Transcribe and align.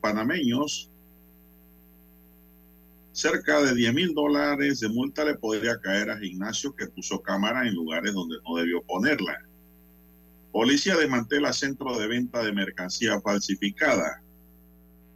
Panameños. 0.00 0.90
Cerca 3.12 3.62
de 3.62 3.74
10 3.74 3.94
mil 3.94 4.14
dólares 4.14 4.80
de 4.80 4.88
multa 4.88 5.24
le 5.24 5.34
podría 5.34 5.80
caer 5.80 6.10
a 6.10 6.24
Ignacio 6.24 6.74
que 6.74 6.86
puso 6.86 7.20
cámara 7.20 7.66
en 7.66 7.74
lugares 7.74 8.14
donde 8.14 8.36
no 8.46 8.56
debió 8.56 8.82
ponerla. 8.82 9.48
Policía 10.52 10.96
desmantela 10.96 11.52
centro 11.52 11.98
de 11.98 12.06
venta 12.06 12.42
de 12.42 12.52
mercancía 12.52 13.20
falsificada. 13.20 14.22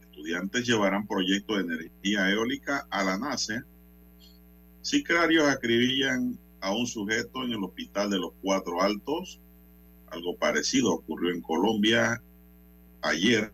Estudiantes 0.01 0.65
llevarán 0.67 1.07
proyecto 1.07 1.55
de 1.55 1.63
energía 1.63 2.29
eólica 2.29 2.87
a 2.89 3.03
la 3.03 3.17
NASA. 3.17 3.65
Sicarios 4.81 5.47
acribillan 5.47 6.37
a 6.61 6.73
un 6.73 6.87
sujeto 6.87 7.43
en 7.43 7.51
el 7.53 7.63
hospital 7.63 8.09
de 8.09 8.19
los 8.19 8.31
Cuatro 8.41 8.81
Altos. 8.81 9.39
Algo 10.07 10.37
parecido 10.37 10.93
ocurrió 10.93 11.31
en 11.31 11.41
Colombia 11.41 12.21
ayer. 13.01 13.51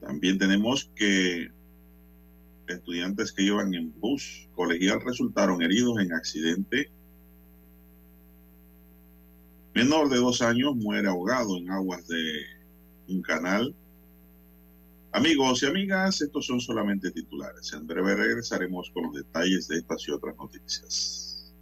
También 0.00 0.38
tenemos 0.38 0.90
que 0.94 1.50
estudiantes 2.74 3.32
que 3.32 3.42
iban 3.42 3.74
en 3.74 3.92
bus 4.00 4.48
colegial 4.54 5.00
resultaron 5.04 5.62
heridos 5.62 5.98
en 5.98 6.12
accidente. 6.12 6.90
Menor 9.74 10.08
de 10.08 10.16
dos 10.16 10.42
años 10.42 10.74
muere 10.76 11.08
ahogado 11.08 11.56
en 11.56 11.70
aguas 11.70 12.06
de 12.06 12.42
un 13.08 13.22
canal. 13.22 13.74
Amigos 15.12 15.62
y 15.62 15.66
amigas, 15.66 16.20
estos 16.20 16.46
son 16.46 16.60
solamente 16.60 17.10
titulares. 17.10 17.72
En 17.72 17.86
breve 17.86 18.14
regresaremos 18.14 18.90
con 18.92 19.04
los 19.04 19.14
detalles 19.14 19.66
de 19.68 19.78
estas 19.78 20.06
y 20.06 20.12
otras 20.12 20.36
noticias. 20.36 21.52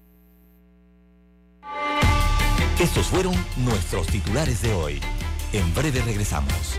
Estos 2.81 3.07
fueron 3.07 3.35
nuestros 3.57 4.07
titulares 4.07 4.63
de 4.63 4.73
hoy. 4.73 5.01
En 5.53 5.75
breve 5.75 6.01
regresamos. 6.03 6.79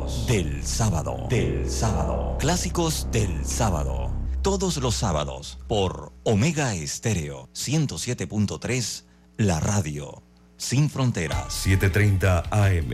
del 0.31 0.63
sábado. 0.63 1.27
Del 1.29 1.69
sábado. 1.69 2.37
Clásicos 2.39 3.09
del 3.11 3.45
sábado. 3.45 4.13
Todos 4.41 4.77
los 4.77 4.95
sábados 4.95 5.59
por 5.67 6.13
Omega 6.23 6.73
Estéreo 6.73 7.49
107.3, 7.53 9.03
la 9.35 9.59
radio 9.59 10.23
sin 10.55 10.89
fronteras. 10.89 11.67
7:30 11.67 12.43
AM. 12.49 12.93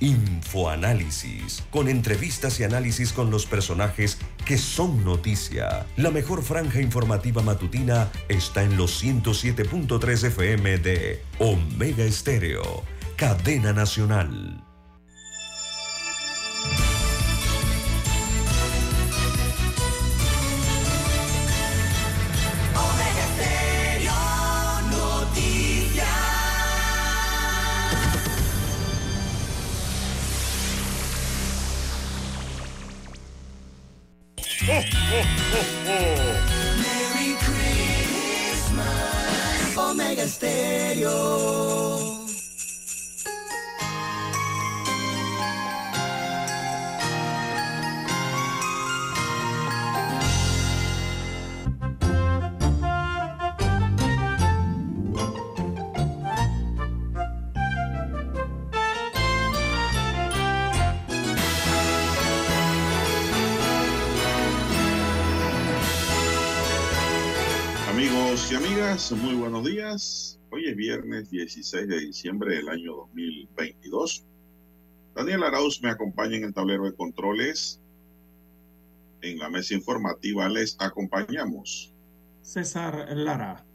Infoanálisis, 0.00 1.62
con 1.70 1.88
entrevistas 1.88 2.58
y 2.58 2.64
análisis 2.64 3.12
con 3.12 3.30
los 3.30 3.46
personajes 3.46 4.18
que 4.44 4.58
son 4.58 5.04
noticia. 5.04 5.86
La 5.96 6.10
mejor 6.10 6.42
franja 6.42 6.80
informativa 6.80 7.42
matutina 7.42 8.10
está 8.28 8.64
en 8.64 8.76
los 8.76 9.00
107.3 9.00 10.24
FM 10.24 10.78
de 10.78 11.22
Omega 11.38 12.02
Estéreo, 12.02 12.82
cadena 13.14 13.72
nacional. 13.72 14.71
Muy 69.16 69.34
buenos 69.34 69.64
días. 69.64 70.40
Hoy 70.50 70.68
es 70.68 70.76
viernes 70.76 71.28
16 71.28 71.86
de 71.86 72.00
diciembre 72.00 72.56
del 72.56 72.68
año 72.68 72.96
2022. 72.96 74.24
Daniel 75.14 75.42
Arauz 75.42 75.82
me 75.82 75.90
acompaña 75.90 76.38
en 76.38 76.44
el 76.44 76.54
tablero 76.54 76.84
de 76.84 76.94
controles. 76.94 77.78
En 79.20 79.38
la 79.38 79.50
mesa 79.50 79.74
informativa 79.74 80.48
les 80.48 80.76
acompañamos. 80.80 81.92
César 82.40 83.06
Lara. 83.14 83.66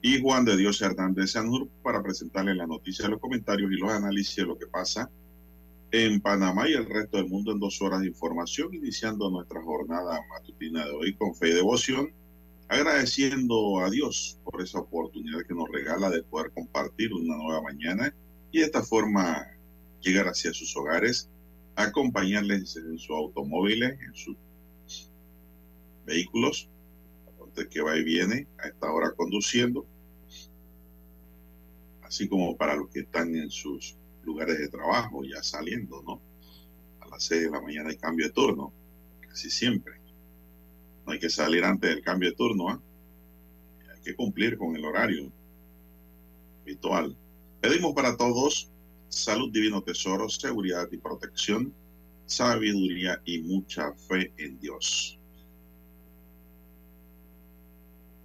Y 0.00 0.20
Juan 0.20 0.44
de 0.44 0.56
Dios 0.56 0.80
Hernández 0.80 1.32
Sanur 1.32 1.68
para 1.82 2.00
presentarles 2.02 2.56
la 2.56 2.68
noticia, 2.68 3.08
los 3.08 3.20
comentarios 3.20 3.72
y 3.72 3.76
los 3.76 3.90
análisis 3.90 4.36
de 4.36 4.44
lo 4.44 4.56
que 4.56 4.66
pasa 4.68 5.10
en 5.90 6.20
Panamá 6.20 6.68
y 6.68 6.74
el 6.74 6.86
resto 6.86 7.16
del 7.16 7.28
mundo 7.28 7.50
en 7.50 7.58
dos 7.58 7.82
horas 7.82 8.00
de 8.00 8.08
información, 8.08 8.72
iniciando 8.74 9.28
nuestra 9.28 9.60
jornada 9.62 10.20
matutina 10.30 10.84
de 10.84 10.92
hoy 10.92 11.16
con 11.16 11.34
fe 11.34 11.48
y 11.48 11.54
devoción 11.54 12.12
agradeciendo 12.68 13.80
a 13.80 13.90
Dios 13.90 14.38
por 14.44 14.60
esa 14.60 14.80
oportunidad 14.80 15.42
que 15.46 15.54
nos 15.54 15.68
regala 15.70 16.10
de 16.10 16.22
poder 16.22 16.50
compartir 16.52 17.12
una 17.12 17.36
nueva 17.36 17.62
mañana 17.62 18.14
y 18.50 18.58
de 18.58 18.64
esta 18.64 18.82
forma 18.82 19.46
llegar 20.00 20.26
hacia 20.26 20.52
sus 20.52 20.76
hogares, 20.76 21.30
acompañarles 21.76 22.76
en 22.76 22.98
sus 22.98 23.10
automóviles, 23.10 23.98
en 24.00 24.14
sus 24.14 24.36
vehículos, 26.04 26.68
usted 27.38 27.68
que 27.68 27.82
va 27.82 27.96
y 27.96 28.04
viene 28.04 28.46
a 28.58 28.68
esta 28.68 28.90
hora 28.92 29.12
conduciendo, 29.12 29.86
así 32.02 32.28
como 32.28 32.56
para 32.56 32.76
los 32.76 32.88
que 32.90 33.00
están 33.00 33.34
en 33.34 33.50
sus 33.50 33.96
lugares 34.24 34.58
de 34.58 34.68
trabajo, 34.68 35.24
ya 35.24 35.42
saliendo, 35.42 36.02
¿no? 36.02 36.20
A 37.00 37.08
las 37.08 37.24
6 37.24 37.44
de 37.44 37.50
la 37.50 37.60
mañana 37.60 37.90
hay 37.90 37.96
cambio 37.96 38.26
de 38.26 38.32
turno, 38.32 38.72
casi 39.20 39.50
siempre. 39.50 40.05
No 41.06 41.12
hay 41.12 41.20
que 41.20 41.30
salir 41.30 41.62
antes 41.62 41.88
del 41.88 42.02
cambio 42.02 42.30
de 42.30 42.36
turno, 42.36 42.68
¿ah? 42.68 42.82
Hay 43.94 44.00
que 44.02 44.16
cumplir 44.16 44.58
con 44.58 44.74
el 44.74 44.84
horario 44.84 45.30
habitual. 46.62 47.16
Pedimos 47.60 47.94
para 47.94 48.16
todos 48.16 48.70
salud, 49.08 49.52
divino 49.52 49.82
tesoro, 49.82 50.28
seguridad 50.28 50.88
y 50.90 50.96
protección, 50.96 51.72
sabiduría 52.26 53.22
y 53.24 53.38
mucha 53.42 53.92
fe 53.92 54.32
en 54.36 54.58
Dios. 54.58 55.16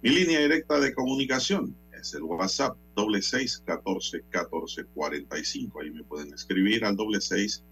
Mi 0.02 0.10
línea 0.10 0.40
directa 0.40 0.80
de 0.80 0.92
comunicación 0.92 1.76
es 1.92 2.12
el 2.14 2.24
WhatsApp 2.24 2.76
doble 2.96 3.22
seis 3.22 3.62
catorce 3.64 4.24
catorce 4.28 4.84
cuarenta 4.86 5.38
y 5.38 5.44
cinco. 5.44 5.80
Ahí 5.80 5.92
me 5.92 6.02
pueden 6.02 6.34
escribir 6.34 6.84
al 6.84 6.96
doble 6.96 7.20
seis 7.20 7.62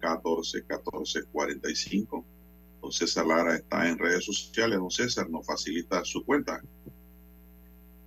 catorce 0.00 0.64
catorce 0.64 1.24
cuarenta 1.24 1.70
y 1.70 1.76
cinco. 1.76 2.24
Don 2.84 2.92
César 2.92 3.26
Lara 3.26 3.56
está 3.56 3.88
en 3.88 3.98
redes 3.98 4.26
sociales. 4.26 4.78
Don 4.78 4.90
César 4.90 5.30
nos 5.30 5.46
facilita 5.46 6.04
su 6.04 6.22
cuenta. 6.22 6.60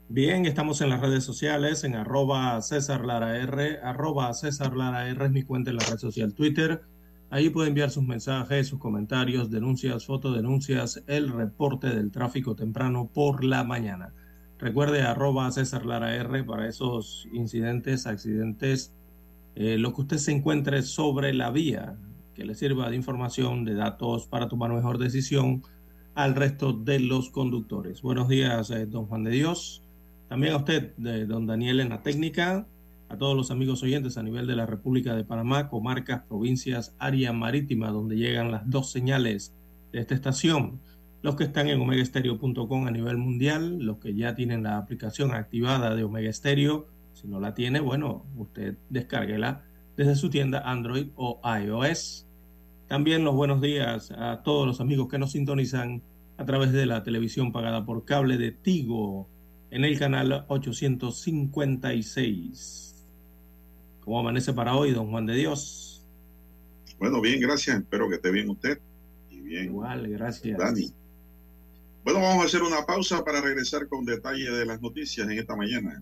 Bien, 0.07 0.45
estamos 0.45 0.81
en 0.81 0.91
las 0.91 1.01
redes 1.01 1.23
sociales, 1.23 1.83
en 1.83 1.95
arroba 1.95 2.61
César 2.61 3.03
Lara 3.03 3.37
R, 3.37 3.79
arroba 3.81 4.31
César 4.35 4.77
Lara 4.77 5.09
R 5.09 5.25
es 5.25 5.31
mi 5.31 5.41
cuenta 5.41 5.71
en 5.71 5.77
la 5.77 5.83
red 5.83 5.97
social 5.97 6.35
Twitter. 6.35 6.83
Ahí 7.31 7.49
puede 7.49 7.69
enviar 7.69 7.89
sus 7.89 8.03
mensajes, 8.03 8.67
sus 8.67 8.77
comentarios, 8.77 9.49
denuncias, 9.49 10.05
fotodenuncias, 10.05 11.03
el 11.07 11.29
reporte 11.29 11.87
del 11.87 12.11
tráfico 12.11 12.55
temprano 12.55 13.09
por 13.11 13.43
la 13.43 13.63
mañana. 13.63 14.13
Recuerde 14.59 15.01
arroba 15.01 15.51
César 15.51 15.87
Lara 15.87 16.15
R 16.15 16.43
para 16.43 16.69
esos 16.69 17.27
incidentes, 17.33 18.05
accidentes, 18.05 18.93
eh, 19.55 19.79
lo 19.79 19.95
que 19.95 20.01
usted 20.01 20.17
se 20.17 20.33
encuentre 20.33 20.83
sobre 20.83 21.33
la 21.33 21.49
vía, 21.49 21.97
que 22.37 22.45
le 22.45 22.53
sirva 22.53 22.87
de 22.87 22.95
información, 22.95 23.65
de 23.65 23.73
datos 23.73 24.27
para 24.27 24.47
tomar 24.47 24.71
mejor 24.71 24.99
decisión 24.99 25.63
al 26.13 26.35
resto 26.35 26.71
de 26.71 26.99
los 26.99 27.31
conductores. 27.31 28.03
Buenos 28.03 28.29
días, 28.29 28.69
eh, 28.69 28.85
don 28.85 29.07
Juan 29.07 29.23
de 29.23 29.31
Dios. 29.31 29.81
También 30.29 30.53
a 30.53 30.57
usted, 30.57 30.93
don 31.25 31.47
Daniel 31.47 31.79
en 31.79 31.89
la 31.89 32.03
técnica, 32.03 32.67
a 33.09 33.17
todos 33.17 33.35
los 33.35 33.49
amigos 33.49 33.81
oyentes 33.81 34.19
a 34.19 34.23
nivel 34.23 34.45
de 34.45 34.55
la 34.55 34.67
República 34.67 35.15
de 35.15 35.23
Panamá, 35.23 35.67
comarcas, 35.67 36.21
provincias, 36.27 36.93
área 36.99 37.33
marítima, 37.33 37.89
donde 37.89 38.17
llegan 38.17 38.51
las 38.51 38.69
dos 38.69 38.91
señales 38.91 39.55
de 39.91 40.01
esta 40.01 40.13
estación. 40.13 40.79
Los 41.23 41.37
que 41.37 41.45
están 41.45 41.69
en 41.69 41.81
omegaestereo.com 41.81 42.85
a 42.85 42.91
nivel 42.91 43.17
mundial, 43.17 43.79
los 43.79 43.97
que 43.97 44.13
ya 44.13 44.35
tienen 44.35 44.61
la 44.61 44.77
aplicación 44.77 45.33
activada 45.33 45.95
de 45.95 46.03
Omega 46.03 46.31
Stereo, 46.31 46.85
si 47.13 47.27
no 47.27 47.39
la 47.39 47.55
tiene, 47.55 47.79
bueno, 47.79 48.27
usted 48.35 48.77
descárguela 48.91 49.63
desde 49.95 50.15
su 50.15 50.29
tienda 50.29 50.59
Android 50.59 51.07
o 51.15 51.41
iOS. 51.43 52.26
También 52.87 53.23
los 53.25 53.35
buenos 53.35 53.61
días 53.61 54.11
a 54.17 54.41
todos 54.43 54.65
los 54.65 54.79
amigos 54.79 55.09
que 55.09 55.17
nos 55.17 55.33
sintonizan 55.33 56.01
a 56.37 56.45
través 56.45 56.71
de 56.71 56.85
la 56.85 57.03
televisión 57.03 57.51
pagada 57.51 57.85
por 57.85 58.05
cable 58.05 58.37
de 58.37 58.51
Tigo 58.51 59.27
en 59.71 59.83
el 59.83 59.99
canal 59.99 60.45
856. 60.47 63.05
¿Cómo 63.99 64.21
amanece 64.21 64.53
para 64.53 64.73
hoy, 64.75 64.91
don 64.91 65.11
Juan 65.11 65.25
de 65.25 65.35
Dios? 65.35 66.05
Bueno, 66.97 67.19
bien, 67.19 67.41
gracias. 67.41 67.77
Espero 67.77 68.07
que 68.07 68.15
esté 68.15 68.31
bien 68.31 68.49
usted. 68.49 68.79
Y 69.29 69.41
bien. 69.41 69.65
Igual, 69.65 70.07
gracias. 70.07 70.57
Dani. 70.57 70.93
Bueno, 72.05 72.21
vamos 72.21 72.43
a 72.43 72.45
hacer 72.45 72.63
una 72.63 72.85
pausa 72.85 73.25
para 73.25 73.41
regresar 73.41 73.89
con 73.89 74.05
detalle 74.05 74.49
de 74.49 74.65
las 74.65 74.81
noticias 74.81 75.27
en 75.27 75.37
esta 75.37 75.57
mañana. 75.57 76.01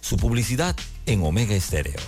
Su 0.00 0.16
publicidad 0.16 0.74
en 1.06 1.22
Omega 1.22 1.54
Estéreo. 1.54 2.00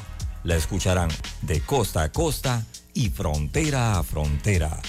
La 0.45 0.57
escucharán 0.57 1.11
de 1.43 1.61
costa 1.61 2.03
a 2.03 2.11
costa 2.11 2.67
y 2.95 3.11
frontera 3.11 3.99
a 3.99 4.03
frontera. 4.03 4.81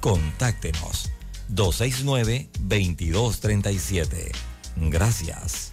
Contáctenos 0.00 1.10
269-2237. 1.50 4.30
Gracias. 4.76 5.72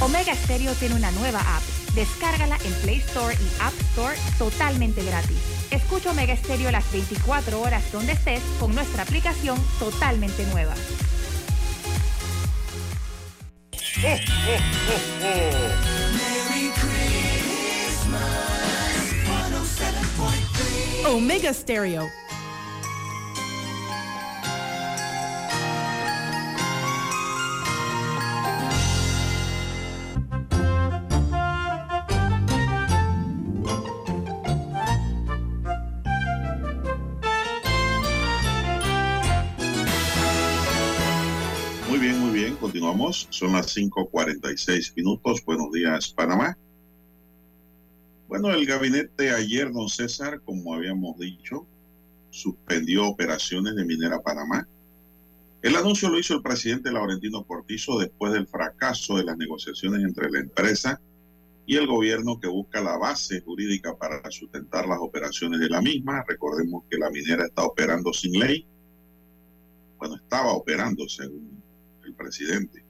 Omega 0.00 0.34
Stereo 0.34 0.72
tiene 0.74 0.94
una 0.94 1.10
nueva 1.12 1.40
app. 1.40 1.62
Descárgala 1.94 2.56
en 2.64 2.72
Play 2.82 2.98
Store 2.98 3.34
y 3.34 3.48
App 3.60 3.74
Store 3.90 4.16
totalmente 4.38 5.04
gratis. 5.04 5.36
Escucha 5.70 6.12
Omega 6.12 6.34
Stereo 6.36 6.70
las 6.70 6.90
24 6.92 7.60
horas 7.60 7.92
donde 7.92 8.12
estés 8.12 8.40
con 8.60 8.72
nuestra 8.74 9.02
aplicación 9.02 9.58
totalmente 9.78 10.46
nueva. 10.46 10.74
Merry 13.96 14.20
Christmas. 16.74 18.20
107.3. 19.24 21.06
Omega 21.06 21.54
Stereo. 21.54 22.10
Continuamos. 42.68 43.28
Son 43.30 43.52
las 43.54 43.74
5:46 43.74 44.94
minutos. 44.94 45.42
Buenos 45.42 45.72
días, 45.72 46.12
Panamá. 46.12 46.58
Bueno, 48.28 48.50
el 48.50 48.66
gabinete 48.66 49.30
ayer, 49.30 49.72
don 49.72 49.88
César, 49.88 50.42
como 50.42 50.74
habíamos 50.74 51.18
dicho, 51.18 51.66
suspendió 52.28 53.06
operaciones 53.06 53.74
de 53.74 53.86
Minera 53.86 54.20
Panamá. 54.20 54.68
El 55.62 55.76
anuncio 55.76 56.10
lo 56.10 56.18
hizo 56.18 56.34
el 56.34 56.42
presidente 56.42 56.92
Laurentino 56.92 57.42
Cortizo 57.42 57.98
después 57.98 58.34
del 58.34 58.46
fracaso 58.46 59.16
de 59.16 59.24
las 59.24 59.38
negociaciones 59.38 60.02
entre 60.04 60.30
la 60.30 60.40
empresa 60.40 61.00
y 61.64 61.76
el 61.76 61.86
gobierno 61.86 62.38
que 62.38 62.48
busca 62.48 62.82
la 62.82 62.98
base 62.98 63.40
jurídica 63.40 63.96
para 63.96 64.20
sustentar 64.30 64.86
las 64.86 64.98
operaciones 65.00 65.58
de 65.58 65.70
la 65.70 65.80
misma. 65.80 66.22
Recordemos 66.28 66.84
que 66.90 66.98
la 66.98 67.08
minera 67.08 67.46
está 67.46 67.64
operando 67.64 68.12
sin 68.12 68.38
ley. 68.38 68.66
Bueno, 69.96 70.16
estaba 70.16 70.52
operando 70.52 71.08
según 71.08 71.57
el 72.08 72.14
presidente. 72.14 72.82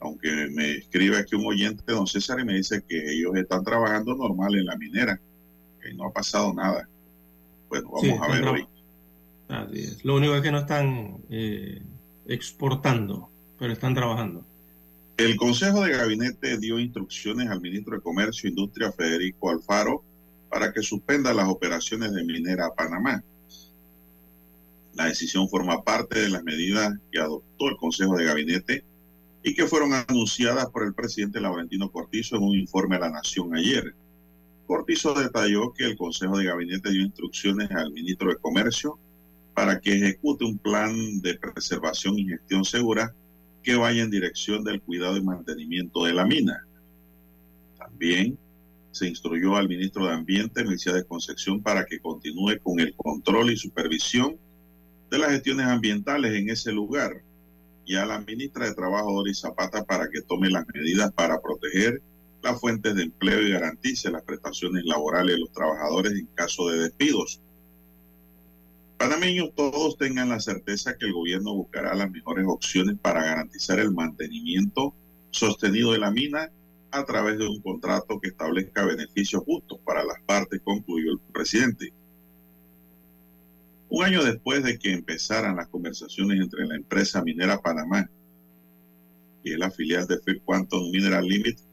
Aunque 0.00 0.48
me 0.50 0.72
escribe 0.72 1.16
aquí 1.16 1.34
un 1.34 1.46
oyente, 1.46 1.92
don 1.92 2.06
César, 2.06 2.38
y 2.40 2.44
me 2.44 2.54
dice 2.54 2.84
que 2.86 3.12
ellos 3.12 3.36
están 3.36 3.64
trabajando 3.64 4.14
normal 4.14 4.54
en 4.54 4.66
la 4.66 4.76
minera, 4.76 5.20
que 5.82 5.92
no 5.94 6.06
ha 6.06 6.12
pasado 6.12 6.52
nada. 6.54 6.88
Bueno, 7.68 7.90
vamos 7.90 8.20
a 8.20 8.32
ver 8.32 8.44
hoy. 8.44 8.66
Así 9.48 9.80
es. 9.80 10.04
Lo 10.04 10.16
único 10.16 10.34
es 10.34 10.42
que 10.42 10.52
no 10.52 10.58
están 10.58 11.18
eh, 11.30 11.82
exportando, 12.26 13.28
pero 13.58 13.72
están 13.72 13.94
trabajando. 13.94 14.44
El 15.16 15.36
Consejo 15.36 15.82
de 15.82 15.96
Gabinete 15.96 16.58
dio 16.58 16.78
instrucciones 16.78 17.48
al 17.48 17.60
ministro 17.60 17.96
de 17.96 18.02
Comercio 18.02 18.46
e 18.46 18.50
Industria, 18.50 18.92
Federico 18.92 19.50
Alfaro, 19.50 20.04
para 20.48 20.72
que 20.72 20.80
suspenda 20.80 21.34
las 21.34 21.48
operaciones 21.48 22.12
de 22.12 22.24
minera 22.24 22.66
a 22.66 22.74
Panamá. 22.74 23.24
La 24.98 25.04
decisión 25.04 25.48
forma 25.48 25.84
parte 25.84 26.18
de 26.18 26.28
las 26.28 26.42
medidas 26.42 26.92
que 27.12 27.20
adoptó 27.20 27.68
el 27.68 27.76
Consejo 27.76 28.16
de 28.16 28.24
Gabinete 28.24 28.84
y 29.44 29.54
que 29.54 29.68
fueron 29.68 29.92
anunciadas 29.92 30.66
por 30.70 30.84
el 30.84 30.92
presidente 30.92 31.40
Laurentino 31.40 31.88
Cortizo 31.92 32.34
en 32.34 32.42
un 32.42 32.56
informe 32.56 32.96
a 32.96 32.98
la 32.98 33.10
Nación 33.10 33.54
ayer. 33.54 33.94
Cortizo 34.66 35.14
detalló 35.14 35.72
que 35.72 35.84
el 35.84 35.96
Consejo 35.96 36.36
de 36.36 36.46
Gabinete 36.46 36.90
dio 36.90 37.02
instrucciones 37.02 37.70
al 37.70 37.92
ministro 37.92 38.30
de 38.30 38.38
Comercio 38.38 38.98
para 39.54 39.80
que 39.80 39.94
ejecute 39.94 40.44
un 40.44 40.58
plan 40.58 41.20
de 41.20 41.38
preservación 41.38 42.18
y 42.18 42.26
gestión 42.26 42.64
segura 42.64 43.14
que 43.62 43.76
vaya 43.76 44.02
en 44.02 44.10
dirección 44.10 44.64
del 44.64 44.82
cuidado 44.82 45.16
y 45.16 45.22
mantenimiento 45.22 46.06
de 46.06 46.12
la 46.12 46.26
mina. 46.26 46.66
También 47.78 48.36
se 48.90 49.06
instruyó 49.06 49.54
al 49.54 49.68
ministro 49.68 50.08
de 50.08 50.14
Ambiente, 50.14 50.64
de 50.64 51.04
Concepción, 51.04 51.62
para 51.62 51.86
que 51.86 52.00
continúe 52.00 52.58
con 52.60 52.80
el 52.80 52.92
control 52.96 53.52
y 53.52 53.56
supervisión 53.56 54.36
de 55.10 55.18
las 55.18 55.30
gestiones 55.30 55.66
ambientales 55.66 56.34
en 56.34 56.50
ese 56.50 56.72
lugar 56.72 57.22
y 57.84 57.96
a 57.96 58.04
la 58.04 58.20
ministra 58.20 58.66
de 58.66 58.74
Trabajo, 58.74 59.12
Doris 59.12 59.40
Zapata, 59.40 59.84
para 59.84 60.08
que 60.10 60.20
tome 60.22 60.50
las 60.50 60.66
medidas 60.74 61.10
para 61.12 61.40
proteger 61.40 62.02
las 62.42 62.60
fuentes 62.60 62.94
de 62.94 63.04
empleo 63.04 63.40
y 63.40 63.50
garantice 63.50 64.10
las 64.10 64.22
prestaciones 64.22 64.84
laborales 64.84 65.34
de 65.34 65.40
los 65.40 65.52
trabajadores 65.52 66.12
en 66.12 66.26
caso 66.34 66.68
de 66.68 66.78
despidos. 66.80 67.40
Panameños 68.98 69.54
todos 69.54 69.96
tengan 69.96 70.28
la 70.28 70.40
certeza 70.40 70.96
que 70.98 71.06
el 71.06 71.12
gobierno 71.12 71.54
buscará 71.54 71.94
las 71.94 72.10
mejores 72.10 72.44
opciones 72.46 72.96
para 73.00 73.24
garantizar 73.24 73.78
el 73.78 73.92
mantenimiento 73.92 74.92
sostenido 75.30 75.92
de 75.92 75.98
la 75.98 76.10
mina 76.10 76.50
a 76.90 77.04
través 77.04 77.38
de 77.38 77.46
un 77.46 77.60
contrato 77.60 78.18
que 78.20 78.28
establezca 78.28 78.84
beneficios 78.84 79.42
justos 79.44 79.78
para 79.84 80.04
las 80.04 80.20
partes, 80.22 80.60
concluyó 80.64 81.12
el 81.12 81.20
presidente. 81.32 81.92
Un 83.90 84.04
año 84.04 84.22
después 84.22 84.62
de 84.62 84.78
que 84.78 84.92
empezaran 84.92 85.56
las 85.56 85.68
conversaciones 85.68 86.40
entre 86.40 86.66
la 86.66 86.76
empresa 86.76 87.22
minera 87.22 87.60
Panamá 87.60 88.08
y 89.42 89.56
la 89.56 89.70
filial 89.70 90.06
de 90.06 90.18
Fair 90.18 90.42
Quantum 90.42 90.90
Mineral 90.90 91.26
Limited 91.26 91.64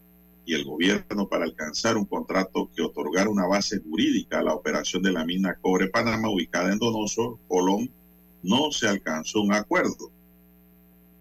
y 0.46 0.54
el 0.54 0.64
gobierno 0.64 1.28
para 1.28 1.44
alcanzar 1.44 1.98
un 1.98 2.06
contrato 2.06 2.70
que 2.74 2.84
otorgara 2.84 3.30
una 3.30 3.48
base 3.48 3.80
jurídica 3.80 4.40
a 4.40 4.44
la 4.44 4.54
operación 4.54 5.04
de 5.04 5.12
la 5.12 5.26
mina 5.26 5.56
Cobre 5.60 5.88
Panamá 5.88 6.30
ubicada 6.30 6.72
en 6.72 6.80
Donoso, 6.80 7.40
Colón, 7.48 7.92
no 8.44 8.72
se 8.72 8.88
alcanzó 8.88 9.42
un 9.42 9.54
acuerdo. 9.54 10.12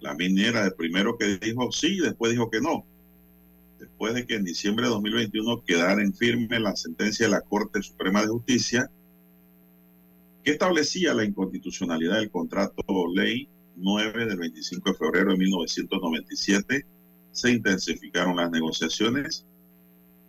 La 0.01 0.15
minera 0.15 0.63
de 0.63 0.71
primero 0.71 1.17
que 1.17 1.39
dijo 1.39 1.73
sí, 1.73 1.99
después 1.99 2.33
dijo 2.33 2.51
que 2.51 2.61
no. 2.61 2.85
Después 3.81 4.15
de 4.15 4.27
que 4.27 4.37
en 4.37 4.45
diciembre 4.45 4.85
de 4.85 4.93
2021 4.93 5.65
quedara 5.65 6.03
en 6.03 6.15
firme 6.15 6.61
la 6.61 6.77
sentencia 6.77 7.27
de 7.27 7.33
la 7.33 7.41
Corte 7.41 7.83
Suprema 7.83 8.21
de 8.21 8.29
Justicia 8.29 8.91
que 10.45 10.53
establecía 10.53 11.15
la 11.15 11.25
inconstitucionalidad 11.25 12.19
del 12.19 12.31
contrato 12.31 12.85
ley 13.15 13.49
9 13.77 14.27
del 14.27 14.39
25 14.39 14.91
de 14.91 14.99
febrero 14.99 15.31
de 15.33 15.39
1997 15.39 16.87
se 17.33 17.51
intensificaron 17.51 18.37
las 18.37 18.51
negociaciones. 18.51 19.47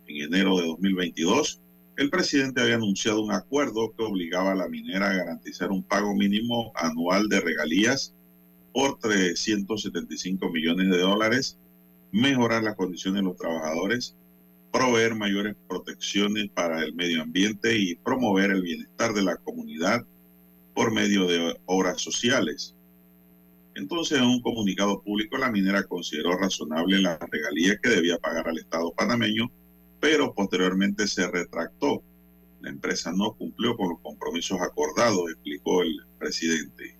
En 0.06 0.22
enero 0.22 0.56
de 0.56 0.66
2022, 0.66 1.60
el 1.96 2.10
presidente 2.10 2.62
había 2.62 2.76
anunciado 2.76 3.22
un 3.22 3.32
acuerdo 3.32 3.94
que 3.94 4.04
obligaba 4.04 4.52
a 4.52 4.56
la 4.56 4.68
minera 4.68 5.10
a 5.10 5.14
garantizar 5.14 5.70
un 5.70 5.82
pago 5.82 6.14
mínimo 6.14 6.72
anual 6.74 7.28
de 7.28 7.40
regalías 7.40 8.14
por 8.72 8.98
375 8.98 10.48
millones 10.50 10.90
de 10.90 10.98
dólares, 10.98 11.58
mejorar 12.10 12.62
las 12.62 12.76
condiciones 12.76 13.20
de 13.20 13.28
los 13.28 13.36
trabajadores, 13.36 14.16
proveer 14.76 15.14
mayores 15.14 15.56
protecciones 15.66 16.50
para 16.50 16.82
el 16.82 16.94
medio 16.94 17.22
ambiente 17.22 17.78
y 17.78 17.94
promover 17.94 18.50
el 18.50 18.60
bienestar 18.60 19.14
de 19.14 19.22
la 19.22 19.36
comunidad 19.36 20.04
por 20.74 20.92
medio 20.92 21.26
de 21.26 21.58
obras 21.64 22.02
sociales. 22.02 22.74
Entonces, 23.74 24.18
en 24.18 24.24
un 24.24 24.42
comunicado 24.42 25.00
público, 25.00 25.38
la 25.38 25.50
minera 25.50 25.84
consideró 25.84 26.36
razonable 26.36 27.00
la 27.00 27.18
regalía 27.18 27.78
que 27.82 27.88
debía 27.88 28.18
pagar 28.18 28.48
al 28.48 28.58
Estado 28.58 28.92
panameño, 28.92 29.50
pero 29.98 30.34
posteriormente 30.34 31.06
se 31.06 31.26
retractó. 31.26 32.02
La 32.60 32.68
empresa 32.68 33.12
no 33.12 33.32
cumplió 33.32 33.76
con 33.78 33.88
los 33.90 34.00
compromisos 34.00 34.60
acordados, 34.60 35.30
explicó 35.30 35.82
el 35.82 36.04
presidente. 36.18 36.98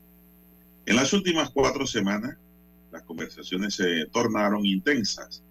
En 0.87 0.97
las 0.97 1.12
últimas 1.12 1.50
cuatro 1.50 1.87
semanas, 1.87 2.38
las 2.90 3.02
conversaciones 3.02 3.75
se 3.75 4.06
tornaron 4.06 4.64
intensas. 4.64 5.42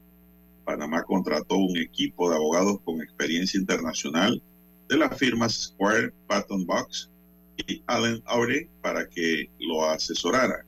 Panamá 0.66 1.04
contrató 1.04 1.56
un 1.56 1.78
equipo 1.78 2.30
de 2.30 2.36
abogados 2.36 2.80
con 2.84 3.02
experiencia 3.02 3.60
internacional 3.60 4.42
de 4.90 4.98
las 4.98 5.18
firmas 5.18 5.54
Square, 5.54 6.12
Patton 6.28 6.66
Box 6.66 7.10
y 7.58 7.82
Allen 7.88 8.22
Aure 8.26 8.70
para 8.82 9.08
que 9.08 9.50
lo 9.60 9.90
asesorara. 9.90 10.66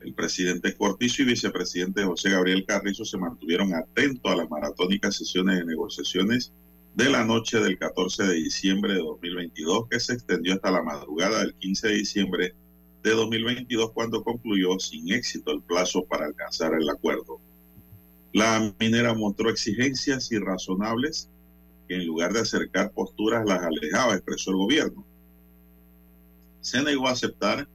El 0.00 0.12
presidente 0.14 0.74
Cortizo 0.76 1.22
y 1.22 1.26
vicepresidente 1.26 2.04
José 2.04 2.30
Gabriel 2.30 2.66
Carrizo 2.66 3.04
se 3.04 3.16
mantuvieron 3.16 3.72
atentos 3.74 4.30
a 4.30 4.36
las 4.36 4.50
maratónicas 4.50 5.16
sesiones 5.16 5.58
de 5.58 5.64
negociaciones 5.64 6.52
de 6.94 7.10
la 7.10 7.24
noche 7.24 7.58
del 7.58 7.78
14 7.78 8.24
de 8.24 8.34
diciembre 8.34 8.94
de 8.94 9.00
2022 9.00 9.88
que 9.88 10.00
se 10.00 10.14
extendió 10.14 10.54
hasta 10.54 10.70
la 10.70 10.82
madrugada 10.82 11.40
del 11.40 11.54
15 11.54 11.88
de 11.88 11.94
diciembre 11.94 12.54
de 13.02 13.10
2022 13.10 13.92
cuando 13.92 14.22
concluyó 14.22 14.78
sin 14.78 15.12
éxito 15.12 15.52
el 15.52 15.62
plazo 15.62 16.04
para 16.04 16.26
alcanzar 16.26 16.74
el 16.74 16.88
acuerdo. 16.88 17.40
La 18.34 18.74
minera 18.80 19.14
mostró 19.14 19.48
exigencias 19.48 20.32
irrazonables 20.32 21.30
que 21.86 21.94
en 21.94 22.04
lugar 22.04 22.32
de 22.32 22.40
acercar 22.40 22.90
posturas 22.90 23.46
las 23.46 23.62
alejaba, 23.62 24.14
expresó 24.14 24.50
el 24.50 24.56
gobierno. 24.56 25.06
Se 26.60 26.82
negó 26.82 27.06
a 27.06 27.12
aceptar 27.12 27.68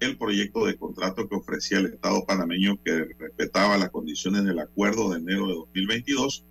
el 0.00 0.18
proyecto 0.18 0.66
de 0.66 0.76
contrato 0.76 1.28
que 1.28 1.36
ofrecía 1.36 1.78
el 1.78 1.86
Estado 1.86 2.24
panameño 2.26 2.82
que 2.84 3.14
respetaba 3.16 3.78
las 3.78 3.90
condiciones 3.90 4.44
del 4.44 4.58
acuerdo 4.58 5.10
de 5.10 5.18
enero 5.20 5.46
de 5.46 5.54
2022. 5.54 6.44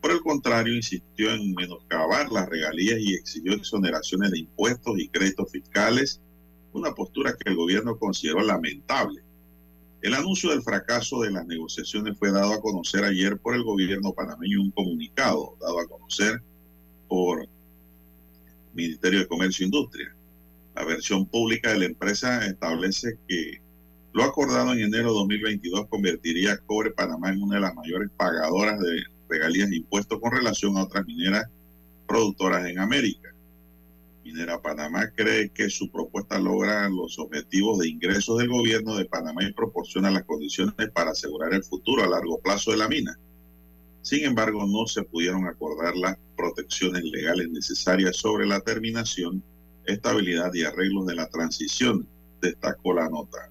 Por 0.00 0.12
el 0.12 0.20
contrario, 0.20 0.76
insistió 0.76 1.32
en 1.32 1.54
menoscabar 1.54 2.30
las 2.30 2.48
regalías 2.48 3.00
y 3.00 3.14
exigió 3.14 3.54
exoneraciones 3.54 4.30
de 4.30 4.38
impuestos 4.38 5.00
y 5.00 5.08
créditos 5.08 5.50
fiscales, 5.50 6.20
una 6.72 6.94
postura 6.94 7.34
que 7.36 7.50
el 7.50 7.56
gobierno 7.56 7.98
consideró 7.98 8.40
lamentable. 8.40 9.24
El 10.00 10.14
anuncio 10.14 10.50
del 10.50 10.62
fracaso 10.62 11.22
de 11.22 11.32
las 11.32 11.44
negociaciones 11.46 12.16
fue 12.16 12.30
dado 12.30 12.52
a 12.52 12.60
conocer 12.60 13.02
ayer 13.02 13.36
por 13.38 13.56
el 13.56 13.64
gobierno 13.64 14.12
panameño 14.12 14.62
un 14.62 14.70
comunicado 14.70 15.56
dado 15.60 15.80
a 15.80 15.88
conocer 15.88 16.40
por 17.08 17.42
el 17.42 17.48
Ministerio 18.74 19.20
de 19.20 19.26
Comercio 19.26 19.64
e 19.64 19.66
Industria. 19.66 20.14
La 20.76 20.84
versión 20.84 21.26
pública 21.26 21.72
de 21.72 21.80
la 21.80 21.84
empresa 21.86 22.46
establece 22.46 23.18
que 23.26 23.60
lo 24.12 24.22
acordado 24.22 24.72
en 24.72 24.80
enero 24.80 25.08
de 25.08 25.18
2022 25.18 25.88
convertiría 25.88 26.52
a 26.52 26.58
Cobre 26.58 26.92
Panamá 26.92 27.30
en 27.30 27.42
una 27.42 27.56
de 27.56 27.62
las 27.62 27.74
mayores 27.74 28.08
pagadoras 28.16 28.78
de 28.78 29.02
regalías 29.28 29.68
de 29.68 29.76
impuestos 29.76 30.20
con 30.20 30.30
relación 30.30 30.76
a 30.76 30.84
otras 30.84 31.06
mineras 31.06 31.46
productoras 32.06 32.66
en 32.68 32.78
América. 32.78 33.27
Minera 34.28 34.60
Panamá 34.60 35.10
cree 35.16 35.48
que 35.48 35.70
su 35.70 35.90
propuesta 35.90 36.38
logra 36.38 36.86
los 36.90 37.18
objetivos 37.18 37.78
de 37.78 37.88
ingresos 37.88 38.36
del 38.36 38.48
gobierno 38.48 38.94
de 38.94 39.06
Panamá 39.06 39.42
y 39.42 39.54
proporciona 39.54 40.10
las 40.10 40.24
condiciones 40.24 40.74
para 40.92 41.12
asegurar 41.12 41.54
el 41.54 41.64
futuro 41.64 42.04
a 42.04 42.08
largo 42.08 42.38
plazo 42.38 42.72
de 42.72 42.76
la 42.76 42.88
mina. 42.88 43.18
Sin 44.02 44.24
embargo, 44.24 44.66
no 44.66 44.86
se 44.86 45.02
pudieron 45.02 45.46
acordar 45.46 45.96
las 45.96 46.18
protecciones 46.36 47.04
legales 47.04 47.48
necesarias 47.48 48.18
sobre 48.18 48.46
la 48.46 48.60
terminación 48.60 49.42
estabilidad 49.86 50.52
y 50.52 50.62
arreglos 50.62 51.06
de 51.06 51.14
la 51.14 51.28
transición, 51.30 52.06
destacó 52.42 52.92
la 52.92 53.08
nota. 53.08 53.50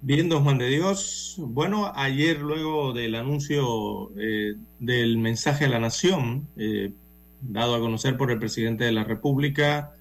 Bien, 0.00 0.28
don 0.28 0.44
Juan 0.44 0.58
de 0.58 0.68
Dios. 0.68 1.34
Bueno, 1.38 1.90
ayer 1.94 2.38
luego 2.38 2.92
del 2.92 3.16
anuncio 3.16 4.12
eh, 4.16 4.54
del 4.78 5.18
mensaje 5.18 5.64
a 5.64 5.68
la 5.68 5.80
nación, 5.80 6.46
eh, 6.56 6.92
dado 7.40 7.74
a 7.74 7.80
conocer 7.80 8.16
por 8.16 8.30
el 8.30 8.38
presidente 8.38 8.84
de 8.84 8.92
la 8.92 9.02
República, 9.02 9.92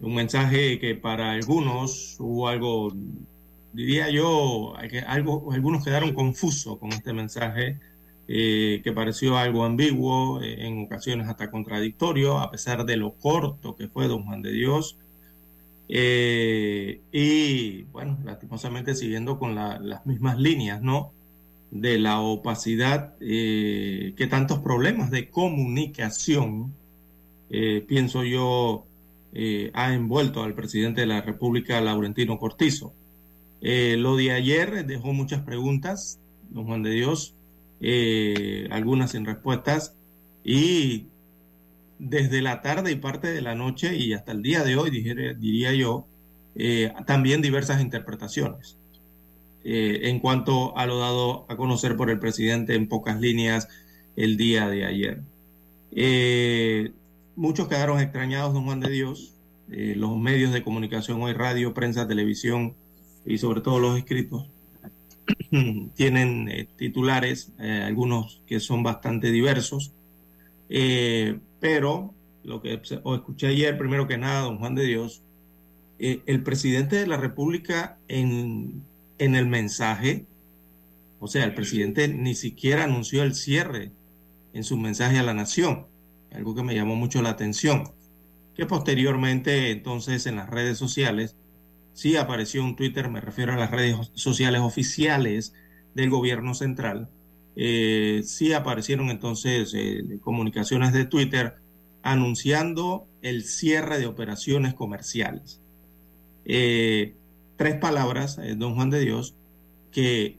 un 0.00 0.14
mensaje 0.14 0.78
que 0.78 0.94
para 0.94 1.32
algunos 1.32 2.16
hubo 2.18 2.48
algo 2.48 2.94
diría 3.72 4.08
yo, 4.08 4.74
que 4.90 5.00
algo, 5.00 5.52
algunos 5.52 5.84
quedaron 5.84 6.14
confusos 6.14 6.78
con 6.78 6.90
este 6.92 7.12
mensaje, 7.12 7.78
eh, 8.28 8.80
que 8.82 8.92
pareció 8.92 9.36
algo 9.36 9.64
ambiguo, 9.64 10.42
en 10.42 10.84
ocasiones 10.84 11.28
hasta 11.28 11.50
contradictorio, 11.50 12.38
a 12.38 12.50
pesar 12.50 12.86
de 12.86 12.96
lo 12.96 13.12
corto 13.12 13.76
que 13.76 13.88
fue 13.88 14.08
Don 14.08 14.24
Juan 14.24 14.40
de 14.42 14.52
Dios. 14.52 14.96
Eh, 15.88 17.00
y 17.12 17.82
bueno, 17.84 18.18
lastimosamente 18.24 18.94
siguiendo 18.94 19.38
con 19.38 19.54
las 19.54 20.06
mismas 20.06 20.38
líneas, 20.38 20.82
¿no? 20.82 21.12
De 21.70 21.98
la 21.98 22.20
opacidad 22.20 23.16
que 23.18 24.28
tantos 24.30 24.60
problemas 24.60 25.10
de 25.10 25.28
comunicación, 25.28 26.74
pienso 27.48 28.24
yo, 28.24 28.86
ha 29.74 29.94
envuelto 29.94 30.42
al 30.42 30.54
presidente 30.54 31.02
de 31.02 31.06
la 31.06 31.20
República, 31.22 31.80
Laurentino 31.80 32.38
Cortizo. 32.38 32.92
Eh, 33.60 33.96
lo 33.98 34.16
de 34.16 34.32
ayer 34.32 34.86
dejó 34.86 35.12
muchas 35.12 35.42
preguntas, 35.42 36.20
don 36.50 36.66
Juan 36.66 36.82
de 36.82 36.90
Dios, 36.90 37.34
eh, 37.80 38.68
algunas 38.70 39.12
sin 39.12 39.24
respuestas, 39.24 39.96
y 40.44 41.06
desde 41.98 42.42
la 42.42 42.62
tarde 42.62 42.92
y 42.92 42.96
parte 42.96 43.32
de 43.32 43.42
la 43.42 43.54
noche 43.54 43.96
y 43.96 44.12
hasta 44.12 44.32
el 44.32 44.42
día 44.42 44.64
de 44.64 44.76
hoy, 44.76 44.90
diría 44.90 45.72
yo, 45.72 46.06
eh, 46.54 46.92
también 47.06 47.42
diversas 47.42 47.80
interpretaciones. 47.80 48.76
En 49.64 50.20
cuanto 50.20 50.76
a 50.78 50.86
lo 50.86 50.98
dado 50.98 51.44
a 51.50 51.56
conocer 51.56 51.94
por 51.94 52.08
el 52.08 52.18
presidente 52.18 52.74
en 52.74 52.88
pocas 52.88 53.20
líneas 53.20 53.68
el 54.16 54.38
día 54.38 54.68
de 54.68 54.86
ayer. 54.86 55.20
muchos 57.36 57.68
quedaron 57.68 58.00
extrañados, 58.00 58.54
don 58.54 58.64
Juan 58.64 58.80
de 58.80 58.88
Dios, 58.88 59.34
los 59.68 60.16
medios 60.16 60.54
de 60.54 60.62
comunicación 60.62 61.20
hoy, 61.22 61.34
radio, 61.34 61.74
prensa, 61.74 62.08
televisión, 62.08 62.74
y 63.26 63.36
sobre 63.36 63.60
todo 63.60 63.78
los 63.78 63.98
escritos, 63.98 64.46
tienen 65.94 66.48
eh, 66.48 66.68
titulares, 66.76 67.52
eh, 67.58 67.82
algunos 67.84 68.40
que 68.46 68.60
son 68.60 68.82
bastante 68.82 69.30
diversos, 69.30 69.92
eh, 70.68 71.38
pero 71.60 72.14
lo 72.44 72.62
que 72.62 72.80
escuché 72.82 73.48
ayer, 73.48 73.76
primero 73.76 74.06
que 74.06 74.18
nada, 74.18 74.42
don 74.42 74.58
Juan 74.58 74.74
de 74.74 74.84
Dios, 74.84 75.22
el 75.98 76.42
presidente 76.42 76.96
de 76.96 77.06
la 77.06 77.16
República 77.16 77.98
en, 78.08 78.82
en 79.18 79.34
el 79.34 79.46
mensaje, 79.46 80.26
o 81.20 81.26
sea, 81.26 81.44
el 81.44 81.54
presidente 81.54 82.08
ni 82.08 82.34
siquiera 82.34 82.84
anunció 82.84 83.22
el 83.22 83.34
cierre 83.34 83.90
en 84.52 84.64
su 84.64 84.76
mensaje 84.76 85.18
a 85.18 85.24
la 85.24 85.34
nación, 85.34 85.86
algo 86.32 86.54
que 86.54 86.62
me 86.62 86.74
llamó 86.74 86.94
mucho 86.94 87.22
la 87.22 87.30
atención, 87.30 87.90
que 88.54 88.66
posteriormente 88.66 89.70
entonces 89.70 90.26
en 90.26 90.36
las 90.36 90.48
redes 90.48 90.78
sociales 90.78 91.36
sí 91.92 92.16
apareció 92.16 92.62
un 92.62 92.76
Twitter, 92.76 93.08
me 93.08 93.20
refiero 93.20 93.52
a 93.52 93.56
las 93.56 93.70
redes 93.70 93.96
sociales 94.14 94.60
oficiales 94.60 95.52
del 95.94 96.10
gobierno 96.10 96.54
central, 96.54 97.08
eh, 97.60 98.22
sí 98.22 98.52
aparecieron 98.52 99.10
entonces 99.10 99.74
eh, 99.74 100.20
comunicaciones 100.20 100.92
de 100.92 101.06
Twitter 101.06 101.56
anunciando 102.02 103.08
el 103.20 103.42
cierre 103.42 103.98
de 103.98 104.06
operaciones 104.06 104.74
comerciales. 104.74 105.60
Eh, 106.44 107.16
tres 107.56 107.74
palabras, 107.74 108.38
don 108.56 108.76
Juan 108.76 108.90
de 108.90 109.00
Dios, 109.00 109.34
que 109.90 110.38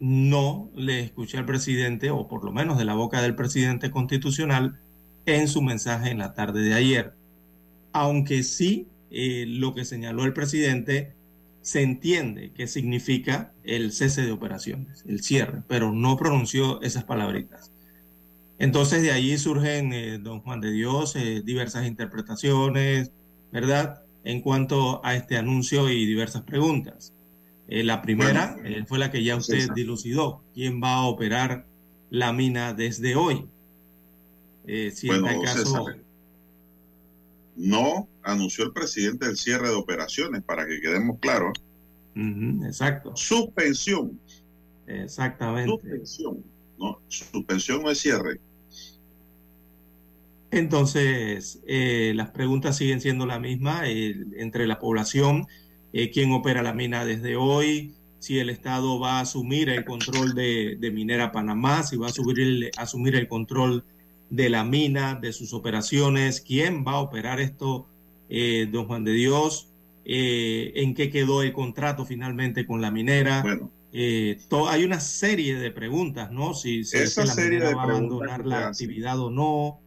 no 0.00 0.68
le 0.74 0.98
escuché 0.98 1.38
al 1.38 1.46
presidente, 1.46 2.10
o 2.10 2.26
por 2.26 2.42
lo 2.42 2.50
menos 2.50 2.76
de 2.76 2.84
la 2.84 2.94
boca 2.94 3.22
del 3.22 3.36
presidente 3.36 3.92
constitucional, 3.92 4.80
en 5.26 5.46
su 5.46 5.62
mensaje 5.62 6.10
en 6.10 6.18
la 6.18 6.34
tarde 6.34 6.62
de 6.62 6.74
ayer. 6.74 7.14
Aunque 7.92 8.42
sí 8.42 8.88
lo 9.10 9.74
que 9.74 9.84
señaló 9.84 10.24
el 10.24 10.32
presidente 10.32 11.14
se 11.68 11.82
entiende 11.82 12.50
que 12.52 12.66
significa 12.66 13.52
el 13.62 13.92
cese 13.92 14.22
de 14.22 14.32
operaciones, 14.32 15.04
el 15.06 15.22
cierre, 15.22 15.62
pero 15.68 15.92
no 15.92 16.16
pronunció 16.16 16.80
esas 16.80 17.04
palabritas. 17.04 17.72
Entonces 18.58 19.02
de 19.02 19.12
ahí 19.12 19.36
surgen, 19.36 19.92
eh, 19.92 20.16
don 20.16 20.40
Juan 20.40 20.62
de 20.62 20.72
Dios, 20.72 21.14
eh, 21.14 21.42
diversas 21.44 21.86
interpretaciones, 21.86 23.12
¿verdad? 23.52 24.00
En 24.24 24.40
cuanto 24.40 25.04
a 25.04 25.14
este 25.14 25.36
anuncio 25.36 25.90
y 25.90 26.06
diversas 26.06 26.40
preguntas. 26.40 27.12
la 27.66 28.00
primera 28.00 28.56
fue 28.86 28.98
la 28.98 29.10
que 29.10 29.22
ya 29.22 29.36
usted 29.36 29.68
dilucidó. 29.74 30.42
¿Quién 30.54 30.82
va 30.82 30.94
a 30.94 31.04
operar 31.04 31.66
la 32.08 32.32
mina 32.32 32.72
desde 32.72 33.14
hoy? 33.14 33.44
si 34.66 35.10
en 35.10 35.26
este 35.26 35.44
caso... 35.44 35.86
no 37.58 38.08
anunció 38.22 38.64
el 38.64 38.72
presidente 38.72 39.26
el 39.26 39.36
cierre 39.36 39.68
de 39.68 39.74
operaciones, 39.74 40.42
para 40.42 40.66
que 40.66 40.80
quedemos 40.80 41.18
claros. 41.18 41.58
exacto. 42.14 43.14
Suspensión. 43.16 44.18
Exactamente. 44.86 45.70
Suspensión. 45.70 46.44
No, 46.78 47.00
suspensión 47.08 47.82
no 47.82 47.90
es 47.90 47.98
cierre. 47.98 48.40
Entonces, 50.50 51.60
eh, 51.66 52.12
las 52.14 52.30
preguntas 52.30 52.76
siguen 52.76 53.00
siendo 53.00 53.26
la 53.26 53.38
misma 53.38 53.82
entre 53.86 54.66
la 54.66 54.78
población, 54.78 55.46
eh, 55.92 56.10
quién 56.10 56.32
opera 56.32 56.62
la 56.62 56.72
mina 56.72 57.04
desde 57.04 57.36
hoy, 57.36 57.94
si 58.18 58.38
el 58.38 58.48
Estado 58.48 58.98
va 58.98 59.18
a 59.18 59.20
asumir 59.22 59.68
el 59.68 59.84
control 59.84 60.34
de, 60.34 60.90
Minera 60.92 61.32
Panamá, 61.32 61.82
si 61.82 61.96
va 61.96 62.06
a 62.06 62.10
asumir 62.10 62.70
asumir 62.78 63.14
el 63.14 63.28
control 63.28 63.84
de 64.30 64.50
la 64.50 64.64
mina, 64.64 65.14
de 65.14 65.32
sus 65.32 65.52
operaciones, 65.52 66.40
quién 66.40 66.84
va 66.86 66.92
a 66.92 67.00
operar 67.00 67.40
esto 67.40 67.86
eh, 68.28 68.68
don 68.70 68.86
Juan 68.86 69.04
de 69.04 69.12
Dios, 69.12 69.68
eh, 70.04 70.72
en 70.76 70.94
qué 70.94 71.10
quedó 71.10 71.42
el 71.42 71.52
contrato 71.52 72.04
finalmente 72.04 72.66
con 72.66 72.80
la 72.80 72.90
minera. 72.90 73.42
Bueno. 73.42 73.70
Eh, 73.90 74.38
hay 74.68 74.84
una 74.84 75.00
serie 75.00 75.58
de 75.58 75.70
preguntas, 75.70 76.30
¿no? 76.30 76.52
Si, 76.52 76.84
si 76.84 76.98
la 77.24 77.34
minera 77.34 77.74
va 77.74 77.82
a 77.82 77.84
abandonar 77.84 78.46
la 78.46 78.68
actividad 78.68 79.18
o 79.18 79.30
no, 79.30 79.80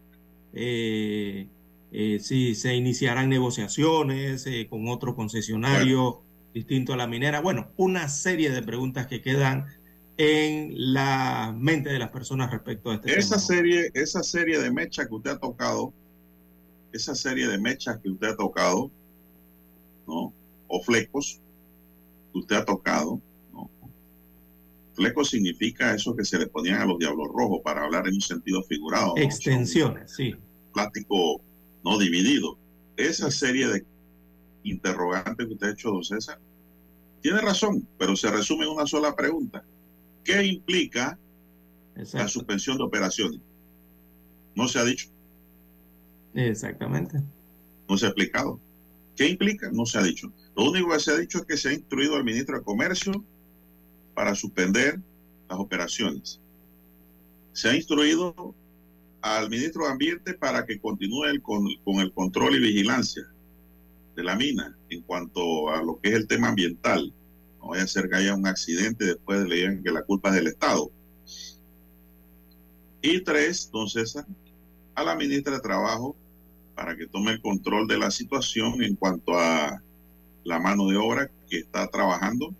si 0.51 2.55
se 2.55 2.75
iniciarán 2.75 3.29
negociaciones 3.29 4.45
con 4.69 4.87
otro 4.87 5.15
concesionario 5.15 6.23
distinto 6.51 6.93
a 6.93 6.97
la 6.97 7.05
minera. 7.05 7.41
Bueno, 7.41 7.69
una 7.77 8.09
serie 8.09 8.49
de 8.49 8.63
preguntas 8.63 9.05
que 9.05 9.21
quedan 9.21 9.67
en 10.17 10.93
la 10.93 11.55
mente 11.57 11.89
de 11.89 11.99
las 11.99 12.11
personas 12.11 12.51
respecto 12.51 12.91
a 12.91 12.95
este 12.95 13.17
esa 13.17 13.39
Serie, 13.39 13.91
esa 13.93 14.23
serie 14.23 14.59
de 14.59 14.71
mecha 14.71 15.07
que 15.07 15.15
usted 15.15 15.31
ha 15.31 15.39
tocado 15.39 15.93
esa 16.91 17.15
serie 17.15 17.47
de 17.47 17.57
mechas 17.57 17.99
que 17.99 18.09
usted 18.09 18.27
ha 18.27 18.35
tocado, 18.35 18.91
¿no? 20.07 20.33
O 20.67 20.81
flecos 20.83 21.39
que 22.31 22.39
usted 22.39 22.55
ha 22.57 22.65
tocado, 22.65 23.21
¿no? 23.53 23.69
Flecos 24.93 25.29
significa 25.29 25.95
eso 25.95 26.15
que 26.15 26.25
se 26.25 26.37
le 26.37 26.47
ponían 26.47 26.81
a 26.81 26.85
los 26.85 26.99
diablos 26.99 27.29
rojos 27.33 27.61
para 27.63 27.83
hablar 27.83 28.07
en 28.07 28.15
un 28.15 28.21
sentido 28.21 28.61
figurado. 28.63 29.13
Extensiones, 29.17 30.13
sí. 30.13 30.35
Plástico 30.73 31.41
no 31.83 31.97
dividido. 31.97 32.57
Esa 32.97 33.31
serie 33.31 33.67
de 33.67 33.85
interrogantes 34.63 35.47
que 35.47 35.53
usted 35.53 35.67
ha 35.67 35.71
hecho, 35.71 35.91
don 35.91 36.03
César, 36.03 36.39
tiene 37.21 37.39
razón, 37.41 37.87
pero 37.97 38.15
se 38.15 38.29
resume 38.29 38.65
en 38.65 38.71
una 38.71 38.85
sola 38.85 39.15
pregunta. 39.15 39.63
¿Qué 40.23 40.45
implica 40.45 41.17
la 42.13 42.27
suspensión 42.27 42.77
de 42.77 42.83
operaciones? 42.83 43.39
No 44.55 44.67
se 44.67 44.79
ha 44.79 44.83
dicho. 44.83 45.09
Exactamente. 46.33 47.21
No 47.87 47.97
se 47.97 48.05
ha 48.05 48.09
explicado. 48.09 48.59
¿Qué 49.15 49.27
implica? 49.27 49.69
No 49.71 49.85
se 49.85 49.97
ha 49.97 50.03
dicho. 50.03 50.31
Lo 50.55 50.69
único 50.69 50.91
que 50.91 50.99
se 50.99 51.11
ha 51.11 51.17
dicho 51.17 51.39
es 51.39 51.45
que 51.45 51.57
se 51.57 51.69
ha 51.69 51.73
instruido 51.73 52.15
al 52.15 52.23
ministro 52.23 52.57
de 52.57 52.63
Comercio 52.63 53.23
para 54.13 54.35
suspender 54.35 54.99
las 55.49 55.59
operaciones. 55.59 56.39
Se 57.53 57.69
ha 57.69 57.75
instruido 57.75 58.55
al 59.21 59.49
ministro 59.49 59.85
de 59.85 59.91
Ambiente 59.91 60.33
para 60.33 60.65
que 60.65 60.79
continúe 60.79 61.41
con, 61.41 61.67
el 61.99 62.13
control 62.13 62.55
y 62.55 62.59
vigilancia 62.59 63.23
de 64.15 64.23
la 64.23 64.35
mina 64.35 64.77
en 64.89 65.01
cuanto 65.01 65.69
a 65.69 65.83
lo 65.83 65.99
que 65.99 66.09
es 66.09 66.15
el 66.15 66.27
tema 66.27 66.49
ambiental. 66.49 67.13
No 67.61 67.69
vaya 67.69 67.83
a 67.83 67.87
ser 67.87 68.09
que 68.09 68.15
haya 68.15 68.35
un 68.35 68.47
accidente 68.47 69.05
después 69.05 69.39
de 69.39 69.47
leer 69.47 69.81
que 69.83 69.91
la 69.91 70.03
culpa 70.03 70.29
es 70.29 70.35
del 70.35 70.47
Estado. 70.47 70.91
Y 73.01 73.21
tres, 73.23 73.69
don 73.71 73.87
César, 73.89 74.25
a 74.95 75.03
la 75.03 75.15
ministra 75.15 75.53
de 75.53 75.61
Trabajo 75.61 76.15
para 76.75 76.95
que 76.95 77.07
tome 77.07 77.31
el 77.31 77.41
control 77.41 77.87
de 77.87 77.97
la 77.97 78.11
situación 78.11 78.81
en 78.81 78.95
cuanto 78.95 79.37
a 79.37 79.81
la 80.43 80.59
mano 80.59 80.87
de 80.87 80.97
obra 80.97 81.29
que 81.49 81.59
está 81.59 81.87
trabajando 81.87 82.53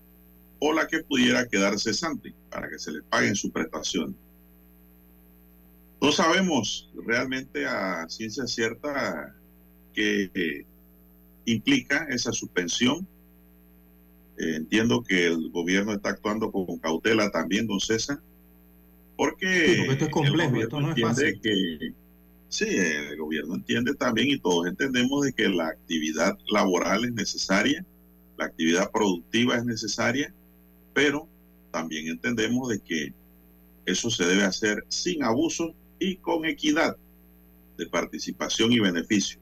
o 0.59 0.73
la 0.73 0.87
que 0.87 1.03
pudiera 1.03 1.47
quedar 1.47 1.79
cesante 1.79 2.33
para 2.49 2.69
que 2.69 2.77
se 2.77 2.91
le 2.91 3.01
paguen 3.01 3.35
sus 3.35 3.51
prestaciones. 3.51 4.15
No 5.99 6.11
sabemos 6.11 6.91
realmente 7.05 7.65
a 7.65 8.07
ciencia 8.09 8.45
cierta 8.47 9.35
qué 9.93 10.65
implica 11.45 12.05
esa 12.09 12.31
suspensión. 12.31 13.07
Eh, 14.41 14.55
entiendo 14.55 15.03
que 15.03 15.27
el 15.27 15.51
gobierno 15.51 15.93
está 15.93 16.09
actuando 16.09 16.51
con 16.51 16.79
cautela 16.79 17.29
también, 17.29 17.67
don 17.67 17.79
César, 17.79 18.19
porque, 19.15 19.83
esto 19.83 20.05
es 20.05 20.09
complejo, 20.11 20.55
esto 20.55 20.81
no 20.81 20.91
es 20.91 20.99
fácil. 20.99 21.39
que 21.41 21.93
Sí, 22.49 22.65
el 22.65 23.17
gobierno 23.17 23.53
entiende 23.53 23.93
también 23.93 24.29
y 24.29 24.39
todos 24.39 24.67
entendemos 24.67 25.23
de 25.23 25.31
que 25.31 25.47
la 25.47 25.67
actividad 25.67 26.37
laboral 26.51 27.05
es 27.05 27.13
necesaria, 27.13 27.85
la 28.37 28.45
actividad 28.45 28.91
productiva 28.91 29.57
es 29.57 29.63
necesaria, 29.63 30.33
pero 30.93 31.29
también 31.71 32.07
entendemos 32.07 32.67
de 32.67 32.79
que 32.79 33.13
eso 33.85 34.09
se 34.09 34.25
debe 34.25 34.43
hacer 34.43 34.83
sin 34.89 35.23
abuso 35.23 35.75
y 35.99 36.15
con 36.15 36.45
equidad 36.45 36.97
de 37.77 37.85
participación 37.85 38.71
y 38.73 38.79
beneficio. 38.79 39.39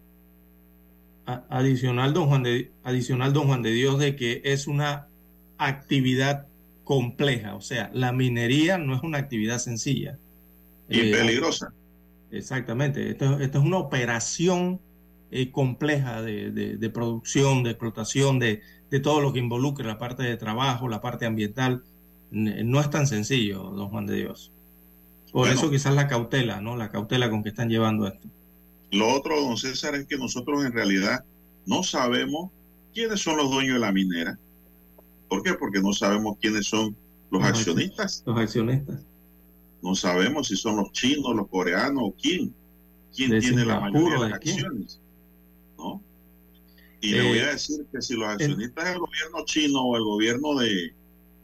Adicional 1.49 2.13
don, 2.13 2.27
Juan 2.27 2.43
de, 2.43 2.71
adicional, 2.83 3.33
don 3.33 3.47
Juan 3.47 3.61
de 3.61 3.71
Dios, 3.71 3.99
de 3.99 4.15
que 4.15 4.41
es 4.43 4.67
una 4.67 5.07
actividad 5.57 6.47
compleja, 6.83 7.55
o 7.55 7.61
sea, 7.61 7.91
la 7.93 8.11
minería 8.11 8.79
no 8.79 8.95
es 8.95 9.03
una 9.03 9.19
actividad 9.19 9.59
sencilla. 9.59 10.17
Y 10.89 10.99
eh, 11.01 11.11
peligrosa. 11.11 11.71
Exactamente, 12.31 13.11
esto, 13.11 13.39
es 13.39 13.55
una 13.55 13.77
operación 13.77 14.79
eh, 15.29 15.51
compleja 15.51 16.21
de, 16.21 16.51
de, 16.51 16.89
producción, 16.89 17.63
de 17.63 17.71
explotación, 17.71 18.39
de, 18.39 18.61
de 18.89 18.99
todo 18.99 19.21
lo 19.21 19.33
que 19.33 19.39
involucra 19.39 19.85
la 19.85 19.97
parte 19.99 20.23
de 20.23 20.37
trabajo, 20.37 20.87
la 20.87 21.01
parte 21.01 21.25
ambiental. 21.25 21.83
No 22.31 22.79
es 22.79 22.89
tan 22.89 23.07
sencillo, 23.07 23.63
don 23.71 23.89
Juan 23.89 24.05
de 24.05 24.15
Dios. 24.15 24.51
Por 25.31 25.49
eso 25.49 25.69
quizás 25.69 25.93
la 25.93 26.07
cautela, 26.07 26.61
¿no? 26.61 26.75
La 26.75 26.89
cautela 26.89 27.29
con 27.29 27.43
que 27.43 27.49
están 27.49 27.69
llevando 27.69 28.07
esto. 28.07 28.27
Lo 28.91 29.13
otro, 29.13 29.39
don 29.41 29.57
César, 29.57 29.95
es 29.95 30.07
que 30.07 30.17
nosotros 30.17 30.65
en 30.65 30.71
realidad 30.71 31.23
no 31.65 31.83
sabemos 31.83 32.51
quiénes 32.93 33.21
son 33.21 33.37
los 33.37 33.49
dueños 33.51 33.75
de 33.75 33.79
la 33.79 33.91
minera. 33.91 34.37
¿Por 35.27 35.43
qué? 35.43 35.53
Porque 35.53 35.79
no 35.79 35.93
sabemos 35.93 36.37
quiénes 36.41 36.65
son 36.65 36.95
los, 37.29 37.43
accionistas. 37.43 38.23
Los 38.25 38.37
accionistas. 38.37 39.05
No 39.81 39.95
sabemos 39.95 40.47
si 40.47 40.55
son 40.55 40.77
los 40.77 40.91
chinos, 40.91 41.35
los 41.35 41.47
coreanos 41.47 42.03
o 42.03 42.15
quién. 42.19 42.53
¿Quién 43.15 43.39
tiene 43.39 43.65
la 43.65 43.79
mayoría 43.79 44.13
de 44.13 44.19
las 44.19 44.33
acciones? 44.33 44.99
¿No? 45.77 46.01
Y 47.01 47.11
le 47.11 47.27
voy 47.27 47.39
a 47.39 47.49
eh, 47.49 47.53
decir 47.53 47.85
que 47.91 48.01
si 48.01 48.15
los 48.15 48.27
accionistas 48.27 48.85
del 48.85 48.99
gobierno 48.99 49.45
chino 49.45 49.81
o 49.81 49.95
el 49.95 50.03
gobierno 50.03 50.55
de 50.55 50.93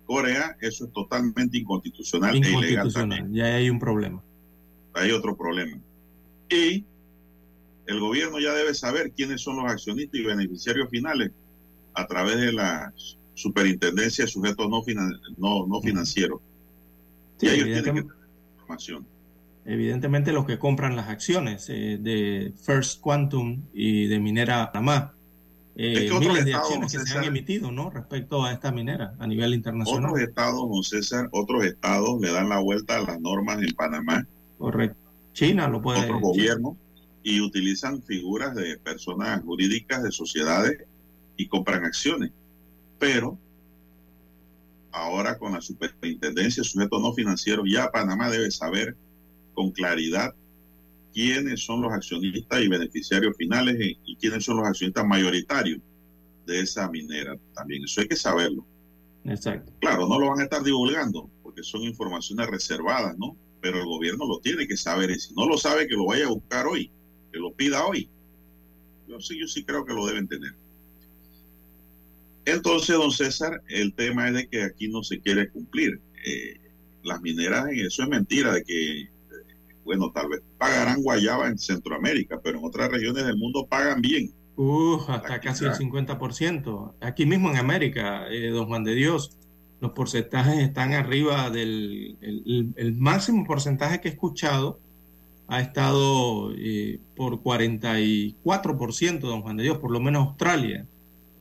Corea, 0.05 0.57
eso 0.61 0.85
es 0.85 0.93
totalmente 0.93 1.57
inconstitucional, 1.57 2.35
e 2.35 2.51
ilegal 2.51 2.91
también. 2.91 3.33
Ya 3.33 3.45
hay 3.45 3.69
un 3.69 3.79
problema. 3.79 4.21
Hay 4.93 5.11
otro 5.11 5.35
problema. 5.35 5.79
Y 6.49 6.85
el 7.87 7.99
gobierno 7.99 8.39
ya 8.39 8.53
debe 8.53 8.73
saber 8.73 9.11
quiénes 9.11 9.41
son 9.41 9.57
los 9.57 9.71
accionistas 9.71 10.19
y 10.19 10.23
beneficiarios 10.23 10.89
finales 10.89 11.31
a 11.93 12.07
través 12.07 12.37
de 12.37 12.51
la 12.51 12.93
superintendencia 13.33 14.25
de 14.25 14.31
sujetos 14.31 14.69
no, 14.69 14.83
no, 15.37 15.67
no 15.67 15.81
financieros. 15.81 16.41
y 17.41 17.47
ellos 17.47 17.65
tienen 17.65 17.83
que 17.83 17.91
tener 18.01 18.05
información. 18.57 19.05
Evidentemente 19.65 20.31
los 20.31 20.45
que 20.45 20.59
compran 20.59 20.95
las 20.95 21.09
acciones 21.09 21.69
eh, 21.69 21.97
de 21.99 22.53
First 22.63 23.01
Quantum 23.01 23.63
y 23.73 24.07
de 24.07 24.19
Minera 24.19 24.71
Panamá 24.71 25.15
eh, 25.77 26.09
miles 26.19 26.45
de 26.45 26.53
acciones 26.53 26.91
que 26.91 26.99
se 26.99 27.17
han 27.17 27.25
emitido 27.25 27.69
¿no? 27.69 27.89
respecto 27.89 28.45
a 28.45 28.53
esta 28.53 28.71
minera 28.71 29.13
a 29.19 29.27
nivel 29.27 29.53
internacional. 29.53 30.11
Otros 30.11 30.21
estados, 30.21 30.69
don 30.69 30.83
César, 30.83 31.27
otros 31.31 31.65
estados 31.65 32.21
le 32.21 32.31
dan 32.31 32.47
la 32.47 32.59
vuelta 32.59 32.97
a 32.97 33.01
las 33.01 33.19
normas 33.19 33.61
en 33.61 33.75
Panamá. 33.75 34.25
Correcto. 34.57 34.97
China 35.33 35.67
lo 35.67 35.81
puede. 35.81 35.99
Otros 35.99 36.21
gobiernos 36.21 36.77
y 37.25 37.41
utilizan 37.41 38.03
figuras 38.03 38.53
de 38.53 38.77
personas 38.77 39.41
jurídicas, 39.41 40.03
de 40.03 40.11
sociedades 40.11 40.83
y 41.35 41.47
compran 41.47 41.83
acciones. 41.83 42.31
Pero 42.99 43.35
ahora 44.91 45.35
con 45.39 45.53
la 45.53 45.59
superintendencia 45.59 46.61
de 46.61 46.69
sujetos 46.69 47.01
no 47.01 47.13
financieros, 47.13 47.65
ya 47.67 47.91
Panamá 47.91 48.29
debe 48.29 48.51
saber 48.51 48.95
con 49.55 49.71
claridad 49.71 50.35
quiénes 51.15 51.65
son 51.65 51.81
los 51.81 51.91
accionistas 51.91 52.61
y 52.61 52.67
beneficiarios 52.67 53.35
finales 53.35 53.75
y, 54.05 54.15
quiénes 54.17 54.45
son 54.45 54.57
los 54.57 54.67
accionistas 54.67 55.07
mayoritarios 55.07 55.81
de 56.45 56.59
esa 56.59 56.87
minera 56.91 57.35
también. 57.55 57.85
Eso 57.85 58.01
hay 58.01 58.07
que 58.07 58.15
saberlo. 58.15 58.63
Exacto. 59.23 59.73
Claro, 59.79 60.07
no 60.07 60.19
lo 60.19 60.29
van 60.29 60.41
a 60.41 60.43
estar 60.43 60.61
divulgando 60.61 61.27
porque 61.41 61.63
son 61.63 61.81
informaciones 61.81 62.45
reservadas, 62.51 63.17
¿no? 63.17 63.35
Pero 63.61 63.79
el 63.79 63.85
gobierno 63.85 64.27
lo 64.27 64.37
tiene 64.41 64.67
que 64.67 64.77
saber 64.77 65.09
y 65.09 65.19
si 65.19 65.33
no 65.33 65.47
lo 65.47 65.57
sabe, 65.57 65.87
que 65.87 65.95
lo 65.95 66.05
vaya 66.05 66.25
a 66.25 66.29
buscar 66.29 66.67
hoy, 66.67 66.91
que 67.35 67.41
lo 67.41 67.51
pida 67.51 67.85
hoy. 67.85 68.09
Yo 69.09 69.19
sí, 69.19 69.37
yo 69.37 69.45
sí 69.45 69.65
creo 69.65 69.85
que 69.85 69.93
lo 69.93 70.07
deben 70.07 70.25
tener. 70.25 70.53
Entonces, 72.45 72.95
don 72.95 73.11
César, 73.11 73.61
el 73.67 73.93
tema 73.93 74.29
es 74.29 74.35
de 74.35 74.47
que 74.47 74.63
aquí 74.63 74.87
no 74.87 75.03
se 75.03 75.19
quiere 75.19 75.49
cumplir. 75.49 75.99
Eh, 76.25 76.61
las 77.03 77.21
mineras, 77.21 77.67
eso 77.73 78.03
es 78.03 78.09
mentira, 78.09 78.53
de 78.53 78.63
que 78.63 79.09
bueno, 79.83 80.11
tal 80.11 80.29
vez 80.29 80.41
pagarán 80.57 81.03
guayaba 81.03 81.47
en 81.47 81.59
Centroamérica, 81.59 82.39
pero 82.41 82.57
en 82.57 82.65
otras 82.65 82.89
regiones 82.89 83.25
del 83.25 83.37
mundo 83.37 83.67
pagan 83.67 84.01
bien. 84.01 84.31
Uf, 84.55 85.09
hasta 85.09 85.39
casi 85.41 85.65
el 85.65 85.73
50%. 85.73 86.93
Aquí 87.01 87.25
mismo 87.25 87.51
en 87.51 87.57
América, 87.57 88.27
eh, 88.31 88.47
don 88.47 88.65
Juan 88.67 88.83
de 88.83 88.95
Dios, 88.95 89.37
los 89.81 89.91
porcentajes 89.91 90.57
están 90.59 90.93
arriba 90.93 91.49
del 91.49 92.17
el, 92.21 92.95
máximo 92.97 93.45
porcentaje 93.45 93.99
que 93.99 94.07
he 94.07 94.11
escuchado 94.11 94.79
ha 95.47 95.61
estado 95.61 96.51
eh, 96.57 96.99
por 97.15 97.41
44%, 97.41 99.19
don 99.19 99.41
Juan 99.41 99.57
de 99.57 99.63
Dios, 99.63 99.77
por 99.77 99.91
lo 99.91 99.99
menos 99.99 100.27
Australia. 100.27 100.85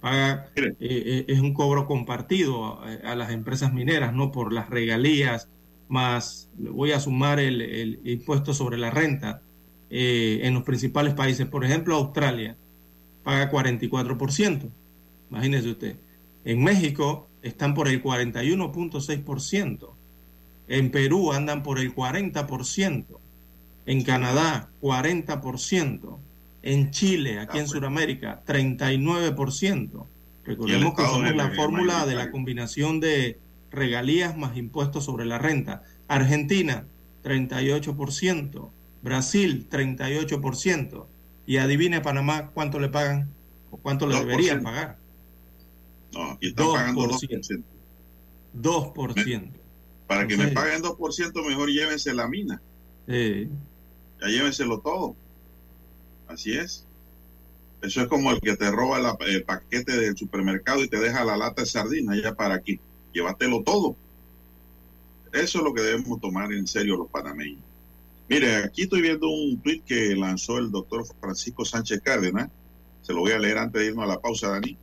Paga, 0.01 0.51
eh, 0.57 1.25
es 1.29 1.41
un 1.41 1.55
cobro 1.55 1.87
compartido 1.87 2.81
a, 2.81 2.93
a, 3.11 3.17
las 3.17 3.31
empresas 3.31 3.73
mineras, 3.73 4.13
no 4.13 4.31
por 4.33 4.53
las 4.53 4.69
regalías 4.69 5.49
más 5.89 6.49
voy 6.57 6.93
a 6.93 7.01
sumar 7.01 7.39
el, 7.39 8.01
impuesto 8.05 8.55
sobre 8.55 8.79
la 8.79 8.91
renta 8.91 9.41
eh, 9.91 10.41
en 10.43 10.55
los 10.55 10.63
principales 10.63 11.15
países. 11.15 11.47
Por 11.47 11.65
ejemplo, 11.65 11.97
Australia 11.97 12.57
paga 13.23 13.51
44%. 13.51 14.71
Imagínese 15.31 15.71
usted. 15.71 15.97
En 16.45 16.63
México 16.63 17.29
están 17.43 17.75
por 17.75 17.89
el 17.89 18.03
41.6%. 18.03 19.91
En 20.69 20.91
Perú 20.91 21.33
andan 21.33 21.63
por 21.63 21.79
el 21.79 21.95
40%. 21.95 23.05
En 23.87 24.03
Canadá, 24.03 24.71
40%. 24.81 26.19
En 26.63 26.91
Chile, 26.91 27.41
aquí 27.41 27.59
en 27.59 27.69
Sudamérica, 27.69 28.43
39%. 28.47 30.07
Recordemos 30.45 30.95
que 30.95 31.03
somos 31.03 31.35
la 31.35 31.51
fórmula 31.51 32.07
de 32.07 32.15
la 32.15 32.31
combinación 32.31 33.01
de 33.01 33.39
regalías 33.71 34.37
más 34.37 34.57
impuestos 34.57 35.05
sobre 35.05 35.27
la 35.27 35.39
renta. 35.39 35.83
Argentina, 36.09 36.87
38%. 37.23 38.71
Brasil, 39.03 39.69
38%. 39.71 41.07
Y 41.47 41.59
adivine 41.59 42.01
Panamá 42.01 42.51
cuánto 42.55 42.81
le 42.81 42.89
pagan 42.89 43.29
o 43.71 43.77
cuánto 43.77 44.07
le 44.07 44.19
deberían 44.19 44.63
pagar. 44.63 44.97
No, 46.15 46.31
aquí 46.33 46.49
están 46.49 46.67
2%. 46.67 46.73
pagando 46.73 47.09
2%. 47.09 47.63
2%. 48.55 49.51
Para 50.07 50.27
que 50.27 50.37
me 50.37 50.49
paguen 50.49 50.83
2%, 50.83 51.47
mejor 51.47 51.69
llévense 51.69 52.15
la 52.15 52.29
mina. 52.29 52.63
Ya 54.25 54.31
llévenselo 54.31 54.81
todo. 54.81 55.15
Así 56.29 56.57
es. 56.57 56.87
Eso 57.83 58.01
es 58.01 58.09
como 58.09 58.31
el 58.31 58.41
que 58.41 58.57
te 58.57 58.71
roba 58.71 59.17
el 59.27 59.45
paquete 59.45 59.97
del 59.97 60.17
supermercado 60.17 60.83
y 60.83 60.89
te 60.89 60.99
deja 60.99 61.25
la 61.25 61.37
lata 61.37 61.63
de 61.63 61.67
sardina 61.67 62.17
ya 62.21 62.35
para 62.35 62.55
aquí 62.55 62.81
llévatelo 63.13 63.63
todo. 63.63 63.97
Eso 65.33 65.59
es 65.59 65.65
lo 65.65 65.73
que 65.73 65.83
debemos 65.83 66.21
tomar 66.21 66.53
en 66.53 66.67
serio 66.67 66.97
los 66.97 67.09
panameños. 67.09 67.63
Mire, 68.29 68.57
aquí 68.57 68.83
estoy 68.83 69.03
viendo 69.03 69.29
un 69.29 69.61
tweet 69.61 69.83
que 69.87 70.17
lanzó 70.17 70.59
el 70.59 70.71
doctor 70.71 71.05
Francisco 71.21 71.65
Sánchez 71.65 72.01
Cárdenas. 72.03 72.51
Se 73.03 73.13
lo 73.13 73.21
voy 73.21 73.33
a 73.33 73.39
leer 73.39 73.59
antes 73.59 73.81
de 73.81 73.89
irnos 73.89 74.05
a 74.05 74.09
la 74.09 74.21
pausa, 74.21 74.49
Dani. 74.49 74.77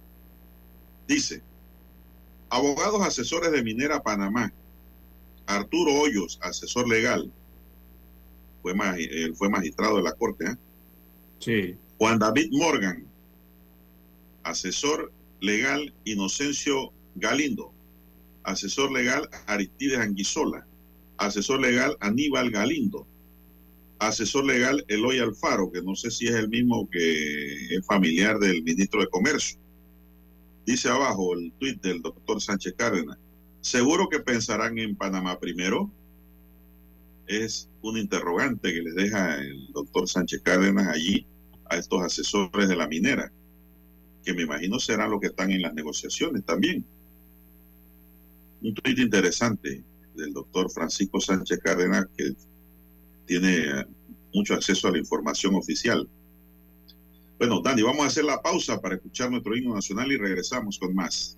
Dice, 1.07 1.41
abogados 2.49 3.01
asesores 3.01 3.51
de 3.51 3.63
Minera 3.63 4.03
Panamá, 4.03 4.53
Arturo 5.47 5.93
Hoyos, 5.93 6.39
asesor 6.41 6.87
legal, 6.87 7.31
fue, 8.61 8.73
él 8.97 9.35
fue 9.35 9.49
magistrado 9.49 9.97
de 9.97 10.03
la 10.03 10.13
Corte. 10.13 10.45
¿eh? 10.45 10.55
Sí. 11.39 11.75
Juan 11.97 12.19
David 12.19 12.49
Morgan, 12.51 13.05
asesor 14.43 15.11
legal 15.39 15.93
Inocencio 16.05 16.91
Galindo, 17.15 17.73
asesor 18.43 18.91
legal 18.91 19.29
Aristides 19.47 19.99
Anguizola, 19.99 20.65
asesor 21.17 21.59
legal 21.59 21.97
Aníbal 21.99 22.51
Galindo, 22.51 23.07
asesor 23.99 24.45
legal 24.45 24.83
Eloy 24.87 25.19
Alfaro, 25.19 25.71
que 25.71 25.81
no 25.81 25.95
sé 25.95 26.09
si 26.09 26.27
es 26.27 26.35
el 26.35 26.49
mismo 26.49 26.89
que 26.89 27.75
es 27.75 27.85
familiar 27.85 28.39
del 28.39 28.63
ministro 28.63 29.01
de 29.01 29.07
Comercio. 29.07 29.59
Dice 30.65 30.89
abajo 30.89 31.33
el 31.33 31.51
tuit 31.59 31.81
del 31.81 32.01
doctor 32.01 32.41
Sánchez 32.41 32.73
Cárdenas, 32.77 33.17
seguro 33.61 34.09
que 34.09 34.19
pensarán 34.19 34.77
en 34.79 34.95
Panamá 34.95 35.39
primero. 35.39 35.91
Es 37.31 37.69
un 37.81 37.97
interrogante 37.97 38.73
que 38.73 38.81
les 38.81 38.93
deja 38.93 39.37
el 39.37 39.71
doctor 39.71 40.07
Sánchez 40.07 40.41
Cárdenas 40.43 40.87
allí 40.89 41.25
a 41.69 41.77
estos 41.77 42.01
asesores 42.01 42.67
de 42.67 42.75
la 42.75 42.87
minera, 42.87 43.31
que 44.25 44.33
me 44.33 44.41
imagino 44.41 44.79
serán 44.79 45.11
los 45.11 45.21
que 45.21 45.27
están 45.27 45.49
en 45.49 45.61
las 45.61 45.73
negociaciones 45.73 46.43
también 46.43 46.85
un 48.61 48.73
tweet 48.75 49.01
interesante 49.01 49.81
del 50.15 50.33
doctor 50.33 50.69
Francisco 50.69 51.19
Sánchez 51.19 51.59
Cárdenas, 51.63 52.05
que 52.15 52.33
tiene 53.25 53.85
mucho 54.33 54.53
acceso 54.53 54.87
a 54.87 54.91
la 54.91 54.99
información 54.99 55.55
oficial. 55.55 56.07
Bueno, 57.37 57.61
Dani, 57.61 57.81
vamos 57.81 58.03
a 58.03 58.07
hacer 58.07 58.25
la 58.25 58.41
pausa 58.41 58.79
para 58.79 58.95
escuchar 58.95 59.31
nuestro 59.31 59.55
himno 59.55 59.73
nacional 59.73 60.11
y 60.11 60.17
regresamos 60.17 60.77
con 60.77 60.93
más. 60.93 61.37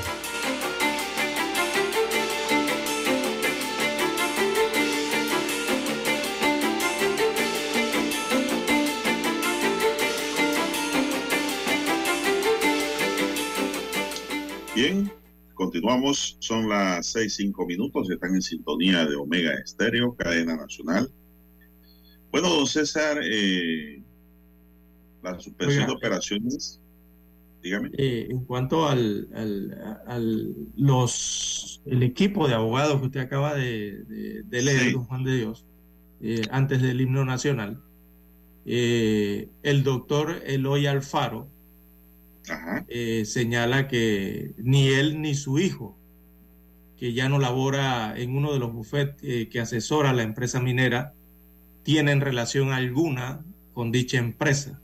Continuamos. 15.91 16.37
Son 16.39 16.69
las 16.69 17.07
seis, 17.07 17.35
cinco 17.35 17.65
minutos. 17.65 18.09
Están 18.09 18.35
en 18.35 18.41
sintonía 18.41 19.05
de 19.05 19.15
Omega 19.15 19.53
Estéreo, 19.63 20.15
cadena 20.15 20.55
nacional. 20.55 21.11
Bueno, 22.31 22.49
don 22.49 22.65
César, 22.67 23.19
eh, 23.23 24.01
la 25.21 25.39
suspensión 25.39 25.83
Oiga, 25.83 25.87
de 25.87 25.93
operaciones. 25.93 26.79
Dígame. 27.61 27.89
Eh, 27.97 28.27
en 28.29 28.43
cuanto 28.45 28.87
al, 28.87 29.27
al- 29.35 30.01
al- 30.07 30.55
los, 30.77 31.81
el 31.85 32.01
equipo 32.03 32.47
de 32.47 32.55
abogados 32.55 32.99
que 33.01 33.05
usted 33.07 33.19
acaba 33.19 33.53
de, 33.53 34.03
de- 34.05 34.43
de 34.43 34.61
leer, 34.61 34.79
Sí. 34.85 34.91
don 34.93 35.03
Juan 35.03 35.23
de 35.23 35.35
Dios, 35.37 35.65
eh, 36.21 36.41
antes 36.51 36.81
del 36.81 37.01
himno 37.01 37.23
nacional, 37.25 37.79
eh, 38.65 39.49
el 39.63 39.83
doctor 39.83 40.41
Eloy 40.45 40.87
Alfaro. 40.87 41.49
Eh, 42.87 43.23
señala 43.25 43.87
que 43.87 44.53
ni 44.57 44.87
él 44.89 45.21
ni 45.21 45.35
su 45.35 45.59
hijo, 45.59 45.97
que 46.97 47.13
ya 47.13 47.29
no 47.29 47.39
labora 47.39 48.13
en 48.17 48.35
uno 48.35 48.53
de 48.53 48.59
los 48.59 48.73
bufetes 48.73 49.15
eh, 49.23 49.49
que 49.49 49.59
asesora 49.59 50.11
a 50.11 50.13
la 50.13 50.23
empresa 50.23 50.59
minera, 50.61 51.13
tienen 51.83 52.21
relación 52.21 52.73
alguna 52.73 53.43
con 53.73 53.91
dicha 53.91 54.17
empresa. 54.17 54.79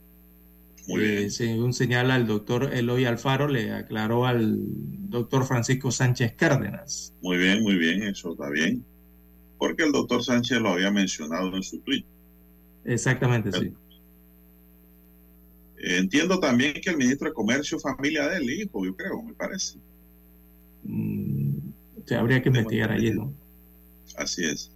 Muy 0.88 1.02
Eh, 1.04 1.16
bien. 1.18 1.30
según 1.30 1.72
señala 1.74 2.16
el 2.16 2.26
doctor 2.26 2.70
Eloy 2.72 3.04
Alfaro, 3.04 3.46
le 3.46 3.72
aclaró 3.72 4.26
al 4.26 4.56
doctor 5.10 5.44
Francisco 5.44 5.90
Sánchez 5.90 6.32
Cárdenas. 6.34 7.14
Muy 7.22 7.36
bien, 7.36 7.62
muy 7.62 7.76
bien. 7.76 8.02
Eso 8.02 8.32
está 8.32 8.48
bien. 8.50 8.84
Porque 9.58 9.84
el 9.84 9.92
doctor 9.92 10.24
Sánchez 10.24 10.60
lo 10.60 10.70
había 10.70 10.90
mencionado 10.90 11.54
en 11.54 11.62
su 11.62 11.80
tweet. 11.80 12.04
Exactamente, 12.84 13.52
sí. 13.52 13.72
Entiendo 15.80 16.40
también 16.40 16.74
que 16.74 16.90
el 16.90 16.96
ministro 16.96 17.28
de 17.28 17.34
Comercio, 17.34 17.78
familia 17.78 18.28
del 18.28 18.50
hijo, 18.50 18.84
yo 18.84 18.96
creo, 18.96 19.22
me 19.22 19.34
parece. 19.34 19.78
Mm, 20.82 21.58
o 22.02 22.06
sea, 22.06 22.20
habría 22.20 22.42
que 22.42 22.48
investigar 22.48 22.90
allí, 22.90 23.12
¿no? 23.12 23.32
Así 24.16 24.44
es. 24.44 24.72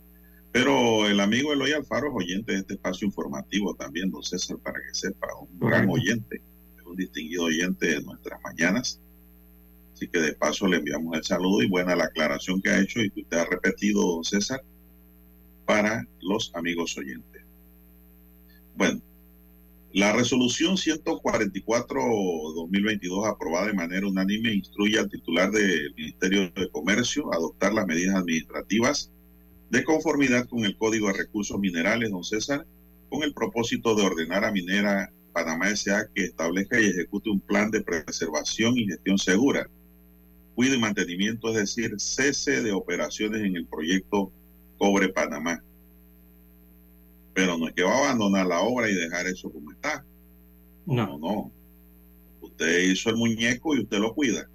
Pero 0.52 1.08
el 1.08 1.18
amigo 1.18 1.52
Eloy 1.52 1.72
Alfaro 1.72 2.08
es 2.08 2.14
oyente 2.14 2.52
de 2.52 2.58
este 2.58 2.74
espacio 2.74 3.06
informativo 3.06 3.74
también, 3.74 4.10
don 4.10 4.22
César, 4.22 4.58
para 4.58 4.78
que 4.80 4.94
sepa, 4.94 5.28
un 5.40 5.58
gran 5.58 5.88
oyente. 5.88 6.42
Un 6.84 6.96
distinguido 6.96 7.44
oyente 7.44 7.86
de 7.86 8.02
nuestras 8.02 8.38
mañanas. 8.42 9.00
Así 9.94 10.06
que 10.08 10.20
de 10.20 10.34
paso 10.34 10.68
le 10.68 10.76
enviamos 10.76 11.16
el 11.16 11.24
saludo 11.24 11.62
y 11.62 11.68
buena 11.68 11.96
la 11.96 12.04
aclaración 12.04 12.60
que 12.60 12.68
ha 12.68 12.80
hecho 12.80 13.00
y 13.00 13.10
que 13.10 13.22
usted 13.22 13.38
ha 13.38 13.46
repetido, 13.46 14.02
don 14.02 14.24
César, 14.24 14.62
para 15.64 16.06
los 16.20 16.54
amigos 16.54 16.98
oyentes. 16.98 17.42
Bueno, 18.76 19.00
la 19.94 20.12
resolución 20.12 20.76
144-2022 20.76 23.28
aprobada 23.28 23.66
de 23.66 23.74
manera 23.74 24.06
unánime 24.06 24.54
instruye 24.54 24.96
al 24.98 25.10
titular 25.10 25.50
del 25.50 25.92
Ministerio 25.94 26.50
de 26.50 26.70
Comercio 26.70 27.30
a 27.32 27.36
adoptar 27.36 27.74
las 27.74 27.86
medidas 27.86 28.16
administrativas 28.16 29.10
de 29.70 29.84
conformidad 29.84 30.48
con 30.48 30.64
el 30.64 30.78
Código 30.78 31.08
de 31.08 31.14
Recursos 31.14 31.58
Minerales, 31.58 32.10
don 32.10 32.24
César, 32.24 32.64
con 33.10 33.22
el 33.22 33.34
propósito 33.34 33.94
de 33.94 34.04
ordenar 34.04 34.44
a 34.44 34.52
Minera 34.52 35.12
Panamá 35.34 35.68
S.A. 35.70 36.06
que 36.14 36.24
establezca 36.24 36.80
y 36.80 36.86
ejecute 36.86 37.28
un 37.28 37.40
plan 37.40 37.70
de 37.70 37.82
preservación 37.82 38.78
y 38.78 38.86
gestión 38.86 39.18
segura, 39.18 39.68
cuido 40.54 40.74
y 40.74 40.78
mantenimiento, 40.78 41.50
es 41.50 41.56
decir, 41.56 41.92
cese 41.98 42.62
de 42.62 42.72
operaciones 42.72 43.42
en 43.42 43.56
el 43.56 43.66
proyecto 43.66 44.32
Cobre 44.78 45.10
Panamá 45.10 45.62
pero 47.34 47.56
no 47.58 47.68
es 47.68 47.74
que 47.74 47.82
va 47.82 47.92
a 47.92 48.10
abandonar 48.10 48.46
la 48.46 48.60
obra 48.60 48.90
y 48.90 48.94
dejar 48.94 49.26
eso 49.26 49.50
como 49.50 49.72
está. 49.72 50.04
No, 50.86 51.06
no, 51.06 51.18
no. 51.18 51.52
Usted 52.40 52.80
hizo 52.80 53.10
el 53.10 53.16
muñeco 53.16 53.74
y 53.74 53.80
usted 53.80 53.98
lo 53.98 54.14
cuida. 54.14 54.48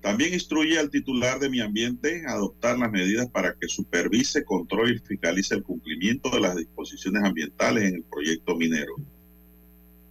También 0.00 0.34
instruye 0.34 0.78
al 0.78 0.90
titular 0.90 1.40
de 1.40 1.48
mi 1.48 1.60
ambiente 1.60 2.24
a 2.26 2.32
adoptar 2.32 2.78
las 2.78 2.90
medidas 2.90 3.26
para 3.30 3.54
que 3.54 3.68
supervise, 3.68 4.44
controle 4.44 4.96
y 4.96 4.98
fiscalice 4.98 5.54
el 5.54 5.62
cumplimiento 5.62 6.28
de 6.28 6.40
las 6.40 6.56
disposiciones 6.56 7.24
ambientales 7.24 7.84
en 7.84 7.94
el 7.96 8.02
proyecto 8.04 8.54
minero. 8.54 8.94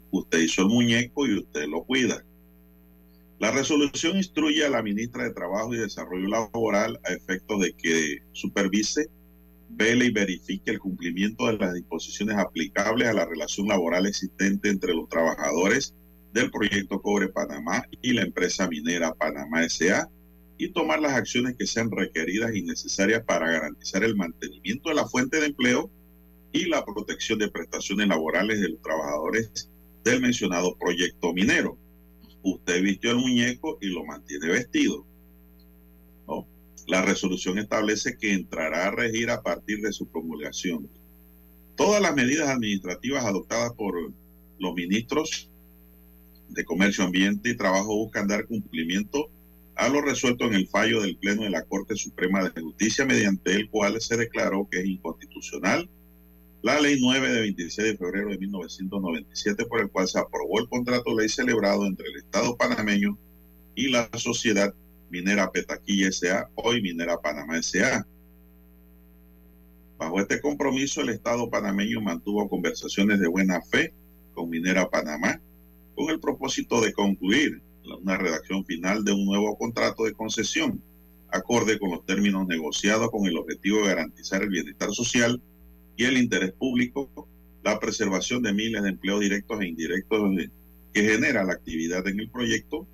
Usted 0.09 0.39
hizo 0.39 0.63
el 0.63 0.69
muñeco 0.69 1.27
y 1.27 1.37
usted 1.37 1.67
lo 1.67 1.83
cuida. 1.83 2.25
La 3.39 3.51
resolución 3.51 4.17
instruye 4.17 4.65
a 4.65 4.69
la 4.69 4.81
ministra 4.81 5.25
de 5.25 5.33
Trabajo 5.33 5.73
y 5.73 5.77
Desarrollo 5.77 6.27
Laboral 6.27 6.99
a 7.03 7.13
efectos 7.13 7.61
de 7.61 7.73
que 7.73 8.23
supervise 8.31 9.09
vele 9.75 10.05
y 10.05 10.11
verifique 10.11 10.71
el 10.71 10.79
cumplimiento 10.79 11.47
de 11.47 11.57
las 11.57 11.73
disposiciones 11.73 12.37
aplicables 12.37 13.07
a 13.07 13.13
la 13.13 13.25
relación 13.25 13.67
laboral 13.67 14.05
existente 14.05 14.69
entre 14.69 14.93
los 14.93 15.09
trabajadores 15.09 15.93
del 16.33 16.51
proyecto 16.51 17.01
Cobre 17.01 17.29
Panamá 17.29 17.83
y 18.01 18.13
la 18.13 18.23
empresa 18.23 18.67
minera 18.67 19.13
Panamá 19.13 19.67
SA 19.69 20.09
y 20.57 20.69
tomar 20.69 20.99
las 20.99 21.13
acciones 21.13 21.55
que 21.57 21.67
sean 21.67 21.91
requeridas 21.91 22.55
y 22.55 22.61
necesarias 22.61 23.23
para 23.25 23.49
garantizar 23.49 24.03
el 24.03 24.15
mantenimiento 24.15 24.89
de 24.89 24.95
la 24.95 25.07
fuente 25.07 25.39
de 25.39 25.47
empleo 25.47 25.91
y 26.51 26.65
la 26.65 26.85
protección 26.85 27.39
de 27.39 27.49
prestaciones 27.49 28.07
laborales 28.07 28.61
de 28.61 28.69
los 28.69 28.81
trabajadores 28.81 29.69
del 30.03 30.21
mencionado 30.21 30.77
proyecto 30.77 31.33
minero. 31.33 31.77
Usted 32.43 32.81
vistió 32.81 33.11
el 33.11 33.17
muñeco 33.17 33.77
y 33.81 33.87
lo 33.87 34.05
mantiene 34.05 34.47
vestido. 34.47 35.05
La 36.87 37.01
resolución 37.01 37.57
establece 37.57 38.17
que 38.17 38.33
entrará 38.33 38.87
a 38.87 38.91
regir 38.91 39.29
a 39.29 39.41
partir 39.41 39.79
de 39.81 39.93
su 39.93 40.07
promulgación. 40.07 40.89
Todas 41.75 42.01
las 42.01 42.15
medidas 42.15 42.49
administrativas 42.49 43.25
adoptadas 43.25 43.73
por 43.73 43.95
los 44.59 44.73
ministros 44.73 45.49
de 46.49 46.65
Comercio, 46.65 47.03
Ambiente 47.03 47.49
y 47.49 47.57
Trabajo 47.57 47.95
buscan 47.95 48.27
dar 48.27 48.45
cumplimiento 48.45 49.29
a 49.75 49.89
lo 49.89 50.01
resuelto 50.01 50.45
en 50.45 50.53
el 50.53 50.67
fallo 50.67 51.01
del 51.01 51.17
Pleno 51.17 51.43
de 51.43 51.49
la 51.49 51.63
Corte 51.63 51.95
Suprema 51.95 52.47
de 52.47 52.61
Justicia, 52.61 53.05
mediante 53.05 53.55
el 53.55 53.69
cual 53.69 53.99
se 53.99 54.17
declaró 54.17 54.67
que 54.69 54.81
es 54.81 54.85
inconstitucional 54.85 55.89
la 56.63 56.79
Ley 56.79 56.97
9 57.01 57.29
de 57.29 57.41
26 57.41 57.87
de 57.89 57.97
febrero 57.97 58.29
de 58.29 58.37
1997, 58.37 59.65
por 59.65 59.81
el 59.81 59.89
cual 59.89 60.07
se 60.07 60.17
aprobó 60.17 60.61
el 60.61 60.69
contrato 60.69 61.13
ley 61.13 61.27
celebrado 61.27 61.85
entre 61.85 62.07
el 62.07 62.15
Estado 62.15 62.55
panameño 62.55 63.17
y 63.75 63.89
la 63.89 64.09
sociedad 64.17 64.73
Minera 65.13 65.51
Petaquilla 65.51 66.07
S.A., 66.07 66.49
hoy 66.55 66.81
Minera 66.81 67.21
Panamá 67.21 67.59
S.A. 67.59 68.03
Bajo 69.99 70.19
este 70.19 70.41
compromiso, 70.41 71.01
el 71.01 71.09
Estado 71.09 71.51
panameño 71.51 72.01
mantuvo 72.01 72.49
conversaciones 72.49 73.19
de 73.19 73.27
buena 73.27 73.61
fe 73.61 73.93
con 74.33 74.49
Minera 74.49 74.89
Panamá 74.89 75.39
con 75.93 76.09
el 76.09 76.19
propósito 76.19 76.81
de 76.81 76.93
concluir 76.93 77.61
una 78.01 78.17
redacción 78.17 78.65
final 78.65 79.03
de 79.05 79.11
un 79.11 79.25
nuevo 79.25 79.55
contrato 79.55 80.05
de 80.05 80.13
concesión, 80.13 80.81
acorde 81.29 81.77
con 81.77 81.91
los 81.91 82.03
términos 82.07 82.47
negociados 82.47 83.11
con 83.11 83.27
el 83.27 83.37
objetivo 83.37 83.81
de 83.81 83.89
garantizar 83.89 84.41
el 84.41 84.49
bienestar 84.49 84.91
social 84.93 85.39
y 85.95 86.05
el 86.05 86.17
interés 86.17 86.53
público, 86.53 87.29
la 87.63 87.79
preservación 87.79 88.41
de 88.41 88.51
miles 88.51 88.81
de 88.81 88.89
empleos 88.89 89.19
directos 89.19 89.61
e 89.61 89.67
indirectos 89.67 90.31
que 90.91 91.03
genera 91.03 91.43
la 91.43 91.53
actividad 91.53 92.07
en 92.07 92.19
el 92.19 92.31
proyecto 92.31 92.87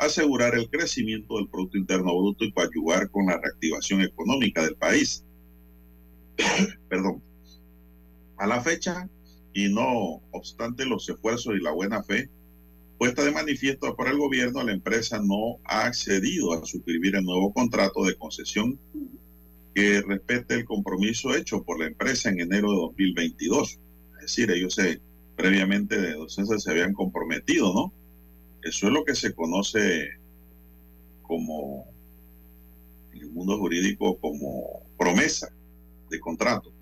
asegurar 0.00 0.54
el 0.54 0.68
crecimiento 0.70 1.36
del 1.36 1.48
Producto 1.48 1.78
Interno 1.78 2.16
Bruto 2.16 2.44
y 2.44 2.54
ayudar 2.56 3.10
con 3.10 3.26
la 3.26 3.38
reactivación 3.38 4.00
económica 4.02 4.62
del 4.62 4.76
país. 4.76 5.24
Perdón. 6.88 7.22
A 8.38 8.46
la 8.46 8.60
fecha, 8.62 9.08
y 9.52 9.68
no 9.68 10.22
obstante 10.30 10.86
los 10.86 11.08
esfuerzos 11.08 11.54
y 11.54 11.62
la 11.62 11.72
buena 11.72 12.02
fe 12.02 12.30
puesta 12.98 13.24
de 13.24 13.32
manifiesto 13.32 13.96
por 13.96 14.08
el 14.08 14.18
gobierno, 14.18 14.62
la 14.62 14.72
empresa 14.72 15.20
no 15.22 15.58
ha 15.64 15.86
accedido 15.86 16.52
a 16.52 16.66
suscribir 16.66 17.16
el 17.16 17.24
nuevo 17.24 17.52
contrato 17.52 18.04
de 18.04 18.14
concesión 18.14 18.78
que 19.74 20.02
respete 20.02 20.54
el 20.56 20.64
compromiso 20.66 21.34
hecho 21.34 21.62
por 21.62 21.78
la 21.78 21.86
empresa 21.86 22.28
en 22.28 22.40
enero 22.40 22.70
de 22.70 22.76
2022. 22.76 23.78
Es 24.16 24.20
decir, 24.20 24.50
ellos 24.50 24.74
se, 24.74 25.00
previamente 25.34 25.98
de 25.98 26.12
docencia 26.12 26.58
se 26.58 26.70
habían 26.70 26.92
comprometido, 26.92 27.72
¿no? 27.72 27.92
Eso 28.62 28.86
es 28.86 28.92
lo 28.92 29.04
que 29.04 29.14
se 29.14 29.34
conoce 29.34 30.10
como, 31.22 31.86
en 33.12 33.22
el 33.22 33.30
mundo 33.30 33.56
jurídico, 33.58 34.18
como 34.18 34.86
promesa 34.98 35.48
de 36.10 36.20
contrato. 36.20 36.72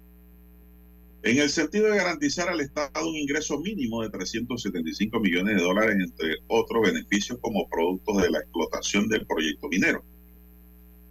En 1.22 1.38
el 1.38 1.50
sentido 1.50 1.88
de 1.88 1.96
garantizar 1.96 2.48
al 2.48 2.60
Estado 2.60 3.08
un 3.08 3.16
ingreso 3.16 3.60
mínimo 3.60 4.02
de 4.02 4.10
375 4.10 5.20
millones 5.20 5.56
de 5.56 5.62
dólares, 5.62 5.96
entre 6.00 6.36
otros 6.46 6.82
beneficios 6.82 7.38
como 7.40 7.68
productos 7.68 8.22
de 8.22 8.30
la 8.30 8.38
explotación 8.38 9.08
del 9.08 9.26
proyecto 9.26 9.68
minero. 9.68 10.04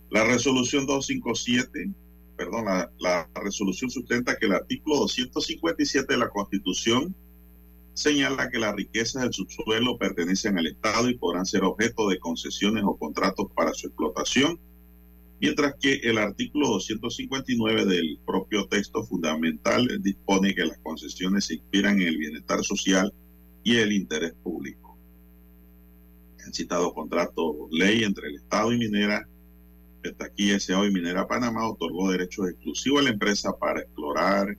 La 0.09 0.23
resolución 0.25 0.85
257, 0.85 1.91
perdón, 2.37 2.65
la, 2.65 2.91
la 2.99 3.29
resolución 3.35 3.89
sustenta 3.89 4.37
que 4.37 4.45
el 4.45 4.53
artículo 4.53 4.97
257 4.99 6.13
de 6.13 6.19
la 6.19 6.29
Constitución 6.29 7.13
señala 7.97 8.49
que 8.51 8.59
las 8.59 8.75
riquezas 8.75 9.23
del 9.23 9.33
subsuelo 9.33 9.97
pertenecen 9.97 10.55
al 10.59 10.67
Estado 10.67 11.09
y 11.09 11.17
podrán 11.17 11.47
ser 11.47 11.63
objeto 11.63 12.07
de 12.09 12.19
concesiones 12.19 12.83
o 12.85 12.95
contratos 12.95 13.47
para 13.55 13.73
su 13.73 13.87
explotación, 13.87 14.59
mientras 15.41 15.73
que 15.81 15.95
el 16.03 16.19
artículo 16.19 16.67
259 16.67 17.85
del 17.85 18.19
propio 18.23 18.67
texto 18.67 19.03
fundamental 19.03 19.87
dispone 20.01 20.53
que 20.53 20.65
las 20.65 20.77
concesiones 20.77 21.45
se 21.45 21.55
inspiran 21.55 21.99
en 21.99 22.09
el 22.09 22.17
bienestar 22.19 22.63
social 22.63 23.11
y 23.63 23.77
el 23.77 23.91
interés 23.91 24.33
público. 24.43 24.95
El 26.45 26.53
citado 26.53 26.93
contrato 26.93 27.67
ley 27.71 28.03
entre 28.03 28.27
el 28.29 28.35
Estado 28.35 28.73
y 28.73 28.77
Minera, 28.77 29.27
aquí 30.19 30.51
S.A. 30.51 30.85
y 30.85 30.91
Minera 30.91 31.27
Panamá 31.27 31.67
otorgó 31.67 32.11
derechos 32.11 32.47
exclusivos 32.47 33.01
a 33.01 33.03
la 33.05 33.09
empresa 33.09 33.57
para 33.57 33.79
explorar, 33.79 34.55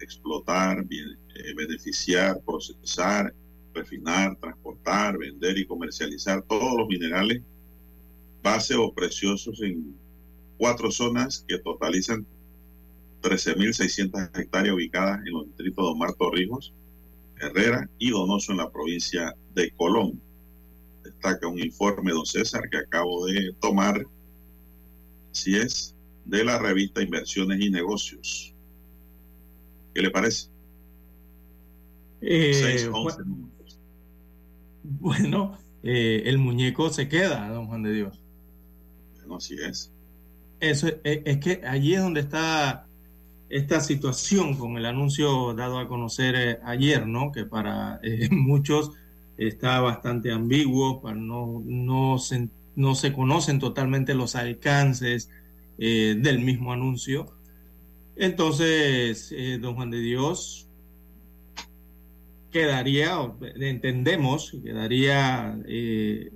explotar, 0.00 0.84
eh, 0.90 1.54
beneficiar, 1.54 2.40
procesar, 2.44 3.34
refinar, 3.74 4.36
transportar, 4.36 5.18
vender 5.18 5.58
y 5.58 5.66
comercializar 5.66 6.42
todos 6.42 6.76
los 6.76 6.88
minerales 6.88 7.42
base 8.42 8.74
o 8.74 8.92
preciosos 8.92 9.60
en 9.62 9.94
cuatro 10.56 10.90
zonas 10.90 11.44
que 11.46 11.58
totalizan 11.58 12.26
13.600 13.22 14.38
hectáreas 14.38 14.74
ubicadas 14.74 15.20
en 15.26 15.32
los 15.32 15.46
distritos 15.46 15.84
de 15.84 15.90
Omar 15.90 16.14
Torrijos, 16.14 16.72
Herrera 17.38 17.88
y 17.98 18.10
Donoso 18.10 18.52
en 18.52 18.58
la 18.58 18.70
provincia 18.70 19.34
de 19.54 19.70
Colón. 19.72 20.20
Destaca 21.04 21.48
un 21.48 21.58
informe, 21.58 22.12
don 22.12 22.26
César, 22.26 22.68
que 22.70 22.78
acabo 22.78 23.26
de 23.26 23.54
tomar, 23.60 24.06
si 25.32 25.56
es, 25.56 25.94
de 26.24 26.44
la 26.44 26.58
revista 26.58 27.02
Inversiones 27.02 27.60
y 27.60 27.70
Negocios. 27.70 28.54
¿Qué 29.94 30.02
le 30.02 30.10
parece? 30.10 30.48
Eh, 32.22 32.88
bueno, 34.82 35.58
eh, 35.82 36.22
el 36.26 36.38
muñeco 36.38 36.90
se 36.90 37.08
queda, 37.08 37.48
don 37.48 37.66
Juan 37.66 37.82
de 37.82 37.92
Dios. 37.92 38.22
Bueno, 39.16 39.36
así 39.36 39.54
es. 39.54 39.92
Eso 40.60 40.88
es, 40.88 40.98
es, 41.24 41.38
que 41.38 41.62
allí 41.64 41.94
es 41.94 42.02
donde 42.02 42.20
está 42.20 42.86
esta 43.50 43.80
situación 43.80 44.56
con 44.56 44.76
el 44.78 44.86
anuncio 44.86 45.52
dado 45.54 45.78
a 45.78 45.88
conocer 45.88 46.34
eh, 46.36 46.58
ayer, 46.64 47.06
¿no? 47.06 47.32
Que 47.32 47.44
para 47.44 47.98
eh, 48.02 48.28
muchos 48.30 48.92
está 49.36 49.80
bastante 49.80 50.32
ambiguo, 50.32 51.02
para 51.02 51.16
no, 51.16 51.62
no, 51.64 52.18
se, 52.18 52.48
no 52.76 52.94
se 52.94 53.12
conocen 53.12 53.58
totalmente 53.58 54.14
los 54.14 54.36
alcances 54.36 55.30
eh, 55.78 56.16
del 56.18 56.38
mismo 56.38 56.72
anuncio. 56.72 57.34
Entonces, 58.20 59.34
don 59.60 59.74
Juan 59.74 59.90
de 59.90 60.00
Dios, 60.00 60.68
quedaría, 62.50 63.16
entendemos, 63.56 64.54
quedaría 64.62 65.58
eh, 65.66 66.30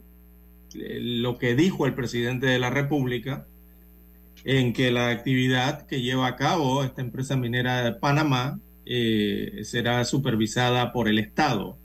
lo 0.75 1.39
que 1.39 1.55
dijo 1.55 1.87
el 1.87 1.95
presidente 1.95 2.47
de 2.47 2.59
la 2.59 2.71
República, 2.71 3.47
en 4.45 4.73
que 4.73 4.91
la 4.91 5.11
actividad 5.11 5.87
que 5.87 6.01
lleva 6.01 6.27
a 6.27 6.37
cabo 6.37 6.85
esta 6.85 7.03
empresa 7.03 7.37
minera 7.37 7.83
de 7.83 7.93
Panamá 7.93 8.61
eh, 8.87 9.61
será 9.65 10.05
supervisada 10.05 10.93
por 10.93 11.09
el 11.09 11.19
Estado 11.19 11.79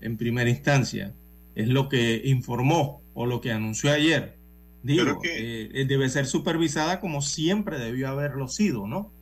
en 0.00 0.16
primera 0.16 0.50
instancia. 0.50 1.14
Es 1.54 1.68
lo 1.68 1.88
que 1.88 2.22
informó 2.24 3.00
o 3.14 3.26
lo 3.26 3.40
que 3.40 3.52
anunció 3.52 3.92
ayer. 3.92 4.38
Digo, 4.82 5.20
que... 5.20 5.84
debe 5.86 6.08
ser 6.08 6.26
supervisada 6.26 7.00
como 7.00 7.22
siempre 7.22 7.78
debió 7.78 8.08
haberlo 8.08 8.48
sido, 8.48 8.86
¿no? 8.86 9.12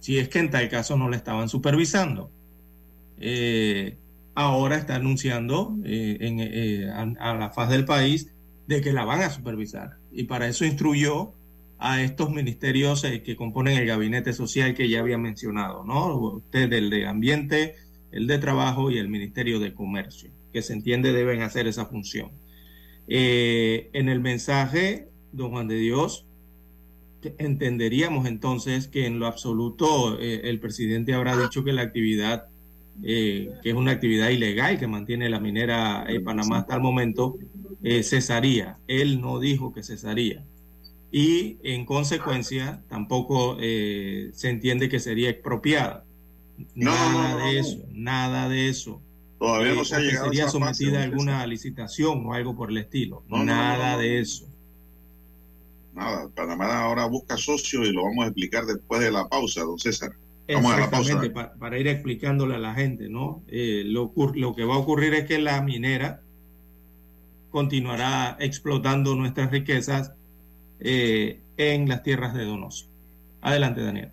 Si 0.00 0.18
es 0.18 0.28
que 0.28 0.38
en 0.38 0.50
tal 0.50 0.68
caso 0.68 0.96
no 0.96 1.08
la 1.08 1.16
estaban 1.16 1.48
supervisando. 1.48 2.30
Eh, 3.20 3.96
ahora 4.34 4.76
está 4.76 4.96
anunciando 4.96 5.76
eh, 5.84 6.18
eh, 6.20 6.90
a, 6.90 7.34
la 7.34 7.50
faz 7.50 7.70
del 7.70 7.84
país 7.84 8.32
de 8.66 8.80
que 8.80 8.92
la 8.92 9.04
van 9.04 9.22
a 9.22 9.30
supervisar. 9.30 9.96
Y 10.12 10.24
para 10.24 10.46
eso 10.48 10.64
instruyó 10.64 11.32
a 11.78 12.02
estos 12.02 12.30
ministerios 12.30 13.02
que 13.24 13.36
componen 13.36 13.78
el 13.78 13.86
gabinete 13.86 14.32
social 14.32 14.74
que 14.74 14.88
ya 14.88 15.00
había 15.00 15.18
mencionado, 15.18 15.84
¿no? 15.84 16.16
Usted, 16.16 16.72
el 16.72 16.90
de 16.90 17.06
Ambiente, 17.06 17.76
el 18.10 18.26
de 18.26 18.38
Trabajo 18.38 18.90
y 18.90 18.98
el 18.98 19.08
Ministerio 19.08 19.60
de 19.60 19.74
Comercio, 19.74 20.30
que 20.52 20.62
se 20.62 20.72
entiende 20.72 21.12
deben 21.12 21.42
hacer 21.42 21.66
esa 21.66 21.86
función. 21.86 22.30
en 23.06 24.08
el 24.08 24.20
mensaje, 24.20 25.08
don 25.32 25.50
Juan 25.50 25.68
de 25.68 25.76
Dios, 25.76 26.27
entenderíamos 27.38 28.26
entonces 28.26 28.88
que 28.88 29.06
en 29.06 29.18
lo 29.18 29.26
absoluto 29.26 30.18
el 30.20 30.60
presidente 30.60 31.14
habrá 31.14 31.36
dicho 31.36 31.64
que 31.64 31.72
la 31.72 31.82
actividad 31.82 32.48
eh, 33.02 33.52
que 33.62 33.70
es 33.70 33.76
una 33.76 33.92
actividad 33.92 34.30
ilegal 34.30 34.78
que 34.78 34.88
mantiene 34.88 35.28
la 35.28 35.38
minera 35.38 36.04
en 36.08 36.24
Panamá 36.24 36.58
hasta 36.58 36.74
el 36.74 36.80
momento, 36.80 37.36
eh, 37.82 38.02
cesaría. 38.02 38.78
Él 38.88 39.20
no 39.20 39.38
dijo 39.38 39.72
que 39.72 39.82
cesaría. 39.82 40.44
Y 41.12 41.58
en 41.62 41.86
consecuencia 41.86 42.82
tampoco 42.88 43.56
eh, 43.60 44.30
se 44.34 44.50
entiende 44.50 44.88
que 44.88 44.98
sería 44.98 45.30
expropiada. 45.30 46.04
Nada 46.74 47.36
de 47.36 47.58
eso, 47.60 47.78
nada 47.92 48.48
de 48.48 48.68
eso. 48.68 49.00
Todavía 49.38 49.74
no 49.74 49.84
se 49.84 49.94
ha 49.94 50.00
llegado 50.00 50.24
sería 50.24 50.48
sometida 50.48 50.98
a 50.98 51.04
alguna 51.04 51.46
licitación 51.46 52.26
o 52.26 52.34
algo 52.34 52.56
por 52.56 52.70
el 52.70 52.78
estilo. 52.78 53.22
nada 53.28 53.96
de 53.96 54.18
eso. 54.18 54.47
Nada, 55.98 56.28
Panamá 56.32 56.78
ahora 56.78 57.06
busca 57.06 57.36
socios 57.36 57.88
y 57.88 57.92
lo 57.92 58.04
vamos 58.04 58.24
a 58.24 58.28
explicar 58.28 58.64
después 58.66 59.00
de 59.00 59.10
la 59.10 59.28
pausa, 59.28 59.62
don 59.62 59.80
César. 59.80 60.12
Exactamente, 60.46 61.30
para, 61.30 61.78
ir 61.78 61.88
explicándole 61.88 62.54
a 62.54 62.58
la 62.58 62.72
gente, 62.72 63.08
¿no? 63.08 63.42
Eh, 63.48 63.82
lo, 63.84 64.12
que 64.54 64.64
va 64.64 64.76
a 64.76 64.78
ocurrir 64.78 65.12
es 65.14 65.24
que 65.24 65.38
la 65.38 65.60
minera 65.60 66.22
continuará 67.50 68.36
explotando 68.38 69.16
nuestras 69.16 69.50
riquezas 69.50 70.12
eh, 70.78 71.40
en 71.56 71.88
las 71.88 72.04
tierras 72.04 72.32
de 72.32 72.44
Donoso. 72.44 72.86
Adelante, 73.42 73.82
Daniel. 73.82 74.12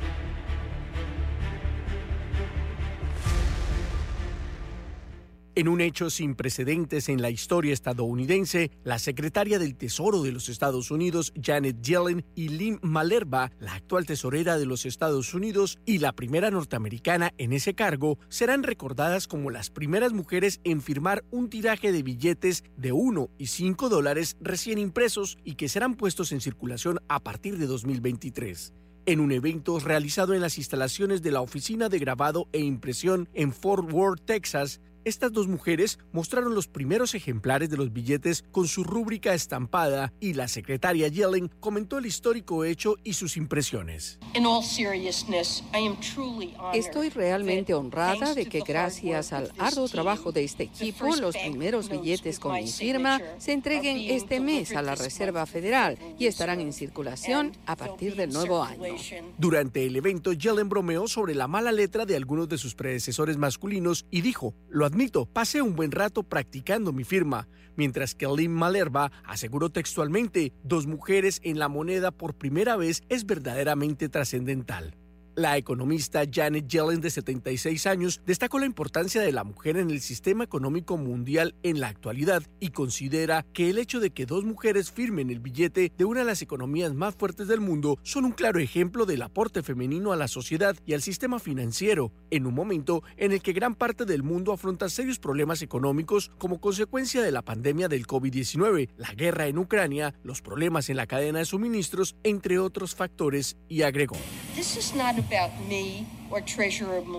En 5.53 5.67
un 5.67 5.81
hecho 5.81 6.09
sin 6.09 6.35
precedentes 6.35 7.09
en 7.09 7.21
la 7.21 7.29
historia 7.29 7.73
estadounidense, 7.73 8.71
la 8.85 8.99
secretaria 8.99 9.59
del 9.59 9.75
Tesoro 9.75 10.23
de 10.23 10.31
los 10.31 10.47
Estados 10.47 10.91
Unidos, 10.91 11.33
Janet 11.35 11.81
Yellen, 11.81 12.23
y 12.35 12.47
Lynn 12.47 12.79
Malerba, 12.81 13.51
la 13.59 13.73
actual 13.73 14.05
tesorera 14.05 14.57
de 14.57 14.65
los 14.65 14.85
Estados 14.85 15.33
Unidos 15.33 15.77
y 15.85 15.97
la 15.97 16.13
primera 16.13 16.51
norteamericana 16.51 17.33
en 17.37 17.51
ese 17.51 17.73
cargo, 17.73 18.17
serán 18.29 18.63
recordadas 18.63 19.27
como 19.27 19.49
las 19.49 19.69
primeras 19.69 20.13
mujeres 20.13 20.61
en 20.63 20.79
firmar 20.79 21.25
un 21.31 21.49
tiraje 21.49 21.91
de 21.91 22.01
billetes 22.01 22.63
de 22.77 22.93
1 22.93 23.29
y 23.37 23.47
5 23.47 23.89
dólares 23.89 24.37
recién 24.39 24.77
impresos 24.77 25.37
y 25.43 25.55
que 25.55 25.67
serán 25.67 25.95
puestos 25.95 26.31
en 26.31 26.39
circulación 26.39 26.99
a 27.09 27.19
partir 27.19 27.57
de 27.57 27.67
2023 27.67 28.73
en 29.07 29.19
un 29.19 29.31
evento 29.31 29.79
realizado 29.79 30.33
en 30.33 30.41
las 30.41 30.57
instalaciones 30.57 31.21
de 31.21 31.31
la 31.31 31.41
Oficina 31.41 31.89
de 31.89 31.97
Grabado 31.97 32.47
e 32.51 32.59
Impresión 32.59 33.29
en 33.33 33.51
Fort 33.51 33.91
Worth, 33.91 34.25
Texas, 34.25 34.79
estas 35.05 35.31
dos 35.31 35.47
mujeres 35.47 35.99
mostraron 36.11 36.55
los 36.55 36.67
primeros 36.67 37.15
ejemplares 37.15 37.69
de 37.69 37.77
los 37.77 37.91
billetes 37.91 38.43
con 38.51 38.67
su 38.67 38.83
rúbrica 38.83 39.33
estampada 39.33 40.13
y 40.19 40.33
la 40.33 40.47
secretaria 40.47 41.07
Yellen 41.07 41.49
comentó 41.59 41.97
el 41.97 42.05
histórico 42.05 42.63
hecho 42.65 42.97
y 43.03 43.13
sus 43.13 43.37
impresiones. 43.37 44.19
Estoy 46.73 47.09
realmente 47.09 47.73
honrada 47.73 48.33
de 48.33 48.45
que 48.45 48.61
gracias 48.61 49.33
al 49.33 49.51
arduo 49.57 49.87
trabajo 49.87 50.31
de 50.31 50.43
este 50.43 50.63
equipo, 50.63 51.15
los 51.15 51.35
primeros 51.35 51.89
billetes 51.89 52.39
con 52.39 52.53
mi 52.53 52.67
firma 52.67 53.19
se 53.37 53.53
entreguen 53.53 53.97
este 53.97 54.39
mes 54.39 54.75
a 54.75 54.81
la 54.81 54.95
Reserva 54.95 55.45
Federal 55.45 55.97
y 56.17 56.27
estarán 56.27 56.59
en 56.61 56.73
circulación 56.73 57.51
a 57.65 57.75
partir 57.75 58.15
del 58.15 58.31
nuevo 58.31 58.63
año. 58.63 58.95
Durante 59.37 59.85
el 59.85 59.95
evento, 59.95 60.33
Yellen 60.33 60.69
bromeó 60.69 61.07
sobre 61.07 61.35
la 61.35 61.47
mala 61.47 61.71
letra 61.71 62.05
de 62.05 62.15
algunos 62.15 62.47
de 62.49 62.57
sus 62.57 62.75
predecesores 62.75 63.37
masculinos 63.37 64.05
y 64.11 64.21
dijo, 64.21 64.53
lo 64.69 64.85
admito, 64.91 65.25
pasé 65.25 65.61
un 65.61 65.73
buen 65.73 65.91
rato 65.91 66.21
practicando 66.23 66.91
mi 66.91 67.05
firma, 67.05 67.47
mientras 67.77 68.13
que 68.13 68.27
Lynn 68.27 68.51
Malerba 68.51 69.09
aseguró 69.23 69.69
textualmente, 69.69 70.51
dos 70.63 70.85
mujeres 70.85 71.39
en 71.43 71.59
la 71.59 71.69
moneda 71.69 72.11
por 72.11 72.35
primera 72.35 72.75
vez 72.75 73.01
es 73.07 73.25
verdaderamente 73.25 74.09
trascendental. 74.09 75.00
La 75.41 75.57
economista 75.57 76.21
Janet 76.31 76.67
Yellen, 76.67 77.01
de 77.01 77.09
76 77.09 77.87
años, 77.87 78.21
destacó 78.27 78.59
la 78.59 78.67
importancia 78.67 79.21
de 79.23 79.31
la 79.31 79.43
mujer 79.43 79.75
en 79.77 79.89
el 79.89 79.99
sistema 79.99 80.43
económico 80.43 80.97
mundial 80.97 81.55
en 81.63 81.79
la 81.79 81.87
actualidad 81.87 82.43
y 82.59 82.69
considera 82.69 83.43
que 83.51 83.71
el 83.71 83.79
hecho 83.79 83.99
de 83.99 84.11
que 84.11 84.27
dos 84.27 84.45
mujeres 84.45 84.91
firmen 84.91 85.31
el 85.31 85.39
billete 85.39 85.91
de 85.97 86.05
una 86.05 86.19
de 86.19 86.27
las 86.27 86.43
economías 86.43 86.93
más 86.93 87.15
fuertes 87.15 87.47
del 87.47 87.59
mundo 87.59 87.97
son 88.03 88.25
un 88.25 88.33
claro 88.33 88.59
ejemplo 88.59 89.07
del 89.07 89.23
aporte 89.23 89.63
femenino 89.63 90.11
a 90.11 90.15
la 90.15 90.27
sociedad 90.27 90.77
y 90.85 90.93
al 90.93 91.01
sistema 91.01 91.39
financiero, 91.39 92.11
en 92.29 92.45
un 92.45 92.53
momento 92.53 93.01
en 93.17 93.31
el 93.31 93.41
que 93.41 93.53
gran 93.53 93.73
parte 93.73 94.05
del 94.05 94.21
mundo 94.21 94.53
afronta 94.53 94.89
serios 94.89 95.17
problemas 95.17 95.63
económicos 95.63 96.29
como 96.37 96.61
consecuencia 96.61 97.23
de 97.23 97.31
la 97.31 97.41
pandemia 97.41 97.87
del 97.87 98.05
COVID-19, 98.05 98.89
la 98.95 99.11
guerra 99.15 99.47
en 99.47 99.57
Ucrania, 99.57 100.13
los 100.21 100.43
problemas 100.43 100.91
en 100.91 100.97
la 100.97 101.07
cadena 101.07 101.39
de 101.39 101.45
suministros, 101.45 102.15
entre 102.23 102.59
otros 102.59 102.93
factores, 102.93 103.57
y 103.67 103.81
agregó. 103.81 104.17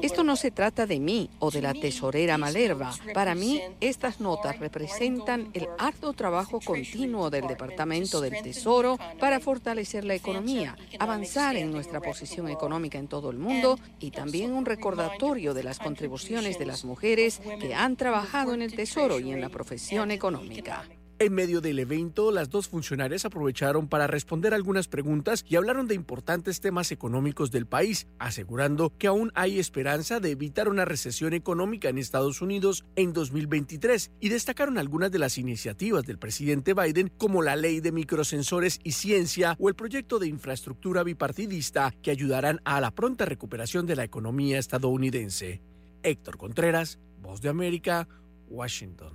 Esto 0.02 0.24
no 0.24 0.36
se 0.36 0.50
trata 0.50 0.86
de 0.86 0.98
mí 0.98 1.28
o 1.38 1.50
de 1.50 1.60
la 1.60 1.74
tesorera 1.74 2.38
Malerva. 2.38 2.94
Para 3.12 3.34
mí, 3.34 3.60
estas 3.80 4.20
notas 4.20 4.58
representan 4.58 5.50
el 5.52 5.68
arduo 5.78 6.12
trabajo 6.12 6.60
continuo 6.60 7.30
del 7.30 7.46
Departamento 7.46 8.20
del 8.20 8.40
Tesoro 8.42 8.98
para 9.20 9.40
fortalecer 9.40 10.04
la 10.04 10.14
economía, 10.14 10.76
avanzar 10.98 11.56
en 11.56 11.70
nuestra 11.70 12.00
posición 12.00 12.48
económica 12.48 12.98
en 12.98 13.08
todo 13.08 13.30
el 13.30 13.38
mundo 13.38 13.78
y 14.00 14.10
también 14.10 14.52
un 14.52 14.64
recordatorio 14.64 15.52
de 15.52 15.64
las 15.64 15.78
contribuciones 15.78 16.58
de 16.58 16.66
las 16.66 16.84
mujeres 16.84 17.40
que 17.60 17.74
han 17.74 17.96
trabajado 17.96 18.54
en 18.54 18.62
el 18.62 18.74
Tesoro 18.74 19.20
y 19.20 19.30
en 19.30 19.40
la 19.40 19.48
profesión 19.48 20.10
económica. 20.10 20.84
En 21.22 21.34
medio 21.34 21.60
del 21.60 21.78
evento, 21.78 22.32
las 22.32 22.50
dos 22.50 22.66
funcionarias 22.66 23.24
aprovecharon 23.24 23.86
para 23.86 24.08
responder 24.08 24.54
algunas 24.54 24.88
preguntas 24.88 25.44
y 25.48 25.54
hablaron 25.54 25.86
de 25.86 25.94
importantes 25.94 26.60
temas 26.60 26.90
económicos 26.90 27.52
del 27.52 27.66
país, 27.66 28.08
asegurando 28.18 28.92
que 28.98 29.06
aún 29.06 29.30
hay 29.36 29.60
esperanza 29.60 30.18
de 30.18 30.32
evitar 30.32 30.68
una 30.68 30.84
recesión 30.84 31.32
económica 31.32 31.88
en 31.88 31.98
Estados 31.98 32.42
Unidos 32.42 32.84
en 32.96 33.12
2023 33.12 34.10
y 34.18 34.30
destacaron 34.30 34.78
algunas 34.78 35.12
de 35.12 35.20
las 35.20 35.38
iniciativas 35.38 36.04
del 36.06 36.18
presidente 36.18 36.74
Biden 36.74 37.12
como 37.18 37.40
la 37.40 37.54
ley 37.54 37.78
de 37.78 37.92
microsensores 37.92 38.80
y 38.82 38.90
ciencia 38.90 39.54
o 39.60 39.68
el 39.68 39.76
proyecto 39.76 40.18
de 40.18 40.26
infraestructura 40.26 41.04
bipartidista 41.04 41.94
que 42.02 42.10
ayudarán 42.10 42.60
a 42.64 42.80
la 42.80 42.90
pronta 42.90 43.26
recuperación 43.26 43.86
de 43.86 43.94
la 43.94 44.02
economía 44.02 44.58
estadounidense. 44.58 45.62
Héctor 46.02 46.36
Contreras, 46.36 46.98
Voz 47.20 47.40
de 47.40 47.48
América, 47.48 48.08
Washington. 48.48 49.12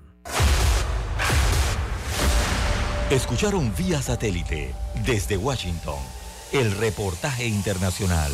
Escucharon 3.10 3.74
vía 3.78 4.02
satélite 4.02 4.76
desde 5.06 5.38
Washington 5.38 5.96
el 6.52 6.74
reportaje 6.74 7.48
internacional. 7.48 8.34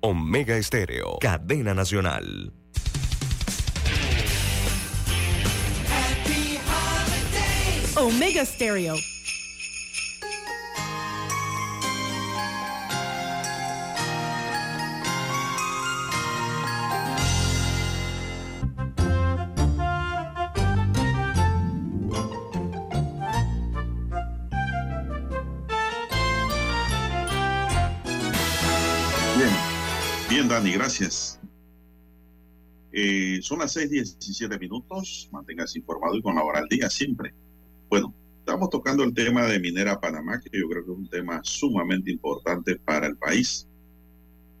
Omega 0.00 0.56
Estéreo, 0.56 1.16
cadena 1.20 1.72
nacional. 1.72 2.52
Omega 7.94 8.44
Stereo. 8.44 8.96
Bien, 30.40 30.48
Dani, 30.48 30.72
gracias. 30.72 31.38
Eh, 32.92 33.40
son 33.42 33.58
las 33.58 33.76
6:17 33.76 34.58
minutos. 34.58 35.28
Manténgase 35.32 35.78
informado 35.78 36.16
y 36.16 36.22
con 36.22 36.34
la 36.34 36.42
hora 36.42 36.60
al 36.60 36.68
día 36.68 36.88
siempre. 36.88 37.34
Bueno, 37.90 38.14
estamos 38.38 38.70
tocando 38.70 39.04
el 39.04 39.12
tema 39.12 39.46
de 39.46 39.60
Minera 39.60 40.00
Panamá, 40.00 40.40
que 40.40 40.58
yo 40.58 40.66
creo 40.68 40.84
que 40.84 40.92
es 40.92 40.96
un 40.96 41.08
tema 41.08 41.40
sumamente 41.44 42.10
importante 42.10 42.76
para 42.76 43.06
el 43.06 43.16
país. 43.16 43.66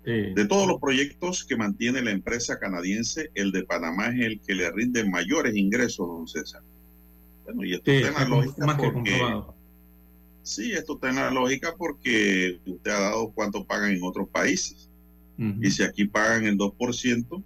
De 0.04 0.46
todos 0.46 0.66
los 0.66 0.80
proyectos 0.80 1.44
que 1.44 1.56
mantiene 1.56 2.02
la 2.02 2.10
empresa 2.10 2.58
canadiense, 2.58 3.30
el 3.34 3.52
de 3.52 3.64
Panamá 3.64 4.08
es 4.08 4.20
el 4.20 4.40
que 4.40 4.54
le 4.54 4.70
rinde 4.72 5.08
mayores 5.08 5.54
ingresos, 5.54 6.06
don 6.06 6.26
César. 6.26 6.62
Bueno, 7.44 7.64
y 7.64 7.74
esto 7.74 7.90
Sí, 7.90 7.96
está 7.96 8.08
en 8.08 8.14
la 8.14 8.36
lógica 8.36 8.66
más 8.66 8.76
porque... 8.76 9.42
Sí, 10.42 10.72
esto 10.72 10.94
está 10.94 11.10
en 11.10 11.16
la 11.16 11.30
lógica 11.30 11.74
porque 11.76 12.60
usted 12.66 12.90
ha 12.90 13.00
dado 13.00 13.30
cuánto 13.30 13.64
pagan 13.64 13.92
en 13.92 14.02
otros 14.02 14.28
países. 14.28 14.89
Y 15.40 15.70
si 15.70 15.82
aquí 15.82 16.04
pagan 16.04 16.44
el 16.44 16.58
2%, 16.58 17.42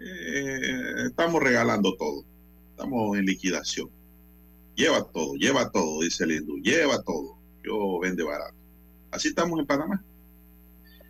eh, 0.00 1.06
estamos 1.06 1.40
regalando 1.40 1.94
todo. 1.96 2.24
Estamos 2.70 3.16
en 3.16 3.26
liquidación. 3.26 3.88
Lleva 4.74 5.04
todo, 5.04 5.34
lleva 5.34 5.70
todo, 5.70 6.02
dice 6.02 6.24
el 6.24 6.32
hindú. 6.32 6.58
Lleva 6.58 7.00
todo. 7.04 7.38
Yo 7.62 8.00
vende 8.00 8.24
barato. 8.24 8.56
Así 9.12 9.28
estamos 9.28 9.60
en 9.60 9.66
Panamá. 9.66 10.02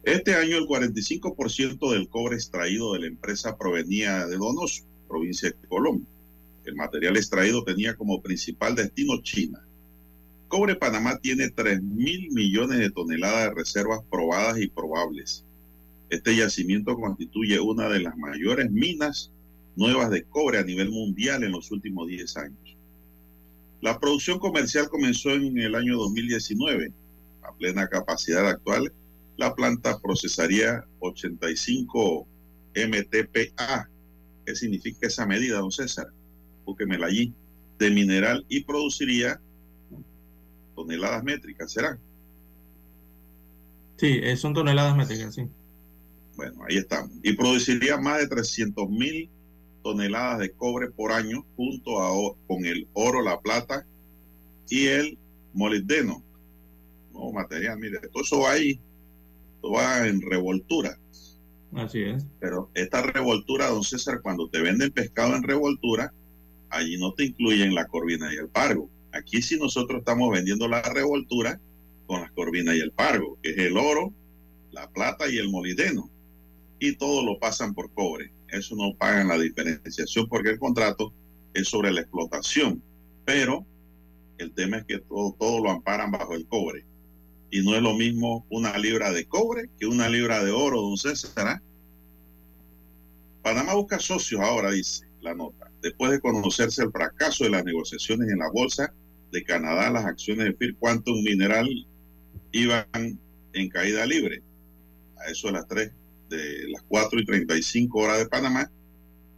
Este 0.03 0.35
año 0.35 0.59
el 0.59 0.66
45% 0.66 1.93
del 1.93 2.09
cobre 2.11 2.35
extraído 2.35 2.93
de 2.93 3.01
la 3.01 3.07
empresa 3.07 3.57
provenía 3.57 4.26
de 4.26 4.37
Donoso, 4.37 4.85
provincia 5.09 5.49
de 5.49 5.68
Colombia. 5.68 6.07
El 6.64 6.74
material 6.74 7.16
extraído 7.16 7.64
tenía 7.64 7.95
como 7.95 8.20
principal 8.20 8.74
destino 8.74 9.22
China. 9.22 9.64
Cobre 10.53 10.76
Panamá 10.76 11.16
tiene 11.16 11.48
3 11.48 11.82
mil 11.82 12.30
millones 12.30 12.78
de 12.78 12.90
toneladas 12.90 13.48
de 13.48 13.55
reservas 13.55 14.00
probadas 14.11 14.61
y 14.61 14.68
probables. 14.68 15.46
Este 16.11 16.36
yacimiento 16.36 16.94
constituye 16.94 17.59
una 17.59 17.88
de 17.88 18.00
las 18.00 18.18
mayores 18.18 18.70
minas 18.70 19.32
nuevas 19.76 20.11
de 20.11 20.24
cobre 20.24 20.59
a 20.59 20.62
nivel 20.62 20.90
mundial 20.90 21.42
en 21.42 21.53
los 21.53 21.70
últimos 21.70 22.07
10 22.07 22.36
años. 22.36 22.76
La 23.80 23.98
producción 23.98 24.38
comercial 24.38 24.90
comenzó 24.90 25.30
en 25.30 25.57
el 25.57 25.74
año 25.74 25.96
2019. 25.96 26.92
A 27.44 27.55
plena 27.55 27.88
capacidad 27.88 28.46
actual, 28.46 28.92
la 29.38 29.55
planta 29.55 29.98
procesaría 30.00 30.84
85 30.98 32.26
MTPA. 32.76 33.88
¿Qué 34.44 34.55
significa 34.55 35.07
esa 35.07 35.24
medida, 35.24 35.61
don 35.61 35.72
César? 35.72 36.09
Búsquemela 36.66 37.07
allí. 37.07 37.32
De 37.78 37.90
mineral 37.90 38.44
y 38.50 38.64
produciría 38.64 39.40
toneladas 40.75 41.23
métricas, 41.23 41.73
¿será? 41.73 41.99
Sí, 43.97 44.18
eh, 44.23 44.37
son 44.37 44.55
toneladas 44.55 44.97
métricas, 44.97 45.35
sí. 45.35 45.43
Bueno, 46.37 46.64
ahí 46.68 46.77
estamos. 46.77 47.11
Y 47.23 47.35
produciría 47.35 47.99
más 47.99 48.18
de 48.18 48.29
300 48.29 48.89
mil 48.89 49.31
toneladas 49.83 50.39
de 50.39 50.53
cobre 50.53 50.91
por 50.91 51.12
año 51.12 51.45
junto 51.57 52.01
a, 52.01 52.37
con 52.47 52.64
el 52.64 52.89
oro, 52.95 53.23
la 53.23 53.41
plata 53.41 53.87
y 54.68 54.87
el 54.87 55.18
molibdeno. 55.53 56.23
No, 57.12 57.31
material, 57.33 57.79
mire, 57.79 57.99
todo 58.12 58.23
eso 58.23 58.41
va 58.41 58.53
ahí, 58.53 58.81
todo 59.61 59.73
va 59.73 60.07
en 60.07 60.23
revoltura. 60.23 60.99
Así 61.75 62.03
es. 62.03 62.27
Pero 62.41 62.70
esta 62.75 63.03
revoltura, 63.03 63.68
don 63.68 63.83
César, 63.83 64.20
cuando 64.23 64.49
te 64.49 64.61
venden 64.61 64.91
pescado 64.91 65.37
en 65.37 65.43
revoltura, 65.43 66.12
allí 66.70 66.99
no 66.99 67.12
te 67.14 67.27
incluyen 67.27 67.75
la 67.75 67.87
corvina 67.87 68.33
y 68.33 68.37
el 68.37 68.49
pargo. 68.49 68.89
Aquí 69.13 69.43
sí 69.43 69.59
nosotros 69.59 70.01
estamos 70.01 70.31
vendiendo 70.31 70.69
la 70.69 70.83
revoltura 70.83 71.61
con 72.07 72.23
la 72.23 72.31
corvina 72.31 72.75
y 72.75 72.81
el 72.81 72.93
pargo, 72.93 73.39
que 73.43 73.51
es 73.51 73.59
el 73.59 73.77
oro, 73.77 74.13
la 74.71 74.89
plata 74.91 75.29
y 75.31 75.39
el 75.39 75.51
molibdeno. 75.51 76.11
Y 76.79 76.97
todo 76.97 77.25
lo 77.25 77.39
pasan 77.39 77.75
por 77.75 77.93
cobre. 77.93 78.33
Eso 78.49 78.75
no 78.75 78.95
pagan 78.97 79.29
la 79.29 79.39
diferenciación 79.39 80.29
porque 80.29 80.51
el 80.51 80.59
contrato 80.59 81.13
es 81.55 81.69
sobre 81.69 81.93
la 81.93 82.01
explotación. 82.01 82.83
Pero 83.25 83.65
el 84.39 84.53
tema 84.53 84.79
es 84.79 84.85
que 84.85 84.99
todo, 84.99 85.37
todo 85.39 85.63
lo 85.63 85.71
amparan 85.71 86.11
bajo 86.11 86.35
el 86.35 86.47
cobre. 86.47 86.85
Y 87.51 87.63
no 87.63 87.77
es 87.77 87.83
lo 87.83 87.95
mismo 87.95 88.47
una 88.49 88.77
libra 88.79 89.13
de 89.13 89.27
cobre 89.27 89.69
que 89.79 89.87
una 89.87 90.09
libra 90.09 90.43
de 90.43 90.51
oro, 90.51 90.81
don 90.81 90.97
César. 90.97 91.47
¿ah? 91.47 91.63
Panamá 93.43 93.75
busca 93.75 93.99
socios 93.99 94.41
ahora, 94.41 94.71
dice 94.71 95.07
la 95.21 95.35
nota. 95.35 95.71
Después 95.83 96.11
de 96.11 96.21
conocerse 96.21 96.83
el 96.83 96.91
fracaso 96.91 97.45
de 97.45 97.51
las 97.51 97.65
negociaciones 97.65 98.29
en 98.31 98.39
la 98.39 98.51
bolsa 98.51 98.93
de 99.33 99.43
Canadá, 99.43 99.91
las 99.91 100.05
acciones 100.05 100.45
de 100.45 100.53
Phil 100.53 100.76
Quantum 100.76 101.20
Mineral 101.24 101.68
iban 102.53 102.87
en 103.55 103.68
caída 103.70 104.07
libre. 104.07 104.43
A 105.16 105.30
eso 105.30 105.49
de 105.49 105.55
las 105.55 105.66
3, 105.66 105.91
de 106.28 106.68
las 106.68 106.83
4 106.83 107.18
y 107.18 107.24
35 107.24 107.99
horas 107.99 108.18
de 108.18 108.26
Panamá, 108.26 108.70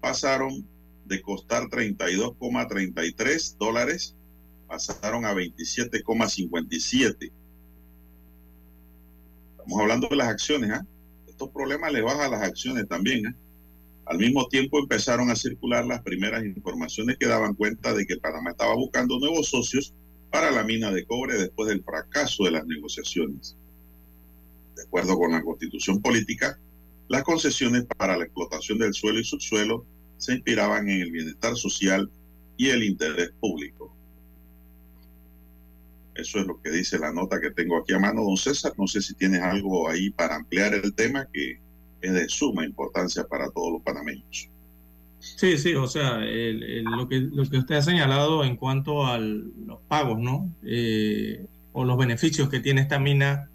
pasaron 0.01 0.67
de 1.07 1.23
costar 1.23 1.65
32,33 1.65 3.57
dólares, 3.57 4.17
pasaron 4.67 5.25
a 5.25 5.33
27,57. 5.33 7.31
Estamos 9.53 9.81
hablando 9.81 10.09
de 10.09 10.17
las 10.17 10.29
acciones, 10.29 10.71
¿ah? 10.73 10.85
Estos 11.29 11.51
problemas 11.51 11.93
le 11.93 12.03
bajan 12.03 12.31
las 12.33 12.43
acciones 12.43 12.89
también, 12.89 13.29
¿ah? 13.29 13.35
Al 14.07 14.19
mismo 14.19 14.47
tiempo 14.49 14.79
empezaron 14.79 15.31
a 15.31 15.37
circular 15.37 15.87
las 15.87 16.03
primeras 16.03 16.45
informaciones 16.45 17.17
que 17.19 17.27
daban 17.27 17.55
cuenta 17.55 17.95
de 17.95 18.07
que 18.07 18.19
Panamá 18.19 18.51
estaba 18.51 18.75
buscando 18.75 19.19
nuevos 19.19 19.49
socios 19.49 19.95
para 20.31 20.51
la 20.51 20.63
mina 20.63 20.91
de 20.91 21.07
cobre 21.07 21.39
después 21.39 21.69
del 21.69 21.83
fracaso 21.83 22.45
de 22.45 22.51
las 22.51 22.67
negociaciones. 22.67 23.57
De 24.77 24.83
acuerdo 24.83 25.17
con 25.17 25.33
la 25.33 25.43
constitución 25.43 26.03
política, 26.03 26.59
las 27.09 27.23
concesiones 27.23 27.85
para 27.97 28.17
la 28.17 28.25
explotación 28.25 28.79
del 28.79 28.93
suelo 28.93 29.21
y 29.21 29.25
subsuelo 29.25 29.87
se 30.19 30.35
inspiraban 30.35 30.89
en 30.89 31.01
el 31.01 31.11
bienestar 31.11 31.57
social 31.57 32.11
y 32.57 32.69
el 32.69 32.83
interés 32.83 33.31
público. 33.41 33.95
Eso 36.15 36.39
es 36.39 36.47
lo 36.47 36.61
que 36.61 36.71
dice 36.71 36.99
la 36.99 37.13
nota 37.13 37.41
que 37.41 37.51
tengo 37.51 37.79
aquí 37.79 37.93
a 37.93 37.99
mano, 37.99 38.23
don 38.23 38.37
César. 38.37 38.73
No 38.79 38.87
sé 38.87 39.01
si 39.01 39.15
tienes 39.15 39.43
algo 39.43 39.89
ahí 39.89 40.11
para 40.11 40.37
ampliar 40.37 40.75
el 40.75 40.95
tema 40.95 41.29
que 41.33 41.59
es 42.07 42.13
de 42.13 42.29
suma 42.29 42.65
importancia 42.65 43.25
para 43.25 43.51
todos 43.51 43.73
los 43.73 43.83
panameños. 43.83 44.49
Sí, 45.19 45.57
sí, 45.57 45.75
o 45.75 45.87
sea, 45.87 46.19
lo 46.19 47.09
que 47.09 47.59
usted 47.59 47.77
ha 47.77 47.83
señalado 47.83 48.45
en 48.45 48.57
cuanto 48.57 49.07
a 49.07 49.19
los 49.19 49.81
pagos, 49.89 50.19
¿no? 50.19 50.51
Eh, 50.65 51.47
o 51.73 51.85
los 51.85 51.99
beneficios 51.99 52.49
que 52.49 52.61
tiene 52.61 52.83
esta 52.83 52.99
mina. 52.99 53.49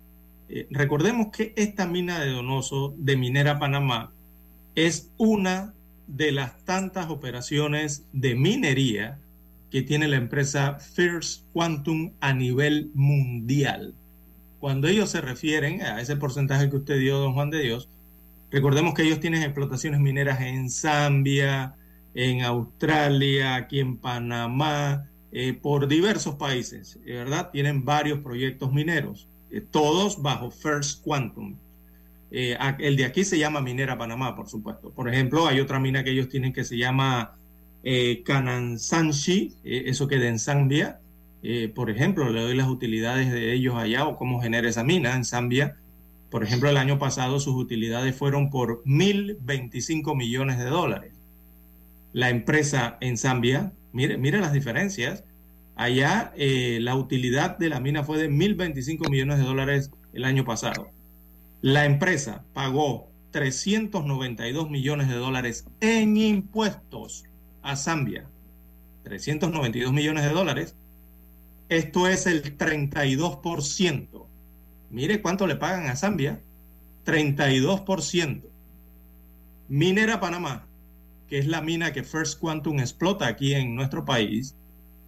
Eh, 0.49 0.67
recordemos 0.71 1.27
que 1.31 1.53
esta 1.55 1.85
mina 1.85 2.19
de 2.19 2.31
Donoso, 2.31 2.93
de 2.97 3.15
Minera 3.15 3.59
Panamá, 3.59 4.11
es 4.75 5.11
una 5.17 5.73
de 6.07 6.31
las 6.31 6.63
tantas 6.65 7.09
operaciones 7.09 8.05
de 8.13 8.35
minería 8.35 9.19
que 9.69 9.83
tiene 9.83 10.07
la 10.07 10.17
empresa 10.17 10.79
First 10.79 11.43
Quantum 11.53 12.13
a 12.19 12.33
nivel 12.33 12.89
mundial. 12.95 13.93
Cuando 14.59 14.87
ellos 14.87 15.11
se 15.11 15.21
refieren 15.21 15.81
a 15.81 16.01
ese 16.01 16.15
porcentaje 16.15 16.69
que 16.69 16.77
usted 16.77 16.99
dio, 16.99 17.19
don 17.19 17.33
Juan 17.33 17.51
de 17.51 17.61
Dios, 17.61 17.87
Recordemos 18.51 18.93
que 18.93 19.03
ellos 19.03 19.19
tienen 19.19 19.43
explotaciones 19.43 19.99
mineras 19.99 20.41
en 20.41 20.69
Zambia, 20.69 21.75
en 22.15 22.41
Australia, 22.41 23.55
aquí 23.55 23.79
en 23.79 23.97
Panamá, 23.97 25.07
eh, 25.31 25.53
por 25.53 25.87
diversos 25.87 26.35
países, 26.35 26.99
¿verdad? 27.05 27.51
Tienen 27.51 27.85
varios 27.85 28.19
proyectos 28.19 28.73
mineros, 28.73 29.27
eh, 29.51 29.61
todos 29.61 30.21
bajo 30.21 30.49
First 30.49 31.03
Quantum. 31.03 31.55
Eh, 32.31 32.57
el 32.79 32.95
de 32.95 33.05
aquí 33.05 33.23
se 33.23 33.37
llama 33.37 33.61
Minera 33.61 33.97
Panamá, 33.97 34.35
por 34.35 34.49
supuesto. 34.49 34.91
Por 34.91 35.07
ejemplo, 35.07 35.47
hay 35.47 35.59
otra 35.59 35.79
mina 35.79 36.03
que 36.03 36.11
ellos 36.11 36.29
tienen 36.29 36.53
que 36.53 36.63
se 36.63 36.77
llama 36.77 37.35
Kanansanshi, 38.25 39.55
eso 39.63 40.07
queda 40.07 40.27
en 40.27 40.37
Zambia. 40.37 40.99
por 41.73 41.89
ejemplo, 41.89 42.29
le 42.29 42.41
doy 42.41 42.55
las 42.55 42.67
utilidades 42.67 43.31
de 43.31 43.53
ellos 43.53 43.75
allá 43.75 44.05
o 44.05 44.17
cómo 44.17 44.41
genera 44.41 44.67
esa 44.67 44.83
mina 44.83 45.15
en 45.15 45.23
Zambia. 45.23 45.77
Por 46.29 46.43
ejemplo, 46.43 46.69
el 46.69 46.77
año 46.77 46.99
pasado 46.99 47.39
sus 47.39 47.55
utilidades 47.55 48.15
fueron 48.15 48.49
por 48.49 48.83
1.025 48.83 50.15
millones 50.15 50.57
de 50.57 50.65
dólares. 50.65 51.13
La 52.13 52.29
empresa 52.29 52.97
en 53.01 53.17
Zambia 53.17 53.73
Mire, 53.91 54.17
mire 54.17 54.39
las 54.39 54.53
diferencias. 54.53 55.23
Allá 55.75 56.33
eh, 56.35 56.79
la 56.81 56.95
utilidad 56.95 57.57
de 57.57 57.69
la 57.69 57.79
mina 57.79 58.03
fue 58.03 58.17
de 58.17 58.29
1.025 58.29 59.09
millones 59.09 59.37
de 59.39 59.45
dólares 59.45 59.91
el 60.13 60.25
año 60.25 60.43
pasado. 60.45 60.89
La 61.61 61.85
empresa 61.85 62.43
pagó 62.53 63.09
392 63.31 64.69
millones 64.69 65.07
de 65.07 65.15
dólares 65.15 65.65
en 65.79 66.17
impuestos 66.17 67.23
a 67.61 67.75
Zambia. 67.75 68.25
392 69.03 69.93
millones 69.93 70.25
de 70.25 70.31
dólares. 70.31 70.75
Esto 71.69 72.07
es 72.07 72.25
el 72.27 72.57
32%. 72.57 74.25
Mire 74.89 75.21
cuánto 75.21 75.47
le 75.47 75.55
pagan 75.55 75.87
a 75.87 75.95
Zambia. 75.95 76.41
32%. 77.05 78.41
Minera 79.67 80.19
Panamá, 80.19 80.67
que 81.27 81.39
es 81.39 81.47
la 81.47 81.61
mina 81.61 81.93
que 81.93 82.03
First 82.03 82.39
Quantum 82.39 82.79
explota 82.79 83.27
aquí 83.27 83.53
en 83.53 83.75
nuestro 83.75 84.05
país, 84.05 84.55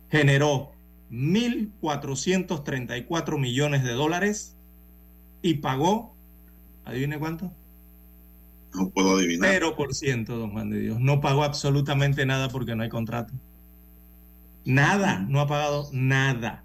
generó 0.10 0.72
1.434 1.12 3.40
millones 3.40 3.84
de 3.84 3.94
dólares 3.94 4.56
y 5.42 5.56
pagó, 5.56 6.16
adivine 6.86 7.18
cuánto. 7.20 7.52
No 8.74 8.90
puedo 8.90 9.18
adivinar. 9.18 9.62
0%, 9.62 10.26
don 10.26 10.52
Juan 10.52 10.70
de 10.70 10.80
Dios. 10.80 10.98
No 11.00 11.20
pagó 11.20 11.44
absolutamente 11.44 12.26
nada 12.26 12.48
porque 12.50 12.76
no 12.76 12.84
hay 12.84 12.90
contrato. 12.90 13.34
Nada, 14.64 15.26
no 15.28 15.42
ha 15.42 15.48
pagado 15.48 15.90
nada. 15.92 16.64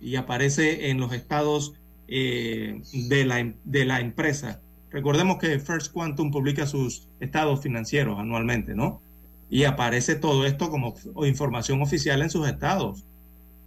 Y 0.00 0.16
aparece 0.16 0.90
en 0.90 1.00
los 1.00 1.12
estados 1.12 1.74
eh, 2.16 2.80
de, 3.08 3.24
la, 3.24 3.52
de 3.64 3.84
la 3.84 4.00
empresa 4.00 4.60
Recordemos 4.94 5.38
que 5.38 5.58
First 5.58 5.92
Quantum 5.92 6.30
publica 6.30 6.68
sus 6.68 7.08
estados 7.18 7.60
financieros 7.60 8.16
anualmente, 8.16 8.76
¿no? 8.76 9.02
Y 9.50 9.64
aparece 9.64 10.14
todo 10.14 10.46
esto 10.46 10.70
como 10.70 10.94
información 11.26 11.82
oficial 11.82 12.22
en 12.22 12.30
sus 12.30 12.46
estados. 12.46 13.04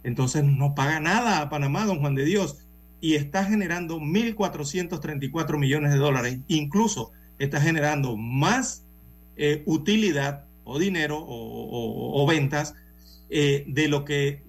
Entonces 0.04 0.42
no 0.42 0.74
paga 0.74 1.00
nada 1.00 1.42
a 1.42 1.50
Panamá, 1.50 1.84
don 1.84 2.00
Juan 2.00 2.14
de 2.14 2.24
Dios, 2.24 2.64
y 3.02 3.16
está 3.16 3.44
generando 3.44 4.00
1.434 4.00 5.58
millones 5.58 5.92
de 5.92 5.98
dólares. 5.98 6.38
Incluso 6.48 7.12
está 7.38 7.60
generando 7.60 8.16
más 8.16 8.86
eh, 9.36 9.62
utilidad 9.66 10.46
o 10.64 10.78
dinero 10.78 11.22
o, 11.28 12.26
ventas 12.26 12.74
eh, 13.28 13.64
de, 13.66 13.88
lo 13.88 14.06
que, 14.06 14.44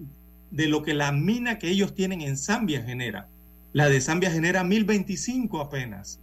de 0.50 0.66
lo 0.66 0.82
que 0.82 0.94
la 0.94 1.12
mina 1.12 1.58
que 1.58 1.68
ellos 1.68 1.94
tienen 1.94 2.22
en 2.22 2.38
Zambia 2.38 2.82
genera. 2.82 3.28
La 3.72 3.88
de 3.88 4.00
Zambia 4.00 4.30
genera 4.30 4.64
1.025 4.64 5.64
apenas. 5.64 6.20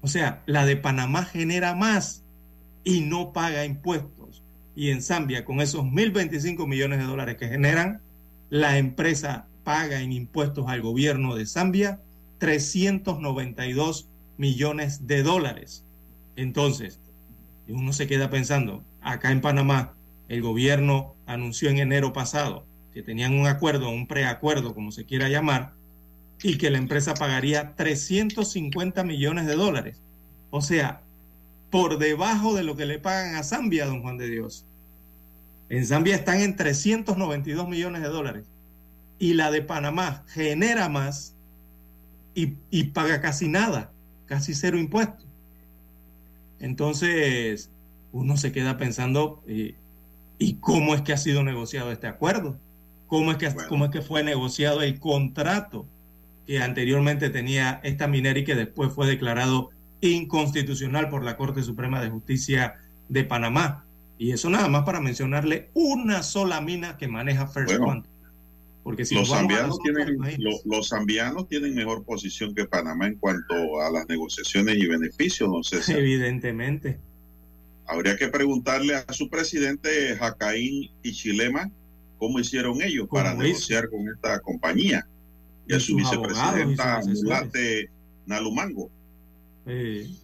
O 0.00 0.08
sea, 0.08 0.42
la 0.46 0.66
de 0.66 0.76
Panamá 0.76 1.24
genera 1.24 1.74
más 1.74 2.22
y 2.84 3.00
no 3.00 3.32
paga 3.32 3.64
impuestos. 3.64 4.42
Y 4.74 4.90
en 4.90 5.02
Zambia, 5.02 5.44
con 5.44 5.60
esos 5.60 5.82
1.025 5.82 6.66
millones 6.66 6.98
de 6.98 7.04
dólares 7.04 7.36
que 7.36 7.48
generan, 7.48 8.00
la 8.50 8.78
empresa 8.78 9.46
paga 9.64 10.00
en 10.00 10.12
impuestos 10.12 10.66
al 10.68 10.82
gobierno 10.82 11.34
de 11.34 11.46
Zambia 11.46 12.00
392 12.38 14.08
millones 14.36 15.06
de 15.06 15.22
dólares. 15.22 15.84
Entonces, 16.36 17.00
uno 17.68 17.92
se 17.92 18.06
queda 18.06 18.30
pensando, 18.30 18.82
acá 19.00 19.30
en 19.30 19.40
Panamá, 19.40 19.94
el 20.28 20.42
gobierno 20.42 21.14
anunció 21.26 21.70
en 21.70 21.78
enero 21.78 22.12
pasado 22.12 22.66
que 22.92 23.02
tenían 23.02 23.34
un 23.34 23.46
acuerdo, 23.46 23.90
un 23.90 24.06
preacuerdo, 24.06 24.74
como 24.74 24.92
se 24.92 25.04
quiera 25.04 25.28
llamar, 25.28 25.72
y 26.42 26.58
que 26.58 26.70
la 26.70 26.78
empresa 26.78 27.14
pagaría 27.14 27.74
350 27.76 29.04
millones 29.04 29.46
de 29.46 29.54
dólares. 29.54 30.00
O 30.50 30.60
sea, 30.60 31.02
por 31.70 31.98
debajo 31.98 32.54
de 32.54 32.64
lo 32.64 32.76
que 32.76 32.84
le 32.84 32.98
pagan 32.98 33.36
a 33.36 33.44
Zambia, 33.44 33.86
don 33.86 34.02
Juan 34.02 34.18
de 34.18 34.28
Dios. 34.28 34.66
En 35.68 35.86
Zambia 35.86 36.16
están 36.16 36.40
en 36.40 36.56
392 36.56 37.68
millones 37.68 38.02
de 38.02 38.08
dólares. 38.08 38.44
Y 39.18 39.34
la 39.34 39.50
de 39.50 39.62
Panamá 39.62 40.24
genera 40.28 40.88
más 40.88 41.34
y, 42.34 42.84
paga 42.84 43.20
casi 43.20 43.48
nada, 43.48 43.92
casi 44.26 44.54
cero 44.54 44.78
impuestos. 44.78 45.26
Entonces, 46.58 47.70
uno 48.12 48.36
se 48.36 48.52
queda 48.52 48.78
pensando, 48.78 49.42
eh, 49.46 49.76
¿y 50.38 50.54
cómo 50.54 50.94
es 50.94 51.02
que 51.02 51.12
ha 51.12 51.18
sido 51.18 51.44
negociado 51.44 51.92
este 51.92 52.06
acuerdo? 52.06 52.58
¿Cómo 53.06 53.30
es, 53.30 53.36
que, 53.36 53.54
¿Cómo 53.68 53.84
es 53.84 53.90
que 53.90 54.02
fue 54.02 54.24
negociado 54.24 54.82
el 54.82 54.98
contrato? 54.98 55.86
Que 56.46 56.60
anteriormente 56.60 57.30
tenía 57.30 57.80
esta 57.82 58.08
minera 58.08 58.38
y 58.38 58.44
que 58.44 58.54
después 58.54 58.92
fue 58.92 59.06
declarado 59.06 59.70
inconstitucional 60.00 61.08
por 61.08 61.24
la 61.24 61.36
Corte 61.36 61.62
Suprema 61.62 62.00
de 62.02 62.10
Justicia 62.10 62.74
de 63.08 63.24
Panamá. 63.24 63.84
Y 64.18 64.32
eso 64.32 64.50
nada 64.50 64.68
más 64.68 64.84
para 64.84 65.00
mencionarle 65.00 65.70
una 65.74 66.22
sola 66.22 66.60
mina 66.60 66.96
que 66.96 67.08
maneja 67.08 67.46
First 67.46 67.76
Quantum. 67.78 68.10
Porque 68.82 69.04
si 69.04 69.14
los, 69.14 69.28
zambianos 69.28 69.78
tienen, 69.78 70.18
los, 70.64 70.88
zambianos 70.88 71.48
tienen 71.48 71.74
mejor 71.74 72.04
posición 72.04 72.52
que 72.52 72.64
Panamá 72.64 73.06
en 73.06 73.14
cuanto 73.14 73.80
a 73.80 73.90
las 73.90 74.08
negociaciones 74.08 74.76
y 74.76 74.86
beneficios, 74.86 75.48
no 75.48 75.62
sé. 75.62 75.80
Evidentemente. 75.96 76.98
Habría 77.86 78.16
que 78.16 78.28
preguntarle 78.28 78.96
a 78.96 79.12
su 79.12 79.28
presidente 79.28 80.16
Jacaín 80.16 80.90
y 81.02 81.12
Chilema 81.12 81.70
cómo 82.18 82.40
hicieron 82.40 82.82
ellos 82.82 83.08
para 83.08 83.34
negociar 83.34 83.88
con 83.88 84.08
esta 84.08 84.40
compañía 84.40 85.06
y 85.66 85.74
a 85.74 85.80
su 85.80 85.96
vicepresidenta 85.96 87.00
Mulate 87.04 87.90
Nalumango. 88.26 88.90
y, 89.66 90.18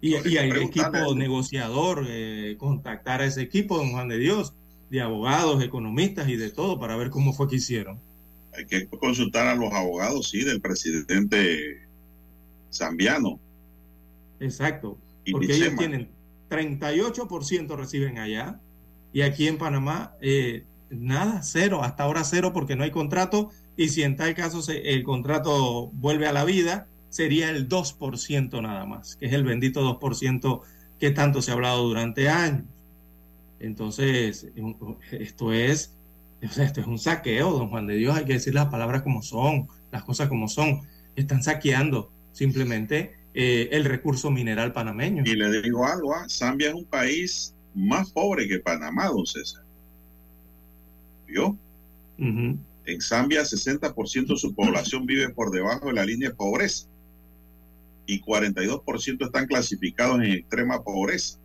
y 0.00 0.36
el 0.36 0.56
equipo 0.56 1.14
negociador, 1.14 2.04
eh, 2.08 2.56
contactar 2.58 3.22
a 3.22 3.26
ese 3.26 3.42
equipo, 3.42 3.76
don 3.76 3.92
Juan 3.92 4.08
de 4.08 4.18
Dios, 4.18 4.54
de 4.90 5.00
abogados, 5.00 5.62
economistas 5.62 6.28
y 6.28 6.36
de 6.36 6.50
todo 6.50 6.78
para 6.78 6.96
ver 6.96 7.10
cómo 7.10 7.32
fue 7.32 7.48
que 7.48 7.56
hicieron. 7.56 7.98
Hay 8.56 8.66
que 8.66 8.86
consultar 8.86 9.48
a 9.48 9.54
los 9.56 9.72
abogados, 9.72 10.30
sí, 10.30 10.44
del 10.44 10.60
presidente 10.60 11.80
zambiano. 12.72 13.40
Exacto, 14.38 14.98
porque 15.30 15.56
ellos 15.56 15.74
tienen 15.76 16.10
38% 16.50 17.76
reciben 17.76 18.18
allá 18.18 18.60
y 19.12 19.22
aquí 19.22 19.48
en 19.48 19.58
Panamá 19.58 20.14
eh, 20.20 20.64
nada, 20.90 21.42
cero, 21.42 21.82
hasta 21.82 22.04
ahora 22.04 22.24
cero 22.24 22.52
porque 22.52 22.76
no 22.76 22.84
hay 22.84 22.90
contrato 22.90 23.50
y 23.76 23.88
si 23.88 24.02
en 24.02 24.16
tal 24.16 24.34
caso 24.34 24.60
el 24.70 25.02
contrato 25.02 25.88
vuelve 25.94 26.26
a 26.26 26.32
la 26.32 26.44
vida, 26.44 26.86
sería 27.10 27.50
el 27.50 27.68
2% 27.68 28.62
nada 28.62 28.86
más, 28.86 29.16
que 29.16 29.26
es 29.26 29.32
el 29.32 29.44
bendito 29.44 29.98
2% 29.98 30.62
que 30.98 31.10
tanto 31.10 31.42
se 31.42 31.50
ha 31.50 31.54
hablado 31.54 31.82
durante 31.82 32.28
años. 32.28 32.64
Entonces, 33.60 34.48
esto 35.10 35.52
es, 35.52 35.94
esto 36.40 36.80
es 36.80 36.86
un 36.86 36.98
saqueo, 36.98 37.50
don 37.52 37.68
Juan 37.70 37.86
de 37.86 37.96
Dios, 37.96 38.16
hay 38.16 38.24
que 38.24 38.34
decir 38.34 38.54
las 38.54 38.66
palabras 38.66 39.02
como 39.02 39.22
son, 39.22 39.68
las 39.90 40.04
cosas 40.04 40.28
como 40.28 40.48
son. 40.48 40.82
Están 41.16 41.42
saqueando 41.42 42.10
simplemente 42.32 43.14
eh, 43.32 43.68
el 43.72 43.84
recurso 43.84 44.30
mineral 44.30 44.72
panameño. 44.72 45.22
Y 45.24 45.34
le 45.34 45.62
digo 45.62 45.86
algo, 45.86 46.14
¿ah? 46.14 46.26
Zambia 46.28 46.68
es 46.68 46.74
un 46.74 46.84
país 46.84 47.54
más 47.74 48.10
pobre 48.10 48.46
que 48.46 48.60
Panamá, 48.60 49.08
don 49.08 49.26
César. 49.26 49.63
¿Vio? 51.26 51.56
En 52.18 53.00
Zambia, 53.00 53.42
60% 53.42 54.26
de 54.26 54.36
su 54.36 54.54
población 54.54 55.06
vive 55.06 55.30
por 55.30 55.50
debajo 55.50 55.88
de 55.88 55.94
la 55.94 56.04
línea 56.04 56.30
de 56.30 56.34
pobreza 56.34 56.86
y 58.06 58.20
42% 58.20 59.24
están 59.24 59.46
clasificados 59.46 60.16
en 60.16 60.32
extrema 60.32 60.82
pobreza. 60.82 61.38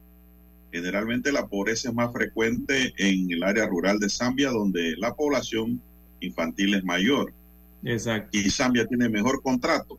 Generalmente 0.72 1.32
la 1.32 1.48
pobreza 1.48 1.90
es 1.90 1.96
más 1.96 2.12
frecuente 2.12 2.94
en 2.98 3.32
el 3.32 3.44
área 3.44 3.66
rural 3.66 4.00
de 4.00 4.10
Zambia, 4.10 4.52
donde 4.52 4.96
la 4.98 5.16
población 5.16 5.82
infantil 6.20 6.76
es 6.76 6.84
mayor. 6.84 7.34
Exacto. 7.84 8.38
Y 8.38 8.50
Zambia 8.50 8.86
tiene 8.86 9.10
mejor 9.10 9.42
contrato 9.42 9.98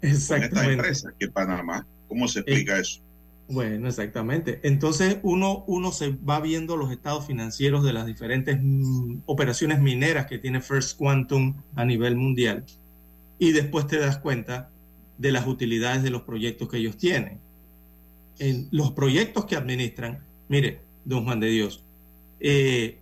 con 0.00 0.42
esta 0.42 0.70
empresa 0.70 1.12
que 1.18 1.28
Panamá. 1.28 1.86
¿Cómo 2.08 2.26
se 2.26 2.40
explica 2.40 2.78
eso? 2.78 3.00
Bueno, 3.48 3.88
exactamente. 3.88 4.60
Entonces 4.62 5.18
uno, 5.22 5.64
uno 5.66 5.92
se 5.92 6.10
va 6.10 6.40
viendo 6.40 6.76
los 6.76 6.90
estados 6.90 7.26
financieros 7.26 7.84
de 7.84 7.92
las 7.92 8.06
diferentes 8.06 8.58
mm, 8.60 9.18
operaciones 9.26 9.80
mineras 9.80 10.26
que 10.26 10.38
tiene 10.38 10.60
First 10.60 10.96
Quantum 10.96 11.54
a 11.74 11.84
nivel 11.84 12.16
mundial 12.16 12.64
y 13.38 13.52
después 13.52 13.86
te 13.86 13.98
das 13.98 14.18
cuenta 14.18 14.70
de 15.18 15.32
las 15.32 15.46
utilidades 15.46 16.02
de 16.02 16.10
los 16.10 16.22
proyectos 16.22 16.68
que 16.68 16.78
ellos 16.78 16.96
tienen. 16.96 17.38
En 18.38 18.68
los 18.70 18.92
proyectos 18.92 19.44
que 19.44 19.56
administran, 19.56 20.20
mire, 20.48 20.80
don 21.04 21.24
Juan 21.24 21.40
de 21.40 21.48
Dios. 21.48 21.84
Eh, 22.40 22.98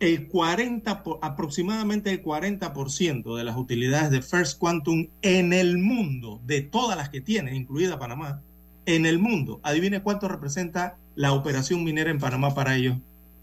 el 0.00 0.28
40, 0.28 1.04
aproximadamente 1.20 2.10
el 2.10 2.22
40% 2.22 3.36
de 3.36 3.44
las 3.44 3.56
utilidades 3.56 4.10
de 4.10 4.22
First 4.22 4.58
Quantum 4.58 5.08
en 5.20 5.52
el 5.52 5.76
mundo, 5.76 6.40
de 6.46 6.62
todas 6.62 6.96
las 6.96 7.10
que 7.10 7.20
tiene, 7.20 7.54
incluida 7.54 7.98
Panamá, 7.98 8.40
en 8.86 9.04
el 9.04 9.18
mundo, 9.18 9.60
adivine 9.62 10.02
cuánto 10.02 10.26
representa 10.26 10.96
la 11.14 11.32
operación 11.32 11.84
minera 11.84 12.10
en 12.10 12.18
Panamá 12.18 12.54
para 12.54 12.76
ellos 12.76 12.96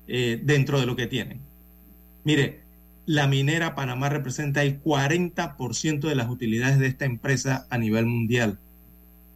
eh, 0.08 0.41
dentro 0.43 0.80
de 0.80 0.88
lo 0.88 0.95
que 0.95 1.05
tienen. 1.05 1.41
Mire, 2.24 2.62
la 3.05 3.28
minera 3.28 3.76
Panamá 3.76 4.10
representa 4.10 4.64
el 4.64 4.82
40% 4.82 5.99
de 5.99 6.16
las 6.16 6.28
utilidades 6.28 6.80
de 6.80 6.88
esta 6.88 7.05
empresa 7.05 7.68
a 7.70 7.78
nivel 7.78 8.08
mundial. 8.08 8.58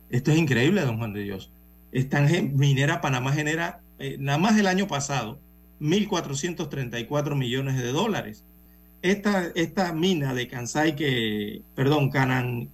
Esto 0.10 0.32
es 0.32 0.40
increíble, 0.40 0.82
don 0.82 0.98
Juan 0.98 1.14
de 1.14 1.22
Dios. 1.22 1.52
Esta 1.92 2.22
minera 2.22 3.00
Panamá 3.00 3.32
genera, 3.32 3.80
eh, 4.00 4.18
nada 4.20 4.40
más 4.40 4.58
el 4.58 4.66
año 4.66 4.88
pasado, 4.88 5.40
1.434 5.82 7.36
millones 7.36 7.78
de 7.78 7.92
dólares. 7.92 8.44
Esta, 9.02 9.48
esta 9.56 9.94
mina 9.94 10.34
de 10.34 10.48
Kansai, 10.48 10.96
que, 10.96 11.64
perdón, 11.76 12.12
Kanan, 12.12 12.70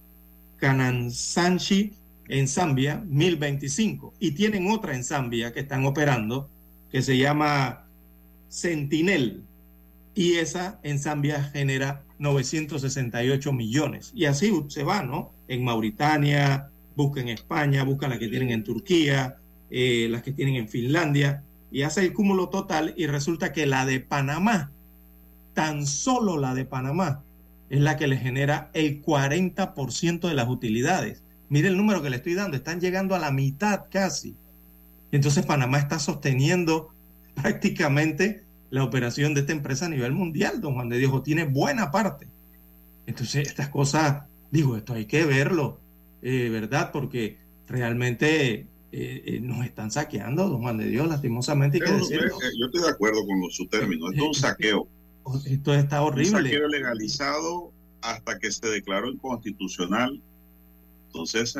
Kanansanshi 0.58 1.94
en 2.28 2.46
Zambia, 2.46 3.02
1.025. 3.08 4.12
Y 4.20 4.32
tienen 4.32 4.70
otra 4.70 4.94
en 4.94 5.04
Zambia 5.04 5.52
que 5.52 5.60
están 5.60 5.86
operando, 5.86 6.50
que 6.92 7.00
se 7.00 7.16
llama 7.16 7.86
Sentinel. 8.48 9.42
Y 10.14 10.34
esa 10.34 10.78
en 10.82 10.98
Zambia 10.98 11.42
genera 11.44 12.02
968 12.18 13.52
millones. 13.52 14.12
Y 14.14 14.26
así 14.26 14.52
se 14.68 14.82
va, 14.82 15.02
¿no? 15.02 15.32
En 15.48 15.64
Mauritania, 15.64 16.68
busca 16.94 17.20
en 17.22 17.28
España, 17.28 17.84
busca 17.84 18.08
las 18.08 18.18
que 18.18 18.28
tienen 18.28 18.50
en 18.50 18.64
Turquía, 18.64 19.36
eh, 19.70 20.08
las 20.10 20.22
que 20.22 20.32
tienen 20.32 20.56
en 20.56 20.68
Finlandia 20.68 21.42
y 21.70 21.82
hace 21.82 22.00
el 22.02 22.12
cúmulo 22.12 22.48
total 22.48 22.94
y 22.96 23.06
resulta 23.06 23.52
que 23.52 23.66
la 23.66 23.86
de 23.86 24.00
Panamá, 24.00 24.70
tan 25.54 25.86
solo 25.86 26.38
la 26.38 26.54
de 26.54 26.64
Panamá, 26.64 27.22
es 27.70 27.80
la 27.80 27.96
que 27.96 28.06
le 28.06 28.16
genera 28.16 28.70
el 28.72 29.02
40% 29.02 30.28
de 30.28 30.34
las 30.34 30.48
utilidades. 30.48 31.22
Mire 31.48 31.68
el 31.68 31.76
número 31.76 32.02
que 32.02 32.10
le 32.10 32.16
estoy 32.16 32.34
dando, 32.34 32.56
están 32.56 32.80
llegando 32.80 33.14
a 33.14 33.18
la 33.18 33.30
mitad 33.30 33.84
casi. 33.90 34.36
Entonces 35.12 35.44
Panamá 35.44 35.78
está 35.78 35.98
sosteniendo 35.98 36.90
prácticamente 37.34 38.44
la 38.70 38.84
operación 38.84 39.34
de 39.34 39.40
esta 39.40 39.52
empresa 39.52 39.86
a 39.86 39.90
nivel 39.90 40.12
mundial, 40.12 40.60
don 40.60 40.74
Juan 40.74 40.88
de 40.88 40.98
Dios, 40.98 41.22
tiene 41.22 41.44
buena 41.44 41.90
parte. 41.90 42.28
Entonces 43.06 43.48
estas 43.48 43.68
cosas, 43.68 44.24
digo, 44.50 44.76
esto 44.76 44.92
hay 44.94 45.06
que 45.06 45.24
verlo, 45.24 45.80
eh, 46.22 46.48
¿verdad? 46.50 46.90
Porque 46.92 47.38
realmente 47.66 48.66
eh, 48.90 49.22
eh, 49.26 49.40
nos 49.40 49.66
están 49.66 49.90
saqueando, 49.90 50.48
don 50.48 50.62
Juan 50.62 50.78
de 50.78 50.86
Dios, 50.86 51.08
lastimosamente. 51.08 51.78
yo, 51.78 51.96
estoy 51.96 52.82
de 52.82 52.88
acuerdo 52.88 53.20
con 53.26 53.50
su 53.50 53.66
término, 53.66 54.08
esto 54.10 54.22
es 54.22 54.28
un 54.28 54.34
saqueo. 54.34 54.88
Esto 55.44 55.74
está 55.74 56.00
horrible. 56.00 56.38
Un 56.38 56.44
saqueo 56.44 56.68
legalizado 56.68 57.70
hasta 58.00 58.38
que 58.38 58.50
se 58.50 58.66
declaró 58.66 59.10
inconstitucional, 59.10 60.22
entonces 61.08 61.54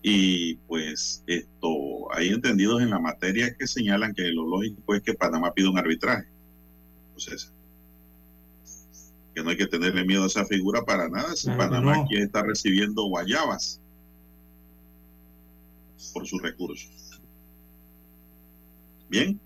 Y 0.00 0.54
pues 0.68 1.24
esto, 1.26 2.12
hay 2.12 2.28
entendidos 2.28 2.80
en 2.80 2.90
la 2.90 3.00
materia 3.00 3.52
que 3.56 3.66
señalan 3.66 4.14
que 4.14 4.28
lo 4.28 4.46
lógico 4.46 4.94
es 4.94 5.02
que 5.02 5.14
Panamá 5.14 5.52
pida 5.52 5.70
un 5.70 5.78
arbitraje. 5.78 6.28
Entonces, 7.08 7.52
que 9.34 9.42
no 9.42 9.50
hay 9.50 9.56
que 9.56 9.66
tenerle 9.66 10.04
miedo 10.04 10.22
a 10.22 10.28
esa 10.28 10.44
figura 10.44 10.84
para 10.84 11.08
nada. 11.08 11.34
Si 11.34 11.48
Panamá 11.50 12.04
quiere 12.06 12.26
estar 12.26 12.46
recibiendo 12.46 13.06
guayabas 13.06 13.80
por 16.12 16.26
sus 16.26 16.42
recursos. 16.42 16.90
Bien, 19.08 19.40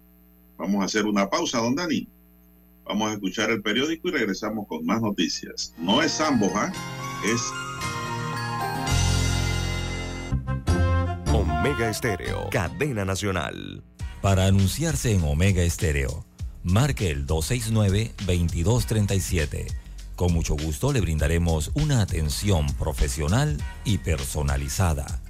vamos 0.58 0.82
a 0.82 0.86
hacer 0.86 1.06
una 1.06 1.30
pausa, 1.30 1.58
don 1.58 1.74
Dani. 1.74 2.06
Vamos 2.84 3.10
a 3.10 3.14
escuchar 3.14 3.50
el 3.50 3.62
periódico 3.62 4.08
y 4.08 4.12
regresamos 4.12 4.66
con 4.66 4.84
más 4.84 5.00
noticias. 5.00 5.72
No 5.78 6.02
es 6.02 6.16
Zamboja, 6.16 6.72
es 7.24 7.40
Omega 11.32 11.88
Estéreo, 11.88 12.50
cadena 12.50 13.04
nacional. 13.04 13.84
Para 14.20 14.46
anunciarse 14.46 15.14
en 15.14 15.22
Omega 15.22 15.62
Estéreo, 15.62 16.24
marque 16.64 17.08
el 17.10 17.24
269-2237. 17.26 19.72
Con 20.16 20.32
mucho 20.32 20.56
gusto 20.56 20.92
le 20.92 21.00
brindaremos 21.00 21.70
una 21.74 22.02
atención 22.02 22.66
profesional 22.74 23.62
y 23.84 23.98
personalizada 23.98 25.21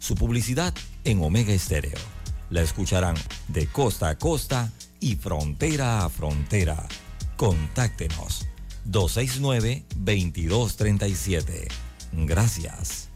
su 0.00 0.16
publicidad 0.16 0.74
en 1.04 1.22
Omega 1.22 1.52
Estéreo. 1.52 2.00
La 2.48 2.62
escucharán 2.62 3.14
de 3.46 3.68
costa 3.68 4.08
a 4.08 4.18
costa 4.18 4.72
y 4.98 5.14
frontera 5.14 6.04
a 6.04 6.08
frontera. 6.08 6.88
Contáctenos 7.36 8.48
269-2237. 8.88 11.68
Gracias. 12.12 13.10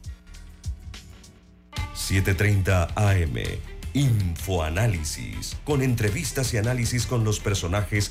730 1.95 2.93
AM. 2.95 3.35
Infoanálisis, 3.95 5.57
con 5.65 5.81
entrevistas 5.81 6.53
y 6.53 6.59
análisis 6.59 7.07
con 7.07 7.25
los 7.25 7.39
personajes 7.39 8.11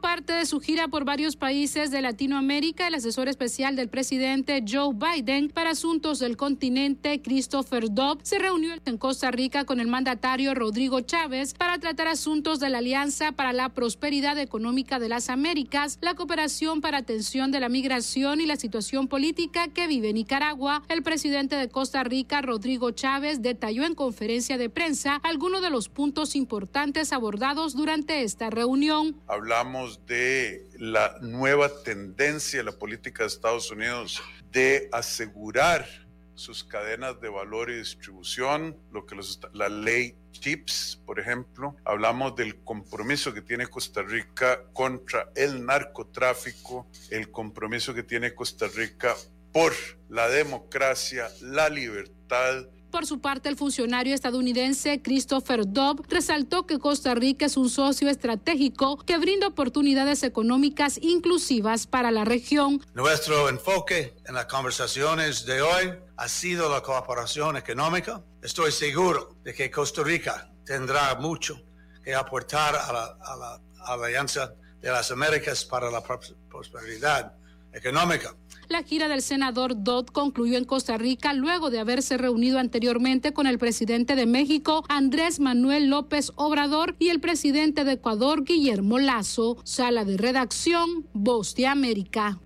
Parte 0.00 0.32
de 0.32 0.44
su 0.44 0.60
gira 0.60 0.88
por 0.88 1.04
varios 1.04 1.36
países 1.36 1.90
de 1.90 2.02
Latinoamérica, 2.02 2.88
el 2.88 2.94
asesor 2.94 3.28
especial 3.28 3.76
del 3.76 3.88
presidente 3.88 4.62
Joe 4.68 4.92
Biden 4.92 5.48
para 5.48 5.70
asuntos 5.70 6.18
del 6.18 6.36
continente, 6.36 7.22
Christopher 7.22 7.90
Dobb, 7.90 8.18
se 8.22 8.38
reunió 8.38 8.74
en 8.84 8.98
Costa 8.98 9.30
Rica 9.30 9.64
con 9.64 9.80
el 9.80 9.86
mandatario 9.86 10.54
Rodrigo 10.54 11.00
Chávez 11.00 11.54
para 11.54 11.78
tratar 11.78 12.08
asuntos 12.08 12.60
de 12.60 12.70
la 12.70 12.78
Alianza 12.78 13.32
para 13.32 13.52
la 13.52 13.70
Prosperidad 13.70 14.38
Económica 14.38 14.98
de 14.98 15.08
las 15.08 15.30
Américas, 15.30 15.98
la 16.00 16.14
cooperación 16.14 16.80
para 16.80 16.98
atención 16.98 17.50
de 17.50 17.60
la 17.60 17.68
migración 17.68 18.40
y 18.40 18.46
la 18.46 18.56
situación 18.56 19.08
política 19.08 19.68
que 19.68 19.86
vive 19.86 20.12
Nicaragua. 20.12 20.82
El 20.88 21.02
presidente 21.02 21.56
de 21.56 21.68
Costa 21.68 22.02
Rica, 22.04 22.42
Rodrigo 22.42 22.90
Chávez, 22.90 23.42
detalló 23.42 23.84
en 23.84 23.94
conferencia 23.94 24.58
de 24.58 24.70
prensa 24.70 25.20
algunos 25.22 25.62
de 25.62 25.70
los 25.70 25.88
puntos 25.88 26.36
importantes 26.36 27.12
abordados 27.12 27.74
durante 27.74 28.22
esta 28.22 28.50
reunión. 28.50 29.16
Hablamos 29.28 29.83
de 30.06 30.66
la 30.78 31.18
nueva 31.20 31.70
tendencia 31.82 32.60
de 32.60 32.64
la 32.64 32.72
política 32.78 33.22
de 33.22 33.28
Estados 33.28 33.70
Unidos 33.70 34.22
de 34.50 34.88
asegurar 34.92 35.86
sus 36.34 36.64
cadenas 36.64 37.20
de 37.20 37.28
valor 37.28 37.70
y 37.70 37.76
distribución, 37.76 38.76
lo 38.92 39.06
que 39.06 39.16
la 39.52 39.68
ley 39.68 40.16
CHIPS, 40.32 41.00
por 41.06 41.20
ejemplo. 41.20 41.76
Hablamos 41.84 42.34
del 42.36 42.56
compromiso 42.64 43.32
que 43.32 43.42
tiene 43.42 43.66
Costa 43.66 44.02
Rica 44.02 44.64
contra 44.72 45.30
el 45.36 45.64
narcotráfico, 45.64 46.88
el 47.10 47.30
compromiso 47.30 47.94
que 47.94 48.02
tiene 48.02 48.34
Costa 48.34 48.66
Rica 48.74 49.14
por 49.52 49.72
la 50.08 50.28
democracia, 50.28 51.28
la 51.40 51.68
libertad, 51.68 52.66
por 52.94 53.06
su 53.06 53.20
parte, 53.20 53.48
el 53.48 53.56
funcionario 53.56 54.14
estadounidense 54.14 55.02
Christopher 55.02 55.64
Dobb 55.66 56.06
resaltó 56.08 56.64
que 56.64 56.78
Costa 56.78 57.12
Rica 57.16 57.46
es 57.46 57.56
un 57.56 57.68
socio 57.68 58.08
estratégico 58.08 58.98
que 58.98 59.18
brinda 59.18 59.48
oportunidades 59.48 60.22
económicas 60.22 61.00
inclusivas 61.02 61.88
para 61.88 62.12
la 62.12 62.24
región. 62.24 62.80
Nuestro 62.94 63.48
enfoque 63.48 64.14
en 64.28 64.36
las 64.36 64.46
conversaciones 64.46 65.44
de 65.44 65.60
hoy 65.60 65.92
ha 66.16 66.28
sido 66.28 66.70
la 66.70 66.82
cooperación 66.82 67.56
económica. 67.56 68.22
Estoy 68.40 68.70
seguro 68.70 69.38
de 69.42 69.52
que 69.52 69.72
Costa 69.72 70.04
Rica 70.04 70.52
tendrá 70.64 71.16
mucho 71.16 71.60
que 72.04 72.14
aportar 72.14 72.76
a 72.76 72.92
la, 72.92 73.60
a 73.86 73.96
la 73.96 74.06
Alianza 74.06 74.54
de 74.80 74.92
las 74.92 75.10
Américas 75.10 75.64
para 75.64 75.90
la 75.90 76.00
prosperidad 76.00 77.34
económica. 77.72 78.36
La 78.68 78.82
gira 78.82 79.08
del 79.08 79.22
senador 79.22 79.82
Dodd 79.82 80.06
concluyó 80.06 80.56
en 80.56 80.64
Costa 80.64 80.96
Rica 80.96 81.32
luego 81.32 81.70
de 81.70 81.80
haberse 81.80 82.16
reunido 82.16 82.58
anteriormente 82.58 83.32
con 83.32 83.46
el 83.46 83.58
presidente 83.58 84.16
de 84.16 84.26
México, 84.26 84.84
Andrés 84.88 85.40
Manuel 85.40 85.88
López 85.88 86.32
Obrador, 86.36 86.96
y 86.98 87.08
el 87.08 87.20
presidente 87.20 87.84
de 87.84 87.92
Ecuador, 87.92 88.44
Guillermo 88.44 88.98
Lazo. 88.98 89.56
Sala 89.64 90.04
de 90.04 90.16
redacción, 90.16 91.06
Voz 91.12 91.54
de 91.54 91.66
América. 91.66 92.38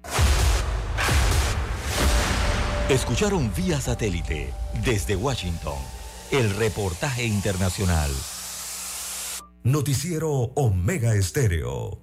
Escucharon 2.89 3.53
vía 3.55 3.81
satélite 3.81 4.53
desde 4.85 5.15
Washington 5.15 5.77
el 6.31 6.55
reportaje 6.57 7.25
internacional. 7.27 8.11
Noticiero 9.63 10.31
Omega 10.55 11.15
Estéreo. 11.15 12.03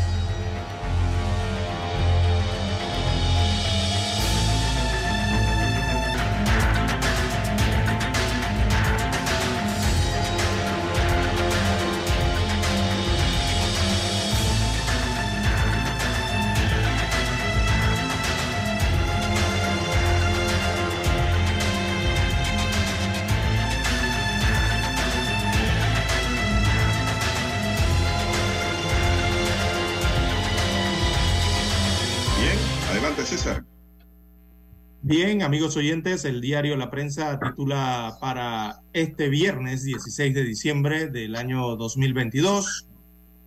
Bien, 35.11 35.41
amigos 35.41 35.75
oyentes, 35.75 36.23
el 36.23 36.39
diario 36.39 36.77
La 36.77 36.89
Prensa 36.89 37.37
titula 37.37 38.15
para 38.21 38.79
este 38.93 39.27
viernes 39.27 39.83
16 39.83 40.33
de 40.33 40.45
diciembre 40.45 41.07
del 41.07 41.35
año 41.35 41.75
2022, 41.75 42.87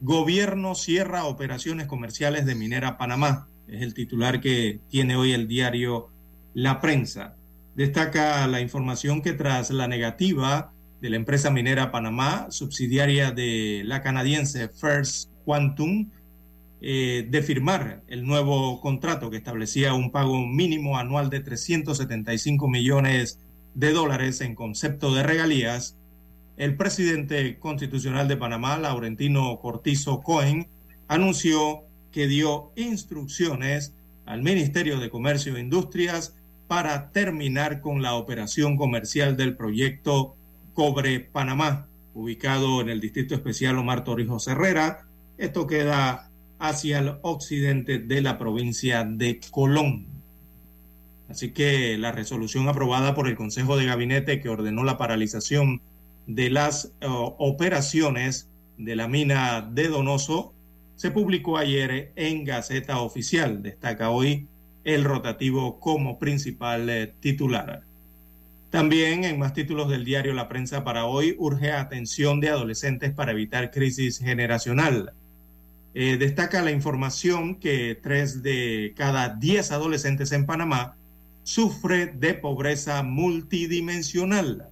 Gobierno 0.02 0.74
cierra 0.74 1.24
operaciones 1.24 1.86
comerciales 1.86 2.44
de 2.44 2.54
Minera 2.54 2.98
Panamá. 2.98 3.48
Es 3.66 3.80
el 3.80 3.94
titular 3.94 4.42
que 4.42 4.80
tiene 4.90 5.16
hoy 5.16 5.32
el 5.32 5.48
diario 5.48 6.10
La 6.52 6.82
Prensa. 6.82 7.34
Destaca 7.74 8.46
la 8.46 8.60
información 8.60 9.22
que 9.22 9.32
tras 9.32 9.70
la 9.70 9.88
negativa 9.88 10.70
de 11.00 11.08
la 11.08 11.16
empresa 11.16 11.50
minera 11.50 11.90
Panamá, 11.90 12.46
subsidiaria 12.50 13.30
de 13.30 13.84
la 13.86 14.02
canadiense 14.02 14.68
First 14.68 15.30
Quantum, 15.46 16.10
eh, 16.86 17.26
de 17.30 17.42
firmar 17.42 18.02
el 18.08 18.26
nuevo 18.26 18.78
contrato 18.82 19.30
que 19.30 19.38
establecía 19.38 19.94
un 19.94 20.10
pago 20.10 20.46
mínimo 20.46 20.98
anual 20.98 21.30
de 21.30 21.40
375 21.40 22.68
millones 22.68 23.38
de 23.72 23.90
dólares 23.90 24.42
en 24.42 24.54
concepto 24.54 25.14
de 25.14 25.22
regalías, 25.22 25.96
el 26.58 26.76
presidente 26.76 27.58
constitucional 27.58 28.28
de 28.28 28.36
Panamá, 28.36 28.76
Laurentino 28.76 29.58
Cortizo 29.60 30.20
Cohen, 30.20 30.68
anunció 31.08 31.84
que 32.12 32.26
dio 32.26 32.70
instrucciones 32.76 33.94
al 34.26 34.42
Ministerio 34.42 34.98
de 34.98 35.08
Comercio 35.08 35.56
e 35.56 35.60
Industrias 35.60 36.36
para 36.68 37.12
terminar 37.12 37.80
con 37.80 38.02
la 38.02 38.12
operación 38.12 38.76
comercial 38.76 39.38
del 39.38 39.56
proyecto 39.56 40.36
Cobre 40.74 41.20
Panamá, 41.20 41.86
ubicado 42.12 42.82
en 42.82 42.90
el 42.90 43.00
Distrito 43.00 43.34
Especial 43.34 43.78
Omar 43.78 44.04
Torrijos 44.04 44.46
Herrera. 44.48 45.06
Esto 45.38 45.66
queda 45.66 46.28
hacia 46.68 46.98
el 46.98 47.14
occidente 47.22 47.98
de 47.98 48.20
la 48.22 48.38
provincia 48.38 49.04
de 49.04 49.40
Colón. 49.50 50.06
Así 51.28 51.52
que 51.52 51.96
la 51.98 52.12
resolución 52.12 52.68
aprobada 52.68 53.14
por 53.14 53.28
el 53.28 53.36
Consejo 53.36 53.76
de 53.76 53.86
Gabinete 53.86 54.40
que 54.40 54.48
ordenó 54.48 54.84
la 54.84 54.98
paralización 54.98 55.80
de 56.26 56.50
las 56.50 56.92
uh, 57.02 57.34
operaciones 57.38 58.48
de 58.76 58.96
la 58.96 59.08
mina 59.08 59.60
de 59.62 59.88
Donoso 59.88 60.54
se 60.96 61.10
publicó 61.10 61.58
ayer 61.58 62.12
en 62.16 62.44
Gaceta 62.44 63.00
Oficial. 63.00 63.62
Destaca 63.62 64.10
hoy 64.10 64.46
el 64.84 65.04
rotativo 65.04 65.80
como 65.80 66.18
principal 66.18 66.88
eh, 66.88 67.12
titular. 67.20 67.82
También 68.70 69.24
en 69.24 69.38
más 69.38 69.54
títulos 69.54 69.88
del 69.88 70.04
diario 70.04 70.34
La 70.34 70.48
Prensa 70.48 70.84
para 70.84 71.06
hoy 71.06 71.36
urge 71.38 71.72
atención 71.72 72.40
de 72.40 72.50
adolescentes 72.50 73.12
para 73.12 73.32
evitar 73.32 73.70
crisis 73.70 74.18
generacional. 74.18 75.12
Eh, 75.94 76.16
destaca 76.16 76.60
la 76.62 76.72
información 76.72 77.54
que 77.54 77.96
tres 78.02 78.42
de 78.42 78.92
cada 78.96 79.28
diez 79.28 79.70
adolescentes 79.70 80.32
en 80.32 80.44
Panamá 80.44 80.96
sufre 81.44 82.06
de 82.06 82.34
pobreza 82.34 83.02
multidimensional 83.04 84.68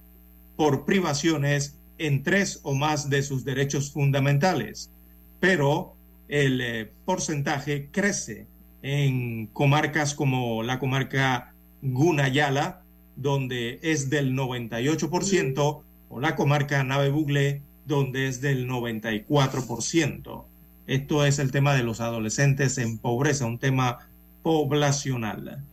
por 0.57 0.83
privaciones 0.85 1.77
en 1.97 2.23
tres 2.23 2.59
o 2.63 2.73
más 2.75 3.09
de 3.09 3.23
sus 3.23 3.45
derechos 3.45 3.91
fundamentales, 3.91 4.91
pero 5.39 5.95
el 6.27 6.59
eh, 6.59 6.91
porcentaje 7.05 7.87
crece 7.91 8.47
en 8.81 9.47
comarcas 9.47 10.13
como 10.13 10.61
la 10.61 10.77
comarca 10.79 11.53
Gunayala, 11.81 12.81
donde 13.15 13.79
es 13.81 14.09
del 14.09 14.33
98%, 14.33 15.81
o 16.09 16.19
la 16.19 16.35
comarca 16.35 16.83
Nave 16.83 17.09
Bugle, 17.09 17.61
donde 17.85 18.27
es 18.27 18.41
del 18.41 18.67
94%. 18.67 20.45
Esto 20.85 21.25
es 21.25 21.39
el 21.39 21.51
tema 21.51 21.75
de 21.75 21.83
los 21.83 22.01
adolescentes 22.01 22.77
en 22.77 22.97
pobreza, 22.97 23.45
un 23.45 23.59
tema 23.59 23.99
poblacional. 24.41 25.63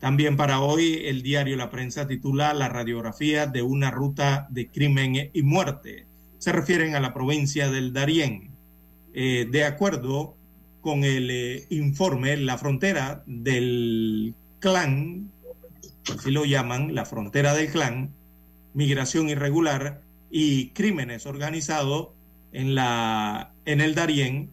También 0.00 0.36
para 0.36 0.60
hoy 0.60 1.02
el 1.04 1.22
diario 1.22 1.56
La 1.56 1.70
Prensa 1.70 2.06
titula 2.08 2.52
La 2.52 2.68
radiografía 2.68 3.46
de 3.46 3.62
una 3.62 3.90
ruta 3.90 4.46
de 4.50 4.68
crimen 4.68 5.30
y 5.32 5.42
muerte. 5.42 6.06
Se 6.38 6.52
refieren 6.52 6.94
a 6.94 7.00
la 7.00 7.14
provincia 7.14 7.70
del 7.70 7.92
Darién. 7.92 8.50
Eh, 9.14 9.46
de 9.50 9.64
acuerdo 9.64 10.36
con 10.80 11.04
el 11.04 11.30
eh, 11.30 11.66
informe, 11.70 12.36
la 12.36 12.58
frontera 12.58 13.22
del 13.26 14.34
clan, 14.58 15.30
así 16.12 16.30
lo 16.30 16.44
llaman, 16.44 16.94
la 16.94 17.06
frontera 17.06 17.54
del 17.54 17.70
clan, 17.70 18.10
migración 18.74 19.28
irregular 19.28 20.02
y 20.30 20.70
crímenes 20.70 21.24
organizados 21.24 22.08
en, 22.52 22.74
la, 22.74 23.52
en 23.64 23.80
el 23.80 23.94
Darién 23.94 24.50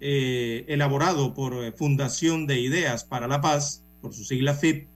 eh, 0.00 0.64
elaborado 0.68 1.34
por 1.34 1.64
eh, 1.64 1.72
Fundación 1.72 2.46
de 2.46 2.60
Ideas 2.60 3.04
para 3.04 3.28
la 3.28 3.40
Paz, 3.40 3.82
por 4.00 4.12
su 4.12 4.24
sigla 4.24 4.54
FIP, 4.54 4.88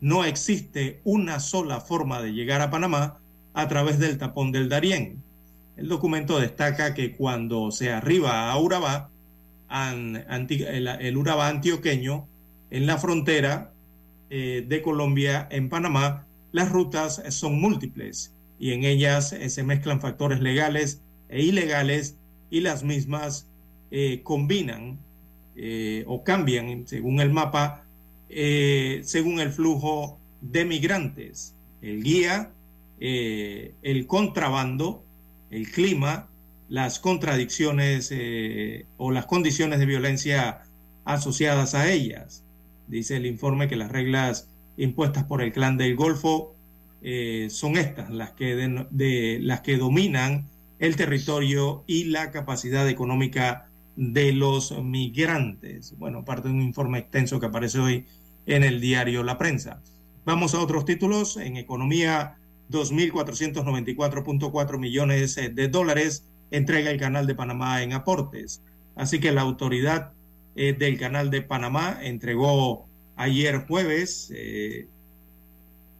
no 0.00 0.24
existe 0.24 1.00
una 1.04 1.40
sola 1.40 1.80
forma 1.80 2.22
de 2.22 2.32
llegar 2.32 2.60
a 2.60 2.70
Panamá 2.70 3.18
a 3.52 3.68
través 3.68 3.98
del 3.98 4.18
tapón 4.18 4.52
del 4.52 4.68
Darién. 4.68 5.22
El 5.76 5.88
documento 5.88 6.38
destaca 6.38 6.94
que 6.94 7.16
cuando 7.16 7.70
se 7.70 7.92
arriba 7.92 8.50
a 8.50 8.58
Urabá, 8.58 9.10
el, 9.70 11.16
Urabá 11.16 11.48
antioqueño, 11.48 12.28
en 12.70 12.86
la 12.86 12.98
frontera 12.98 13.72
eh, 14.30 14.64
de 14.66 14.82
Colombia 14.82 15.48
en 15.50 15.68
Panamá, 15.68 16.26
las 16.52 16.70
rutas 16.70 17.22
son 17.30 17.60
múltiples 17.60 18.32
y 18.58 18.72
en 18.72 18.84
ellas 18.84 19.34
se 19.46 19.62
mezclan 19.62 20.00
factores 20.00 20.40
legales 20.40 21.00
e 21.28 21.42
ilegales 21.42 22.16
y 22.50 22.60
las 22.60 22.84
mismas 22.84 23.48
eh, 23.96 24.22
combinan 24.24 24.98
eh, 25.54 26.02
o 26.08 26.24
cambian 26.24 26.84
según 26.84 27.20
el 27.20 27.30
mapa, 27.30 27.84
eh, 28.28 29.02
según 29.04 29.38
el 29.38 29.52
flujo 29.52 30.18
de 30.40 30.64
migrantes, 30.64 31.54
el 31.80 32.02
guía, 32.02 32.50
el 32.98 34.06
contrabando, 34.08 35.04
el 35.52 35.70
clima, 35.70 36.28
las 36.68 36.98
contradicciones 36.98 38.12
o 38.96 39.12
las 39.12 39.26
condiciones 39.26 39.78
de 39.78 39.86
violencia 39.86 40.62
asociadas 41.04 41.76
a 41.76 41.88
ellas. 41.88 42.42
Dice 42.88 43.16
el 43.16 43.26
informe 43.26 43.68
que 43.68 43.76
las 43.76 43.92
reglas 43.92 44.48
impuestas 44.76 45.22
por 45.22 45.40
el 45.40 45.52
clan 45.52 45.76
del 45.76 45.94
Golfo 45.94 46.56
son 47.48 47.76
estas, 47.76 48.10
las 48.10 48.32
que, 48.32 48.56
de, 48.56 49.38
las 49.40 49.60
que 49.60 49.76
dominan 49.76 50.48
el 50.80 50.96
territorio 50.96 51.84
y 51.86 52.06
la 52.06 52.32
capacidad 52.32 52.88
económica 52.88 53.68
de 53.96 54.32
los 54.32 54.72
migrantes. 54.82 55.96
Bueno, 55.98 56.24
parte 56.24 56.48
de 56.48 56.54
un 56.54 56.62
informe 56.62 56.98
extenso 56.98 57.38
que 57.40 57.46
aparece 57.46 57.78
hoy 57.78 58.06
en 58.46 58.64
el 58.64 58.80
diario 58.80 59.22
La 59.22 59.38
Prensa. 59.38 59.80
Vamos 60.24 60.54
a 60.54 60.60
otros 60.60 60.84
títulos. 60.84 61.36
En 61.36 61.56
economía, 61.56 62.36
2.494.4 62.70 64.78
millones 64.78 65.36
de 65.36 65.68
dólares 65.68 66.24
entrega 66.50 66.90
el 66.90 66.98
Canal 66.98 67.26
de 67.26 67.34
Panamá 67.34 67.82
en 67.82 67.92
aportes. 67.92 68.62
Así 68.96 69.20
que 69.20 69.32
la 69.32 69.42
autoridad 69.42 70.12
eh, 70.56 70.72
del 70.72 70.98
Canal 70.98 71.30
de 71.30 71.42
Panamá 71.42 71.98
entregó 72.02 72.86
ayer 73.16 73.66
jueves 73.66 74.32
eh, 74.34 74.86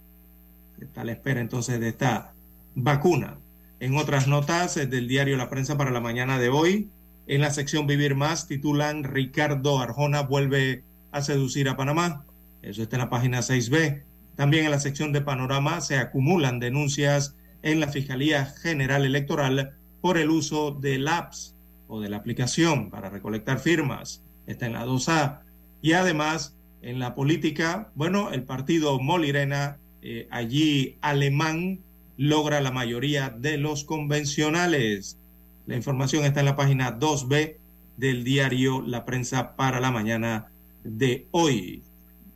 Está 0.81 1.03
la 1.03 1.11
espera 1.11 1.41
entonces 1.41 1.79
de 1.79 1.89
esta 1.89 2.34
vacuna. 2.75 3.39
En 3.79 3.97
otras 3.97 4.27
notas 4.27 4.75
del 4.75 5.07
diario 5.07 5.37
La 5.37 5.49
Prensa 5.49 5.77
para 5.77 5.91
la 5.91 6.01
mañana 6.01 6.37
de 6.37 6.49
hoy, 6.49 6.89
en 7.27 7.41
la 7.41 7.51
sección 7.51 7.87
Vivir 7.87 8.15
Más, 8.15 8.47
titulan 8.47 9.03
Ricardo 9.03 9.79
Arjona 9.79 10.21
vuelve 10.21 10.83
a 11.11 11.21
seducir 11.21 11.67
a 11.69 11.77
Panamá. 11.77 12.25
Eso 12.61 12.83
está 12.83 12.97
en 12.97 13.01
la 13.01 13.09
página 13.09 13.39
6B. 13.39 14.03
También 14.35 14.65
en 14.65 14.71
la 14.71 14.79
sección 14.79 15.13
de 15.13 15.21
Panorama 15.21 15.81
se 15.81 15.97
acumulan 15.97 16.59
denuncias 16.59 17.35
en 17.63 17.79
la 17.79 17.87
Fiscalía 17.87 18.45
General 18.45 19.05
Electoral 19.05 19.73
por 20.01 20.17
el 20.17 20.29
uso 20.29 20.71
del 20.71 21.07
apps 21.07 21.55
o 21.87 21.99
de 21.99 22.09
la 22.09 22.17
aplicación 22.17 22.89
para 22.89 23.09
recolectar 23.09 23.59
firmas. 23.59 24.21
Está 24.45 24.67
en 24.67 24.73
la 24.73 24.85
2A. 24.85 25.39
Y 25.81 25.93
además, 25.93 26.55
en 26.81 26.99
la 26.99 27.15
política, 27.15 27.91
bueno, 27.95 28.31
el 28.31 28.43
partido 28.43 28.99
Molirena, 28.99 29.77
eh, 30.01 30.27
allí 30.29 30.97
alemán, 31.01 31.79
logra 32.17 32.61
la 32.61 32.71
mayoría 32.71 33.29
de 33.29 33.57
los 33.57 33.83
convencionales. 33.83 35.17
La 35.65 35.75
información 35.75 36.25
está 36.25 36.39
en 36.41 36.45
la 36.45 36.55
página 36.55 36.99
2B 36.99 37.57
del 37.97 38.23
diario 38.23 38.81
La 38.81 39.05
Prensa 39.05 39.55
para 39.55 39.79
la 39.79 39.91
mañana 39.91 40.47
de 40.83 41.27
hoy. 41.31 41.83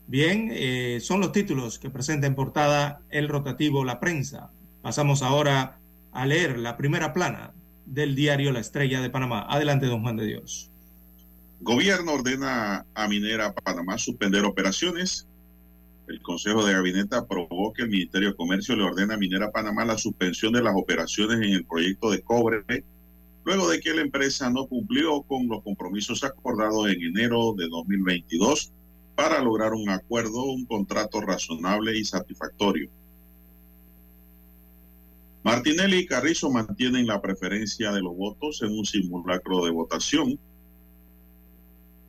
Bien, 0.08 0.50
eh, 0.52 1.00
son 1.02 1.22
los 1.22 1.32
títulos 1.32 1.78
que 1.78 1.90
presenta 1.90 2.28
en 2.28 2.36
portada 2.36 3.02
el 3.10 3.30
rotativo 3.30 3.86
La 3.86 4.00
Prensa. 4.00 4.50
Pasamos 4.82 5.22
ahora 5.22 5.78
a 6.12 6.26
leer 6.26 6.58
la 6.58 6.78
primera 6.78 7.14
plana 7.14 7.54
del 7.86 8.16
diario 8.16 8.52
La 8.52 8.60
Estrella 8.60 9.02
de 9.02 9.10
Panamá. 9.10 9.46
Adelante, 9.48 9.86
don 9.86 10.02
Juan 10.02 10.18
de 10.18 10.26
Dios. 10.26 10.72
Gobierno 11.62 12.14
ordena 12.14 12.86
a 12.96 13.08
Minera 13.08 13.54
Panamá 13.54 13.98
suspender 13.98 14.46
operaciones. 14.46 15.29
El 16.10 16.24
Consejo 16.24 16.66
de 16.66 16.74
Gabinete 16.74 17.16
aprobó 17.16 17.72
que 17.72 17.84
el 17.84 17.90
Ministerio 17.90 18.30
de 18.30 18.36
Comercio 18.36 18.76
le 18.76 18.82
ordena 18.84 19.14
a 19.14 19.18
Minera 19.18 19.52
Panamá 19.52 19.86
la 19.86 19.96
suspensión 19.96 20.52
de 20.54 20.64
las 20.64 20.76
operaciones 20.76 21.38
en 21.38 21.54
el 21.54 21.66
proyecto 21.66 22.10
de 22.10 22.24
cobre, 22.24 22.84
luego 23.46 23.70
de 23.70 23.80
que 23.80 23.94
la 23.94 24.02
empresa 24.02 24.50
no 24.50 24.66
cumplió 24.66 25.22
con 25.22 25.48
los 25.48 25.62
compromisos 25.62 26.24
acordados 26.24 26.90
en 26.90 27.00
enero 27.04 27.54
de 27.56 27.68
2022 27.70 28.74
para 29.14 29.40
lograr 29.44 29.74
un 29.74 29.88
acuerdo, 29.90 30.46
un 30.46 30.66
contrato 30.66 31.22
razonable 31.22 31.96
y 31.96 32.04
satisfactorio. 32.04 32.90
Martinelli 35.44 36.00
y 36.00 36.06
Carrizo 36.08 36.50
mantienen 36.50 37.06
la 37.06 37.22
preferencia 37.22 37.92
de 37.92 38.02
los 38.02 38.18
votos 38.18 38.64
en 38.64 38.72
un 38.76 38.84
simulacro 38.84 39.64
de 39.64 39.72
votación. 39.72 40.40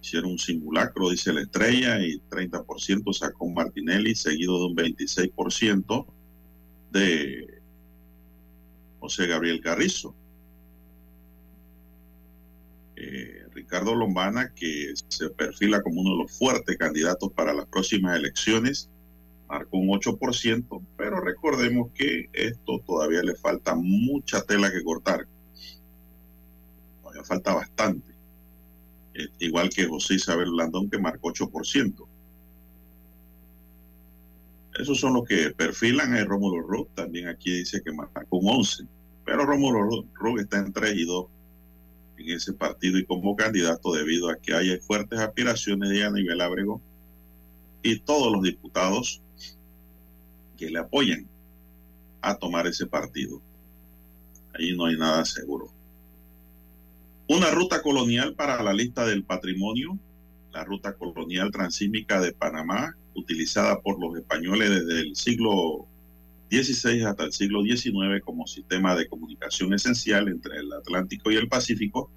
Hicieron 0.03 0.32
un 0.32 0.38
simulacro, 0.38 1.11
dice 1.11 1.32
la 1.32 1.42
estrella, 1.42 2.01
y 2.01 2.20
30% 2.30 3.12
sacó 3.12 3.48
Martinelli, 3.48 4.14
seguido 4.14 4.59
de 4.59 4.66
un 4.66 4.76
26% 4.76 6.07
de 6.90 7.61
José 8.98 9.26
Gabriel 9.26 9.61
Carrizo. 9.61 10.14
Eh, 12.96 13.46
Ricardo 13.53 13.94
Lombana, 13.94 14.53
que 14.55 14.92
se 15.09 15.30
perfila 15.30 15.82
como 15.82 16.01
uno 16.03 16.11
de 16.11 16.22
los 16.24 16.32
fuertes 16.32 16.76
candidatos 16.76 17.32
para 17.32 17.55
las 17.55 17.66
próximas 17.66 18.16
elecciones, 18.16 18.90
marcó 19.48 19.78
un 19.78 19.88
8%, 19.88 20.82
pero 20.96 21.20
recordemos 21.20 21.90
que 21.94 22.28
esto 22.32 22.80
todavía 22.86 23.22
le 23.22 23.34
falta 23.34 23.74
mucha 23.74 24.42
tela 24.42 24.70
que 24.70 24.84
cortar. 24.84 25.26
Todavía 27.03 27.24
falta 27.24 27.55
bastante. 27.55 28.20
Eh, 29.14 29.28
igual 29.40 29.70
que 29.70 29.86
José 29.86 30.14
Isabel 30.14 30.50
Blandón, 30.50 30.88
que 30.90 30.98
marcó 30.98 31.32
8%. 31.32 32.06
Esos 34.78 35.00
son 35.00 35.14
los 35.14 35.24
que 35.24 35.50
perfilan 35.50 36.14
a 36.14 36.24
Rómulo 36.24 36.62
Ruz. 36.62 36.88
También 36.94 37.28
aquí 37.28 37.50
dice 37.50 37.82
que 37.82 37.92
marcó 37.92 38.38
un 38.38 38.48
11. 38.48 38.84
Pero 39.24 39.44
Rómulo 39.44 40.06
Ruz 40.14 40.40
está 40.40 40.58
en 40.58 40.72
3 40.72 40.96
y 40.96 41.04
2 41.04 41.26
en 42.18 42.30
ese 42.30 42.52
partido 42.52 42.98
y 42.98 43.04
como 43.04 43.34
candidato 43.34 43.92
debido 43.92 44.30
a 44.30 44.36
que 44.36 44.54
hay 44.54 44.78
fuertes 44.78 45.18
aspiraciones 45.18 45.88
de 45.90 46.11
nivel 46.11 46.40
Ábrego 46.40 46.80
y 47.82 47.98
todos 48.00 48.32
los 48.32 48.42
diputados 48.42 49.22
que 50.56 50.70
le 50.70 50.78
apoyan 50.78 51.26
a 52.20 52.34
tomar 52.34 52.66
ese 52.66 52.86
partido. 52.86 53.40
Ahí 54.54 54.76
no 54.76 54.86
hay 54.86 54.96
nada 54.96 55.24
seguro. 55.24 55.72
Una 57.31 57.49
ruta 57.53 57.81
colonial 57.81 58.35
para 58.35 58.61
la 58.61 58.72
lista 58.72 59.07
del 59.07 59.22
patrimonio, 59.22 59.97
la 60.51 60.64
ruta 60.64 60.95
colonial 60.95 61.53
transísmica 61.53 62.20
de 62.20 62.33
Panamá, 62.33 62.97
utilizada 63.14 63.81
por 63.83 64.01
los 64.01 64.18
españoles 64.18 64.68
desde 64.68 65.03
el 65.03 65.14
siglo 65.14 65.87
XVI 66.51 67.05
hasta 67.05 67.22
el 67.22 67.33
siglo 67.33 67.62
XIX 67.62 68.20
como 68.24 68.49
sistema 68.49 68.97
de 68.97 69.07
comunicación 69.07 69.72
esencial 69.72 70.26
entre 70.26 70.59
el 70.59 70.72
Atlántico 70.72 71.31
y 71.31 71.37
el 71.37 71.47
Pacífico, 71.47 72.11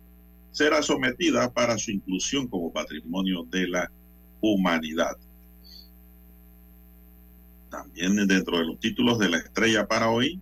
será 0.49 0.81
sometida 0.81 1.53
para 1.53 1.77
su 1.77 1.91
inclusión 1.91 2.47
como 2.47 2.73
patrimonio 2.73 3.43
de 3.43 3.67
la 3.67 3.91
humanidad. 4.41 5.15
También 7.69 8.15
dentro 8.25 8.57
de 8.57 8.65
los 8.65 8.79
títulos 8.79 9.19
de 9.19 9.29
la 9.29 9.37
estrella 9.37 9.85
para 9.85 10.09
hoy, 10.09 10.41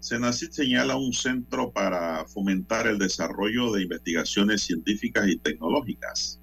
Senacid 0.00 0.50
señala 0.50 0.96
un 0.96 1.12
centro 1.12 1.70
para 1.70 2.24
fomentar 2.26 2.86
el 2.86 2.98
desarrollo 2.98 3.70
de 3.72 3.82
investigaciones 3.82 4.62
científicas 4.62 5.28
y 5.28 5.36
tecnológicas. 5.36 6.40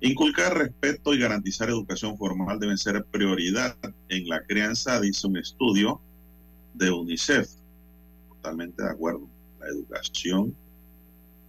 Inculcar 0.00 0.58
respeto 0.58 1.14
y 1.14 1.20
garantizar 1.20 1.68
educación 1.68 2.18
formal 2.18 2.58
deben 2.58 2.76
ser 2.76 3.04
prioridad 3.04 3.76
en 4.08 4.28
la 4.28 4.42
crianza, 4.44 5.00
dice 5.00 5.28
un 5.28 5.36
estudio 5.36 6.00
de 6.74 6.90
UNICEF. 6.90 7.48
Totalmente 8.28 8.82
de 8.82 8.90
acuerdo. 8.90 9.28
La 9.60 9.68
educación, 9.68 10.56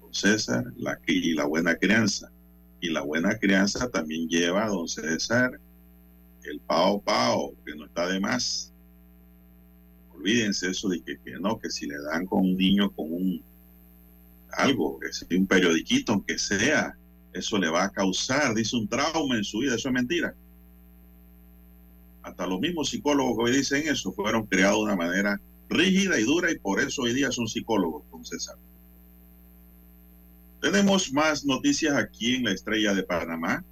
don 0.02 0.14
César, 0.14 0.66
la, 0.78 1.00
y 1.08 1.34
la 1.34 1.46
buena 1.46 1.76
crianza. 1.76 2.32
Y 2.80 2.92
la 2.92 3.02
buena 3.02 3.40
crianza 3.40 3.90
también 3.90 4.28
lleva, 4.28 4.68
don 4.68 4.88
César, 4.88 5.60
el 6.44 6.60
pao 6.60 7.02
pao, 7.02 7.56
que 7.66 7.76
no 7.76 7.86
está 7.86 8.08
de 8.08 8.20
más. 8.20 8.73
Olvídense 10.24 10.70
eso 10.70 10.88
de 10.88 11.04
que, 11.04 11.18
no, 11.42 11.60
que 11.60 11.70
si 11.70 11.86
le 11.86 11.98
dan 12.02 12.26
con 12.26 12.40
un 12.40 12.56
niño 12.56 12.90
con 12.92 13.12
un 13.12 13.44
algo, 14.52 14.98
que 14.98 15.12
sea 15.12 15.28
un 15.38 15.46
periodiquito, 15.46 16.14
aunque 16.14 16.40
sea, 16.40 16.96
eso 17.34 17.58
le 17.58 17.70
va 17.70 17.84
a 17.84 17.90
causar, 17.90 18.54
dice, 18.56 18.78
un 18.78 18.88
trauma 18.88 19.36
en 19.36 19.44
su 19.44 19.60
vida, 19.60 19.76
eso 19.76 19.90
es 19.90 19.94
mentira. 19.94 20.34
Hasta 22.22 22.48
los 22.48 22.62
mismos 22.62 22.90
psicólogos 22.90 23.36
que 23.36 23.52
hoy 23.52 23.58
dicen 23.58 23.86
eso 23.86 24.14
fueron 24.14 24.46
creados 24.46 24.78
de 24.78 24.84
una 24.84 24.96
manera 24.96 25.42
rígida 25.68 26.18
y 26.18 26.24
dura 26.24 26.50
y 26.52 26.58
por 26.58 26.80
eso 26.80 27.02
hoy 27.02 27.14
día 27.14 27.30
son 27.30 27.50
psicólogos, 27.50 28.04
don 28.10 28.24
César. 28.24 28.56
Tenemos 30.62 31.12
más 31.12 31.44
noticias 31.44 31.98
aquí 31.98 32.36
en 32.36 32.46
la 32.46 32.54
Estrella 32.54 32.94
de 32.94 33.04
Panamá 33.04 33.66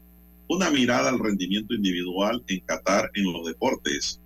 una 0.50 0.70
mirada 0.70 1.08
al 1.08 1.20
rendimiento 1.20 1.74
individual 1.74 2.44
en 2.48 2.60
Qatar 2.60 3.10
en 3.14 3.32
los 3.32 3.46
deportes. 3.46 4.21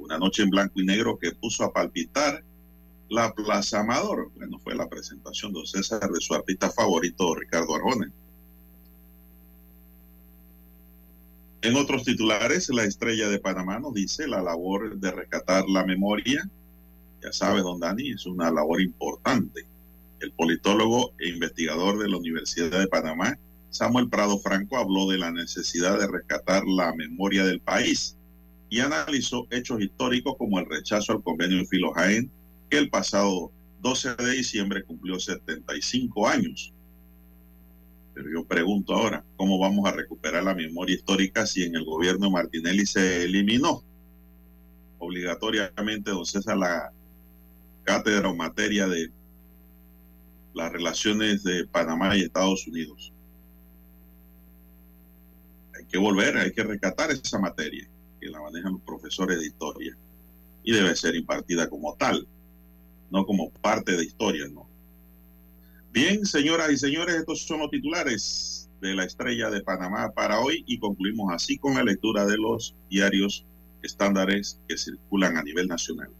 Una 0.00 0.18
noche 0.18 0.42
en 0.42 0.50
blanco 0.50 0.80
y 0.80 0.84
negro 0.84 1.18
que 1.18 1.32
puso 1.32 1.62
a 1.62 1.72
palpitar 1.72 2.42
la 3.10 3.34
Plaza 3.34 3.80
Amador. 3.80 4.30
Bueno, 4.34 4.58
fue 4.58 4.74
la 4.74 4.88
presentación 4.88 5.52
de 5.52 5.66
César 5.66 6.10
de 6.10 6.20
su 6.20 6.34
artista 6.34 6.70
favorito, 6.70 7.34
Ricardo 7.34 7.74
Arjona. 7.74 8.10
En 11.62 11.76
otros 11.76 12.04
titulares, 12.04 12.70
la 12.70 12.84
estrella 12.84 13.28
de 13.28 13.38
Panamá 13.38 13.78
nos 13.78 13.92
dice 13.92 14.26
la 14.26 14.42
labor 14.42 14.96
de 14.98 15.10
rescatar 15.10 15.68
la 15.68 15.84
memoria. 15.84 16.48
Ya 17.22 17.32
sabes, 17.32 17.62
don 17.62 17.80
Dani, 17.80 18.12
es 18.12 18.24
una 18.24 18.50
labor 18.50 18.80
importante. 18.80 19.66
El 20.20 20.32
politólogo 20.32 21.12
e 21.18 21.28
investigador 21.28 21.98
de 21.98 22.08
la 22.08 22.16
Universidad 22.16 22.80
de 22.80 22.88
Panamá, 22.88 23.38
Samuel 23.68 24.08
Prado 24.08 24.38
Franco 24.38 24.78
habló 24.78 25.08
de 25.08 25.18
la 25.18 25.30
necesidad 25.30 25.98
de 25.98 26.06
rescatar 26.06 26.64
la 26.64 26.94
memoria 26.94 27.44
del 27.44 27.60
país 27.60 28.16
y 28.70 28.78
analizó 28.78 29.48
hechos 29.50 29.82
históricos 29.82 30.36
como 30.38 30.60
el 30.60 30.66
rechazo 30.66 31.12
al 31.12 31.22
convenio 31.24 31.58
de 31.58 31.66
Filo 31.66 31.92
Jaén, 31.92 32.30
que 32.70 32.78
el 32.78 32.88
pasado 32.88 33.50
12 33.82 34.14
de 34.14 34.30
diciembre 34.30 34.84
cumplió 34.84 35.18
75 35.18 36.28
años. 36.28 36.72
Pero 38.14 38.30
yo 38.30 38.44
pregunto 38.44 38.94
ahora, 38.94 39.24
¿cómo 39.36 39.58
vamos 39.58 39.88
a 39.88 39.92
recuperar 39.92 40.44
la 40.44 40.54
memoria 40.54 40.94
histórica 40.94 41.46
si 41.46 41.64
en 41.64 41.74
el 41.74 41.84
gobierno 41.84 42.26
de 42.26 42.32
Martinelli 42.32 42.86
se 42.86 43.24
eliminó 43.24 43.82
obligatoriamente, 45.00 46.12
don 46.12 46.24
César, 46.24 46.56
la 46.56 46.92
cátedra 47.82 48.28
o 48.28 48.36
materia 48.36 48.86
de 48.86 49.10
las 50.54 50.70
relaciones 50.70 51.42
de 51.42 51.66
Panamá 51.66 52.16
y 52.16 52.22
Estados 52.22 52.68
Unidos? 52.68 53.12
Hay 55.76 55.86
que 55.86 55.98
volver, 55.98 56.36
hay 56.36 56.52
que 56.52 56.62
rescatar 56.62 57.10
esa 57.10 57.40
materia 57.40 57.88
que 58.20 58.28
la 58.28 58.40
manejan 58.40 58.72
los 58.72 58.82
profesores 58.82 59.40
de 59.40 59.46
historia 59.46 59.96
y 60.62 60.72
debe 60.72 60.94
ser 60.94 61.16
impartida 61.16 61.68
como 61.68 61.94
tal, 61.94 62.26
no 63.10 63.24
como 63.24 63.50
parte 63.50 63.96
de 63.96 64.04
historia, 64.04 64.46
¿no? 64.48 64.68
Bien, 65.92 66.24
señoras 66.24 66.70
y 66.70 66.76
señores, 66.76 67.16
estos 67.16 67.42
son 67.42 67.60
los 67.60 67.70
titulares 67.70 68.68
de 68.80 68.94
la 68.94 69.04
estrella 69.04 69.50
de 69.50 69.62
Panamá 69.62 70.10
para 70.12 70.40
hoy 70.40 70.62
y 70.66 70.78
concluimos 70.78 71.32
así 71.32 71.58
con 71.58 71.74
la 71.74 71.82
lectura 71.82 72.24
de 72.26 72.38
los 72.38 72.74
diarios 72.88 73.44
estándares 73.82 74.60
que 74.68 74.76
circulan 74.76 75.36
a 75.36 75.42
nivel 75.42 75.66
nacional. 75.66 76.10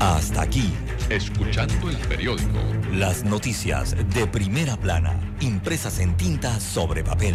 Hasta 0.00 0.42
aquí, 0.42 0.72
escuchando 1.10 1.90
el 1.90 1.96
periódico. 2.08 2.58
Las 2.92 3.24
noticias 3.24 3.96
de 4.14 4.26
primera 4.26 4.76
plana, 4.76 5.36
impresas 5.40 5.98
en 6.00 6.16
tinta 6.16 6.60
sobre 6.60 7.02
papel. 7.02 7.34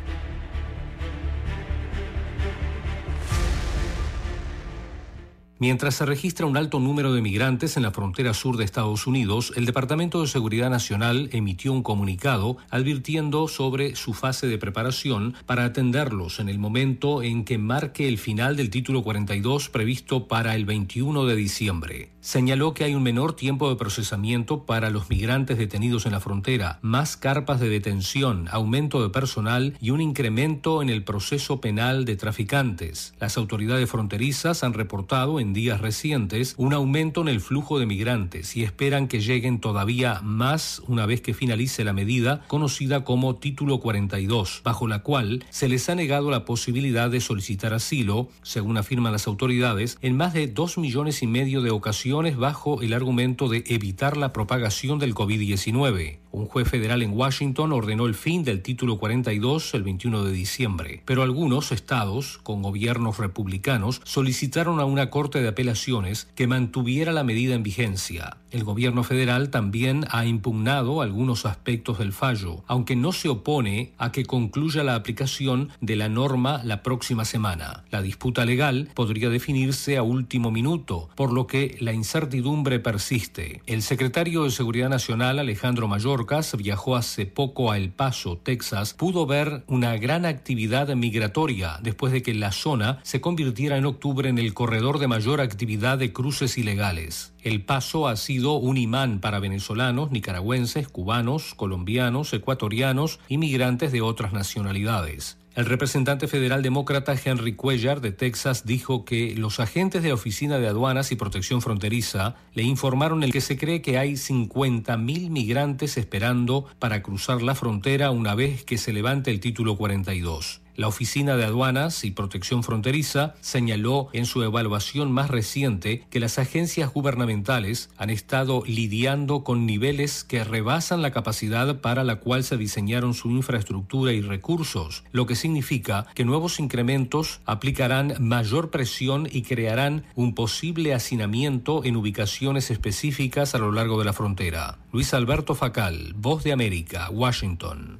Mientras 5.61 5.93
se 5.93 6.07
registra 6.07 6.47
un 6.47 6.57
alto 6.57 6.79
número 6.79 7.13
de 7.13 7.21
migrantes 7.21 7.77
en 7.77 7.83
la 7.83 7.91
frontera 7.91 8.33
sur 8.33 8.57
de 8.57 8.63
Estados 8.63 9.05
Unidos, 9.05 9.53
el 9.55 9.67
Departamento 9.67 10.19
de 10.19 10.27
Seguridad 10.27 10.71
Nacional 10.71 11.29
emitió 11.33 11.71
un 11.71 11.83
comunicado 11.83 12.57
advirtiendo 12.71 13.47
sobre 13.47 13.95
su 13.95 14.15
fase 14.15 14.47
de 14.47 14.57
preparación 14.57 15.35
para 15.45 15.63
atenderlos 15.63 16.39
en 16.39 16.49
el 16.49 16.57
momento 16.57 17.21
en 17.21 17.45
que 17.45 17.59
marque 17.59 18.07
el 18.07 18.17
final 18.17 18.55
del 18.55 18.71
título 18.71 19.03
42 19.03 19.69
previsto 19.69 20.27
para 20.27 20.55
el 20.55 20.65
21 20.65 21.25
de 21.25 21.35
diciembre. 21.35 22.09
Señaló 22.21 22.75
que 22.75 22.83
hay 22.83 22.93
un 22.93 23.01
menor 23.01 23.35
tiempo 23.35 23.67
de 23.67 23.75
procesamiento 23.75 24.67
para 24.67 24.91
los 24.91 25.09
migrantes 25.09 25.57
detenidos 25.57 26.05
en 26.05 26.11
la 26.11 26.19
frontera, 26.19 26.77
más 26.83 27.17
carpas 27.17 27.59
de 27.59 27.67
detención, 27.67 28.47
aumento 28.51 29.01
de 29.01 29.09
personal 29.09 29.75
y 29.81 29.89
un 29.89 30.01
incremento 30.01 30.83
en 30.83 30.91
el 30.91 31.03
proceso 31.03 31.59
penal 31.61 32.05
de 32.05 32.15
traficantes. 32.17 33.15
Las 33.19 33.37
autoridades 33.37 33.89
fronterizas 33.89 34.63
han 34.63 34.73
reportado 34.73 35.39
en 35.39 35.51
días 35.51 35.81
recientes 35.81 36.53
un 36.57 36.73
aumento 36.73 37.21
en 37.21 37.27
el 37.27 37.41
flujo 37.41 37.79
de 37.79 37.87
migrantes 37.87 38.55
y 38.55 38.63
esperan 38.63 39.07
que 39.07 39.19
lleguen 39.19 39.59
todavía 39.59 40.21
más 40.21 40.83
una 40.87 41.07
vez 41.07 41.21
que 41.21 41.33
finalice 41.33 41.83
la 41.83 41.93
medida 41.93 42.43
conocida 42.47 43.03
como 43.03 43.37
Título 43.37 43.79
42, 43.79 44.61
bajo 44.63 44.87
la 44.87 44.99
cual 44.99 45.43
se 45.49 45.67
les 45.67 45.89
ha 45.89 45.95
negado 45.95 46.29
la 46.29 46.45
posibilidad 46.45 47.09
de 47.09 47.19
solicitar 47.19 47.73
asilo, 47.73 48.29
según 48.43 48.77
afirman 48.77 49.11
las 49.11 49.25
autoridades, 49.25 49.97
en 50.03 50.15
más 50.15 50.33
de 50.33 50.45
dos 50.45 50.77
millones 50.77 51.23
y 51.23 51.27
medio 51.27 51.63
de 51.63 51.71
ocasiones 51.71 52.10
bajo 52.37 52.81
el 52.81 52.93
argumento 52.93 53.47
de 53.47 53.63
evitar 53.67 54.17
la 54.17 54.33
propagación 54.33 54.99
del 54.99 55.15
COVID-19. 55.15 56.20
Un 56.33 56.45
juez 56.45 56.69
federal 56.69 57.03
en 57.03 57.11
Washington 57.11 57.73
ordenó 57.73 58.05
el 58.05 58.15
fin 58.15 58.45
del 58.45 58.61
título 58.61 58.97
42 58.97 59.73
el 59.73 59.83
21 59.83 60.23
de 60.23 60.31
diciembre, 60.31 61.03
pero 61.05 61.23
algunos 61.23 61.73
estados, 61.73 62.39
con 62.43 62.61
gobiernos 62.61 63.17
republicanos, 63.17 63.99
solicitaron 64.05 64.79
a 64.79 64.85
una 64.85 65.09
corte 65.09 65.41
de 65.41 65.49
apelaciones 65.49 66.29
que 66.35 66.47
mantuviera 66.47 67.11
la 67.11 67.25
medida 67.25 67.53
en 67.55 67.63
vigencia. 67.63 68.37
El 68.51 68.63
gobierno 68.63 69.03
federal 69.03 69.49
también 69.49 70.05
ha 70.09 70.25
impugnado 70.25 71.01
algunos 71.01 71.45
aspectos 71.45 71.99
del 71.99 72.13
fallo, 72.13 72.63
aunque 72.67 72.95
no 72.95 73.11
se 73.11 73.29
opone 73.29 73.93
a 73.97 74.11
que 74.11 74.25
concluya 74.25 74.83
la 74.83 74.95
aplicación 74.95 75.69
de 75.79 75.95
la 75.95 76.09
norma 76.09 76.61
la 76.63 76.83
próxima 76.83 77.25
semana. 77.25 77.83
La 77.91 78.01
disputa 78.01 78.45
legal 78.45 78.89
podría 78.93 79.29
definirse 79.29 79.97
a 79.97 80.03
último 80.03 80.51
minuto, 80.51 81.09
por 81.15 81.31
lo 81.31 81.47
que 81.47 81.77
la 81.79 81.93
incertidumbre 81.93 82.79
persiste. 82.79 83.61
El 83.65 83.81
secretario 83.81 84.43
de 84.43 84.51
Seguridad 84.51 84.89
Nacional, 84.89 85.39
Alejandro 85.39 85.87
Mayorkas, 86.21 86.55
viajó 86.55 86.95
hace 86.95 87.25
poco 87.25 87.71
a 87.71 87.77
El 87.77 87.89
Paso, 87.89 88.37
Texas, 88.37 88.93
pudo 88.93 89.25
ver 89.25 89.63
una 89.65 89.97
gran 89.97 90.25
actividad 90.25 90.87
migratoria 90.89 91.79
después 91.81 92.13
de 92.13 92.21
que 92.21 92.35
la 92.35 92.51
zona 92.51 92.99
se 93.01 93.21
convirtiera 93.21 93.77
en 93.77 93.85
octubre 93.85 94.29
en 94.29 94.37
el 94.37 94.53
corredor 94.53 94.99
de 94.99 95.07
mayor 95.07 95.41
actividad 95.41 95.97
de 95.97 96.13
cruces 96.13 96.59
ilegales. 96.59 97.33
El 97.41 97.63
Paso 97.65 98.07
ha 98.07 98.17
sido 98.17 98.53
un 98.53 98.77
imán 98.77 99.19
para 99.19 99.39
venezolanos, 99.39 100.11
nicaragüenses, 100.11 100.87
cubanos, 100.87 101.55
colombianos, 101.55 102.33
ecuatorianos 102.33 103.19
y 103.27 103.39
migrantes 103.39 103.91
de 103.91 104.01
otras 104.01 104.31
nacionalidades. 104.31 105.40
El 105.53 105.65
representante 105.65 106.29
federal 106.29 106.61
demócrata 106.61 107.13
Henry 107.13 107.55
Cuellar 107.55 107.99
de 107.99 108.13
Texas 108.13 108.65
dijo 108.65 109.03
que 109.03 109.35
los 109.35 109.59
agentes 109.59 110.01
de 110.01 110.07
la 110.07 110.15
Oficina 110.15 110.59
de 110.59 110.67
Aduanas 110.67 111.11
y 111.11 111.17
Protección 111.17 111.61
Fronteriza 111.61 112.35
le 112.53 112.63
informaron 112.63 113.21
el 113.21 113.33
que 113.33 113.41
se 113.41 113.57
cree 113.57 113.81
que 113.81 113.97
hay 113.97 114.13
50.000 114.13 115.29
migrantes 115.29 115.97
esperando 115.97 116.67
para 116.79 117.03
cruzar 117.03 117.41
la 117.41 117.53
frontera 117.53 118.11
una 118.11 118.33
vez 118.33 118.63
que 118.63 118.77
se 118.77 118.93
levante 118.93 119.29
el 119.29 119.41
título 119.41 119.75
42. 119.75 120.60
La 120.81 120.87
Oficina 120.87 121.35
de 121.37 121.45
Aduanas 121.45 122.03
y 122.03 122.09
Protección 122.09 122.63
Fronteriza 122.63 123.35
señaló 123.39 124.09
en 124.13 124.25
su 124.25 124.41
evaluación 124.41 125.11
más 125.11 125.29
reciente 125.29 126.07
que 126.09 126.19
las 126.19 126.39
agencias 126.39 126.91
gubernamentales 126.91 127.91
han 127.97 128.09
estado 128.09 128.63
lidiando 128.65 129.43
con 129.43 129.67
niveles 129.67 130.23
que 130.23 130.43
rebasan 130.43 131.03
la 131.03 131.11
capacidad 131.11 131.81
para 131.81 132.03
la 132.03 132.15
cual 132.15 132.43
se 132.43 132.57
diseñaron 132.57 133.13
su 133.13 133.29
infraestructura 133.29 134.11
y 134.11 134.21
recursos, 134.21 135.03
lo 135.11 135.27
que 135.27 135.35
significa 135.35 136.07
que 136.15 136.25
nuevos 136.25 136.59
incrementos 136.59 137.41
aplicarán 137.45 138.15
mayor 138.19 138.71
presión 138.71 139.29
y 139.31 139.43
crearán 139.43 140.05
un 140.15 140.33
posible 140.33 140.95
hacinamiento 140.95 141.85
en 141.85 141.95
ubicaciones 141.95 142.71
específicas 142.71 143.53
a 143.53 143.59
lo 143.59 143.71
largo 143.71 143.99
de 143.99 144.05
la 144.05 144.13
frontera. 144.13 144.79
Luis 144.91 145.13
Alberto 145.13 145.53
Facal, 145.53 146.13
Voz 146.15 146.43
de 146.43 146.53
América, 146.53 147.07
Washington. 147.11 147.99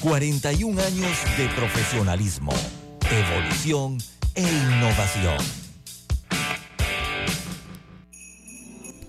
41 0.00 0.80
años 0.80 1.18
de 1.36 1.48
profesionalismo, 1.56 2.52
evolución 3.10 3.98
e 4.34 4.42
innovación. 4.42 5.36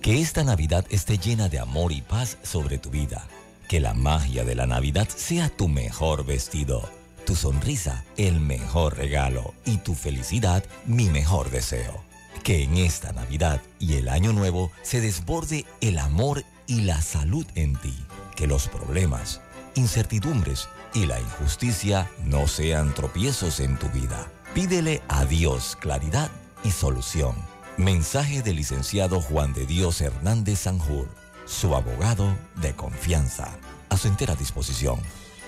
Que 0.00 0.20
esta 0.20 0.44
Navidad 0.44 0.86
esté 0.90 1.18
llena 1.18 1.48
de 1.48 1.58
amor 1.58 1.92
y 1.92 2.00
paz 2.00 2.38
sobre 2.42 2.78
tu 2.78 2.90
vida. 2.90 3.28
Que 3.68 3.80
la 3.80 3.94
magia 3.94 4.44
de 4.44 4.54
la 4.54 4.66
Navidad 4.66 5.08
sea 5.08 5.48
tu 5.50 5.68
mejor 5.68 6.24
vestido, 6.24 6.88
tu 7.26 7.36
sonrisa 7.36 8.04
el 8.16 8.40
mejor 8.40 8.96
regalo 8.96 9.54
y 9.66 9.76
tu 9.76 9.94
felicidad 9.94 10.64
mi 10.86 11.10
mejor 11.10 11.50
deseo. 11.50 12.02
Que 12.42 12.64
en 12.64 12.78
esta 12.78 13.12
Navidad 13.12 13.60
y 13.78 13.94
el 13.94 14.08
Año 14.08 14.32
Nuevo 14.32 14.72
se 14.82 15.00
desborde 15.00 15.66
el 15.82 15.98
amor 15.98 16.44
y 16.66 16.80
la 16.80 17.02
salud 17.02 17.46
en 17.54 17.76
ti. 17.76 17.94
Que 18.34 18.46
los 18.46 18.68
problemas, 18.68 19.42
incertidumbres 19.80 20.68
y 20.94 21.06
la 21.06 21.20
injusticia 21.20 22.08
no 22.24 22.46
sean 22.46 22.94
tropiezos 22.94 23.58
en 23.60 23.78
tu 23.78 23.88
vida. 23.88 24.30
Pídele 24.54 25.02
a 25.08 25.24
Dios 25.24 25.76
claridad 25.80 26.30
y 26.62 26.70
solución. 26.70 27.34
Mensaje 27.76 28.42
del 28.42 28.54
licenciado 28.56 29.20
Juan 29.20 29.52
de 29.54 29.66
Dios 29.66 30.00
Hernández 30.00 30.60
Sanjur, 30.60 31.08
su 31.46 31.74
abogado 31.74 32.36
de 32.56 32.76
confianza. 32.76 33.48
A 33.88 33.96
su 33.96 34.08
entera 34.08 34.34
disposición. 34.36 35.00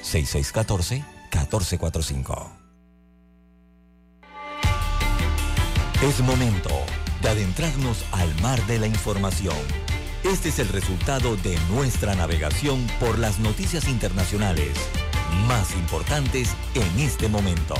6614-1445. 0.02 2.48
Es 6.02 6.20
momento 6.20 6.70
de 7.22 7.28
adentrarnos 7.28 8.04
al 8.10 8.34
mar 8.40 8.60
de 8.66 8.80
la 8.80 8.88
información. 8.88 9.81
Este 10.24 10.50
es 10.50 10.60
el 10.60 10.68
resultado 10.68 11.36
de 11.36 11.58
nuestra 11.68 12.14
navegación 12.14 12.86
por 13.00 13.18
las 13.18 13.40
noticias 13.40 13.88
internacionales 13.88 14.70
más 15.48 15.74
importantes 15.74 16.54
en 16.74 17.00
este 17.00 17.28
momento. 17.28 17.74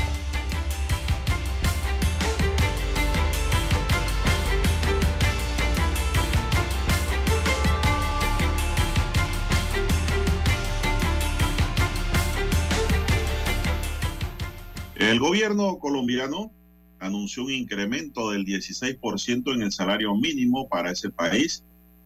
El 14.97 15.21
gobierno 15.21 15.79
colombiano 15.79 16.53
anunció 16.99 17.45
un 17.45 17.53
incremento 17.53 18.31
del 18.31 18.45
16% 18.45 19.55
en 19.55 19.63
el 19.63 19.71
salario 19.71 20.15
mínimo 20.17 20.69
para 20.69 20.91
ese 20.91 21.11
país, 21.11 21.65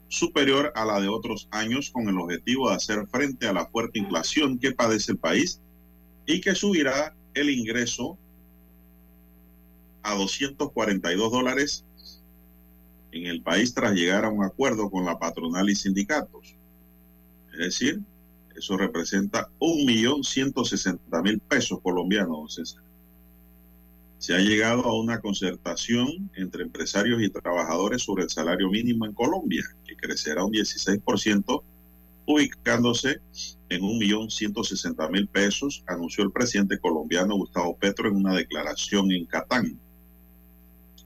superior 0.09 0.73
a 0.75 0.85
la 0.85 1.01
de 1.01 1.09
otros 1.09 1.49
años, 1.51 1.91
con 1.91 2.09
el 2.09 2.19
objetivo 2.19 2.69
de 2.69 2.77
hacer 2.77 3.07
frente 3.09 3.47
a 3.47 3.53
la 3.53 3.67
fuerte 3.67 3.99
inflación 3.99 4.59
que 4.59 4.73
padece 4.73 5.13
el 5.13 5.19
país 5.19 5.61
y 6.27 6.41
que 6.41 6.55
subirá 6.55 7.15
el 7.35 7.51
ingreso 7.51 8.19
a 10.03 10.15
242 10.15 11.33
dólares 11.33 11.85
en 13.13 13.27
el 13.27 13.43
país 13.43 13.75
tras 13.75 13.95
llegar 13.95 14.25
a 14.25 14.31
un 14.31 14.45
acuerdo 14.45 14.91
con 14.91 15.05
la 15.05 15.19
patronal 15.19 15.69
y 15.69 15.75
sindicatos. 15.75 16.55
Es 17.53 17.59
decir, 17.59 18.01
eso 18.55 18.77
representa 18.77 19.51
un 19.59 19.85
millón 19.85 20.23
ciento 20.23 20.65
sesenta 20.65 21.23
mil 21.23 21.41
pesos 21.41 21.81
colombianos, 21.83 22.55
César 22.55 22.86
se 24.19 24.35
ha 24.35 24.39
llegado 24.39 24.85
a 24.85 24.99
una 24.99 25.21
concertación 25.21 26.31
entre 26.35 26.63
empresarios 26.63 27.23
y 27.23 27.31
trabajadores 27.31 28.03
sobre 28.03 28.25
el 28.25 28.31
salario 28.31 28.71
mínimo 28.71 29.07
en 29.07 29.13
Colombia, 29.13 29.63
que 29.85 29.97
crecerá 29.97 30.45
un 30.45 30.53
16%, 30.53 31.63
ubicándose 32.27 33.21
en 33.69 33.83
1.160.000 33.83 35.29
pesos, 35.29 35.85
anunció 35.87 36.25
el 36.25 36.33
presidente 36.33 36.79
colombiano 36.79 37.37
Gustavo 37.37 37.77
Petro 37.77 38.09
en 38.09 38.17
una 38.17 38.35
declaración 38.35 39.13
en 39.13 39.27
Catán. 39.27 39.79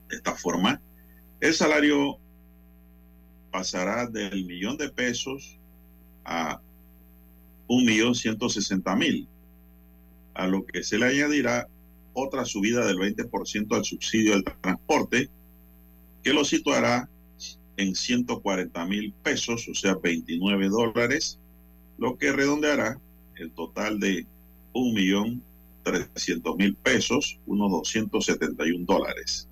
De 0.09 0.17
esta 0.17 0.35
forma, 0.35 0.81
el 1.41 1.53
salario 1.53 2.19
pasará 3.51 4.07
del 4.07 4.45
millón 4.47 4.77
de 4.77 4.89
pesos 4.89 5.59
a 6.25 6.61
1.160.000, 7.69 9.27
a 10.35 10.47
lo 10.47 10.65
que 10.65 10.83
se 10.83 10.97
le 10.99 11.07
añadirá 11.07 11.69
otra 12.21 12.45
subida 12.45 12.87
del 12.87 12.99
20% 12.99 13.77
al 13.77 13.85
subsidio 13.85 14.33
del 14.33 14.45
transporte, 14.45 15.29
que 16.23 16.33
lo 16.33 16.45
situará 16.45 17.09
en 17.77 17.95
140 17.95 18.85
mil 18.87 19.13
pesos, 19.23 19.69
o 19.69 19.75
sea, 19.75 19.95
29 19.95 20.69
dólares, 20.69 21.39
lo 21.99 22.19
que 22.19 22.33
redondeará 22.33 22.99
el 23.37 23.53
total 23.53 23.99
de 23.99 24.27
1.300.000 24.75 26.77
pesos, 26.77 27.39
unos 27.47 27.71
271 27.71 28.85
dólares. 28.85 29.49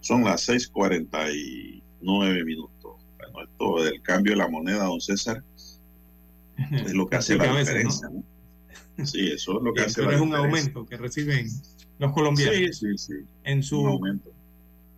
Son 0.00 0.24
las 0.24 0.48
6:49 0.48 2.44
minutos. 2.44 2.96
Bueno, 3.18 3.42
esto 3.42 3.82
del 3.82 4.02
cambio 4.02 4.32
de 4.32 4.38
la 4.38 4.48
moneda, 4.48 4.84
don 4.84 5.00
César, 5.00 5.42
es 6.70 6.94
lo 6.94 7.08
que 7.08 7.16
hace 7.16 7.36
la 7.36 7.58
diferencia. 7.58 8.08
¿no? 8.08 8.22
Sí, 9.04 9.28
eso 9.28 9.58
es 9.58 9.62
lo 9.62 9.74
que 9.74 9.82
hace 9.82 10.02
es 10.02 10.20
un 10.20 10.34
aumento 10.34 10.86
que 10.86 10.96
reciben 10.96 11.48
los 11.98 12.12
colombianos 12.12 12.82
en 13.44 13.62
su 13.62 14.00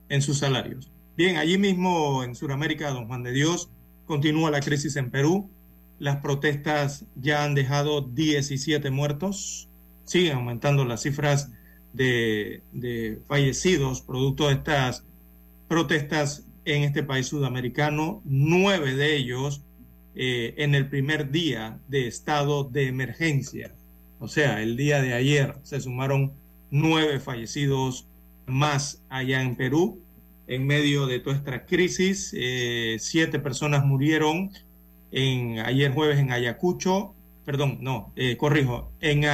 en 0.08 0.22
sus 0.22 0.38
salarios. 0.38 0.90
Bien, 1.16 1.36
allí 1.36 1.58
mismo 1.58 2.22
en 2.22 2.34
Sudamérica, 2.34 2.90
don 2.90 3.06
Juan 3.08 3.22
de 3.22 3.32
Dios, 3.32 3.70
continúa 4.06 4.50
la 4.50 4.60
crisis 4.60 4.96
en 4.96 5.10
Perú. 5.10 5.50
Las 5.98 6.18
protestas 6.18 7.04
ya 7.16 7.44
han 7.44 7.54
dejado 7.54 8.02
17 8.02 8.90
muertos. 8.90 9.68
Siguen 10.04 10.36
aumentando 10.36 10.84
las 10.84 11.02
cifras 11.02 11.50
de, 11.92 12.62
de 12.72 13.20
fallecidos 13.26 14.00
producto 14.00 14.46
de 14.46 14.54
estas 14.54 15.04
protestas 15.66 16.46
en 16.64 16.84
este 16.84 17.02
país 17.02 17.26
sudamericano. 17.26 18.22
Nueve 18.24 18.94
de 18.94 19.16
ellos 19.16 19.62
eh, 20.20 20.54
en 20.56 20.74
el 20.74 20.88
primer 20.88 21.30
día 21.30 21.78
de 21.86 22.08
estado 22.08 22.64
de 22.64 22.88
emergencia. 22.88 23.74
O 24.18 24.28
sea, 24.28 24.62
el 24.62 24.76
día 24.76 25.00
de 25.00 25.14
ayer 25.14 25.54
se 25.62 25.80
sumaron 25.80 26.32
nueve 26.70 27.20
fallecidos 27.20 28.06
más 28.46 29.02
allá 29.08 29.42
en 29.42 29.56
Perú. 29.56 30.00
En 30.46 30.66
medio 30.66 31.06
de 31.06 31.20
toda 31.20 31.36
esta 31.36 31.66
crisis, 31.66 32.34
eh, 32.36 32.96
siete 32.98 33.38
personas 33.38 33.84
murieron 33.84 34.50
en, 35.12 35.58
ayer 35.60 35.92
jueves 35.92 36.18
en 36.18 36.32
Ayacucho, 36.32 37.14
perdón, 37.44 37.78
no, 37.80 38.12
eh, 38.16 38.36
corrijo, 38.36 38.90
en, 39.00 39.24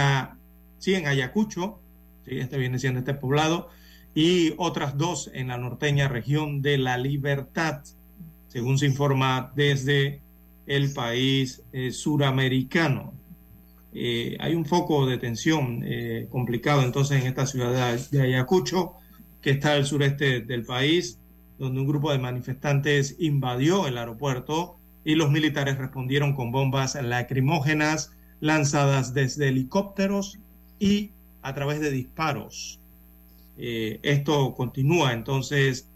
sí, 0.78 0.94
en 0.94 1.06
Ayacucho, 1.06 1.78
sí, 2.24 2.38
este 2.38 2.58
viene 2.58 2.78
siendo 2.78 2.98
este 2.98 3.14
poblado, 3.14 3.70
y 4.14 4.54
otras 4.56 4.96
dos 4.96 5.30
en 5.34 5.48
la 5.48 5.58
norteña 5.58 6.08
región 6.08 6.62
de 6.62 6.78
La 6.78 6.96
Libertad, 6.96 7.82
según 8.48 8.78
se 8.78 8.86
informa 8.86 9.52
desde 9.56 10.20
el 10.66 10.92
país 10.92 11.62
eh, 11.72 11.90
suramericano. 11.90 13.12
Eh, 13.96 14.36
hay 14.40 14.56
un 14.56 14.64
foco 14.64 15.06
de 15.06 15.18
tensión 15.18 15.82
eh, 15.84 16.26
complicado 16.28 16.82
entonces 16.82 17.22
en 17.22 17.28
esta 17.28 17.46
ciudad 17.46 17.96
de 18.10 18.20
Ayacucho, 18.20 18.94
que 19.40 19.50
está 19.50 19.74
al 19.74 19.86
sureste 19.86 20.40
del 20.40 20.64
país, 20.64 21.20
donde 21.58 21.80
un 21.80 21.86
grupo 21.86 22.10
de 22.10 22.18
manifestantes 22.18 23.14
invadió 23.20 23.86
el 23.86 23.96
aeropuerto 23.96 24.76
y 25.04 25.14
los 25.14 25.30
militares 25.30 25.78
respondieron 25.78 26.34
con 26.34 26.50
bombas 26.50 26.96
lacrimógenas 27.00 28.12
lanzadas 28.40 29.14
desde 29.14 29.48
helicópteros 29.48 30.38
y 30.80 31.12
a 31.42 31.54
través 31.54 31.78
de 31.80 31.92
disparos. 31.92 32.80
Eh, 33.56 34.00
esto 34.02 34.54
continúa 34.56 35.12
entonces 35.12 35.88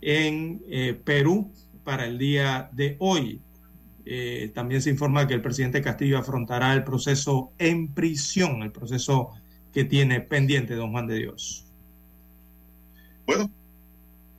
en 0.00 0.60
Perú 1.04 1.52
para 1.84 2.06
el 2.06 2.18
día 2.18 2.68
de 2.72 2.96
hoy. 2.98 3.40
Eh, 4.06 4.50
también 4.54 4.82
se 4.82 4.90
informa 4.90 5.26
que 5.26 5.34
el 5.34 5.42
presidente 5.42 5.80
Castillo 5.80 6.18
afrontará 6.18 6.74
el 6.74 6.84
proceso 6.84 7.52
en 7.58 7.94
prisión, 7.94 8.62
el 8.62 8.72
proceso 8.72 9.30
que 9.72 9.84
tiene 9.84 10.20
pendiente 10.20 10.74
don 10.74 10.92
Juan 10.92 11.06
de 11.06 11.18
Dios. 11.18 11.66
Bueno, 13.26 13.50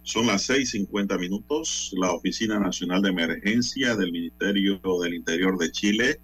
son 0.04 0.28
las 0.28 0.48
6:50 0.48 1.18
minutos. 1.18 1.92
La 1.98 2.12
Oficina 2.12 2.60
Nacional 2.60 3.02
de 3.02 3.10
Emergencia 3.10 3.96
del 3.96 4.12
Ministerio 4.12 4.80
del 5.02 5.16
Interior 5.16 5.58
de 5.58 5.72
Chile 5.72 6.20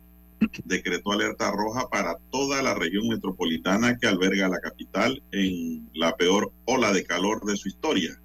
decretó 0.65 1.11
alerta 1.11 1.51
roja 1.51 1.89
para 1.89 2.15
toda 2.31 2.61
la 2.61 2.73
región 2.73 3.07
metropolitana 3.07 3.97
que 3.97 4.07
alberga 4.07 4.49
la 4.49 4.59
capital 4.59 5.21
en 5.31 5.89
la 5.93 6.15
peor 6.15 6.51
ola 6.65 6.93
de 6.93 7.03
calor 7.03 7.43
de 7.45 7.57
su 7.57 7.69
historia. 7.69 8.19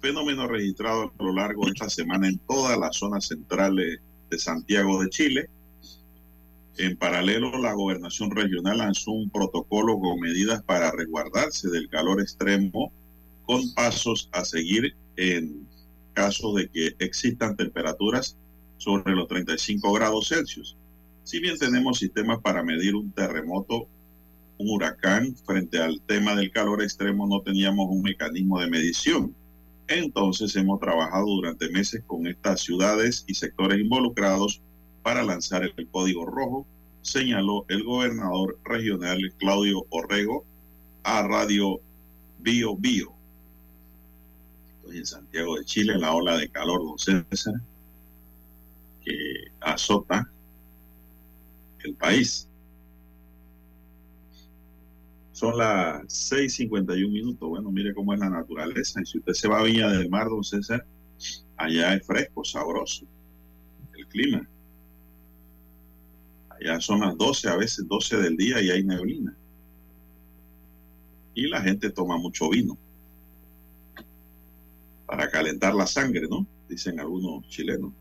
Fenómeno 0.00 0.46
registrado 0.46 1.12
a 1.18 1.22
lo 1.22 1.32
largo 1.32 1.64
de 1.64 1.72
esta 1.72 1.88
semana 1.88 2.28
en 2.28 2.38
todas 2.38 2.78
las 2.78 2.96
zonas 2.96 3.26
centrales 3.26 4.00
de 4.32 4.38
Santiago 4.38 5.02
de 5.02 5.10
Chile. 5.10 5.50
En 6.78 6.96
paralelo, 6.96 7.58
la 7.58 7.74
gobernación 7.74 8.30
regional 8.30 8.78
lanzó 8.78 9.12
un 9.12 9.28
protocolo 9.28 10.00
con 10.00 10.18
medidas 10.18 10.62
para 10.62 10.90
resguardarse 10.90 11.68
del 11.68 11.88
calor 11.90 12.20
extremo 12.20 12.90
con 13.44 13.72
pasos 13.74 14.30
a 14.32 14.44
seguir 14.44 14.94
en 15.16 15.68
caso 16.14 16.54
de 16.54 16.68
que 16.68 16.96
existan 16.98 17.56
temperaturas 17.56 18.36
sobre 18.78 19.14
los 19.14 19.28
35 19.28 19.92
grados 19.92 20.28
Celsius. 20.28 20.76
Si 21.24 21.38
bien 21.38 21.58
tenemos 21.58 21.98
sistemas 21.98 22.40
para 22.40 22.62
medir 22.62 22.94
un 22.94 23.12
terremoto, 23.12 23.86
un 24.56 24.70
huracán, 24.70 25.36
frente 25.44 25.78
al 25.78 26.00
tema 26.00 26.34
del 26.34 26.50
calor 26.50 26.82
extremo 26.82 27.26
no 27.26 27.42
teníamos 27.42 27.86
un 27.90 28.02
mecanismo 28.02 28.58
de 28.60 28.70
medición. 28.70 29.34
Entonces 29.98 30.56
hemos 30.56 30.80
trabajado 30.80 31.26
durante 31.26 31.68
meses 31.68 32.02
con 32.06 32.26
estas 32.26 32.62
ciudades 32.62 33.24
y 33.26 33.34
sectores 33.34 33.78
involucrados 33.78 34.62
para 35.02 35.22
lanzar 35.22 35.64
el 35.64 35.88
código 35.88 36.24
rojo, 36.24 36.66
señaló 37.02 37.66
el 37.68 37.84
gobernador 37.84 38.58
regional 38.64 39.20
Claudio 39.36 39.84
Orrego 39.90 40.46
a 41.02 41.22
Radio 41.22 41.80
Bio 42.38 42.74
Bio. 42.74 43.12
Estoy 44.76 44.96
en 44.96 45.06
Santiago 45.06 45.58
de 45.58 45.64
Chile, 45.66 45.98
la 45.98 46.14
ola 46.14 46.38
de 46.38 46.48
calor, 46.48 46.80
don 46.80 46.98
César, 46.98 47.54
que 49.04 49.12
azota 49.60 50.26
el 51.80 51.94
país. 51.96 52.48
Son 55.42 55.58
las 55.58 56.04
6:51 56.30 57.10
minutos. 57.10 57.48
Bueno, 57.48 57.72
mire 57.72 57.92
cómo 57.92 58.14
es 58.14 58.20
la 58.20 58.30
naturaleza. 58.30 59.02
Y 59.02 59.06
si 59.06 59.18
usted 59.18 59.32
se 59.32 59.48
va 59.48 59.58
a 59.58 59.64
Viña 59.64 59.88
del 59.88 60.08
Mar, 60.08 60.28
don 60.28 60.44
César, 60.44 60.86
allá 61.56 61.94
es 61.94 62.06
fresco, 62.06 62.44
sabroso 62.44 63.04
el 63.96 64.06
clima. 64.06 64.48
Allá 66.48 66.80
son 66.80 67.00
las 67.00 67.18
12, 67.18 67.48
a 67.48 67.56
veces 67.56 67.88
12 67.88 68.18
del 68.18 68.36
día 68.36 68.62
y 68.62 68.70
hay 68.70 68.84
neblina. 68.84 69.34
Y 71.34 71.48
la 71.48 71.60
gente 71.60 71.90
toma 71.90 72.16
mucho 72.18 72.48
vino 72.48 72.78
para 75.06 75.28
calentar 75.28 75.74
la 75.74 75.88
sangre, 75.88 76.28
¿no? 76.28 76.46
Dicen 76.68 77.00
algunos 77.00 77.48
chilenos. 77.48 77.92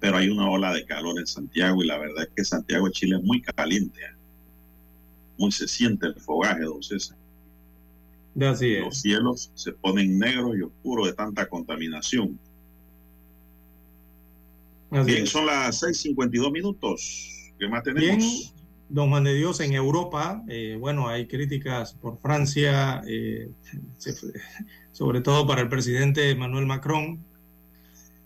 Pero 0.00 0.16
hay 0.16 0.28
una 0.28 0.50
ola 0.50 0.72
de 0.72 0.84
calor 0.86 1.20
en 1.20 1.26
Santiago 1.28 1.84
y 1.84 1.86
la 1.86 1.98
verdad 1.98 2.24
es 2.24 2.30
que 2.34 2.44
Santiago 2.44 2.88
Chile 2.88 3.14
es 3.18 3.22
muy 3.22 3.40
caliente. 3.40 4.00
¿eh? 4.00 4.13
Muy 5.38 5.52
se 5.52 5.66
siente 5.68 6.06
el 6.06 6.20
fogaje, 6.20 6.62
don 6.62 6.82
César. 6.82 7.16
Así 8.40 8.74
es. 8.74 8.80
Los 8.84 9.00
cielos 9.00 9.50
se 9.54 9.72
ponen 9.72 10.18
negros 10.18 10.56
y 10.56 10.62
oscuros 10.62 11.06
de 11.06 11.12
tanta 11.12 11.46
contaminación. 11.48 12.38
Así 14.90 15.10
Bien, 15.10 15.24
es. 15.24 15.30
son 15.30 15.46
las 15.46 15.82
6:52 15.82 16.52
minutos. 16.52 17.52
¿Qué 17.58 17.68
más 17.68 17.82
tenemos? 17.82 18.16
Bien, 18.16 18.54
don 18.88 19.10
Juan 19.10 19.24
de 19.24 19.34
Dios, 19.34 19.60
en 19.60 19.72
Europa, 19.72 20.42
eh, 20.48 20.76
bueno, 20.78 21.08
hay 21.08 21.26
críticas 21.26 21.94
por 21.94 22.18
Francia, 22.20 23.02
eh, 23.06 23.50
sobre 24.92 25.20
todo 25.20 25.46
para 25.46 25.62
el 25.62 25.68
presidente 25.68 26.30
Emmanuel 26.30 26.66
Macron, 26.66 27.24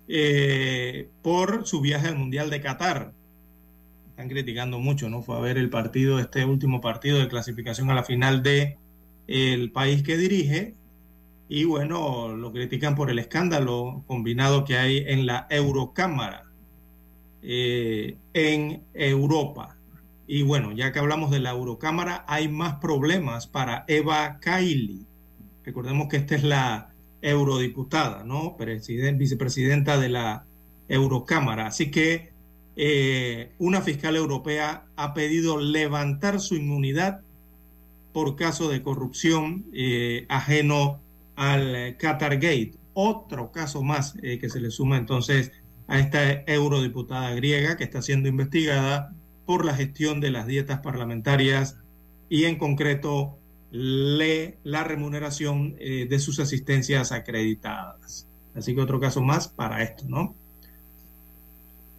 eh, 0.08 1.08
por 1.22 1.66
su 1.66 1.80
viaje 1.80 2.08
al 2.08 2.16
Mundial 2.16 2.50
de 2.50 2.60
Qatar. 2.60 3.12
Están 4.18 4.30
criticando 4.30 4.80
mucho, 4.80 5.08
¿no? 5.08 5.22
Fue 5.22 5.36
a 5.36 5.40
ver 5.40 5.58
el 5.58 5.70
partido, 5.70 6.18
este 6.18 6.44
último 6.44 6.80
partido 6.80 7.20
de 7.20 7.28
clasificación 7.28 7.88
a 7.88 7.94
la 7.94 8.02
final 8.02 8.42
de 8.42 8.76
el 9.28 9.70
país 9.70 10.02
que 10.02 10.16
dirige. 10.16 10.74
Y 11.48 11.62
bueno, 11.62 12.34
lo 12.34 12.50
critican 12.52 12.96
por 12.96 13.10
el 13.12 13.20
escándalo 13.20 14.02
combinado 14.08 14.64
que 14.64 14.76
hay 14.76 15.04
en 15.06 15.24
la 15.24 15.46
Eurocámara 15.50 16.50
eh, 17.42 18.16
en 18.32 18.82
Europa. 18.92 19.76
Y 20.26 20.42
bueno, 20.42 20.72
ya 20.72 20.90
que 20.90 20.98
hablamos 20.98 21.30
de 21.30 21.38
la 21.38 21.50
Eurocámara, 21.50 22.24
hay 22.26 22.48
más 22.48 22.80
problemas 22.80 23.46
para 23.46 23.84
Eva 23.86 24.40
Kaili. 24.40 25.06
Recordemos 25.62 26.08
que 26.08 26.16
esta 26.16 26.34
es 26.34 26.42
la 26.42 26.92
eurodiputada, 27.22 28.24
¿no? 28.24 28.56
Presiden- 28.56 29.16
vicepresidenta 29.16 29.96
de 29.96 30.08
la 30.08 30.44
Eurocámara. 30.88 31.68
Así 31.68 31.92
que 31.92 32.36
eh, 32.78 33.52
una 33.58 33.82
fiscal 33.82 34.16
europea 34.16 34.86
ha 34.96 35.12
pedido 35.12 35.58
levantar 35.58 36.40
su 36.40 36.54
inmunidad 36.54 37.22
por 38.12 38.36
caso 38.36 38.70
de 38.70 38.82
corrupción 38.82 39.66
eh, 39.72 40.26
ajeno 40.28 41.00
al 41.34 41.74
eh, 41.74 41.96
Qatar 41.98 42.34
Gate. 42.36 42.72
Otro 42.94 43.52
caso 43.52 43.82
más 43.82 44.14
eh, 44.22 44.38
que 44.38 44.48
se 44.48 44.60
le 44.60 44.70
suma 44.70 44.96
entonces 44.96 45.52
a 45.88 45.98
esta 45.98 46.42
eurodiputada 46.46 47.34
griega 47.34 47.76
que 47.76 47.84
está 47.84 48.00
siendo 48.00 48.28
investigada 48.28 49.12
por 49.44 49.64
la 49.64 49.74
gestión 49.74 50.20
de 50.20 50.30
las 50.30 50.46
dietas 50.46 50.80
parlamentarias 50.80 51.78
y 52.28 52.44
en 52.44 52.58
concreto 52.58 53.38
le, 53.70 54.58
la 54.62 54.84
remuneración 54.84 55.74
eh, 55.78 56.06
de 56.08 56.18
sus 56.18 56.38
asistencias 56.38 57.10
acreditadas. 57.10 58.28
Así 58.54 58.74
que 58.74 58.80
otro 58.80 59.00
caso 59.00 59.20
más 59.20 59.48
para 59.48 59.82
esto, 59.82 60.04
¿no? 60.06 60.34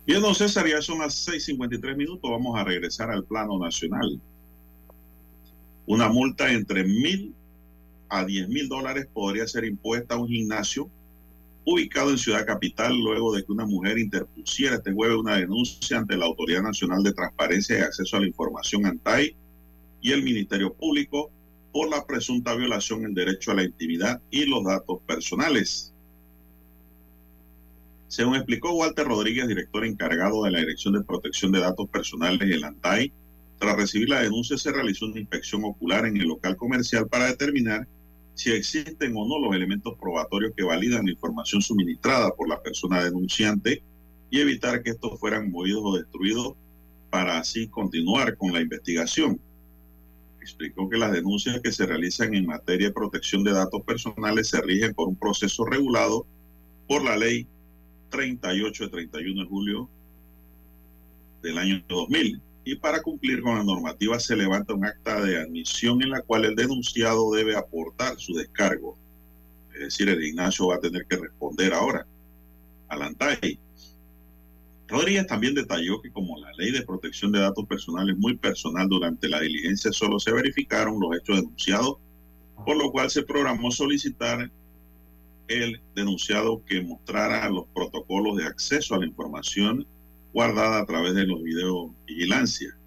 Bien, 0.10 0.24
don 0.24 0.34
César, 0.34 0.68
ya 0.68 0.82
son 0.82 0.98
las 0.98 1.14
6:53 1.14 1.96
minutos. 1.96 2.32
Vamos 2.32 2.60
a 2.60 2.64
regresar 2.64 3.12
al 3.12 3.26
plano 3.26 3.60
nacional. 3.60 4.20
Una 5.86 6.10
multa 6.10 6.52
entre 6.52 6.84
mil 6.84 7.36
a 8.10 8.26
diez 8.26 8.50
mil 8.50 8.68
dólares 8.68 9.08
podría 9.14 9.48
ser 9.48 9.66
impuesta 9.66 10.16
a 10.16 10.18
un 10.18 10.28
gimnasio 10.28 10.90
ubicado 11.64 12.10
en 12.10 12.18
Ciudad 12.18 12.44
Capital 12.44 12.98
luego 12.98 13.36
de 13.36 13.46
que 13.46 13.52
una 13.52 13.68
mujer 13.68 14.00
interpusiera 14.00 14.78
este 14.78 14.94
jueves 14.94 15.16
una 15.16 15.36
denuncia 15.36 16.00
ante 16.00 16.18
la 16.18 16.26
Autoridad 16.26 16.64
Nacional 16.64 17.04
de 17.04 17.14
Transparencia 17.14 17.78
y 17.78 17.82
Acceso 17.82 18.18
a 18.18 18.22
la 18.22 18.26
Información 18.26 18.88
ANTAI 18.88 19.36
y 20.02 20.12
el 20.12 20.24
Ministerio 20.24 20.74
Público 20.74 21.30
por 21.72 21.88
la 21.88 22.04
presunta 22.08 22.56
violación 22.56 23.04
del 23.04 23.14
derecho 23.14 23.52
a 23.52 23.58
la 23.58 23.64
intimidad 23.64 24.20
y 24.32 24.48
los 24.48 24.64
datos 24.64 25.02
personales. 25.06 25.94
Según 28.10 28.36
explicó 28.36 28.74
Walter 28.74 29.06
Rodríguez, 29.06 29.48
director 29.48 29.86
encargado 29.86 30.44
de 30.44 30.50
la 30.50 30.60
Dirección 30.60 30.96
de 30.96 31.04
Protección 31.04 31.52
de 31.52 31.60
Datos 31.60 31.88
Personales 31.90 32.42
en 32.42 32.66
ANTAI, 32.66 33.14
tras 33.60 33.76
recibir 33.76 34.10
la 34.10 34.22
denuncia 34.22 34.58
se 34.58 34.72
realizó 34.72 35.06
una 35.06 35.20
inspección 35.20 35.64
ocular 35.64 36.08
en 36.08 36.18
el 36.18 36.28
local 36.28 36.58
comercial 36.58 37.08
para 37.08 37.28
determinar 37.28 37.88
si 38.34 38.52
existen 38.52 39.14
o 39.16 39.28
no 39.28 39.38
los 39.38 39.56
elementos 39.56 39.94
probatorios 40.00 40.54
que 40.58 40.64
validan 40.64 41.06
la 41.06 41.12
información 41.12 41.62
suministrada 41.62 42.34
por 42.36 42.50
la 42.50 42.60
persona 42.64 43.04
denunciante 43.04 43.84
y 44.32 44.40
evitar 44.40 44.82
que 44.82 44.90
estos 44.90 45.20
fueran 45.20 45.52
movidos 45.52 45.84
o 45.84 45.98
destruidos 45.98 46.56
para 47.12 47.38
así 47.38 47.68
continuar 47.68 48.38
con 48.38 48.54
la 48.54 48.62
investigación. 48.62 49.40
Explicó 50.42 50.90
que 50.90 50.98
las 50.98 51.12
denuncias 51.12 51.62
que 51.62 51.72
se 51.72 51.86
realizan 51.86 52.34
en 52.34 52.48
materia 52.48 52.88
de 52.88 52.94
protección 52.94 53.44
de 53.44 53.52
datos 53.52 53.84
personales 53.84 54.48
se 54.48 54.60
rigen 54.62 54.96
por 54.96 55.10
un 55.10 55.16
proceso 55.16 55.64
regulado 55.64 56.26
por 56.88 57.04
la 57.04 57.16
ley 57.16 57.46
38 58.10 58.84
de 58.86 58.90
31 58.90 59.42
de 59.42 59.48
julio 59.48 59.90
del 61.42 61.58
año 61.58 61.84
2000 61.88 62.42
y 62.66 62.76
para 62.76 63.02
cumplir 63.02 63.42
con 63.42 63.58
la 63.58 63.64
normativa 63.64 64.20
se 64.20 64.36
levanta 64.36 64.74
un 64.74 64.86
acta 64.86 65.22
de 65.22 65.42
admisión 65.42 66.04
en 66.04 66.12
la 66.12 66.22
cual 66.22 66.46
el 66.46 66.56
denunciado 66.56 67.32
debe 67.32 67.56
aportar 67.56 68.20
su 68.20 68.34
descargo. 68.36 68.98
Es 69.74 69.80
decir, 69.80 70.10
el 70.10 70.24
Ignacio 70.24 70.68
va 70.68 70.76
a 70.76 70.80
tener 70.80 71.06
que 71.06 71.18
responder 71.18 71.74
ahora 71.74 72.06
al 72.90 73.02
ANTAI. 73.02 73.60
Rodríguez 74.88 75.28
también 75.28 75.56
detalló 75.56 76.02
que 76.02 76.12
como 76.12 76.38
la 76.40 76.52
ley 76.54 76.72
de 76.72 76.82
protección 76.82 77.32
de 77.32 77.40
datos 77.40 77.66
personales 77.66 78.16
es 78.16 78.22
muy 78.22 78.36
personal, 78.36 78.90
durante 78.90 79.30
la 79.30 79.40
diligencia 79.40 79.92
solo 79.92 80.20
se 80.20 80.32
verificaron 80.32 81.00
los 81.00 81.16
hechos 81.16 81.38
denunciados, 81.38 81.98
por 82.66 82.76
lo 82.76 82.92
cual 82.92 83.10
se 83.10 83.24
programó 83.24 83.72
solicitar 83.72 84.52
el 85.50 85.82
denunciado 85.96 86.64
que 86.66 86.82
mostrara 86.82 87.50
los 87.50 87.66
protocolos 87.74 88.38
de 88.38 88.46
acceso 88.46 88.96
a 88.96 89.00
la 89.00 89.08
información 89.08 89.86
guardada 90.32 90.80
a 90.80 90.86
través 90.86 91.16
de 91.16 91.26
los 91.26 91.42
videos 91.42 91.92
vigilancia, 92.06 92.78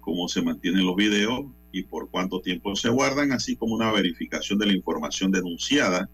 cómo 0.00 0.28
se 0.28 0.42
mantienen 0.42 0.84
los 0.84 0.96
videos 0.96 1.46
y 1.70 1.84
por 1.84 2.10
cuánto 2.10 2.40
tiempo 2.40 2.74
se 2.74 2.88
guardan, 2.88 3.32
así 3.32 3.56
como 3.56 3.74
una 3.74 3.92
verificación 3.92 4.58
de 4.58 4.66
la 4.66 4.72
información 4.72 5.30
denunciada, 5.30 6.08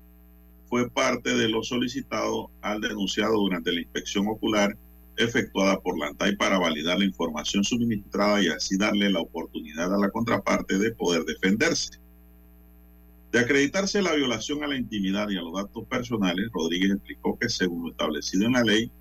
fue 0.68 0.90
parte 0.90 1.34
de 1.34 1.48
lo 1.48 1.62
solicitado 1.62 2.50
al 2.60 2.80
denunciado 2.80 3.34
durante 3.34 3.72
la 3.72 3.80
inspección 3.80 4.26
ocular 4.28 4.76
efectuada 5.16 5.80
por 5.80 5.98
la 5.98 6.08
ANTAI 6.08 6.36
para 6.36 6.58
validar 6.58 6.98
la 6.98 7.04
información 7.04 7.64
suministrada 7.64 8.42
y 8.42 8.48
así 8.48 8.76
darle 8.76 9.10
la 9.10 9.20
oportunidad 9.20 9.94
a 9.94 9.98
la 9.98 10.10
contraparte 10.10 10.78
de 10.78 10.92
poder 10.92 11.24
defenderse. 11.24 12.03
De 13.34 13.40
acreditarse 13.40 14.00
la 14.00 14.14
violación 14.14 14.62
a 14.62 14.68
la 14.68 14.76
intimidad 14.76 15.28
y 15.28 15.36
a 15.36 15.42
los 15.42 15.52
datos 15.52 15.84
personales, 15.88 16.48
Rodríguez 16.52 16.92
explicó 16.92 17.36
que 17.36 17.48
según 17.48 17.82
lo 17.82 17.90
establecido 17.90 18.46
en 18.46 18.52
la 18.52 18.62
ley, 18.62 18.92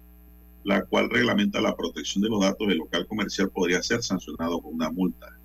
la 0.64 0.84
cual 0.86 1.12
reglamenta 1.12 1.62
la 1.62 1.76
protección 1.76 2.24
de 2.24 2.32
los 2.32 2.42
datos 2.42 2.68
del 2.68 2.80
local 2.80 3.06
comercial, 3.06 3.52
podría 3.52 3.84
ser 3.84 4.02
sancionado 4.02 4.60
con 4.60 4.74
una 4.74 4.90
multa 4.90 5.38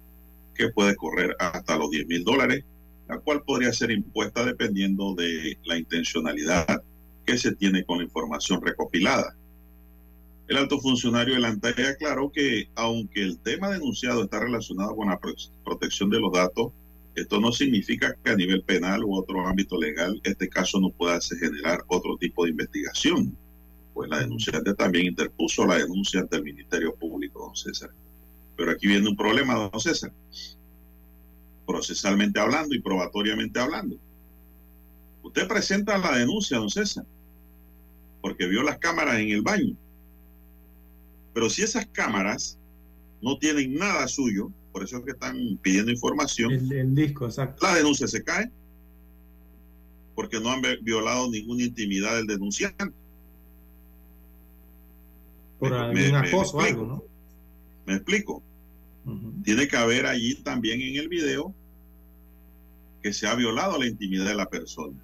que 0.55 0.71
puede 0.71 0.97
correr 0.97 1.37
hasta 1.39 1.77
los 1.77 1.91
10 1.91 2.07
mil 2.07 2.25
dólares, 2.25 2.65
la 3.11 3.19
cual 3.19 3.43
podría 3.43 3.75
ser 3.75 3.91
impuesta 3.91 4.43
dependiendo 4.43 5.15
de 5.15 5.59
la 5.65 5.77
intencionalidad 5.77 6.83
que 7.27 7.37
se 7.37 7.55
tiene 7.57 7.85
con 7.85 7.99
la 7.99 8.05
información 8.05 8.63
recopilada. 8.63 9.37
El 10.47 10.57
alto 10.57 10.81
funcionario 10.81 11.35
de 11.35 11.41
la 11.41 11.49
aclaró 11.91 12.33
que 12.33 12.71
aunque 12.75 13.23
el 13.23 13.39
tema 13.41 13.69
denunciado 13.69 14.25
está 14.25 14.41
relacionado 14.41 14.97
con 14.97 15.09
la 15.09 15.21
protección 15.63 16.09
de 16.09 16.21
los 16.21 16.33
datos, 16.33 16.73
esto 17.21 17.41
no 17.41 17.53
significa 17.53 18.15
que 18.23 18.31
a 18.31 18.37
nivel 18.37 18.63
penal 18.63 19.05
u 19.05 19.15
otro 19.15 19.47
ámbito 19.47 19.79
legal 19.79 20.21
este 20.25 20.49
caso 20.49 20.81
no 20.81 20.91
pueda 20.91 21.19
generar 21.21 21.85
otro 21.89 22.17
tipo 22.17 22.45
de 22.45 22.51
investigación 22.51 23.37
pues 23.99 24.11
la 24.11 24.21
denunciante 24.21 24.75
también 24.75 25.07
interpuso 25.07 25.67
la 25.67 25.75
denuncia 25.75 26.21
ante 26.21 26.37
el 26.37 26.45
Ministerio 26.45 26.95
Público, 26.95 27.47
don 27.47 27.57
César. 27.57 27.91
Pero 28.57 28.71
aquí 28.71 28.87
viene 28.87 29.09
un 29.09 29.17
problema, 29.17 29.55
don 29.55 29.81
César. 29.81 30.13
Procesalmente 31.67 32.39
hablando 32.39 32.77
y 32.77 32.81
probatoriamente 32.81 33.59
hablando. 33.59 33.99
Usted 35.25 35.49
presenta 35.49 35.99
la 35.99 36.17
denuncia, 36.17 36.59
don 36.59 36.71
César, 36.71 37.05
porque 38.21 38.47
vio 38.47 38.63
las 38.63 38.79
cámaras 38.79 39.19
en 39.19 39.31
el 39.31 39.43
baño. 39.43 39.75
Pero 41.35 41.51
si 41.51 41.63
esas 41.63 41.85
cámaras 41.87 42.57
no 43.21 43.37
tienen 43.37 43.75
nada 43.75 44.07
suyo, 44.07 44.53
por 44.79 44.87
eso 44.87 44.99
es 44.99 45.05
que 45.07 45.11
están 45.11 45.59
pidiendo 45.61 45.91
información. 45.91 46.53
El, 46.53 46.95
disco, 46.95 47.25
exacto. 47.25 47.67
La 47.67 47.75
denuncia 47.75 48.07
se 48.07 48.23
cae 48.23 48.49
porque 50.15 50.39
no 50.39 50.51
han 50.53 50.63
violado 50.83 51.29
ninguna 51.29 51.65
intimidad 51.65 52.15
del 52.15 52.29
denunciante. 52.29 52.85
Por 55.59 55.75
algún 55.75 56.15
acoso 56.15 56.59
o 56.59 56.61
algo, 56.61 56.87
¿no? 56.87 57.05
Me 57.87 57.95
explico. 57.95 58.41
Tiene 59.43 59.67
que 59.67 59.77
haber 59.77 60.07
allí 60.07 60.37
también 60.45 60.81
en 60.81 60.95
el 60.95 61.09
video 61.09 61.53
que 63.03 63.13
se 63.13 63.27
ha 63.27 63.35
violado 63.35 63.81
la 63.81 63.87
intimidad 63.87 64.27
de 64.27 64.37
la 64.37 64.49
persona. 64.49 64.97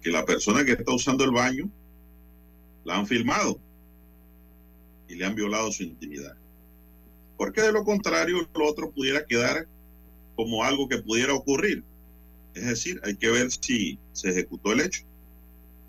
Que 0.00 0.10
la 0.12 0.24
persona 0.24 0.64
que 0.64 0.72
está 0.72 0.94
usando 0.94 1.24
el 1.24 1.32
baño 1.32 1.68
la 2.84 2.96
han 2.96 3.08
filmado 3.08 3.58
y 5.08 5.16
le 5.16 5.24
han 5.24 5.34
violado 5.34 5.72
su 5.72 5.82
intimidad. 5.82 6.39
Porque 7.40 7.62
de 7.62 7.72
lo 7.72 7.84
contrario, 7.84 8.46
lo 8.54 8.66
otro 8.68 8.90
pudiera 8.90 9.24
quedar 9.24 9.66
como 10.36 10.62
algo 10.62 10.86
que 10.86 10.98
pudiera 10.98 11.32
ocurrir. 11.32 11.82
Es 12.52 12.66
decir, 12.66 13.00
hay 13.02 13.16
que 13.16 13.30
ver 13.30 13.50
si 13.50 13.98
se 14.12 14.28
ejecutó 14.28 14.74
el 14.74 14.80
hecho. 14.80 15.04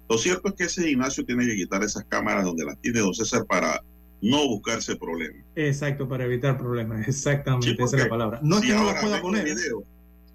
Lo 0.09 0.17
cierto 0.17 0.47
es 0.47 0.53
que 0.53 0.63
ese 0.63 0.87
gimnasio 0.87 1.25
tiene 1.25 1.45
que 1.45 1.55
quitar 1.55 1.83
esas 1.83 2.05
cámaras 2.05 2.45
donde 2.45 2.63
las 2.63 2.79
tiene 2.79 3.01
don 3.01 3.13
César 3.13 3.45
para 3.45 3.83
no 4.21 4.47
buscarse 4.47 4.95
problemas. 4.95 5.43
Exacto, 5.57 6.07
para 6.07 6.23
evitar 6.23 6.57
problemas. 6.57 7.05
Exactamente, 7.09 7.83
esa 7.83 7.97
es 7.97 8.03
la 8.03 8.09
palabra. 8.09 8.39
No 8.41 8.59
es 8.59 8.61
que 8.61 8.73
no 8.73 8.85
lo 8.85 9.01
pueda 9.01 9.21
poner. 9.21 9.53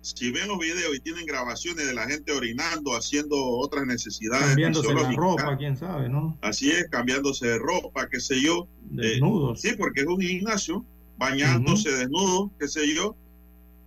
si 0.02 0.30
ven 0.32 0.48
los 0.48 0.58
videos 0.58 0.96
y 0.96 1.00
tienen 1.00 1.24
grabaciones 1.24 1.86
de 1.86 1.94
la 1.94 2.06
gente 2.06 2.30
orinando, 2.30 2.94
haciendo 2.94 3.42
otras 3.42 3.86
necesidades. 3.86 4.48
Cambiándose 4.48 4.92
la 4.92 5.10
ropa, 5.12 5.56
quién 5.56 5.78
sabe, 5.78 6.10
¿no? 6.10 6.36
Así 6.42 6.70
es, 6.72 6.86
cambiándose 6.90 7.46
de 7.46 7.58
ropa, 7.58 8.06
qué 8.10 8.20
sé 8.20 8.38
yo. 8.38 8.68
Desnudos. 8.90 9.62
sí, 9.62 9.70
porque 9.78 10.02
es 10.02 10.06
un 10.06 10.20
gimnasio, 10.20 10.84
bañándose 11.18 11.90
desnudo, 11.90 12.50
qué 12.58 12.68
sé 12.68 12.94
yo. 12.94 13.16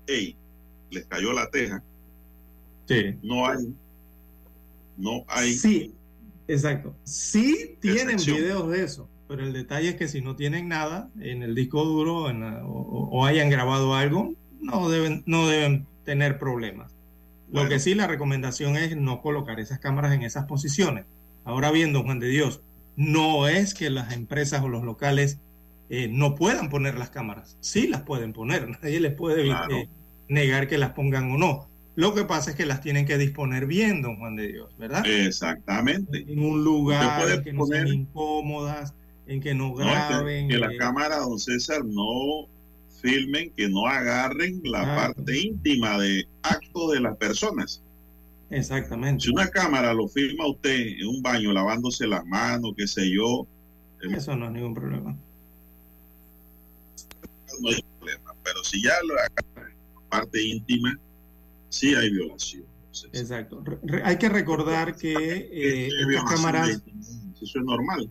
Ey, 0.08 0.36
les 0.90 1.06
cayó 1.06 1.34
la 1.34 1.50
teja. 1.50 1.84
Sí. 2.88 3.16
No 3.22 3.48
hay. 3.48 3.74
No 4.98 5.24
hay. 5.28 5.54
Sí, 5.54 5.94
exacto. 6.48 6.96
Sí 7.04 7.78
tienen 7.80 8.18
videos 8.18 8.70
de 8.72 8.84
eso 8.84 9.10
pero 9.30 9.44
el 9.44 9.54
detalle 9.54 9.90
es 9.90 9.96
que 9.96 10.08
si 10.08 10.22
no 10.22 10.36
tienen 10.36 10.68
nada 10.68 11.12
en 11.20 11.44
el 11.44 11.54
disco 11.54 11.86
duro 11.86 12.26
o, 12.66 13.26
hayan 13.28 13.52
grabado 13.52 13.94
algo, 13.94 14.34
no 14.60 14.90
deben, 14.90 15.22
no 15.28 15.48
deben 15.48 15.86
tener 16.04 16.40
problemas. 16.40 16.96
Lo 17.52 17.70
que 17.70 17.80
sí 17.80 17.94
la 17.94 18.08
recomendación 18.08 18.76
es 18.76 18.98
no 18.98 19.22
colocar 19.22 19.60
esas 19.60 19.78
cámaras 19.78 20.14
en 20.14 20.24
esas 20.24 20.46
posiciones. 20.46 21.06
Ahora 21.46 21.70
viendo, 21.70 22.02
Juan 22.02 22.20
de 22.20 22.28
Dios, 22.28 22.62
no 22.96 23.48
es 23.48 23.76
que 23.76 23.92
las 23.92 24.14
empresas 24.14 24.64
o 24.64 24.68
los 24.68 24.84
locales 24.84 25.38
eh, 25.90 26.08
no 26.08 26.36
puedan 26.36 26.70
poner 26.70 26.98
las 26.98 27.10
cámaras. 27.10 27.58
Sí 27.62 27.88
las 27.88 28.04
pueden 28.04 28.34
poner, 28.34 28.70
nadie 28.82 29.00
les 29.00 29.14
puede 29.14 29.50
eh, 29.50 29.90
negar 30.28 30.68
que 30.68 30.78
las 30.78 30.92
pongan 30.92 31.32
o 31.32 31.38
no. 31.38 31.70
Lo 31.96 32.14
que 32.14 32.24
pasa 32.24 32.52
es 32.52 32.56
que 32.56 32.66
las 32.66 32.82
tienen 32.82 33.06
que 33.06 33.18
disponer 33.18 33.66
bien, 33.66 34.02
don 34.02 34.18
Juan 34.18 34.36
de 34.36 34.48
Dios, 34.48 34.74
¿verdad? 34.78 35.06
Exactamente. 35.06 36.24
En 36.28 36.40
un 36.40 36.64
lugar 36.64 37.44
que 37.44 37.52
no 37.52 37.66
sean 37.66 37.88
incómodas, 37.88 38.94
en 39.28 39.42
que 39.42 39.54
no 39.54 39.74
graben. 39.74 40.48
que, 40.48 40.58
la 40.58 40.70
cámara, 40.78 41.18
don 41.18 41.38
César, 41.38 41.84
no 41.84 42.48
filmen, 43.02 43.52
que 43.56 43.68
no 43.68 43.88
agarren 43.88 44.62
la 44.64 44.96
parte 44.96 45.40
íntima 45.40 45.98
de 46.00 46.28
acto 46.44 46.92
de 46.92 47.02
las 47.02 47.18
personas. 47.18 47.84
Exactamente. 48.50 49.26
Si 49.26 49.30
una 49.30 49.48
cámara 49.50 49.94
lo 49.94 50.08
filma 50.08 50.48
usted 50.48 50.98
en 51.00 51.08
un 51.08 51.22
baño 51.22 51.52
lavándose 51.52 52.08
las 52.08 52.26
manos, 52.26 52.74
qué 52.78 52.88
sé 52.88 53.12
yo. 53.12 53.46
Eh, 54.02 54.16
Eso 54.16 54.36
no 54.36 54.48
es 54.48 54.52
ningún 54.52 54.74
problema. 54.74 55.16
No 57.62 57.70
hay 57.70 57.84
problema. 58.00 58.34
Pero 58.44 58.64
si 58.64 58.84
ya 58.84 58.94
la 59.04 59.46
parte 60.10 60.42
íntima, 60.42 60.98
sí 61.70 61.96
hay 61.96 62.12
violación. 62.12 62.66
Exacto. 63.14 63.64
hay 64.04 64.18
que 64.18 64.30
recordar 64.30 64.96
que 64.96 65.14
eh, 65.14 65.88
estas 65.88 66.36
cámaras. 66.36 66.82
Eso 67.42 67.60
es 67.60 67.66
normal. 67.66 68.10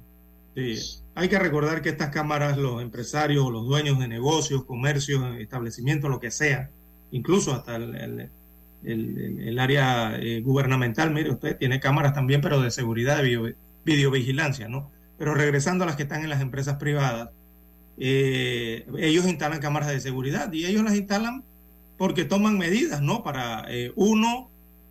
Sí. 0.54 1.02
Hay 1.14 1.28
que 1.28 1.38
recordar 1.38 1.82
que 1.82 1.88
estas 1.90 2.10
cámaras, 2.10 2.56
los 2.56 2.80
empresarios, 2.80 3.50
los 3.50 3.66
dueños 3.66 3.98
de 3.98 4.08
negocios, 4.08 4.64
comercios, 4.64 5.36
establecimientos, 5.38 6.10
lo 6.10 6.20
que 6.20 6.30
sea, 6.30 6.70
incluso 7.10 7.52
hasta 7.52 7.76
el, 7.76 9.58
área 9.58 10.16
eh, 10.18 10.40
gubernamental, 10.40 11.10
mire 11.10 11.30
usted, 11.30 11.56
tiene 11.58 11.80
cámaras 11.80 12.14
también, 12.14 12.40
pero 12.40 12.60
de 12.60 12.70
seguridad, 12.70 13.22
de 13.22 13.56
videovigilancia, 13.84 14.68
¿no? 14.68 14.90
Pero 15.18 15.34
regresando 15.34 15.84
a 15.84 15.86
las 15.88 15.96
que 15.96 16.04
están 16.04 16.22
en 16.22 16.30
las 16.30 16.40
empresas 16.40 16.76
privadas, 16.76 17.30
eh, 18.00 18.86
ellos 18.98 19.26
instalan 19.26 19.60
cámaras 19.60 19.88
de 19.88 20.00
seguridad 20.00 20.52
y 20.52 20.66
ellos 20.66 20.82
las 20.82 20.96
instalan 20.96 21.44
porque 21.96 22.24
toman 22.24 22.58
medidas, 22.58 23.02
¿no? 23.02 23.22
Para 23.22 23.64
eh, 23.68 23.92
uno, 23.96 24.50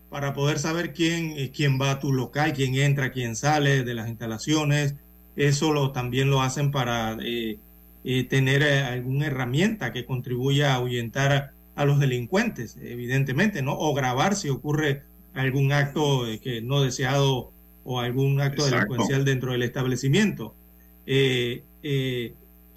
para 0.09 0.33
poder 0.33 0.59
saber 0.59 0.93
quién, 0.93 1.49
quién 1.49 1.79
va 1.79 1.91
a 1.91 1.99
tu 1.99 2.13
local, 2.13 2.53
quién 2.53 2.75
entra, 2.75 3.11
quién 3.11 3.35
sale 3.35 3.83
de 3.83 3.93
las 3.93 4.07
instalaciones, 4.07 4.95
eso 5.37 5.71
lo, 5.71 5.91
también 5.91 6.29
lo 6.29 6.41
hacen 6.41 6.71
para 6.71 7.15
eh, 7.21 7.59
eh, 8.03 8.23
tener 8.23 8.63
eh, 8.63 8.79
alguna 8.79 9.27
herramienta 9.27 9.93
que 9.93 10.03
contribuya 10.03 10.73
a 10.73 10.75
ahuyentar 10.75 11.53
a, 11.75 11.85
los 11.85 11.99
delincuentes, 11.99 12.75
evidentemente, 12.81 13.61
¿no? 13.61 13.77
O 13.77 13.93
grabar 13.93 14.35
si 14.35 14.49
ocurre 14.49 15.03
algún 15.35 15.71
acto 15.71 16.25
que 16.41 16.63
no 16.63 16.81
deseado 16.81 17.51
o 17.83 17.99
algún 17.99 18.41
acto 18.41 18.65
delincuencial 18.65 19.23
dentro 19.23 19.51
del 19.51 19.61
establecimiento. 19.61 20.55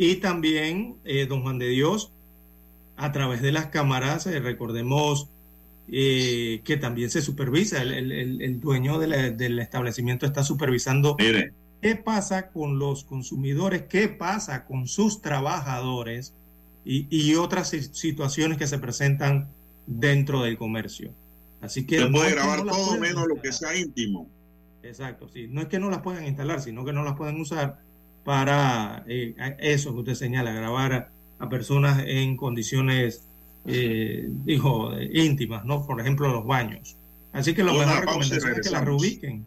Y 0.03 0.17
también, 0.17 0.97
don 1.29 1.43
Juan 1.43 1.59
de 1.59 1.69
Dios, 1.69 2.11
a 2.97 3.13
través 3.13 3.43
de 3.43 3.53
las 3.53 3.67
cámaras, 3.67 4.25
recordemos 4.25 5.29
que 5.87 6.79
también 6.81 7.11
se 7.11 7.21
supervisa, 7.21 7.83
el, 7.83 8.61
dueño 8.61 8.99
del 8.99 9.59
establecimiento 9.59 10.25
está 10.25 10.43
supervisando 10.43 11.19
¿Qué 11.81 11.97
pasa 11.97 12.49
con 12.49 12.79
los 12.79 13.05
consumidores? 13.05 13.83
¿Qué 13.83 14.09
pasa 14.09 14.65
con 14.65 14.87
sus 14.87 15.21
trabajadores? 15.21 16.35
Y, 16.85 17.35
otras 17.35 17.69
situaciones 17.69 18.57
que 18.57 18.67
se 18.67 18.79
presentan 18.79 19.49
dentro 19.87 20.43
del 20.43 20.57
comercio. 20.57 21.13
Así 21.61 21.87
que... 21.87 21.99
Se 21.99 22.07
puede 22.07 22.31
grabar 22.31 22.65
todo 22.65 22.99
menos 22.99 23.27
lo 23.29 23.41
que 23.41 23.53
sea 23.53 23.77
íntimo. 23.77 24.29
Exacto, 24.83 25.29
sí. 25.29 25.47
No 25.47 25.61
es 25.61 25.69
que 25.69 25.79
no 25.79 25.91
las 25.91 26.01
puedan 26.01 26.27
instalar, 26.27 26.63
sino 26.63 26.87
que 26.87 26.93
no 26.95 27.03
las 27.03 27.17
pueden 27.17 27.39
usar 27.39 27.81
para 28.25 29.05
eh, 29.09 29.35
eso 29.59 29.93
que 29.93 30.01
usted 30.01 30.15
señala, 30.15 30.53
grabar 30.53 31.11
a, 31.39 31.49
personas 31.49 32.05
en 32.07 32.37
condiciones, 32.37 33.27
eh, 33.65 34.29
dijo, 34.45 34.93
íntimas, 35.01 35.65
¿no? 35.65 35.87
Por 35.87 36.01
ejemplo, 36.01 36.29
los 36.29 36.47
baños. 36.47 36.97
Así 37.33 37.55
que 37.55 37.63
lo 37.63 37.73
mejor 37.73 38.01
recomendación 38.01 38.53
es 38.53 38.61
que 38.61 38.71
las 38.71 38.85
reubiquen. 38.85 39.47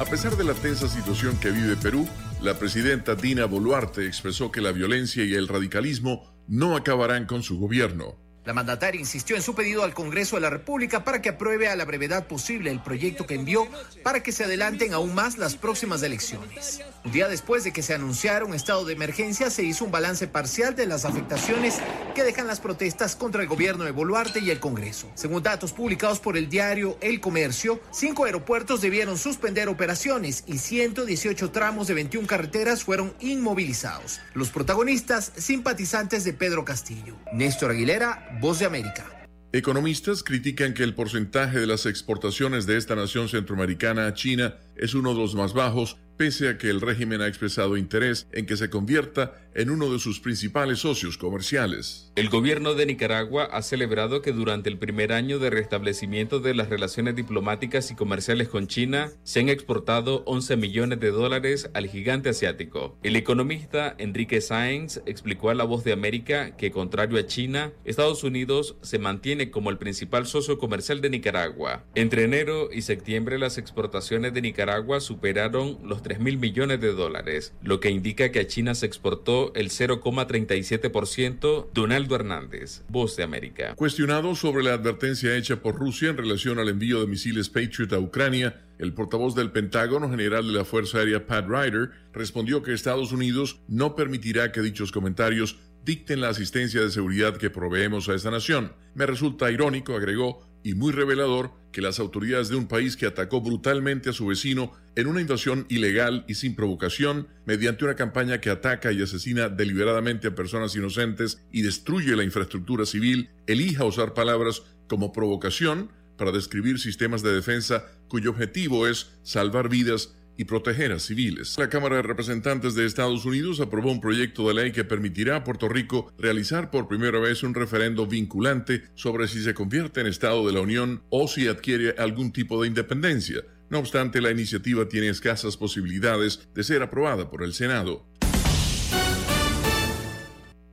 A 0.00 0.06
pesar 0.06 0.34
de 0.34 0.44
la 0.44 0.54
tensa 0.54 0.88
situación 0.88 1.38
que 1.40 1.50
vive 1.50 1.76
Perú, 1.76 2.08
la 2.40 2.58
presidenta 2.58 3.14
Dina 3.14 3.44
Boluarte 3.44 4.06
expresó 4.06 4.50
que 4.50 4.62
la 4.62 4.72
violencia 4.72 5.22
y 5.26 5.34
el 5.34 5.46
radicalismo 5.46 6.42
no 6.48 6.74
acabarán 6.74 7.26
con 7.26 7.42
su 7.42 7.58
gobierno. 7.58 8.16
La 8.46 8.54
mandataria 8.54 8.98
insistió 8.98 9.36
en 9.36 9.42
su 9.42 9.54
pedido 9.54 9.84
al 9.84 9.92
Congreso 9.92 10.36
de 10.36 10.42
la 10.42 10.50
República 10.50 11.04
para 11.04 11.20
que 11.20 11.28
apruebe 11.28 11.68
a 11.68 11.76
la 11.76 11.84
brevedad 11.84 12.26
posible 12.26 12.70
el 12.70 12.82
proyecto 12.82 13.26
que 13.26 13.34
envió 13.34 13.68
para 14.02 14.22
que 14.22 14.32
se 14.32 14.44
adelanten 14.44 14.94
aún 14.94 15.14
más 15.14 15.36
las 15.36 15.56
próximas 15.56 16.02
elecciones. 16.02 16.80
Un 17.04 17.12
día 17.12 17.28
después 17.28 17.64
de 17.64 17.72
que 17.72 17.82
se 17.82 17.92
anunciara 17.92 18.46
un 18.46 18.54
estado 18.54 18.86
de 18.86 18.94
emergencia, 18.94 19.50
se 19.50 19.62
hizo 19.62 19.84
un 19.84 19.90
balance 19.90 20.26
parcial 20.26 20.74
de 20.74 20.86
las 20.86 21.04
afectaciones 21.04 21.80
que 22.14 22.24
dejan 22.24 22.46
las 22.46 22.60
protestas 22.60 23.14
contra 23.14 23.42
el 23.42 23.48
gobierno 23.48 23.84
de 23.84 23.90
Boluarte 23.90 24.40
y 24.40 24.50
el 24.50 24.58
Congreso. 24.58 25.10
Según 25.14 25.42
datos 25.42 25.72
publicados 25.72 26.18
por 26.18 26.38
el 26.38 26.48
diario 26.48 26.96
El 27.02 27.20
Comercio, 27.20 27.80
cinco 27.90 28.24
aeropuertos 28.24 28.80
debieron 28.80 29.18
suspender 29.18 29.68
operaciones 29.68 30.44
y 30.46 30.58
118 30.58 31.50
tramos 31.50 31.88
de 31.88 31.94
21 31.94 32.26
carreteras 32.26 32.84
fueron 32.84 33.14
inmovilizados. 33.20 34.20
Los 34.32 34.48
protagonistas, 34.48 35.32
simpatizantes 35.36 36.24
de 36.24 36.32
Pedro 36.32 36.64
Castillo. 36.64 37.16
Néstor 37.32 37.72
Aguilera, 37.72 38.29
Voz 38.38 38.60
de 38.60 38.66
América. 38.66 39.06
Economistas 39.52 40.22
critican 40.22 40.74
que 40.74 40.84
el 40.84 40.94
porcentaje 40.94 41.58
de 41.58 41.66
las 41.66 41.84
exportaciones 41.84 42.66
de 42.66 42.76
esta 42.76 42.94
nación 42.94 43.28
centroamericana 43.28 44.06
a 44.06 44.14
China 44.14 44.54
es 44.80 44.94
uno 44.94 45.14
de 45.14 45.20
los 45.20 45.34
más 45.34 45.52
bajos 45.52 45.98
pese 46.16 46.50
a 46.50 46.58
que 46.58 46.68
el 46.68 46.82
régimen 46.82 47.22
ha 47.22 47.28
expresado 47.28 47.78
interés 47.78 48.26
en 48.32 48.44
que 48.44 48.58
se 48.58 48.68
convierta 48.68 49.32
en 49.54 49.70
uno 49.70 49.90
de 49.90 49.98
sus 49.98 50.20
principales 50.20 50.80
socios 50.80 51.16
comerciales. 51.16 52.12
El 52.14 52.28
gobierno 52.28 52.74
de 52.74 52.84
Nicaragua 52.84 53.44
ha 53.44 53.62
celebrado 53.62 54.20
que 54.20 54.32
durante 54.32 54.68
el 54.68 54.76
primer 54.76 55.14
año 55.14 55.38
de 55.38 55.48
restablecimiento 55.48 56.38
de 56.38 56.54
las 56.54 56.68
relaciones 56.68 57.16
diplomáticas 57.16 57.90
y 57.90 57.94
comerciales 57.94 58.50
con 58.50 58.66
China 58.66 59.10
se 59.22 59.40
han 59.40 59.48
exportado 59.48 60.22
11 60.26 60.58
millones 60.58 61.00
de 61.00 61.10
dólares 61.10 61.70
al 61.72 61.88
gigante 61.88 62.28
asiático. 62.28 62.98
El 63.02 63.16
economista 63.16 63.94
Enrique 63.96 64.42
Sáenz 64.42 65.00
explicó 65.06 65.48
a 65.48 65.54
La 65.54 65.64
Voz 65.64 65.84
de 65.84 65.94
América 65.94 66.54
que, 66.58 66.70
contrario 66.70 67.18
a 67.18 67.26
China, 67.26 67.72
Estados 67.86 68.24
Unidos 68.24 68.76
se 68.82 68.98
mantiene 68.98 69.50
como 69.50 69.70
el 69.70 69.78
principal 69.78 70.26
socio 70.26 70.58
comercial 70.58 71.00
de 71.00 71.08
Nicaragua. 71.08 71.86
Entre 71.94 72.24
enero 72.24 72.68
y 72.70 72.82
septiembre 72.82 73.38
las 73.38 73.56
exportaciones 73.56 74.34
de 74.34 74.42
Nicaragua 74.42 74.69
superaron 75.00 75.78
los 75.84 76.02
3 76.02 76.20
mil 76.20 76.38
millones 76.38 76.80
de 76.80 76.92
dólares, 76.92 77.52
lo 77.62 77.80
que 77.80 77.90
indica 77.90 78.30
que 78.30 78.40
a 78.40 78.46
China 78.46 78.74
se 78.74 78.86
exportó 78.86 79.52
el 79.54 79.70
0,37%. 79.70 81.68
Donaldo 81.72 82.14
Hernández, 82.14 82.82
Voz 82.88 83.16
de 83.16 83.22
América. 83.22 83.74
Cuestionado 83.74 84.34
sobre 84.34 84.62
la 84.62 84.74
advertencia 84.74 85.36
hecha 85.36 85.62
por 85.62 85.76
Rusia 85.76 86.10
en 86.10 86.16
relación 86.16 86.58
al 86.58 86.68
envío 86.68 87.00
de 87.00 87.06
misiles 87.06 87.48
Patriot 87.48 87.92
a 87.92 87.98
Ucrania, 87.98 88.62
el 88.78 88.94
portavoz 88.94 89.34
del 89.34 89.50
Pentágono, 89.50 90.08
general 90.08 90.46
de 90.46 90.52
la 90.52 90.64
Fuerza 90.64 90.98
Aérea 90.98 91.26
Pat 91.26 91.46
Ryder, 91.46 91.90
respondió 92.12 92.62
que 92.62 92.72
Estados 92.72 93.12
Unidos 93.12 93.60
no 93.68 93.94
permitirá 93.94 94.52
que 94.52 94.62
dichos 94.62 94.92
comentarios 94.92 95.58
dicten 95.84 96.20
la 96.20 96.28
asistencia 96.28 96.80
de 96.80 96.90
seguridad 96.90 97.36
que 97.36 97.50
proveemos 97.50 98.08
a 98.08 98.14
esta 98.14 98.30
nación. 98.30 98.72
Me 98.94 99.06
resulta 99.06 99.50
irónico, 99.50 99.94
agregó, 99.94 100.49
y 100.62 100.74
muy 100.74 100.92
revelador 100.92 101.52
que 101.72 101.82
las 101.82 102.00
autoridades 102.00 102.48
de 102.48 102.56
un 102.56 102.66
país 102.66 102.96
que 102.96 103.06
atacó 103.06 103.40
brutalmente 103.40 104.10
a 104.10 104.12
su 104.12 104.26
vecino 104.26 104.72
en 104.96 105.06
una 105.06 105.20
invasión 105.20 105.66
ilegal 105.68 106.24
y 106.28 106.34
sin 106.34 106.54
provocación, 106.54 107.28
mediante 107.46 107.84
una 107.84 107.94
campaña 107.94 108.40
que 108.40 108.50
ataca 108.50 108.92
y 108.92 109.02
asesina 109.02 109.48
deliberadamente 109.48 110.28
a 110.28 110.34
personas 110.34 110.74
inocentes 110.74 111.42
y 111.52 111.62
destruye 111.62 112.16
la 112.16 112.24
infraestructura 112.24 112.86
civil, 112.86 113.30
elija 113.46 113.84
usar 113.84 114.14
palabras 114.14 114.62
como 114.88 115.12
provocación 115.12 115.90
para 116.16 116.32
describir 116.32 116.78
sistemas 116.78 117.22
de 117.22 117.32
defensa 117.32 117.86
cuyo 118.08 118.30
objetivo 118.30 118.86
es 118.86 119.12
salvar 119.22 119.68
vidas 119.68 120.14
y 120.40 120.46
proteger 120.46 120.90
a 120.92 120.98
civiles. 120.98 121.54
La 121.58 121.68
Cámara 121.68 121.96
de 121.96 122.02
Representantes 122.02 122.74
de 122.74 122.86
Estados 122.86 123.26
Unidos 123.26 123.60
aprobó 123.60 123.92
un 123.92 124.00
proyecto 124.00 124.48
de 124.48 124.54
ley 124.54 124.72
que 124.72 124.84
permitirá 124.84 125.36
a 125.36 125.44
Puerto 125.44 125.68
Rico 125.68 126.14
realizar 126.16 126.70
por 126.70 126.88
primera 126.88 127.20
vez 127.20 127.42
un 127.42 127.52
referendo 127.52 128.06
vinculante 128.06 128.84
sobre 128.94 129.28
si 129.28 129.42
se 129.42 129.52
convierte 129.52 130.00
en 130.00 130.06
Estado 130.06 130.46
de 130.46 130.54
la 130.54 130.62
Unión 130.62 131.02
o 131.10 131.28
si 131.28 131.46
adquiere 131.46 131.94
algún 131.98 132.32
tipo 132.32 132.62
de 132.62 132.68
independencia. 132.68 133.44
No 133.68 133.80
obstante, 133.80 134.22
la 134.22 134.30
iniciativa 134.30 134.88
tiene 134.88 135.10
escasas 135.10 135.58
posibilidades 135.58 136.48
de 136.54 136.64
ser 136.64 136.82
aprobada 136.82 137.28
por 137.28 137.42
el 137.42 137.52
Senado. 137.52 138.09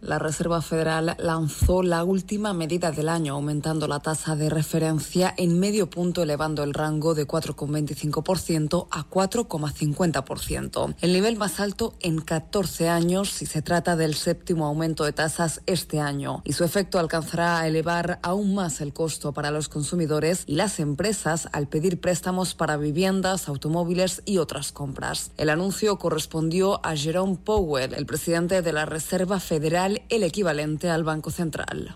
La 0.07 0.19
Reserva 0.19 0.61
Federal 0.61 1.17
lanzó 1.19 1.83
la 1.83 2.05
última 2.05 2.53
medida 2.53 2.91
del 2.91 3.09
año, 3.09 3.33
aumentando 3.33 3.89
la 3.89 3.99
tasa 3.99 4.37
de 4.37 4.49
referencia 4.49 5.33
en 5.35 5.59
medio 5.59 5.89
punto, 5.89 6.23
elevando 6.23 6.63
el 6.63 6.73
rango 6.73 7.13
de 7.13 7.27
4,25% 7.27 8.87
a 8.89 9.09
4,50%. 9.09 10.95
El 11.01 11.11
nivel 11.11 11.35
más 11.35 11.59
alto 11.59 11.93
en 11.99 12.21
14 12.21 12.87
años 12.87 13.31
si 13.31 13.45
se 13.45 13.61
trata 13.61 13.97
del 13.97 14.15
séptimo 14.15 14.65
aumento 14.65 15.03
de 15.03 15.11
tasas 15.11 15.61
este 15.65 15.99
año. 15.99 16.41
Y 16.45 16.53
su 16.53 16.63
efecto 16.63 16.99
alcanzará 16.99 17.59
a 17.59 17.67
elevar 17.67 18.19
aún 18.23 18.55
más 18.55 18.79
el 18.79 18.93
costo 18.93 19.33
para 19.33 19.51
los 19.51 19.67
consumidores 19.67 20.45
y 20.47 20.55
las 20.55 20.79
empresas 20.79 21.49
al 21.51 21.67
pedir 21.67 21.99
préstamos 21.99 22.55
para 22.55 22.77
viviendas, 22.77 23.49
automóviles 23.49 24.21
y 24.23 24.37
otras 24.37 24.71
compras. 24.71 25.31
El 25.35 25.49
anuncio 25.49 25.97
correspondió 25.97 26.79
a 26.85 26.95
Jerome 26.95 27.35
Powell, 27.43 27.93
el 27.93 28.05
presidente 28.05 28.61
de 28.61 28.71
la 28.71 28.85
Reserva 28.85 29.41
Federal 29.41 29.96
el 30.09 30.23
equivalente 30.23 30.89
al 30.89 31.03
Banco 31.03 31.31
Central. 31.31 31.95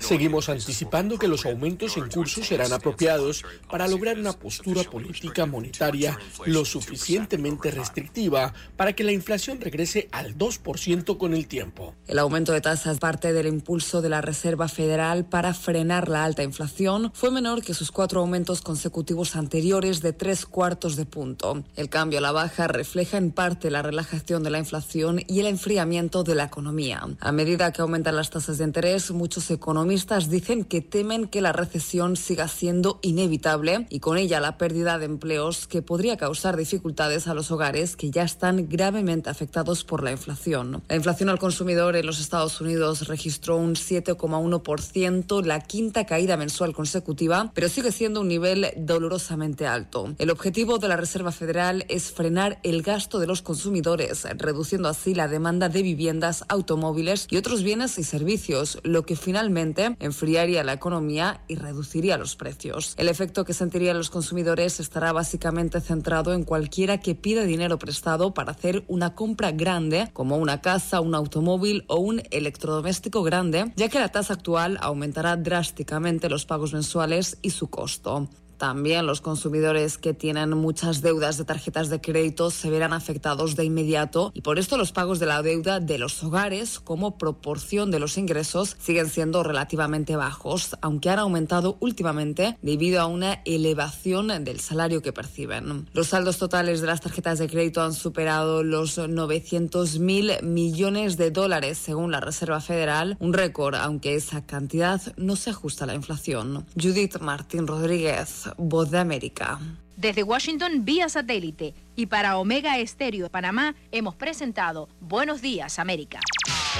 Seguimos 0.00 0.48
anticipando 0.48 1.18
que 1.18 1.28
los 1.28 1.46
aumentos 1.46 1.96
en 1.96 2.08
curso 2.08 2.44
serán 2.44 2.72
apropiados 2.72 3.44
para 3.70 3.88
lograr 3.88 4.18
una 4.18 4.32
postura 4.32 4.82
política 4.84 5.46
monetaria 5.46 6.18
lo 6.46 6.64
suficientemente 6.64 7.70
restrictiva 7.70 8.52
para 8.76 8.92
que 8.92 9.04
la 9.04 9.12
inflación 9.12 9.60
regrese 9.60 10.08
al 10.12 10.36
2% 10.36 11.16
con 11.16 11.34
el 11.34 11.46
tiempo. 11.48 11.94
El 12.06 12.18
aumento 12.18 12.52
de 12.52 12.60
tasas 12.60 12.98
parte 12.98 13.32
del 13.32 13.46
impulso 13.46 14.02
de 14.02 14.08
la 14.08 14.20
Reserva 14.20 14.68
Federal 14.68 15.24
para 15.24 15.54
frenar 15.54 16.08
la 16.08 16.24
alta 16.24 16.42
inflación 16.42 17.10
fue 17.14 17.30
menor 17.30 17.62
que 17.62 17.74
sus 17.74 17.90
cuatro 17.90 18.20
aumentos 18.20 18.60
consecutivos 18.60 19.34
anteriores 19.36 20.02
de 20.02 20.12
tres 20.12 20.46
cuartos 20.46 20.96
de 20.96 21.06
punto. 21.06 21.64
El 21.76 21.88
cambio 21.88 22.18
a 22.18 22.22
la 22.22 22.32
baja 22.32 22.68
refleja 22.68 23.16
en 23.16 23.32
parte 23.32 23.70
la 23.70 23.82
relajación 23.82 24.42
de 24.42 24.50
la 24.50 24.58
inflación 24.58 25.20
y 25.26 25.40
el 25.40 25.46
enfriamiento 25.46 26.22
de 26.22 26.34
la 26.34 26.44
economía. 26.44 27.02
A 27.20 27.32
medida 27.32 27.72
que 27.72 27.82
aumenta 27.82 28.09
las 28.12 28.30
tasas 28.30 28.58
de 28.58 28.64
interés, 28.64 29.10
muchos 29.10 29.50
economistas 29.50 30.30
dicen 30.30 30.64
que 30.64 30.80
temen 30.80 31.26
que 31.26 31.40
la 31.40 31.52
recesión 31.52 32.16
siga 32.16 32.48
siendo 32.48 32.98
inevitable 33.02 33.86
y 33.90 34.00
con 34.00 34.18
ella 34.18 34.40
la 34.40 34.58
pérdida 34.58 34.98
de 34.98 35.06
empleos 35.06 35.66
que 35.66 35.82
podría 35.82 36.16
causar 36.16 36.56
dificultades 36.56 37.28
a 37.28 37.34
los 37.34 37.50
hogares 37.50 37.96
que 37.96 38.10
ya 38.10 38.22
están 38.22 38.68
gravemente 38.68 39.30
afectados 39.30 39.84
por 39.84 40.02
la 40.02 40.12
inflación. 40.12 40.82
La 40.88 40.96
inflación 40.96 41.28
al 41.28 41.38
consumidor 41.38 41.96
en 41.96 42.06
los 42.06 42.20
Estados 42.20 42.60
Unidos 42.60 43.08
registró 43.08 43.56
un 43.56 43.74
7,1%, 43.74 45.44
la 45.44 45.60
quinta 45.60 46.06
caída 46.06 46.36
mensual 46.36 46.74
consecutiva, 46.74 47.50
pero 47.54 47.68
sigue 47.68 47.92
siendo 47.92 48.20
un 48.20 48.28
nivel 48.28 48.68
dolorosamente 48.76 49.66
alto. 49.66 50.14
El 50.18 50.30
objetivo 50.30 50.78
de 50.78 50.88
la 50.88 50.96
Reserva 50.96 51.32
Federal 51.32 51.84
es 51.88 52.10
frenar 52.10 52.58
el 52.62 52.82
gasto 52.82 53.18
de 53.18 53.26
los 53.26 53.42
consumidores, 53.42 54.24
reduciendo 54.36 54.88
así 54.88 55.14
la 55.14 55.28
demanda 55.28 55.68
de 55.68 55.82
viviendas, 55.82 56.44
automóviles 56.48 57.26
y 57.30 57.36
otros 57.36 57.62
bienes 57.62 57.98
servicios, 58.04 58.78
lo 58.82 59.04
que 59.04 59.16
finalmente 59.16 59.96
enfriaría 60.00 60.64
la 60.64 60.72
economía 60.72 61.42
y 61.48 61.56
reduciría 61.56 62.18
los 62.18 62.36
precios. 62.36 62.94
El 62.96 63.08
efecto 63.08 63.44
que 63.44 63.54
sentirían 63.54 63.98
los 63.98 64.10
consumidores 64.10 64.80
estará 64.80 65.12
básicamente 65.12 65.80
centrado 65.80 66.32
en 66.32 66.44
cualquiera 66.44 67.00
que 67.00 67.14
pida 67.14 67.44
dinero 67.44 67.78
prestado 67.78 68.34
para 68.34 68.52
hacer 68.52 68.84
una 68.88 69.14
compra 69.14 69.52
grande, 69.52 70.10
como 70.12 70.36
una 70.36 70.60
casa, 70.60 71.00
un 71.00 71.14
automóvil 71.14 71.84
o 71.88 71.96
un 71.96 72.22
electrodoméstico 72.30 73.22
grande, 73.22 73.72
ya 73.76 73.88
que 73.88 73.98
la 73.98 74.08
tasa 74.08 74.34
actual 74.34 74.78
aumentará 74.80 75.36
drásticamente 75.36 76.28
los 76.28 76.46
pagos 76.46 76.72
mensuales 76.72 77.38
y 77.42 77.50
su 77.50 77.68
costo. 77.68 78.28
También 78.60 79.06
los 79.06 79.22
consumidores 79.22 79.96
que 79.96 80.12
tienen 80.12 80.50
muchas 80.50 81.00
deudas 81.00 81.38
de 81.38 81.46
tarjetas 81.46 81.88
de 81.88 82.02
crédito 82.02 82.50
se 82.50 82.68
verán 82.68 82.92
afectados 82.92 83.56
de 83.56 83.64
inmediato 83.64 84.32
y 84.34 84.42
por 84.42 84.58
esto 84.58 84.76
los 84.76 84.92
pagos 84.92 85.18
de 85.18 85.24
la 85.24 85.40
deuda 85.40 85.80
de 85.80 85.96
los 85.96 86.22
hogares 86.22 86.78
como 86.78 87.16
proporción 87.16 87.90
de 87.90 87.98
los 87.98 88.18
ingresos 88.18 88.76
siguen 88.78 89.08
siendo 89.08 89.42
relativamente 89.42 90.14
bajos, 90.14 90.76
aunque 90.82 91.08
han 91.08 91.20
aumentado 91.20 91.78
últimamente 91.80 92.58
debido 92.60 93.00
a 93.00 93.06
una 93.06 93.40
elevación 93.46 94.28
del 94.44 94.60
salario 94.60 95.00
que 95.00 95.14
perciben. 95.14 95.88
Los 95.94 96.08
saldos 96.08 96.36
totales 96.36 96.82
de 96.82 96.86
las 96.86 97.00
tarjetas 97.00 97.38
de 97.38 97.48
crédito 97.48 97.82
han 97.82 97.94
superado 97.94 98.62
los 98.62 98.98
900 98.98 100.00
mil 100.00 100.32
millones 100.42 101.16
de 101.16 101.30
dólares 101.30 101.78
según 101.78 102.10
la 102.10 102.20
Reserva 102.20 102.60
Federal, 102.60 103.16
un 103.20 103.32
récord, 103.32 103.76
aunque 103.76 104.16
esa 104.16 104.44
cantidad 104.44 105.00
no 105.16 105.36
se 105.36 105.48
ajusta 105.48 105.84
a 105.84 105.86
la 105.86 105.94
inflación. 105.94 106.66
Judith 106.78 107.20
Martín 107.20 107.66
Rodríguez, 107.66 108.49
Voz 108.58 108.90
de 108.90 108.98
América. 108.98 109.58
Desde 109.96 110.22
Washington 110.22 110.84
vía 110.84 111.08
satélite 111.08 111.74
y 111.94 112.06
para 112.06 112.38
Omega 112.38 112.78
Estéreo 112.78 113.24
de 113.24 113.30
Panamá 113.30 113.74
hemos 113.92 114.14
presentado 114.14 114.88
Buenos 115.00 115.42
Días 115.42 115.78
América. 115.78 116.20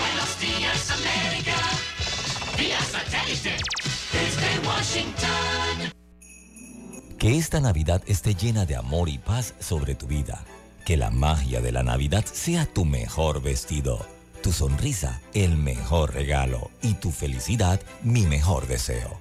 Buenos 0.00 0.40
días 0.40 0.90
América, 0.90 1.56
vía 2.56 2.80
satélite 2.80 3.56
desde 4.12 4.66
Washington. 4.66 5.92
Que 7.18 7.36
esta 7.36 7.60
Navidad 7.60 8.02
esté 8.06 8.34
llena 8.34 8.64
de 8.64 8.76
amor 8.76 9.10
y 9.10 9.18
paz 9.18 9.54
sobre 9.58 9.94
tu 9.94 10.06
vida. 10.06 10.42
Que 10.86 10.96
la 10.96 11.10
magia 11.10 11.60
de 11.60 11.72
la 11.72 11.82
Navidad 11.82 12.24
sea 12.24 12.64
tu 12.64 12.86
mejor 12.86 13.42
vestido, 13.42 14.06
tu 14.42 14.52
sonrisa 14.52 15.20
el 15.34 15.58
mejor 15.58 16.14
regalo 16.14 16.70
y 16.82 16.94
tu 16.94 17.10
felicidad 17.10 17.80
mi 18.02 18.22
mejor 18.22 18.66
deseo. 18.66 19.20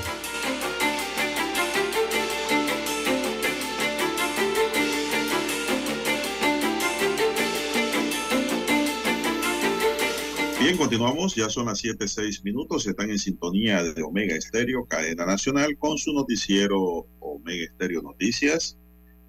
Bien, 10.61 10.77
continuamos, 10.77 11.33
ya 11.33 11.49
son 11.49 11.65
las 11.65 11.79
7, 11.79 12.07
6 12.07 12.43
minutos, 12.43 12.85
están 12.85 13.09
en 13.09 13.17
sintonía 13.17 13.81
de 13.81 14.03
Omega 14.03 14.35
Estéreo, 14.35 14.85
cadena 14.85 15.25
nacional, 15.25 15.75
con 15.79 15.97
su 15.97 16.13
noticiero 16.13 17.07
Omega 17.19 17.63
Estéreo 17.63 18.03
Noticias, 18.03 18.77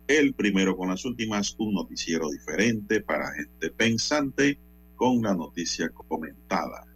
el 0.08 0.34
primero 0.34 0.76
con 0.76 0.90
las 0.90 1.06
últimas, 1.06 1.54
un 1.56 1.72
noticiero 1.72 2.28
diferente 2.28 3.00
para 3.00 3.32
gente 3.32 3.70
pensante, 3.70 4.58
con 4.94 5.22
la 5.22 5.34
noticia 5.34 5.88
comentada 5.88 6.86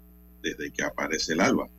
desde 0.42 0.70
que 0.70 0.82
aparece 0.82 1.32
el 1.32 1.40
alba. 1.40 1.70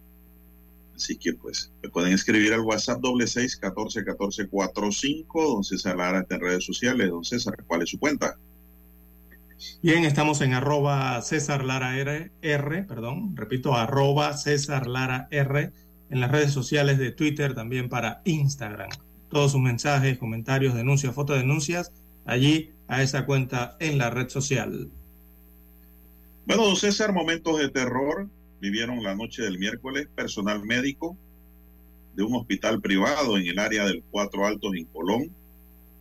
Así 0.96 1.16
que 1.16 1.34
pues 1.34 1.72
me 1.84 1.90
pueden 1.90 2.14
escribir 2.14 2.54
al 2.54 2.62
WhatsApp 2.62 3.00
doble 3.02 3.28
seis 3.28 3.56
catorce 3.56 4.04
catorce 4.04 4.48
cuatro 4.48 4.92
cinco, 4.92 5.48
don 5.48 5.64
César 5.64 5.96
Lara 5.96 6.26
en 6.28 6.40
redes 6.40 6.66
sociales, 6.66 7.08
don 7.08 7.24
César, 7.24 7.54
¿cuál 7.68 7.84
es 7.84 7.92
su 7.92 8.00
cuenta? 8.00 8.36
Bien, 9.82 10.06
estamos 10.06 10.42
en 10.42 10.54
arroba 10.54 11.20
César 11.24 11.64
Lara 11.64 11.98
R, 11.98 12.32
R, 12.44 12.84
perdón, 12.84 13.36
repito, 13.36 13.76
arroba 13.76 14.38
César 14.38 14.86
Lara 14.86 15.28
R 15.32 15.72
en 16.12 16.20
las 16.20 16.32
redes 16.32 16.52
sociales 16.52 17.00
de 17.00 17.12
Twitter, 17.12 17.56
también 17.56 17.90
para 17.90 18.22
Instagram. 18.26 18.90
Todos 19.30 19.54
sus 19.54 19.62
mensajes, 19.62 20.20
comentarios, 20.20 20.76
denuncias, 20.76 21.16
fotodenuncias, 21.16 21.92
allí 22.26 22.72
a 22.88 23.02
esa 23.02 23.26
cuenta 23.26 23.76
en 23.80 23.98
la 23.98 24.12
red 24.12 24.30
social. 24.30 24.92
Bueno, 26.46 26.64
don 26.64 26.76
César, 26.76 27.12
momentos 27.12 27.58
de 27.58 27.70
terror 27.70 28.30
vivieron 28.62 29.02
la 29.02 29.16
noche 29.16 29.42
del 29.42 29.58
miércoles 29.58 30.08
personal 30.16 30.64
médico 30.66 31.18
de 32.16 32.24
un 32.24 32.36
hospital 32.36 32.80
privado 32.80 33.38
en 33.38 33.48
el 33.48 33.58
área 33.58 33.86
del 33.86 34.04
Cuatro 34.12 34.46
Altos 34.46 34.76
en 34.76 34.86
Colón 34.86 35.32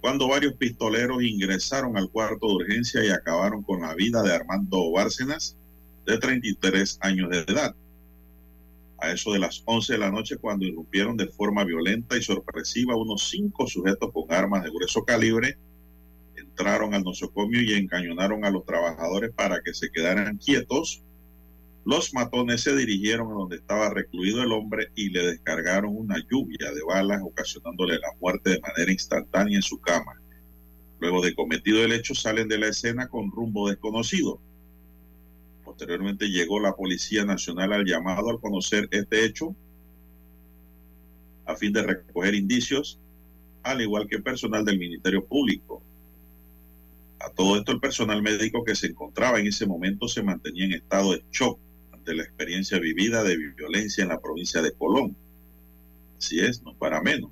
cuando 0.07 0.29
varios 0.29 0.53
pistoleros 0.53 1.21
ingresaron 1.21 1.97
al 1.97 2.09
cuarto 2.09 2.47
de 2.47 2.55
urgencia 2.55 3.05
y 3.05 3.09
acabaron 3.09 3.65
con 3.65 3.81
la 3.81 3.93
vida 3.97 4.23
de 4.23 4.33
Armando 4.33 4.93
Bárcenas, 4.93 5.57
de 6.05 6.17
33 6.17 6.99
años 7.01 7.29
de 7.29 7.41
edad. 7.41 7.75
A 8.99 9.11
eso 9.11 9.33
de 9.33 9.41
las 9.41 9.65
11 9.65 9.95
de 9.95 9.99
la 9.99 10.13
noche, 10.13 10.37
cuando 10.37 10.65
irrumpieron 10.65 11.17
de 11.17 11.27
forma 11.27 11.65
violenta 11.65 12.17
y 12.17 12.23
sorpresiva 12.23 12.95
unos 12.95 13.29
cinco 13.31 13.67
sujetos 13.67 14.13
con 14.13 14.33
armas 14.33 14.63
de 14.63 14.71
grueso 14.71 15.05
calibre, 15.05 15.59
entraron 16.37 16.95
al 16.95 17.03
nosocomio 17.03 17.61
y 17.61 17.73
encañonaron 17.73 18.45
a 18.45 18.51
los 18.51 18.65
trabajadores 18.65 19.33
para 19.35 19.61
que 19.61 19.75
se 19.75 19.91
quedaran 19.91 20.37
quietos 20.37 21.03
los 21.87 22.13
matones 22.15 22.63
se 22.63 22.75
dirigieron 22.75 23.31
a 23.31 23.35
donde 23.35 23.57
estaba 23.57 23.89
recluido 23.91 24.43
el 24.43 24.51
hombre 24.51 24.89
y 24.97 25.09
le 25.11 25.25
descargaron 25.25 25.97
una 25.97 26.17
lluvia 26.29 26.73
de 26.73 26.83
balas, 26.83 27.23
ocasionándole 27.23 27.95
la 28.01 28.09
muerte 28.21 28.51
de 28.51 28.61
manera 28.61 28.91
instantánea 28.91 29.55
en 29.55 29.63
su 29.63 29.79
cama. 29.81 30.21
Luego 30.99 31.23
de 31.23 31.37
cometido 31.37 31.85
el 31.85 31.93
hecho, 31.93 32.13
salen 32.17 32.49
de 32.49 32.59
la 32.59 32.67
escena 32.67 33.07
con 33.07 33.31
rumbo 33.31 33.69
desconocido. 33.69 34.41
Posteriormente 35.65 36.27
llegó 36.27 36.59
la 36.59 36.75
Policía 36.75 37.25
Nacional 37.25 37.73
al 37.73 37.85
llamado 37.85 38.31
al 38.31 38.41
conocer 38.41 38.89
este 38.91 39.25
hecho 39.25 39.55
a 41.45 41.55
fin 41.55 41.73
de 41.73 41.83
recoger 41.85 42.35
indicios, 42.35 42.99
al 43.63 43.81
igual 43.81 44.09
que 44.09 44.19
personal 44.19 44.65
del 44.65 44.81
Ministerio 44.81 45.25
Público. 45.25 45.81
A 47.21 47.31
todo 47.31 47.57
esto, 47.57 47.71
el 47.71 47.79
personal 47.79 48.23
médico 48.23 48.65
que 48.65 48.75
se 48.75 48.89
encontraba 48.89 49.39
en 49.39 49.47
ese 49.47 49.67
momento 49.67 50.09
se 50.09 50.25
mantenía 50.25 50.65
en 50.65 50.73
estado 50.73 51.13
de 51.13 51.25
shock 51.31 51.61
de 52.07 52.15
la 52.15 52.23
experiencia 52.23 52.79
vivida 52.79 53.23
de 53.23 53.37
violencia 53.37 54.03
en 54.03 54.09
la 54.09 54.21
provincia 54.21 54.63
de 54.63 54.73
Colón. 54.73 55.17
Así 56.17 56.41
es, 56.41 56.63
no 56.63 56.75
para 56.75 57.03
menos. 57.03 57.31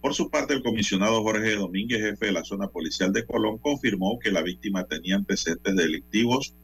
Por 0.00 0.14
su 0.14 0.30
parte, 0.30 0.54
el 0.54 0.62
comisionado 0.62 1.22
Jorge 1.22 1.54
Domínguez, 1.54 2.00
jefe 2.00 2.26
de 2.26 2.32
la 2.32 2.44
zona 2.44 2.68
policial 2.68 3.12
de 3.12 3.26
Colón, 3.26 3.58
confirmó 3.58 4.18
que 4.18 4.30
la 4.30 4.42
víctima 4.42 4.84
tenía 4.84 5.16
antecedentes 5.16 5.76
delictivos 5.76 6.54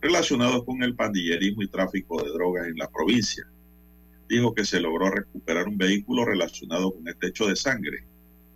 relacionados 0.00 0.64
con 0.64 0.82
el 0.82 0.94
pandillerismo 0.94 1.62
y 1.62 1.68
tráfico 1.68 2.22
de 2.22 2.30
drogas 2.30 2.68
en 2.68 2.78
la 2.78 2.88
provincia. 2.88 3.44
Dijo 4.28 4.54
que 4.54 4.64
se 4.64 4.80
logró 4.80 5.10
recuperar 5.10 5.68
un 5.68 5.76
vehículo 5.76 6.24
relacionado 6.24 6.92
con 6.92 7.06
este 7.08 7.28
hecho 7.28 7.46
de 7.46 7.56
sangre. 7.56 8.04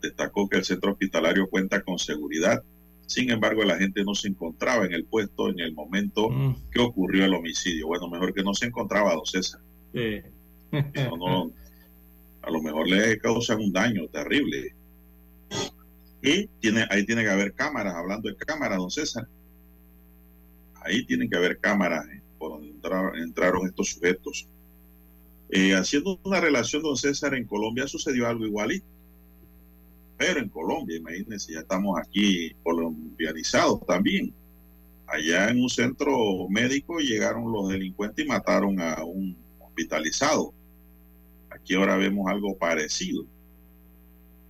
Destacó 0.01 0.49
que 0.49 0.59
el 0.59 0.65
centro 0.65 0.93
hospitalario 0.93 1.49
cuenta 1.49 1.83
con 1.83 1.99
seguridad 1.99 2.63
sin 3.13 3.31
embargo, 3.31 3.63
la 3.63 3.79
gente 3.79 4.05
no 4.05 4.15
se 4.15 4.29
encontraba 4.29 4.87
en 4.87 4.95
el 4.95 5.05
puesto 5.05 5.51
en 5.51 5.61
el 5.61 5.75
momento 5.75 6.31
mm. 6.31 6.71
que 6.71 6.81
ocurrió 6.81 7.25
el 7.27 7.35
homicidio. 7.35 7.87
Bueno, 7.87 8.09
mejor 8.09 8.33
que 8.33 8.43
no 8.43 8.55
se 8.55 8.67
encontraba, 8.67 9.15
don 9.15 9.27
César. 9.27 9.61
a 12.43 12.51
lo 12.51 12.63
mejor 12.63 12.89
le 12.89 13.19
causan 13.19 13.61
un 13.61 13.73
daño 13.73 14.09
terrible. 14.09 14.75
Y 16.23 16.47
tiene, 16.61 16.87
ahí 16.89 17.05
tiene 17.05 17.23
que 17.23 17.31
haber 17.31 17.53
cámaras, 17.53 17.95
hablando 17.95 18.29
de 18.31 18.37
cámaras, 18.37 18.79
don 18.79 18.91
César. 18.91 19.29
Ahí 20.83 21.05
tienen 21.05 21.29
que 21.29 21.37
haber 21.37 21.59
cámaras 21.59 22.07
eh, 22.09 22.23
por 22.39 22.53
donde 22.53 22.73
entraron 23.23 23.67
estos 23.67 23.91
sujetos. 23.91 24.49
Eh, 25.51 25.75
haciendo 25.75 26.19
una 26.25 26.41
relación, 26.41 26.83
don 26.83 26.97
César, 26.97 27.35
en 27.35 27.47
Colombia 27.47 27.87
sucedió 27.87 28.27
algo 28.27 28.47
igualito 28.47 28.87
pero 30.25 30.39
en 30.39 30.49
Colombia, 30.51 30.99
imagínense, 30.99 31.53
ya 31.53 31.61
estamos 31.61 31.99
aquí 31.99 32.55
colombianizados 32.63 33.85
también. 33.87 34.33
Allá 35.09 35.49
en 35.49 35.61
un 35.61 35.69
centro 35.69 36.49
médico 36.49 36.99
llegaron 36.99 37.51
los 37.51 37.69
delincuentes 37.69 38.25
y 38.25 38.29
mataron 38.29 38.81
a 38.81 39.03
un 39.03 39.37
hospitalizado. 39.59 40.55
Aquí 41.51 41.75
ahora 41.75 41.97
vemos 41.97 42.31
algo 42.31 42.57
parecido. 42.57 43.25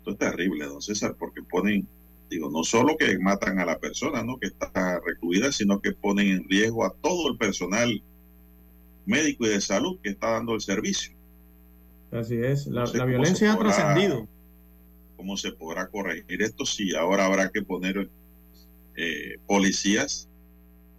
Esto 0.01 0.11
es 0.11 0.19
terrible, 0.19 0.67
don 0.67 0.83
César, 0.83 1.17
porque 1.19 1.43
ponen, 1.43 1.89
digo, 2.29 2.51
no 2.51 2.65
solo 2.65 2.99
que 2.99 3.19
matan 3.19 3.59
a 3.59 3.65
la 3.65 3.79
persona, 3.79 4.23
¿no? 4.23 4.39
Que 4.39 4.49
está 4.49 5.01
recluida, 5.01 5.53
sino 5.53 5.81
que 5.81 5.93
ponen 5.93 6.29
en 6.29 6.49
riesgo 6.51 6.85
a 6.85 6.93
todo 6.93 7.31
el 7.31 7.39
personal 7.39 8.03
médico 9.07 9.47
y 9.47 9.49
de 9.49 9.61
salud 9.63 9.99
que 10.03 10.11
está 10.11 10.33
dando 10.33 10.55
el 10.55 10.61
servicio. 10.61 11.15
Así 12.11 12.37
es, 12.37 12.67
la, 12.67 12.85
violencia 13.07 13.55
ha 13.55 13.59
trascendido 13.59 14.29
cómo 15.23 15.37
se 15.37 15.53
podrá 15.53 15.89
corregir 15.89 16.43
esto 16.43 16.67
si 16.67 16.97
ahora 16.97 17.27
habrá 17.27 17.49
que 17.53 17.63
poner 17.63 18.11
eh, 18.97 19.39
policías 19.47 20.29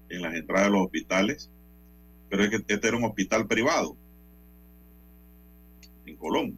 en 0.08 0.22
las 0.22 0.34
entradas 0.36 0.68
de 0.68 0.72
los 0.72 0.86
hospitales. 0.86 1.52
Pero 2.30 2.44
es 2.44 2.50
que 2.50 2.56
este 2.56 2.88
era 2.88 2.96
un 2.96 3.04
hospital 3.04 3.46
privado 3.48 3.98
en 6.06 6.16
Colón. 6.16 6.58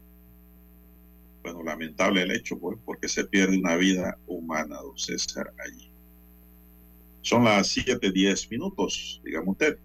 Bueno, 1.41 1.63
lamentable 1.63 2.21
el 2.21 2.31
hecho, 2.31 2.59
pues, 2.59 2.77
porque 2.85 3.07
se 3.07 3.25
pierde 3.25 3.57
una 3.57 3.75
vida 3.75 4.15
humana, 4.27 4.77
don 4.77 4.95
César, 4.95 5.51
allí. 5.57 5.89
Son 7.21 7.45
las 7.45 7.67
7, 7.69 8.11
10 8.11 8.51
minutos, 8.51 9.19
digamos 9.25 9.53
usted. 9.53 9.79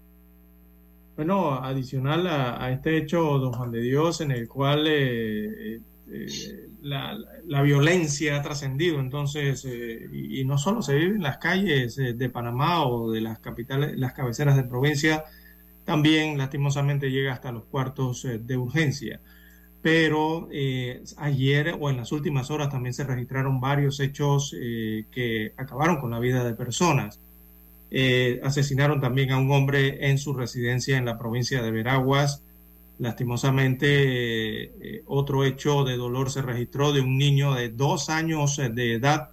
Bueno, 1.17 1.55
adicional 1.55 2.27
a, 2.27 2.71
este 2.73 2.99
hecho, 2.99 3.39
don 3.39 3.55
Juan 3.55 3.73
de 3.73 3.81
Dios, 3.81 4.21
en 4.21 4.33
el 4.33 4.49
cual 4.49 4.87
eh, 4.87 5.81
eh, 6.13 6.69
la, 6.83 7.63
violencia 7.63 8.37
ha 8.37 8.43
trascendido, 8.43 8.99
entonces, 9.01 9.65
eh, 9.65 10.09
y, 10.13 10.45
no 10.45 10.59
solo 10.59 10.83
se 10.83 10.95
vive 10.95 11.15
en 11.17 11.23
las 11.23 11.39
calles 11.39 11.99
eh, 11.99 12.15
de 12.15 12.29
Panamá 12.29 12.85
o 12.85 13.13
de 13.13 13.21
las 13.21 13.39
capitales, 13.39 13.97
las 13.97 14.13
cabeceras 14.13 14.57
de 14.57 14.65
provincia, 14.65 15.25
también 15.85 16.37
lastimosamente 16.37 17.11
llega 17.11 17.33
hasta 17.33 17.53
los 17.53 17.65
cuartos 17.65 18.27
de 18.41 18.57
urgencia. 18.57 19.21
Pero 19.83 20.49
ayer 21.17 21.75
o 21.81 21.89
en 21.89 21.97
las 21.97 22.13
últimas 22.13 22.51
horas 22.51 22.69
también 22.69 22.93
se 22.93 23.05
registraron 23.05 23.61
varios 23.61 23.99
hechos 23.99 24.51
que 24.53 25.55
acabaron 25.57 25.99
con 25.99 26.11
la 26.11 26.19
vida 26.21 26.45
de 26.45 26.53
personas. 26.55 27.19
asesinaron 28.43 29.01
también 29.01 29.33
a 29.33 29.39
un 29.39 29.51
hombre 29.53 30.11
en 30.11 30.19
su 30.19 30.35
residencia 30.35 30.99
en 30.99 31.07
la 31.07 31.19
provincia 31.19 31.63
de 31.63 31.71
Veraguas. 31.71 32.45
Lastimosamente, 33.01 34.63
eh, 34.63 35.03
otro 35.07 35.45
hecho 35.45 35.85
de 35.85 35.97
dolor 35.97 36.31
se 36.31 36.43
registró 36.43 36.93
de 36.93 37.01
un 37.01 37.17
niño 37.17 37.55
de 37.55 37.71
dos 37.71 38.11
años 38.11 38.59
de 38.59 38.95
edad 38.95 39.31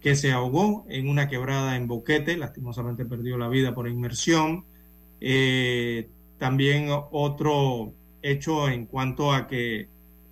que 0.00 0.16
se 0.16 0.32
ahogó 0.32 0.86
en 0.88 1.08
una 1.08 1.28
quebrada 1.28 1.76
en 1.76 1.86
Boquete, 1.86 2.36
lastimosamente 2.36 3.04
perdió 3.04 3.36
la 3.36 3.48
vida 3.48 3.74
por 3.74 3.86
inmersión. 3.88 4.64
Eh, 5.20 6.08
también 6.38 6.88
otro 7.10 7.92
hecho 8.22 8.68
en 8.70 8.86
cuanto 8.86 9.32
a 9.34 9.46
que 9.46 9.88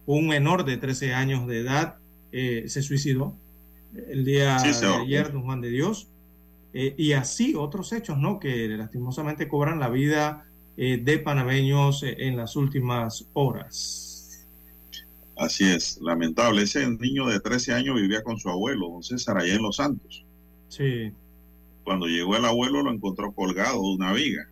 un 0.07 0.27
menor 0.27 0.65
de 0.65 0.79
13 0.79 1.13
años 1.13 1.47
de 1.47 1.61
edad 1.61 1.97
eh, 2.33 2.65
se 2.69 2.81
suicidó 2.81 3.37
el 4.09 4.25
día 4.25 4.57
de 4.57 4.87
ayer, 5.03 5.33
don 5.33 5.43
Juan 5.43 5.61
de 5.61 5.69
Dios. 5.69 6.09
eh, 6.73 6.95
y 6.97 7.13
así 7.13 7.55
otros 7.55 7.93
hechos, 7.93 8.19
¿no? 8.19 8.39
Que 8.39 8.69
lastimosamente 8.69 9.49
cobran 9.49 9.79
la 9.79 9.91
vida 9.91 10.48
eh, 10.81 10.97
de 11.03 11.19
panameños 11.19 12.05
eh, 12.05 12.15
en 12.21 12.37
las 12.37 12.55
últimas 12.55 13.27
horas. 13.33 14.47
Así 15.37 15.65
es, 15.65 15.99
lamentable. 16.01 16.63
Ese 16.63 16.89
niño 16.89 17.27
de 17.27 17.41
13 17.41 17.75
años 17.75 17.97
vivía 17.97 18.23
con 18.23 18.39
su 18.39 18.49
abuelo, 18.49 18.89
don 18.89 19.03
César, 19.03 19.39
allá 19.39 19.55
en 19.55 19.63
Los 19.63 19.75
Santos. 19.77 20.25
Sí. 20.69 21.13
Cuando 21.83 22.07
llegó 22.07 22.37
el 22.37 22.45
abuelo 22.45 22.85
lo 22.85 22.93
encontró 22.93 23.33
colgado 23.33 23.83
de 23.83 23.95
una 23.97 24.13
viga. 24.13 24.49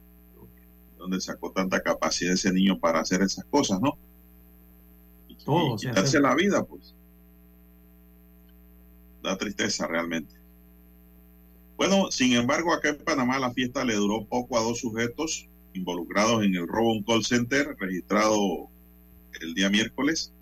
Donde 0.98 1.20
sacó 1.20 1.52
tanta 1.52 1.80
capacidad 1.80 2.32
ese 2.32 2.52
niño 2.52 2.80
para 2.80 2.98
hacer 2.98 3.22
esas 3.22 3.44
cosas, 3.44 3.80
¿no? 3.80 3.96
Todo. 5.44 5.76
Y 5.76 5.86
quitarse 5.86 6.18
la 6.18 6.34
vida, 6.34 6.64
pues. 6.64 6.92
Da 9.22 9.38
tristeza 9.38 9.86
realmente. 9.86 10.34
Bueno, 11.76 12.10
sin 12.10 12.32
embargo, 12.32 12.72
acá 12.72 12.88
en 12.88 12.98
Panamá 12.98 13.38
la 13.38 13.52
fiesta 13.52 13.84
le 13.84 13.94
duró 13.94 14.24
poco 14.24 14.58
a 14.58 14.62
dos 14.62 14.80
sujetos 14.80 15.48
involucrados 15.76 16.44
en 16.44 16.54
el 16.54 16.66
robo 16.66 16.90
a 16.90 16.94
un 16.94 17.02
call 17.02 17.24
center 17.24 17.76
registrado 17.78 18.68
el 19.40 19.54
día 19.54 19.70
miércoles. 19.70 20.32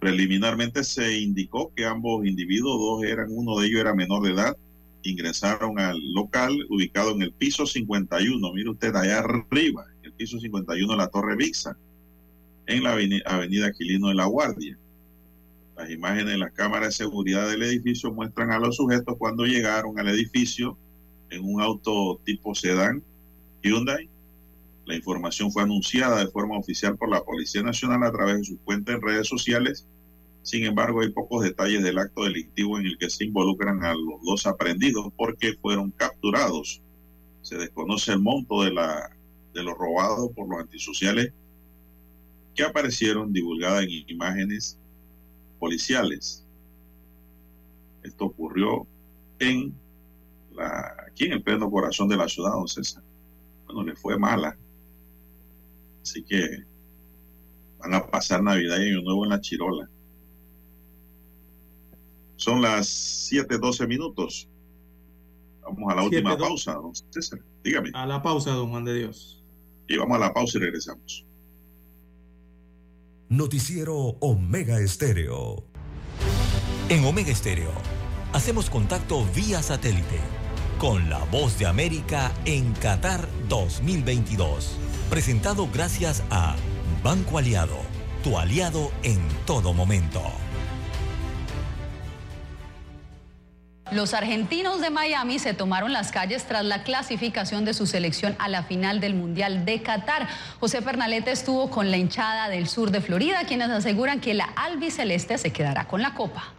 Preliminarmente 0.00 0.82
se 0.82 1.18
indicó 1.18 1.72
que 1.74 1.84
ambos 1.84 2.26
individuos, 2.26 2.78
dos 2.78 3.04
eran, 3.04 3.28
uno 3.30 3.58
de 3.58 3.68
ellos 3.68 3.80
era 3.80 3.94
menor 3.94 4.22
de 4.22 4.32
edad, 4.32 4.56
ingresaron 5.04 5.78
al 5.78 5.98
local 6.12 6.56
ubicado 6.70 7.12
en 7.12 7.22
el 7.22 7.32
piso 7.32 7.66
51, 7.66 8.52
mire 8.52 8.70
usted 8.70 8.94
allá 8.94 9.18
arriba, 9.18 9.84
en 9.98 10.06
el 10.06 10.12
piso 10.12 10.38
51 10.38 10.92
de 10.92 10.96
la 10.96 11.08
Torre 11.08 11.36
Vixa, 11.36 11.76
en 12.66 12.82
la 12.82 12.92
avenida, 12.92 13.66
Aquilino 13.66 14.08
de 14.08 14.14
la 14.14 14.26
Guardia. 14.26 14.78
Las 15.76 15.90
imágenes 15.90 16.26
de 16.26 16.38
las 16.38 16.52
cámaras 16.52 16.88
de 16.88 17.04
seguridad 17.04 17.48
del 17.48 17.62
edificio 17.62 18.12
muestran 18.12 18.52
a 18.52 18.58
los 18.58 18.76
sujetos 18.76 19.16
cuando 19.18 19.44
llegaron 19.44 19.98
al 19.98 20.08
edificio 20.08 20.76
en 21.30 21.44
un 21.44 21.60
auto 21.60 22.20
tipo 22.24 22.54
sedán 22.54 23.02
Hyundai. 23.62 24.11
La 24.84 24.96
información 24.96 25.52
fue 25.52 25.62
anunciada 25.62 26.18
de 26.18 26.30
forma 26.30 26.58
oficial 26.58 26.96
por 26.96 27.08
la 27.08 27.22
Policía 27.22 27.62
Nacional 27.62 28.02
a 28.02 28.12
través 28.12 28.38
de 28.38 28.44
su 28.44 28.58
cuenta 28.58 28.92
en 28.92 29.00
redes 29.00 29.28
sociales. 29.28 29.86
Sin 30.42 30.64
embargo, 30.64 31.00
hay 31.00 31.10
pocos 31.10 31.44
detalles 31.44 31.82
del 31.82 31.98
acto 31.98 32.24
delictivo 32.24 32.78
en 32.78 32.86
el 32.86 32.98
que 32.98 33.08
se 33.08 33.24
involucran 33.24 33.84
a 33.84 33.94
los 33.94 34.20
dos 34.24 34.46
aprendidos 34.46 35.12
porque 35.16 35.54
fueron 35.60 35.92
capturados. 35.92 36.82
Se 37.42 37.56
desconoce 37.56 38.12
el 38.12 38.20
monto 38.20 38.62
de, 38.62 38.72
la, 38.72 39.16
de 39.54 39.62
lo 39.62 39.74
robado 39.74 40.32
por 40.32 40.48
los 40.48 40.60
antisociales 40.60 41.32
que 42.54 42.64
aparecieron 42.64 43.32
divulgadas 43.32 43.84
en 43.84 43.90
imágenes 44.08 44.78
policiales. 45.60 46.44
Esto 48.02 48.26
ocurrió 48.26 48.86
en 49.38 49.74
la, 50.52 50.96
aquí 51.06 51.26
en 51.26 51.32
el 51.32 51.42
pleno 51.42 51.70
corazón 51.70 52.08
de 52.08 52.16
la 52.16 52.28
ciudad, 52.28 52.52
don 52.52 52.66
César. 52.66 53.02
Bueno, 53.66 53.84
le 53.84 53.94
fue 53.94 54.18
mala. 54.18 54.56
Así 56.02 56.22
que 56.24 56.64
van 57.78 57.94
a 57.94 58.06
pasar 58.10 58.42
Navidad 58.42 58.78
y 58.78 58.90
Año 58.90 59.02
Nuevo 59.02 59.24
en 59.24 59.30
la 59.30 59.40
Chirola. 59.40 59.88
Son 62.36 62.60
las 62.60 62.86
7:12 63.30 63.86
minutos. 63.86 64.48
Vamos 65.62 65.92
a 65.92 65.96
la 65.96 66.02
última 66.02 66.36
pausa, 66.36 66.74
don 66.74 66.92
César. 67.10 67.40
Dígame. 67.62 67.90
A 67.94 68.04
la 68.04 68.20
pausa, 68.20 68.50
don 68.50 68.70
Juan 68.70 68.84
de 68.84 68.94
Dios. 68.94 69.42
Y 69.88 69.96
vamos 69.96 70.16
a 70.16 70.20
la 70.20 70.34
pausa 70.34 70.58
y 70.58 70.60
regresamos. 70.60 71.24
Noticiero 73.28 73.94
Omega 74.20 74.80
Estéreo. 74.80 75.64
En 76.88 77.04
Omega 77.04 77.30
Estéreo 77.30 77.72
hacemos 78.32 78.68
contacto 78.68 79.24
vía 79.34 79.62
satélite 79.62 80.20
con 80.78 81.08
la 81.08 81.24
voz 81.26 81.58
de 81.58 81.66
América 81.66 82.32
en 82.44 82.72
Qatar 82.74 83.26
2022. 83.48 84.76
Presentado 85.12 85.68
gracias 85.70 86.22
a 86.30 86.56
Banco 87.04 87.36
Aliado, 87.36 87.76
tu 88.24 88.38
aliado 88.38 88.90
en 89.02 89.20
todo 89.44 89.74
momento. 89.74 90.22
Los 93.90 94.14
argentinos 94.14 94.80
de 94.80 94.88
Miami 94.88 95.38
se 95.38 95.52
tomaron 95.52 95.92
las 95.92 96.12
calles 96.12 96.44
tras 96.44 96.64
la 96.64 96.82
clasificación 96.82 97.66
de 97.66 97.74
su 97.74 97.86
selección 97.86 98.34
a 98.38 98.48
la 98.48 98.62
final 98.62 99.00
del 99.00 99.12
Mundial 99.14 99.66
de 99.66 99.82
Qatar. 99.82 100.28
José 100.60 100.80
Pernalete 100.80 101.30
estuvo 101.30 101.68
con 101.68 101.90
la 101.90 101.98
hinchada 101.98 102.48
del 102.48 102.66
sur 102.66 102.90
de 102.90 103.02
Florida, 103.02 103.44
quienes 103.44 103.68
aseguran 103.68 104.18
que 104.18 104.32
la 104.32 104.44
albiceleste 104.56 105.36
se 105.36 105.52
quedará 105.52 105.88
con 105.88 106.00
la 106.00 106.14
copa. 106.14 106.54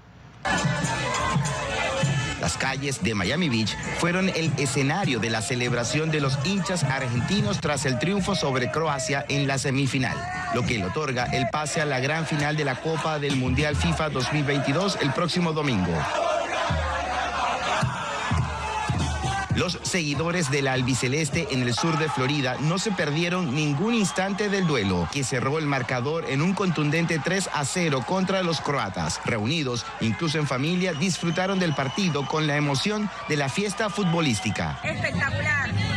Las 2.44 2.58
calles 2.58 3.02
de 3.02 3.16
Miami 3.16 3.48
Beach 3.48 3.74
fueron 4.00 4.28
el 4.28 4.52
escenario 4.58 5.18
de 5.18 5.30
la 5.30 5.42
celebración 5.42 6.12
de 6.12 6.20
los 6.20 6.38
hinchas 6.44 6.84
argentinos 6.84 7.62
tras 7.62 7.86
el 7.86 7.98
triunfo 8.00 8.36
sobre 8.36 8.70
Croacia 8.70 9.26
en 9.30 9.48
la 9.48 9.58
semifinal, 9.58 10.18
lo 10.54 10.66
que 10.66 10.78
le 10.78 10.84
otorga 10.84 11.24
el 11.28 11.48
pase 11.48 11.80
a 11.80 11.86
la 11.86 12.02
gran 12.02 12.26
final 12.26 12.58
de 12.58 12.66
la 12.66 12.76
Copa 12.76 13.18
del 13.18 13.38
Mundial 13.38 13.78
FIFA 13.78 14.10
2022 14.10 14.98
el 15.02 15.14
próximo 15.14 15.54
domingo. 15.54 15.94
Los 19.56 19.80
seguidores 19.84 20.50
de 20.50 20.64
la 20.64 20.74
albiceleste 20.74 21.48
en 21.52 21.62
el 21.62 21.74
sur 21.76 21.98
de 22.00 22.10
Florida 22.10 22.58
no 22.60 22.80
se 22.80 22.92
perdieron 22.92 23.54
ningún 23.54 23.94
instante 23.94 24.50
del 24.50 24.66
duelo, 24.66 25.08
que 25.12 25.24
cerró 25.24 25.60
el 25.60 25.66
marcador 25.66 26.26
en 26.28 26.42
un 26.42 26.54
contundente 26.54 27.20
3 27.24 27.50
a 27.54 27.64
0 27.64 28.04
contra 28.08 28.42
los 28.42 28.62
croatas. 28.62 29.22
Reunidos, 29.26 29.86
incluso 30.02 30.40
en 30.40 30.48
familia, 30.48 30.94
disfrutaron 30.94 31.60
del 31.60 31.76
partido 31.76 32.26
con 32.26 32.48
la 32.48 32.58
emoción 32.58 33.10
de 33.30 33.38
la 33.38 33.48
fiesta 33.48 33.90
futbolística. 33.90 34.80
Espectacular. 34.84 35.93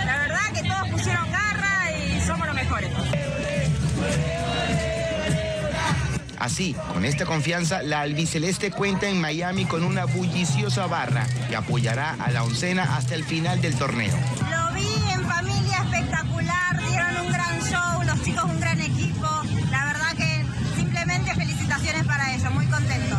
Así, 6.39 6.75
con 6.93 7.05
esta 7.05 7.25
confianza, 7.25 7.83
la 7.83 8.01
albiceleste 8.01 8.71
cuenta 8.71 9.09
en 9.09 9.21
Miami 9.21 9.65
con 9.65 9.83
una 9.83 10.05
bulliciosa 10.05 10.87
barra 10.87 11.27
que 11.49 11.57
apoyará 11.57 12.17
a 12.21 12.31
la 12.31 12.43
oncena 12.43 12.97
hasta 12.97 13.15
el 13.15 13.25
final 13.25 13.61
del 13.61 13.75
torneo. 13.75 14.15
Lo 14.51 14.75
vi 14.75 14.87
en 15.13 15.25
familia 15.25 15.83
espectacular, 15.83 16.83
dieron 16.89 17.27
un 17.27 17.33
gran 17.33 17.61
show, 17.63 18.03
los 18.05 18.23
chicos 18.23 18.45
un 18.45 18.61
gran 18.61 18.81
equipo. 18.81 19.29
La 19.71 19.85
verdad 19.87 20.17
que 20.17 20.45
simplemente 20.77 21.35
felicitaciones 21.35 22.05
para 22.05 22.35
ellos, 22.35 22.53
muy 22.53 22.67
contentos. 22.67 23.19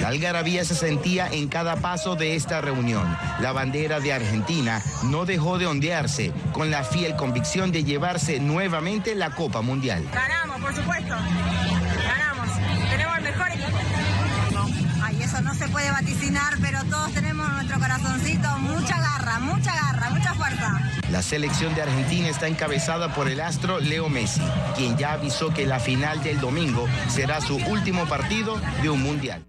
La 0.00 0.08
algarabía 0.08 0.64
se 0.64 0.74
sentía 0.74 1.28
en 1.28 1.46
cada 1.46 1.76
paso 1.76 2.16
de 2.16 2.34
esta 2.34 2.60
reunión. 2.60 3.16
La 3.40 3.52
bandera 3.52 4.00
de 4.00 4.12
Argentina 4.12 4.82
no 5.04 5.26
dejó 5.26 5.58
de 5.58 5.66
ondearse 5.66 6.32
con 6.52 6.72
la 6.72 6.82
fiel 6.82 7.14
convicción 7.14 7.70
de 7.70 7.84
llevarse 7.84 8.40
nuevamente 8.40 9.14
la 9.14 9.30
Copa 9.30 9.60
Mundial. 9.60 10.04
Ganamos, 10.12 10.60
por 10.60 10.74
supuesto. 10.74 11.14
Eso 15.32 15.40
no 15.40 15.54
se 15.54 15.66
puede 15.68 15.90
vaticinar, 15.90 16.58
pero 16.60 16.84
todos 16.84 17.10
tenemos 17.14 17.48
en 17.48 17.54
nuestro 17.54 17.78
corazoncito 17.78 18.58
mucha 18.58 19.00
garra, 19.00 19.38
mucha 19.38 19.74
garra, 19.74 20.10
mucha 20.10 20.34
fuerza. 20.34 20.80
La 21.10 21.22
selección 21.22 21.74
de 21.74 21.82
Argentina 21.82 22.28
está 22.28 22.48
encabezada 22.48 23.14
por 23.14 23.28
el 23.28 23.40
astro 23.40 23.80
Leo 23.80 24.10
Messi, 24.10 24.42
quien 24.76 24.98
ya 24.98 25.14
avisó 25.14 25.54
que 25.54 25.64
la 25.64 25.80
final 25.80 26.22
del 26.22 26.38
domingo 26.38 26.86
será 27.08 27.40
su 27.40 27.56
último 27.56 28.06
partido 28.06 28.60
de 28.82 28.90
un 28.90 29.02
mundial. 29.02 29.42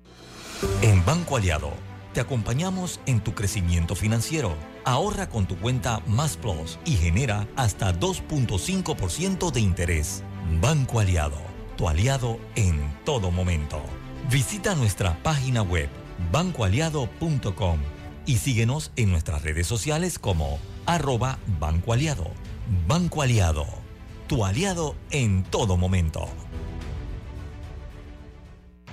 En 0.82 1.04
Banco 1.04 1.36
Aliado, 1.36 1.74
te 2.14 2.22
acompañamos 2.22 3.02
en 3.06 3.20
tu 3.20 3.34
crecimiento 3.34 3.96
financiero. 3.96 4.56
Ahorra 4.86 5.28
con 5.28 5.48
tu 5.48 5.58
cuenta 5.58 6.02
Más 6.08 6.38
Plus 6.38 6.80
y 6.86 6.96
genera 6.96 7.46
hasta 7.58 7.94
2.5% 7.94 9.52
de 9.52 9.60
interés. 9.60 10.24
Banco 10.62 11.02
Aliado, 11.02 11.42
tu 11.76 11.90
aliado 11.90 12.40
en 12.56 12.98
todo 13.04 13.32
momento. 13.32 13.84
Visita 14.30 14.74
nuestra 14.76 15.22
página 15.22 15.62
web 15.62 15.90
bancoaliado.com 16.32 17.80
y 18.26 18.38
síguenos 18.38 18.92
en 18.96 19.12
nuestras 19.12 19.44
redes 19.44 19.68
sociales 19.68 20.18
como 20.18 20.60
arroba 20.86 21.40
Banco 21.60 21.94
Aliado. 21.94 22.32
Banco 22.88 23.22
Aliado, 23.22 23.66
tu 24.28 24.46
aliado 24.46 24.96
en 25.12 25.44
todo 25.44 25.76
momento. 25.76 26.30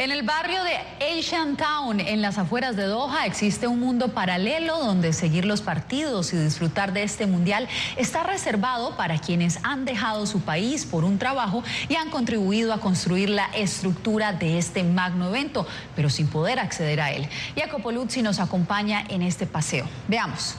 En 0.00 0.12
el 0.12 0.22
barrio 0.22 0.64
de 0.64 0.78
Asian 1.18 1.58
Town, 1.58 2.00
en 2.00 2.22
las 2.22 2.38
afueras 2.38 2.74
de 2.74 2.84
Doha, 2.84 3.26
existe 3.26 3.66
un 3.66 3.80
mundo 3.80 4.14
paralelo 4.14 4.78
donde 4.78 5.12
seguir 5.12 5.44
los 5.44 5.60
partidos 5.60 6.32
y 6.32 6.38
disfrutar 6.38 6.94
de 6.94 7.02
este 7.02 7.26
mundial 7.26 7.68
está 7.98 8.22
reservado 8.22 8.96
para 8.96 9.18
quienes 9.18 9.58
han 9.62 9.84
dejado 9.84 10.24
su 10.24 10.40
país 10.40 10.86
por 10.86 11.04
un 11.04 11.18
trabajo 11.18 11.62
y 11.90 11.96
han 11.96 12.08
contribuido 12.08 12.72
a 12.72 12.80
construir 12.80 13.28
la 13.28 13.44
estructura 13.54 14.32
de 14.32 14.56
este 14.56 14.84
magno 14.84 15.28
evento, 15.28 15.66
pero 15.94 16.08
sin 16.08 16.28
poder 16.28 16.60
acceder 16.60 17.02
a 17.02 17.12
él. 17.12 17.28
Jacopo 17.54 17.92
Luzzi 17.92 18.22
nos 18.22 18.40
acompaña 18.40 19.04
en 19.06 19.20
este 19.20 19.46
paseo. 19.46 19.86
Veamos. 20.08 20.54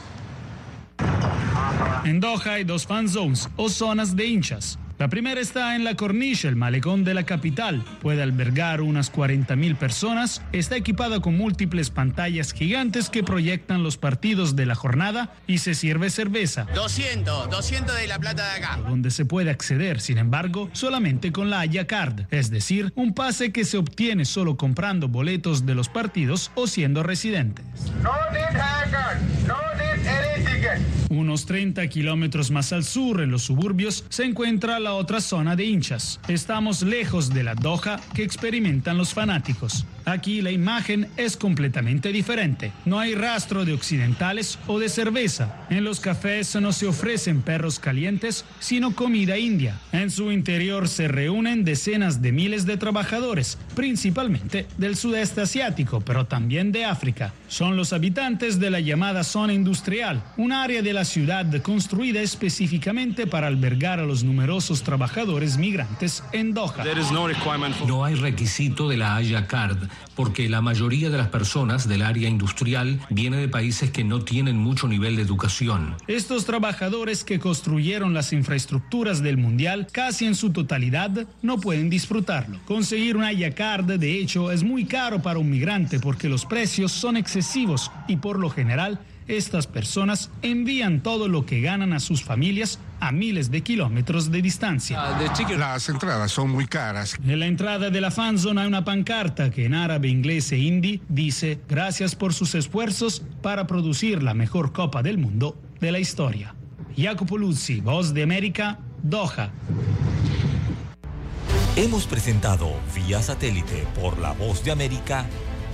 En 2.06 2.20
Doha 2.20 2.54
hay 2.54 2.64
dos 2.64 2.86
fan 2.86 3.10
zones 3.10 3.50
o 3.56 3.70
zonas 3.70 4.16
de 4.16 4.24
hinchas. 4.24 4.78
La 5.02 5.08
primera 5.08 5.42
está 5.42 5.76
en 5.76 5.84
la 5.84 5.96
Corniche, 5.96 6.48
el 6.48 6.56
malecón 6.56 7.04
de 7.04 7.16
la 7.16 7.24
capital. 7.24 7.84
Puede 8.04 8.22
albergar 8.22 8.82
unas 8.82 9.12
40.000 9.12 9.76
personas. 9.76 10.44
Está 10.52 10.76
equipada 10.76 11.20
con 11.22 11.36
múltiples 11.36 11.90
pantallas 11.90 12.54
gigantes 12.54 13.10
que 13.10 13.24
proyectan 13.24 13.82
los 13.82 13.98
partidos 13.98 14.56
de 14.56 14.68
la 14.68 14.76
jornada 14.76 15.34
y 15.48 15.58
se 15.58 15.74
sirve 15.74 16.12
cerveza. 16.12 16.68
200, 16.76 17.50
200 17.50 17.96
de 17.96 18.06
la 18.06 18.20
plata 18.20 18.46
de 18.46 18.64
acá. 18.64 18.78
Donde 18.88 19.10
se 19.10 19.26
puede 19.26 19.50
acceder, 19.50 20.02
sin 20.02 20.20
embargo, 20.20 20.70
solamente 20.74 21.32
con 21.32 21.50
la 21.50 21.62
Haya 21.62 21.88
Card, 21.88 22.28
es 22.30 22.52
decir, 22.52 22.94
un 22.94 23.16
pase 23.16 23.52
que 23.52 23.66
se 23.66 23.80
obtiene 23.80 24.26
solo 24.26 24.56
comprando 24.56 25.08
boletos 25.08 25.66
de 25.66 25.74
los 25.74 25.90
partidos 25.90 26.52
o 26.54 26.68
siendo 26.68 27.02
residentes. 27.02 27.66
No 28.04 28.12
need 28.32 29.48
no 29.48 29.58
need 29.80 30.08
any 30.08 30.46
ticket. 30.46 30.91
Unos 31.12 31.46
30 31.46 31.86
kilómetros 31.90 32.52
más 32.52 32.72
al 32.72 32.86
sur, 32.86 33.20
en 33.20 33.32
los 33.32 33.42
suburbios, 33.42 34.06
se 34.08 34.24
encuentra 34.24 34.80
la 34.80 34.94
otra 34.94 35.20
zona 35.20 35.58
de 35.58 35.66
hinchas. 35.66 36.22
Estamos 36.30 36.84
lejos 36.84 37.34
de 37.34 37.44
la 37.44 37.54
Doha 37.54 38.00
que 38.16 38.24
experimentan 38.24 38.98
los 38.98 39.14
fanáticos. 39.14 39.86
Aquí 40.06 40.42
la 40.42 40.52
imagen 40.52 41.08
es 41.18 41.38
completamente 41.38 42.12
diferente. 42.12 42.72
No 42.86 43.00
hay 43.00 43.16
rastro 43.16 43.66
de 43.66 43.74
occidentales 43.74 44.60
o 44.68 44.80
de 44.80 44.90
cerveza. 44.90 45.66
En 45.70 45.84
los 45.84 46.00
cafés 46.00 46.56
no 46.56 46.72
se 46.72 46.88
ofrecen 46.88 47.42
perros 47.42 47.80
calientes, 47.80 48.46
sino 48.60 48.96
comida 48.96 49.38
india. 49.38 49.78
En 49.92 50.12
su 50.12 50.32
interior 50.32 50.88
se 50.88 51.08
reúnen 51.08 51.64
decenas 51.64 52.22
de 52.22 52.32
miles 52.32 52.66
de 52.66 52.78
trabajadores, 52.78 53.58
principalmente 53.76 54.68
del 54.78 54.96
sudeste 54.96 55.42
asiático, 55.42 56.02
pero 56.02 56.26
también 56.26 56.72
de 56.72 56.86
África. 56.86 57.34
Son 57.48 57.78
los 57.78 57.94
habitantes 57.94 58.60
de 58.60 58.70
la 58.70 58.80
llamada 58.80 59.24
zona 59.24 59.54
industrial, 59.54 60.24
un 60.38 60.52
área 60.52 60.82
de 60.82 60.94
la 60.94 61.06
ciudad 61.06 61.46
construida 61.62 62.22
específicamente 62.22 63.28
para 63.28 63.48
albergar 63.48 64.00
a 64.00 64.06
los 64.06 64.24
numerosos 64.24 64.84
trabajadores 64.84 65.58
migrantes 65.58 66.24
en 66.32 66.54
Doha. 66.54 66.84
No 67.88 68.06
hay 68.06 68.16
requisito 68.16 68.90
de 68.90 68.98
la 68.98 69.16
Haya 69.16 69.48
Card 69.48 69.78
porque 70.16 70.50
la 70.50 70.62
mayoría 70.62 71.10
de 71.10 71.18
las 71.18 71.28
personas 71.28 71.88
del 71.88 72.02
área 72.02 72.30
industrial 72.30 73.00
viene 73.10 73.38
de 73.38 73.48
países 73.48 73.92
que 73.92 74.04
no 74.04 74.22
tienen 74.22 74.58
mucho 74.58 74.88
nivel 74.88 75.16
de 75.16 75.22
educación. 75.22 75.96
Estos 76.08 76.46
trabajadores 76.46 77.24
que 77.24 77.40
construyeron 77.40 78.14
las 78.14 78.34
infraestructuras 78.34 79.22
del 79.22 79.38
Mundial 79.38 79.88
casi 79.92 80.26
en 80.26 80.36
su 80.36 80.52
totalidad 80.52 81.28
no 81.42 81.60
pueden 81.60 81.90
disfrutarlo. 81.90 82.60
Conseguir 82.66 83.18
una 83.18 83.32
Card, 83.56 83.98
de 83.98 84.20
hecho, 84.20 84.52
es 84.52 84.64
muy 84.64 84.86
caro 84.86 85.22
para 85.22 85.40
un 85.40 85.50
migrante 85.50 86.00
porque 86.00 86.30
los 86.30 86.46
precios 86.46 86.92
son 86.92 87.18
excesivos 87.18 87.92
y 88.08 88.18
por 88.18 88.40
lo 88.40 88.50
general 88.50 89.00
estas 89.38 89.68
personas 89.68 90.30
envían 90.42 91.02
todo 91.02 91.28
lo 91.28 91.46
que 91.46 91.62
ganan 91.62 91.94
a 91.94 92.00
sus 92.00 92.24
familias 92.24 92.80
a 93.00 93.12
miles 93.12 93.50
de 93.52 93.62
kilómetros 93.62 94.32
de 94.32 94.42
distancia. 94.42 95.02
Las 95.58 95.90
entradas 95.90 96.32
son 96.32 96.50
muy 96.50 96.68
caras. 96.68 97.16
En 97.26 97.40
la 97.40 97.48
entrada 97.48 97.90
de 97.90 98.02
la 98.02 98.12
fanzone 98.12 98.62
hay 98.62 98.68
una 98.68 98.86
pancarta 98.86 99.50
que 99.50 99.66
en 99.66 99.74
árabe, 99.74 100.08
inglés 100.08 100.52
e 100.52 100.58
hindi 100.58 101.02
dice 101.10 101.60
gracias 101.68 102.16
por 102.16 102.34
sus 102.34 102.56
esfuerzos 102.56 103.24
para 103.42 103.68
producir 103.68 104.22
la 104.22 104.34
mejor 104.34 104.72
Copa 104.72 105.02
del 105.02 105.18
Mundo 105.18 105.58
de 105.80 105.92
la 105.92 106.00
historia. 106.00 106.56
Jacopo 106.96 107.38
Luzzi, 107.38 107.82
Voz 107.82 108.14
de 108.14 108.24
América, 108.24 108.80
Doha. 109.02 109.52
Hemos 111.76 112.06
presentado 112.06 112.74
vía 112.94 113.22
satélite 113.22 113.88
por 114.00 114.20
la 114.20 114.34
Voz 114.34 114.64
de 114.64 114.72
América, 114.72 115.26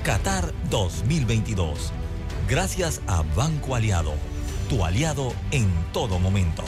Qatar 0.04 0.54
2022. 0.70 1.92
Gracias 2.50 3.02
a 3.08 3.24
Banco 3.36 3.76
Aliado, 3.76 4.14
tu 4.70 4.86
aliado 4.86 5.34
en 5.52 5.70
todo 5.92 6.18
momento. 6.18 6.64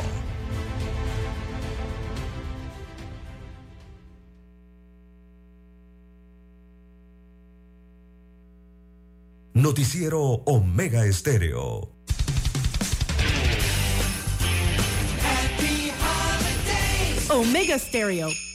Noticiero 9.54 10.20
Omega 10.46 11.06
Estéreo. 11.06 11.90
Omega 17.30 17.80
Stereo. 17.80 18.49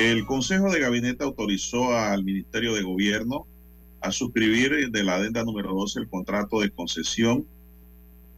El 0.00 0.24
Consejo 0.24 0.72
de 0.72 0.80
Gabinete 0.80 1.24
autorizó 1.24 1.94
al 1.94 2.24
Ministerio 2.24 2.72
de 2.72 2.82
Gobierno 2.82 3.46
a 4.00 4.10
suscribir 4.10 4.90
de 4.90 5.04
la 5.04 5.16
adenda 5.16 5.44
número 5.44 5.74
12 5.74 6.00
el 6.00 6.08
contrato 6.08 6.60
de 6.60 6.70
concesión 6.70 7.46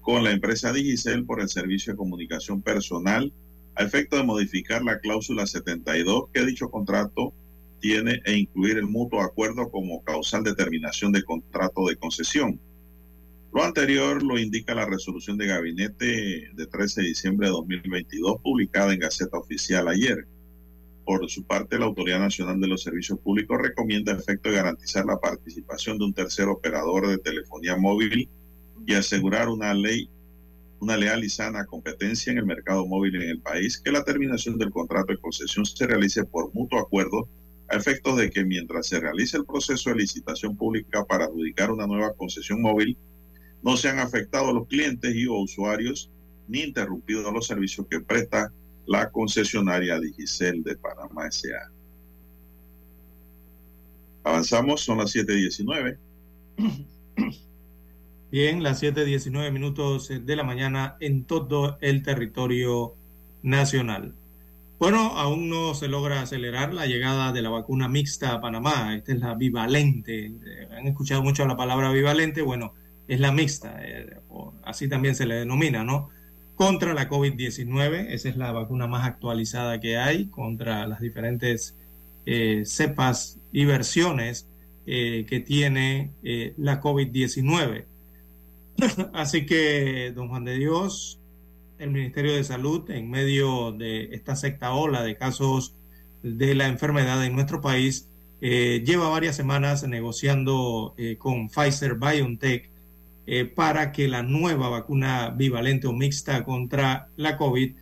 con 0.01 0.25
la 0.25 0.33
empresa 0.33 0.73
Digicel 0.73 1.25
por 1.25 1.41
el 1.41 1.49
servicio 1.49 1.93
de 1.93 1.99
comunicación 1.99 2.63
personal 2.63 3.33
a 3.77 3.85
efecto 3.85 4.17
de 4.17 4.25
modificar 4.25 4.83
la 4.83 4.99
cláusula 4.99 5.47
72 5.47 6.31
que 6.35 6.45
dicho 6.45 6.69
contrato 6.69 7.33
tiene 7.79 8.21
e 8.25 8.39
incluir 8.39 8.79
el 8.79 8.87
mutuo 8.87 9.21
acuerdo 9.21 9.71
como 9.71 10.03
causal 10.03 10.43
de 10.43 10.57
terminación 10.57 11.13
de 11.13 11.23
contrato 11.23 11.87
de 11.87 11.95
concesión. 11.95 12.59
Lo 13.55 13.63
anterior 13.63 14.21
lo 14.25 14.37
indica 14.37 14.75
la 14.75 14.87
resolución 14.87 15.39
de 15.39 15.47
gabinete 15.47 16.51
de 16.55 16.67
13 16.67 17.03
de 17.03 17.07
diciembre 17.07 17.47
de 17.47 17.53
2022 17.53 18.41
publicada 18.43 18.93
en 18.93 18.99
Gaceta 18.99 19.39
Oficial 19.39 19.87
ayer. 19.87 20.27
Por 21.05 21.29
su 21.29 21.45
parte, 21.45 21.79
la 21.79 21.87
Autoridad 21.87 22.21
Nacional 22.21 22.61
de 22.61 22.69
los 22.69 22.83
Servicios 22.83 23.19
Públicos 23.19 23.59
recomienda 23.61 24.13
a 24.13 24.17
efecto 24.17 24.51
de 24.51 24.57
garantizar 24.57 25.05
la 25.05 25.19
participación 25.19 25.99
de 25.99 26.05
un 26.05 26.15
tercer 26.15 26.47
operador 26.49 27.09
de 27.09 27.19
telefonía 27.19 27.77
móvil 27.77 28.29
y 28.87 28.95
asegurar 28.95 29.49
una 29.49 29.75
ley, 29.75 30.09
una 30.81 30.97
leal 30.97 31.25
y 31.25 31.29
sana 31.29 31.67
competencia 31.67 32.31
en 32.31 32.39
el 32.39 32.47
mercado 32.47 32.87
móvil 32.87 33.17
en 33.17 33.31
el 33.31 33.41
país, 33.41 33.81
que 33.81 33.91
la 33.91 34.05
terminación 34.05 34.59
del 34.59 34.71
contrato 34.71 35.13
de 35.13 35.19
concesión 35.19 35.67
se 35.67 35.87
realice 35.87 36.25
por 36.25 36.55
mutuo 36.55 36.79
acuerdo 36.79 37.29
a 37.69 37.77
efectos 37.77 38.17
de 38.17 38.31
que 38.31 38.45
mientras 38.45 38.87
se 38.87 39.01
realice 39.01 39.37
el 39.37 39.45
proceso 39.45 39.91
de 39.91 39.97
licitación 39.97 40.57
pública 40.57 41.05
para 41.05 41.25
adjudicar 41.25 41.73
una 41.73 41.87
nueva 41.87 42.13
concesión 42.15 42.63
móvil, 42.63 42.97
no 43.63 43.77
sean 43.77 43.99
afectados 43.99 44.55
los 44.55 44.69
clientes 44.69 45.15
y 45.15 45.27
o 45.27 45.35
usuarios 45.35 46.11
ni 46.49 46.61
interrumpidos 46.61 47.33
los 47.33 47.47
servicios 47.47 47.87
que 47.89 48.01
presta 48.01 48.53
la 48.87 49.11
concesionaria 49.11 49.99
Digicel 49.99 50.63
de 50.63 50.77
Panamá 50.77 51.27
S.A. 51.29 51.71
Avanzamos, 54.25 54.81
son 54.81 54.99
las 54.99 55.15
7.19. 55.15 55.97
Bien, 58.31 58.63
las 58.63 58.83
7.19 58.83 59.53
minutos 59.53 60.09
de 60.09 60.37
la 60.37 60.45
mañana 60.45 60.97
en 61.01 61.25
todo 61.25 61.77
el 61.81 62.03
territorio 62.03 62.95
nacional. 63.43 64.15
Bueno, 64.79 64.99
aún 65.17 65.49
no 65.49 65.75
se 65.75 65.87
logra 65.87 66.23
acelerar 66.23 66.73
la 66.75 66.87
llegada 66.87 67.31
de 67.33 67.43
la 67.43 67.51
vacuna 67.51 67.89
mixta 67.89 68.33
a 68.33 68.41
Panamá. 68.41 68.97
Esta 68.97 69.13
es 69.13 69.21
la 69.21 69.35
bivalente. 69.35 70.33
Han 70.77 70.89
escuchado 70.89 71.23
mucho 71.23 71.47
la 71.47 71.57
palabra 71.57 71.93
bivalente. 71.93 72.43
Bueno, 72.43 72.75
es 73.07 73.21
la 73.21 73.31
mixta. 73.31 73.79
Eh, 73.81 74.17
así 74.65 74.89
también 74.89 75.15
se 75.15 75.27
le 75.27 75.37
denomina, 75.37 75.85
¿no? 75.85 76.09
Contra 76.55 76.95
la 76.95 77.09
COVID-19. 77.09 78.07
Esa 78.11 78.29
es 78.29 78.37
la 78.37 78.53
vacuna 78.53 78.87
más 78.87 79.07
actualizada 79.07 79.81
que 79.81 79.97
hay 79.97 80.27
contra 80.27 80.87
las 80.87 81.01
diferentes 81.01 81.77
eh, 82.25 82.63
cepas 82.67 83.41
y 83.53 83.65
versiones 83.65 84.49
eh, 84.87 85.27
que 85.29 85.41
tiene 85.41 86.13
eh, 86.23 86.55
la 86.57 86.81
COVID-19. 86.81 87.85
Así 89.13 89.47
que, 89.47 90.13
don 90.15 90.29
Juan 90.29 90.45
de 90.45 90.55
Dios, 90.55 91.21
el 91.79 91.91
Ministerio 91.91 92.35
de 92.35 92.45
Salud, 92.45 92.89
en 92.91 93.11
medio 93.11 93.73
de 93.73 94.15
esta 94.15 94.37
secta 94.37 94.73
ola 94.73 95.03
de 95.03 95.17
casos 95.17 95.75
de 96.23 96.55
la 96.55 96.69
enfermedad 96.69 97.25
en 97.25 97.35
nuestro 97.35 97.61
país, 97.61 98.09
lleva 98.41 99.09
varias 99.09 99.37
semanas 99.37 99.87
negociando 99.87 100.97
con 101.19 101.49
Pfizer 101.49 101.95
BioNTech 101.95 102.72
eh, 103.27 103.45
para 103.45 103.93
que 103.93 104.09
la 104.09 104.23
nueva 104.23 104.69
vacuna 104.69 105.31
bivalente 105.31 105.87
o 105.87 105.93
mixta 105.93 106.45
contra 106.45 107.09
la 107.17 107.37
COVID 107.37 107.73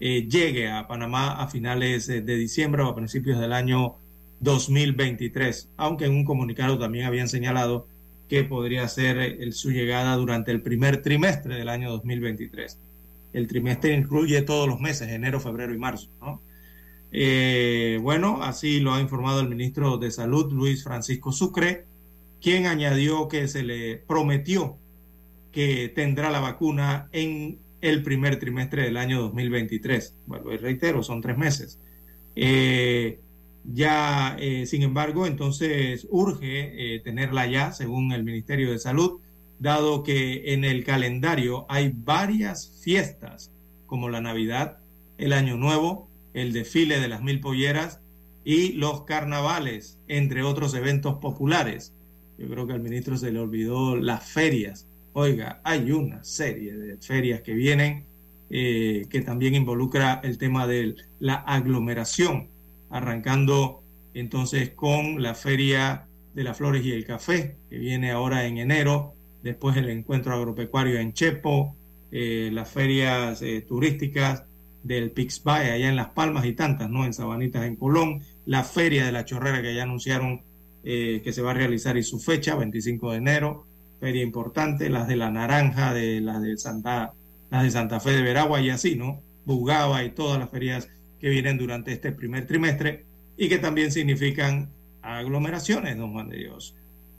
eh, 0.00 0.28
llegue 0.28 0.70
a 0.70 0.86
Panamá 0.86 1.40
a 1.42 1.48
finales 1.48 2.06
de 2.06 2.22
diciembre 2.36 2.82
o 2.82 2.88
a 2.88 2.94
principios 2.94 3.38
del 3.40 3.52
año 3.52 3.96
2023, 4.40 5.70
aunque 5.76 6.04
en 6.04 6.12
un 6.12 6.24
comunicado 6.24 6.78
también 6.78 7.06
habían 7.06 7.28
señalado 7.28 7.86
que 8.28 8.44
podría 8.44 8.88
ser 8.88 9.52
su 9.52 9.70
llegada 9.70 10.16
durante 10.16 10.50
el 10.50 10.62
primer 10.62 11.02
trimestre 11.02 11.56
del 11.56 11.68
año 11.68 11.90
2023. 11.90 12.78
El 13.32 13.48
trimestre 13.48 13.94
incluye 13.94 14.42
todos 14.42 14.68
los 14.68 14.80
meses, 14.80 15.08
enero, 15.08 15.40
febrero 15.40 15.74
y 15.74 15.78
marzo. 15.78 16.08
Eh, 17.10 17.98
bueno, 18.00 18.42
así 18.42 18.80
lo 18.80 18.94
ha 18.94 19.00
informado 19.00 19.40
el 19.40 19.48
ministro 19.48 19.98
de 19.98 20.10
Salud, 20.10 20.52
Luis 20.52 20.82
Francisco 20.84 21.32
Sucre, 21.32 21.84
quien 22.40 22.66
añadió 22.66 23.28
que 23.28 23.48
se 23.48 23.62
le 23.62 23.96
prometió 23.96 24.76
que 25.54 25.88
tendrá 25.88 26.30
la 26.30 26.40
vacuna 26.40 27.08
en 27.12 27.60
el 27.80 28.02
primer 28.02 28.40
trimestre 28.40 28.82
del 28.82 28.96
año 28.96 29.22
2023. 29.22 30.16
Bueno, 30.26 30.50
reitero, 30.60 31.02
son 31.04 31.22
tres 31.22 31.38
meses. 31.38 31.78
Eh, 32.34 33.20
ya, 33.64 34.36
eh, 34.40 34.66
sin 34.66 34.82
embargo, 34.82 35.26
entonces 35.26 36.08
urge 36.10 36.96
eh, 36.96 37.00
tenerla 37.00 37.46
ya, 37.46 37.70
según 37.70 38.12
el 38.12 38.24
Ministerio 38.24 38.72
de 38.72 38.80
Salud, 38.80 39.20
dado 39.60 40.02
que 40.02 40.52
en 40.52 40.64
el 40.64 40.82
calendario 40.82 41.66
hay 41.68 41.92
varias 41.94 42.80
fiestas, 42.82 43.52
como 43.86 44.08
la 44.08 44.20
Navidad, 44.20 44.78
el 45.18 45.32
Año 45.32 45.56
Nuevo, 45.56 46.08
el 46.34 46.52
desfile 46.52 46.98
de 46.98 47.08
las 47.08 47.22
mil 47.22 47.38
polleras 47.38 48.00
y 48.44 48.72
los 48.72 49.02
carnavales, 49.02 50.00
entre 50.08 50.42
otros 50.42 50.74
eventos 50.74 51.18
populares. 51.18 51.94
Yo 52.38 52.48
creo 52.48 52.66
que 52.66 52.72
al 52.72 52.80
ministro 52.80 53.16
se 53.16 53.30
le 53.30 53.38
olvidó 53.38 53.94
las 53.94 54.24
ferias. 54.24 54.88
Oiga, 55.16 55.60
hay 55.62 55.92
una 55.92 56.24
serie 56.24 56.74
de 56.74 56.96
ferias 56.96 57.40
que 57.42 57.54
vienen 57.54 58.04
eh, 58.50 59.06
que 59.08 59.20
también 59.20 59.54
involucra 59.54 60.20
el 60.24 60.38
tema 60.38 60.66
de 60.66 60.96
la 61.20 61.36
aglomeración 61.36 62.48
arrancando 62.90 63.84
entonces 64.12 64.70
con 64.70 65.22
la 65.22 65.36
Feria 65.36 66.08
de 66.34 66.42
las 66.42 66.56
Flores 66.56 66.84
y 66.84 66.90
el 66.90 67.04
Café, 67.04 67.54
que 67.70 67.78
viene 67.78 68.10
ahora 68.10 68.44
en 68.44 68.58
enero, 68.58 69.14
después 69.44 69.76
el 69.76 69.88
encuentro 69.88 70.34
agropecuario 70.34 70.98
en 70.98 71.12
Chepo, 71.12 71.76
eh, 72.10 72.50
las 72.52 72.68
ferias 72.68 73.40
eh, 73.40 73.60
turísticas 73.60 74.42
del 74.82 75.12
Pixbay 75.12 75.70
allá 75.70 75.88
en 75.88 75.96
Las 75.96 76.08
Palmas 76.08 76.44
y 76.44 76.54
tantas, 76.54 76.90
¿no? 76.90 77.04
En 77.04 77.14
Sabanitas, 77.14 77.64
en 77.64 77.76
Colón, 77.76 78.20
la 78.46 78.64
Feria 78.64 79.06
de 79.06 79.12
la 79.12 79.24
Chorrera 79.24 79.62
que 79.62 79.76
ya 79.76 79.84
anunciaron 79.84 80.42
que 80.82 81.32
se 81.32 81.40
va 81.40 81.52
a 81.52 81.54
realizar 81.54 81.96
y 81.96 82.02
su 82.02 82.20
fecha, 82.20 82.56
25 82.56 83.12
de 83.12 83.16
enero, 83.16 83.66
feria 84.04 84.22
importante, 84.22 84.90
las 84.90 85.08
de 85.08 85.16
la 85.16 85.30
Naranja, 85.30 85.94
de 85.94 86.20
las 86.20 86.42
de 86.42 86.58
Santa, 86.58 87.14
las 87.50 87.62
de 87.62 87.70
Santa 87.70 88.00
Fe 88.00 88.10
de 88.10 88.20
Veragua 88.20 88.60
y 88.60 88.68
así, 88.68 88.96
¿no? 88.96 89.22
Bugaba 89.46 90.04
y 90.04 90.10
todas 90.10 90.38
las 90.38 90.50
ferias 90.50 90.90
que 91.18 91.30
vienen 91.30 91.56
durante 91.56 91.90
este 91.92 92.12
primer 92.12 92.46
trimestre 92.46 93.06
y 93.38 93.48
que 93.48 93.56
también 93.56 93.90
significan 93.90 94.68
aglomeraciones, 95.00 95.96
don 95.96 96.12
Juan 96.12 96.28
de 96.28 96.36
Dios. 96.36 96.74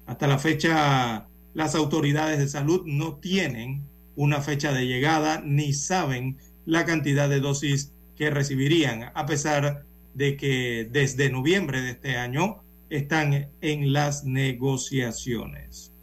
Hasta 0.06 0.28
la 0.28 0.38
fecha, 0.38 1.26
las 1.56 1.74
autoridades 1.74 2.38
de 2.38 2.48
salud 2.48 2.84
no 2.86 3.16
tienen 3.16 3.82
una 4.16 4.42
fecha 4.42 4.72
de 4.72 4.86
llegada 4.86 5.42
ni 5.44 5.74
saben 5.74 6.38
la 6.68 6.86
cantidad 6.86 7.28
de 7.28 7.40
dosis 7.40 7.94
que 8.16 8.30
recibirían, 8.30 9.10
a 9.16 9.26
pesar 9.26 9.86
de 10.14 10.38
que 10.38 10.88
desde 10.92 11.32
noviembre 11.32 11.82
de 11.82 11.90
este 11.90 12.16
año 12.16 12.62
están 12.92 13.50
en 13.62 13.92
las 13.92 14.24
negociaciones. 14.24 15.95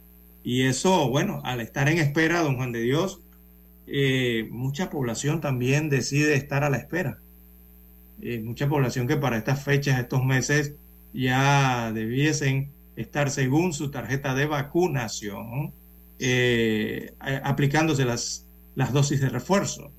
Y 0.43 0.63
eso, 0.63 1.09
bueno, 1.09 1.41
al 1.45 1.61
estar 1.61 1.87
en 1.87 1.99
espera, 1.99 2.41
don 2.41 2.57
Juan 2.57 2.73
de 2.73 2.81
Dios, 2.81 3.21
eh, 3.87 4.47
mucha 4.51 4.89
población 4.89 5.39
también 5.39 5.89
decide 5.89 6.35
estar 6.35 6.63
a 6.63 6.69
la 6.69 6.77
espera. 6.77 7.19
Eh, 8.21 8.41
mucha 8.41 8.67
población 8.67 9.07
que 9.07 9.17
para 9.17 9.37
estas 9.37 9.63
fechas, 9.63 9.99
estos 9.99 10.23
meses, 10.23 10.75
ya 11.13 11.91
debiesen 11.93 12.69
estar 12.95 13.29
según 13.31 13.73
su 13.73 13.89
tarjeta 13.89 14.35
de 14.35 14.45
vacunación, 14.45 15.73
eh, 16.19 17.13
aplicándose 17.19 18.05
las, 18.05 18.45
las 18.75 18.91
dosis 18.91 19.21
de 19.21 19.29
refuerzo. 19.29 19.91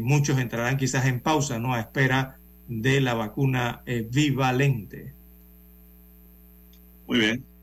Muchos 0.00 0.38
entrarán 0.38 0.76
quizás 0.76 1.06
en 1.06 1.18
pausa, 1.18 1.58
¿no? 1.58 1.74
A 1.74 1.80
espera 1.80 2.38
de 2.68 3.00
la 3.00 3.14
vacuna 3.14 3.82
bivalente. 4.12 5.12
Muy 7.08 7.18
bien. 7.18 7.53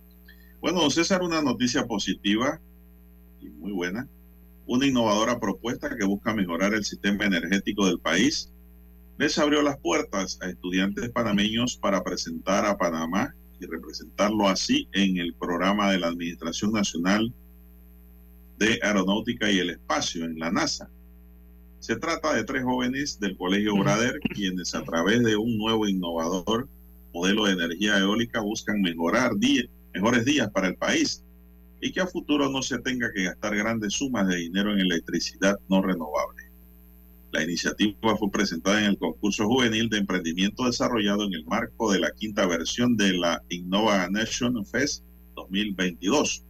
Bueno, 0.61 0.87
César, 0.91 1.23
una 1.23 1.41
noticia 1.41 1.87
positiva 1.87 2.61
y 3.41 3.49
muy 3.49 3.71
buena. 3.71 4.07
Una 4.67 4.85
innovadora 4.85 5.39
propuesta 5.39 5.97
que 5.97 6.05
busca 6.05 6.35
mejorar 6.35 6.75
el 6.75 6.85
sistema 6.85 7.25
energético 7.25 7.87
del 7.87 7.99
país 7.99 8.51
les 9.17 9.39
abrió 9.39 9.63
las 9.63 9.79
puertas 9.79 10.37
a 10.39 10.49
estudiantes 10.49 11.09
panameños 11.09 11.77
para 11.77 12.03
presentar 12.03 12.63
a 12.67 12.77
Panamá 12.77 13.33
y 13.59 13.65
representarlo 13.65 14.47
así 14.47 14.87
en 14.93 15.17
el 15.17 15.33
programa 15.33 15.91
de 15.91 15.97
la 15.97 16.07
Administración 16.09 16.71
Nacional 16.71 17.33
de 18.59 18.79
Aeronáutica 18.83 19.49
y 19.49 19.57
el 19.57 19.71
Espacio 19.71 20.25
en 20.25 20.37
la 20.37 20.51
NASA. 20.51 20.91
Se 21.79 21.95
trata 21.95 22.35
de 22.35 22.43
tres 22.43 22.63
jóvenes 22.63 23.19
del 23.19 23.35
Colegio 23.35 23.75
Brader 23.77 24.19
quienes 24.19 24.75
a 24.75 24.83
través 24.83 25.23
de 25.23 25.35
un 25.35 25.57
nuevo 25.57 25.87
innovador 25.87 26.69
modelo 27.15 27.45
de 27.45 27.53
energía 27.53 27.97
eólica 27.97 28.41
buscan 28.41 28.79
mejorar 28.79 29.35
mejores 29.93 30.25
días 30.25 30.49
para 30.51 30.67
el 30.67 30.75
país 30.75 31.23
y 31.81 31.91
que 31.91 32.01
a 32.01 32.07
futuro 32.07 32.49
no 32.49 32.61
se 32.61 32.79
tenga 32.79 33.11
que 33.11 33.23
gastar 33.23 33.55
grandes 33.55 33.93
sumas 33.93 34.27
de 34.27 34.37
dinero 34.37 34.71
en 34.71 34.79
electricidad 34.79 35.57
no 35.67 35.81
renovable. 35.81 36.43
La 37.31 37.43
iniciativa 37.43 38.17
fue 38.17 38.29
presentada 38.29 38.79
en 38.79 38.91
el 38.91 38.97
concurso 38.97 39.47
juvenil 39.47 39.89
de 39.89 39.99
emprendimiento 39.99 40.65
desarrollado 40.65 41.25
en 41.25 41.33
el 41.33 41.45
marco 41.45 41.91
de 41.91 41.99
la 41.99 42.11
quinta 42.11 42.45
versión 42.45 42.97
de 42.97 43.13
la 43.13 43.41
Innova 43.49 44.09
Nation 44.09 44.65
Fest 44.65 45.03
2022. 45.35 46.43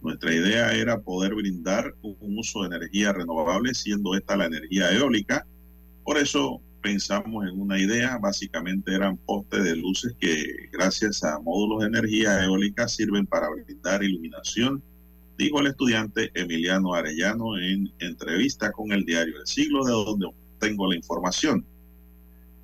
Nuestra 0.00 0.34
idea 0.34 0.72
era 0.72 1.00
poder 1.00 1.34
brindar 1.34 1.94
un 2.00 2.38
uso 2.38 2.62
de 2.62 2.68
energía 2.76 3.12
renovable, 3.12 3.74
siendo 3.74 4.14
esta 4.14 4.36
la 4.36 4.46
energía 4.46 4.90
eólica. 4.90 5.46
Por 6.02 6.16
eso 6.16 6.62
pensamos 6.80 7.46
en 7.46 7.60
una 7.60 7.78
idea, 7.78 8.18
básicamente 8.18 8.94
eran 8.94 9.16
postes 9.16 9.64
de 9.64 9.76
luces 9.76 10.14
que 10.18 10.68
gracias 10.72 11.22
a 11.24 11.38
módulos 11.40 11.80
de 11.80 11.88
energía 11.88 12.44
eólica 12.44 12.88
sirven 12.88 13.26
para 13.26 13.48
brindar 13.50 14.02
iluminación 14.02 14.82
dijo 15.40 15.60
el 15.60 15.68
estudiante 15.68 16.30
Emiliano 16.34 16.92
Arellano 16.92 17.56
en 17.58 17.90
entrevista 17.98 18.70
con 18.72 18.92
el 18.92 19.06
diario 19.06 19.40
El 19.40 19.46
Siglo, 19.46 19.84
de 19.84 19.92
donde 19.92 20.28
tengo 20.58 20.86
la 20.86 20.96
información. 20.96 21.64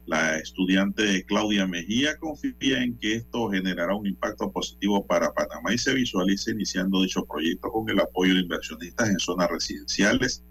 La 0.05 0.37
estudiante 0.37 1.25
Claudia 1.25 1.67
Mejía 1.67 2.19
confía 2.19 2.83
en 2.83 2.99
que 2.99 3.15
esto 3.15 3.49
generará 3.49 3.95
un 3.97 4.07
impacto 4.07 4.53
positivo 4.53 5.05
para 5.07 5.33
Panamá 5.33 5.73
y 5.73 5.79
se 5.79 5.95
visualiza 5.95 6.51
iniciando 6.51 7.03
dicho 7.03 7.25
proyecto 7.25 7.73
con 7.73 7.89
el 7.89 7.99
apoyo 7.99 8.35
de 8.35 8.41
inversionistas 8.41 9.09
en 9.09 9.19
zonas 9.19 9.51
residenciales 9.51 10.45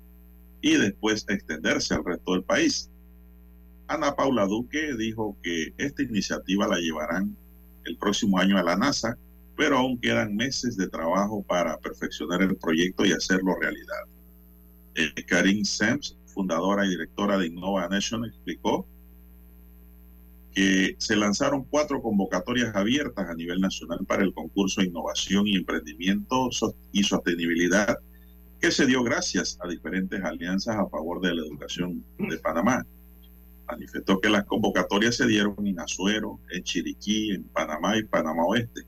y 0.62 0.78
después 0.78 1.26
extenderse 1.30 1.94
al 1.94 2.04
resto 2.04 2.34
del 2.34 2.44
país. 2.44 2.90
Ana 3.88 4.16
Paula 4.16 4.45
Duque 4.45 4.95
dijo 4.98 5.38
que 5.44 5.74
esta 5.78 6.03
iniciativa 6.03 6.68
la 6.68 6.78
llevarán 6.78 7.36
el 7.86 7.98
próximo 7.98 8.40
año 8.40 8.57
a 8.57 8.64
la 8.64 8.76
NASA 8.76 9.18
pero 9.56 9.78
aún 9.78 9.99
quedan 9.99 10.36
meses 10.36 10.76
de 10.76 10.88
trabajo 10.88 11.44
para 11.44 11.78
perfeccionar 11.78 12.41
el 12.41 12.56
proyecto 12.57 13.06
y 13.06 13.12
hacerlo 13.12 13.56
realidad. 13.60 14.03
Eh, 14.95 15.24
Karin 15.26 15.66
Sems, 15.66 16.18
fundadora 16.26 16.86
y 16.86 16.90
directora 16.90 17.38
de 17.38 17.48
Innova 17.48 17.88
Nation, 17.88 18.26
explicó 18.26 18.86
que 20.53 20.95
se 20.99 21.16
lanzaron 21.16 21.66
cuatro 21.66 22.02
convocatorias 22.02 22.76
abiertas 22.76 23.30
a 23.30 23.36
nivel 23.36 23.60
nacional 23.60 23.99
para 24.07 24.24
el 24.24 24.34
concurso 24.34 24.82
de 24.82 24.88
innovación 24.88 25.48
y 25.48 25.56
emprendimiento 25.56 26.49
y 26.94 27.03
sostenibilidad 27.03 27.98
que 28.62 28.72
se 28.72 28.86
dio 28.86 29.03
gracias 29.03 29.57
a 29.62 29.68
diferentes 29.68 30.24
alianzas 30.24 30.78
a 30.78 30.88
favor 30.88 31.22
de 31.22 31.36
la 31.36 31.41
educación 31.41 32.03
de 32.18 32.38
Panamá. 32.38 32.86
Manifestó 33.68 34.20
que 34.20 34.30
las 34.30 34.46
convocatorias 34.46 35.16
se 35.16 35.28
dieron 35.28 35.56
en 35.66 35.80
Azuero, 35.80 36.40
en 36.52 36.64
Chiriquí, 36.64 37.32
en 37.32 37.44
Panamá 37.46 37.98
y 37.98 38.04
Panamá 38.04 38.44
Oeste 38.46 38.86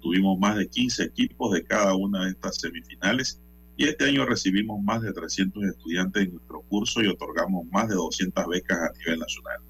Tuvimos 0.00 0.38
más 0.38 0.56
de 0.56 0.68
15 0.68 1.04
equipos 1.04 1.52
de 1.52 1.62
cada 1.62 1.94
una 1.94 2.24
de 2.24 2.30
estas 2.30 2.56
semifinales 2.56 3.38
y 3.76 3.84
este 3.84 4.06
año 4.06 4.24
recibimos 4.24 4.82
más 4.82 5.02
de 5.02 5.12
300 5.12 5.64
estudiantes 5.64 6.24
en 6.24 6.32
nuestro 6.32 6.62
curso 6.62 7.02
y 7.02 7.06
otorgamos 7.06 7.66
más 7.70 7.88
de 7.88 7.94
200 7.94 8.46
becas 8.46 8.78
a 8.78 8.98
nivel 8.98 9.20
nacional. 9.20 9.60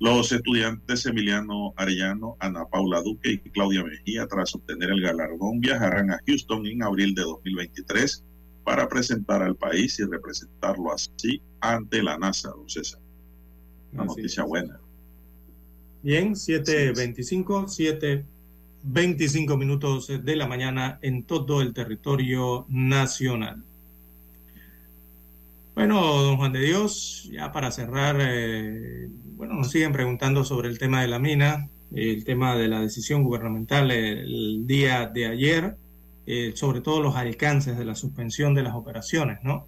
Los 0.00 0.32
estudiantes 0.32 1.06
Emiliano 1.06 1.74
Arellano, 1.76 2.36
Ana 2.40 2.64
Paula 2.64 3.02
Duque 3.02 3.32
y 3.32 3.50
Claudia 3.50 3.84
Mejía, 3.84 4.26
tras 4.26 4.54
obtener 4.54 4.90
el 4.90 5.02
galardón, 5.02 5.60
viajarán 5.60 6.10
a 6.10 6.20
Houston 6.26 6.66
en 6.66 6.82
abril 6.82 7.14
de 7.14 7.22
2023 7.22 8.24
para 8.64 8.88
presentar 8.88 9.42
al 9.42 9.56
país 9.56 9.98
y 10.00 10.04
representarlo 10.04 10.92
así 10.92 11.42
ante 11.60 12.02
la 12.02 12.16
NASA, 12.18 12.48
don. 12.50 12.66
Una 13.92 14.04
noticia 14.04 14.44
buena. 14.44 14.78
Bien, 16.02 16.34
725, 16.34 17.68
7 17.68 18.24
25 18.82 19.56
minutos 19.56 20.08
de 20.08 20.36
la 20.36 20.46
mañana 20.46 20.98
en 21.02 21.24
todo 21.24 21.60
el 21.60 21.74
territorio 21.74 22.66
nacional. 22.68 23.62
Bueno, 25.74 26.00
don 26.22 26.36
Juan 26.36 26.52
de 26.52 26.60
Dios, 26.60 27.28
ya 27.30 27.52
para 27.52 27.70
cerrar, 27.70 28.16
eh, 28.20 29.08
bueno, 29.36 29.54
nos 29.54 29.70
siguen 29.70 29.92
preguntando 29.92 30.44
sobre 30.44 30.68
el 30.68 30.78
tema 30.78 31.02
de 31.02 31.08
la 31.08 31.18
mina, 31.18 31.68
el 31.94 32.24
tema 32.24 32.56
de 32.56 32.68
la 32.68 32.80
decisión 32.80 33.22
gubernamental 33.22 33.90
el 33.90 34.66
día 34.66 35.06
de 35.06 35.26
ayer, 35.26 35.76
eh, 36.26 36.52
sobre 36.54 36.80
todo 36.80 37.00
los 37.00 37.16
alcances 37.16 37.78
de 37.78 37.84
la 37.84 37.94
suspensión 37.94 38.54
de 38.54 38.62
las 38.62 38.74
operaciones, 38.74 39.38
¿no? 39.42 39.66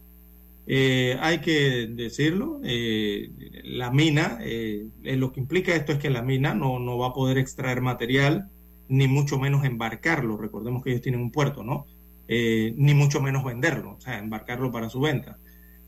Eh, 0.67 1.17
hay 1.21 1.41
que 1.41 1.89
decirlo, 1.89 2.61
eh, 2.63 3.31
la 3.65 3.91
mina, 3.91 4.39
eh, 4.43 4.87
lo 5.03 5.33
que 5.33 5.41
implica 5.41 5.75
esto 5.75 5.93
es 5.93 5.99
que 5.99 6.11
la 6.11 6.23
mina 6.23 6.55
no, 6.55 6.79
no 6.79 6.99
va 6.99 7.09
a 7.09 7.13
poder 7.13 7.39
extraer 7.39 7.81
material, 7.81 8.49
ni 8.89 9.09
mucho 9.09 9.39
menos 9.39 9.65
embarcarlo. 9.65 10.37
Recordemos 10.37 10.83
que 10.83 10.91
ellos 10.91 11.03
tienen 11.03 11.21
un 11.21 11.33
puerto, 11.33 11.63
¿no? 11.63 11.87
ni 12.29 12.95
mucho 12.95 13.21
menos 13.21 13.45
venderlo, 13.45 13.97
o 13.99 14.01
sea, 14.01 14.19
embarcarlo 14.19 14.73
para 14.73 14.89
su 14.89 15.01
venta. 15.01 15.39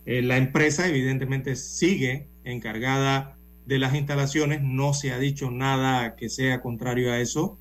la 0.04 0.36
empresa 0.36 0.86
evidentemente 0.86 1.56
sigue 1.56 2.28
encargada 2.44 3.38
de 3.64 3.78
las 3.78 3.94
instalaciones, 3.94 4.60
no 4.60 4.92
se 4.92 5.12
ha 5.12 5.18
dicho 5.18 5.50
nada 5.50 6.16
que 6.16 6.28
sea 6.28 6.60
contrario 6.60 7.12
a 7.12 7.20
eso 7.20 7.58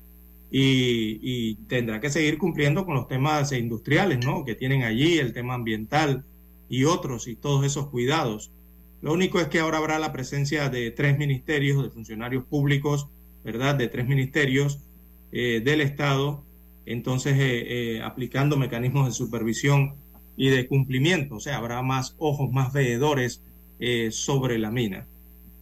y, 0.50 1.18
y 1.22 1.54
tendrá 1.66 1.98
que 1.98 2.10
seguir 2.10 2.36
cumpliendo 2.36 2.84
con 2.84 2.94
los 2.94 3.08
temas 3.08 3.52
industriales, 3.52 4.22
¿no? 4.22 4.44
Que 4.44 4.54
tienen 4.54 4.82
allí, 4.82 5.18
el 5.18 5.32
tema 5.32 5.54
ambiental 5.54 6.26
y 6.68 6.84
otros 6.84 7.28
y 7.28 7.36
todos 7.36 7.64
esos 7.64 7.88
cuidados. 7.88 8.52
Lo 9.00 9.12
único 9.12 9.38
es 9.38 9.48
que 9.48 9.60
ahora 9.60 9.78
habrá 9.78 9.98
la 9.98 10.12
presencia 10.12 10.70
de 10.70 10.90
tres 10.90 11.18
ministerios, 11.18 11.82
de 11.82 11.90
funcionarios 11.90 12.44
públicos, 12.44 13.08
¿verdad? 13.44 13.74
De 13.74 13.88
tres 13.88 14.08
ministerios 14.08 14.80
eh, 15.30 15.60
del 15.62 15.80
Estado, 15.80 16.42
entonces 16.86 17.34
eh, 17.34 17.96
eh, 17.96 18.02
aplicando 18.02 18.56
mecanismos 18.56 19.06
de 19.06 19.12
supervisión 19.12 19.96
y 20.36 20.48
de 20.48 20.66
cumplimiento, 20.66 21.36
o 21.36 21.40
sea, 21.40 21.58
habrá 21.58 21.82
más 21.82 22.14
ojos, 22.18 22.50
más 22.50 22.72
veedores 22.72 23.42
sobre 24.10 24.58
la 24.58 24.70
mina. 24.70 25.06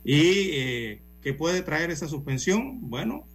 ¿Y 0.04 0.98
qué 1.20 1.34
puede 1.36 1.62
traer 1.62 1.90
esa 1.90 2.06
suspensión? 2.06 2.88
Bueno, 2.88 3.26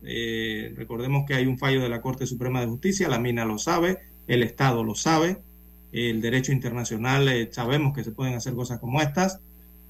recordemos 0.76 1.26
que 1.28 1.34
hay 1.34 1.46
un 1.46 1.58
fallo 1.58 1.82
de 1.82 1.90
la 1.90 2.02
Corte 2.02 2.26
Suprema 2.26 2.62
de 2.62 2.68
Justicia, 2.68 3.10
la 3.10 3.20
mina 3.20 3.44
lo 3.44 3.58
sabe, 3.58 3.98
el 4.28 4.44
Estado 4.44 4.86
lo 4.86 4.96
sabe, 4.96 5.40
el 5.98 6.22
derecho 6.22 6.52
internacional, 6.52 7.28
eh, 7.28 7.50
sabemos 7.52 7.94
que 7.96 8.04
se 8.04 8.12
pueden 8.12 8.36
hacer 8.36 8.54
cosas 8.54 8.80
como 8.80 9.02
estas, 9.02 9.40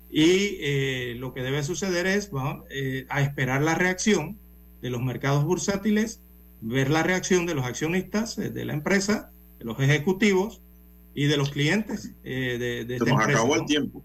y 0.10 0.58
eh, 0.62 1.16
lo 1.18 1.34
que 1.34 1.42
debe 1.42 1.64
suceder 1.64 2.08
es 2.08 2.32
eh, 2.70 3.06
a 3.10 3.22
esperar 3.22 3.62
la 3.62 3.76
reacción 3.76 4.38
de 4.82 4.90
los 4.90 5.02
mercados 5.02 5.44
bursátiles, 5.44 6.22
ver 6.62 6.90
la 6.90 7.04
reacción 7.04 7.46
de 7.46 7.56
los 7.56 7.66
accionistas 7.66 8.38
de 8.38 8.66
la 8.66 8.74
empresa, 8.74 9.32
de 9.60 9.66
los 9.66 9.80
ejecutivos 9.80 10.62
y 11.14 11.26
de 11.26 11.38
los 11.38 11.52
clientes 11.52 12.14
de, 12.24 12.86
de 12.88 12.98
Se 12.98 13.06
nos 13.06 13.24
acabó 13.24 13.56
el 13.56 13.66
tiempo. 13.66 14.04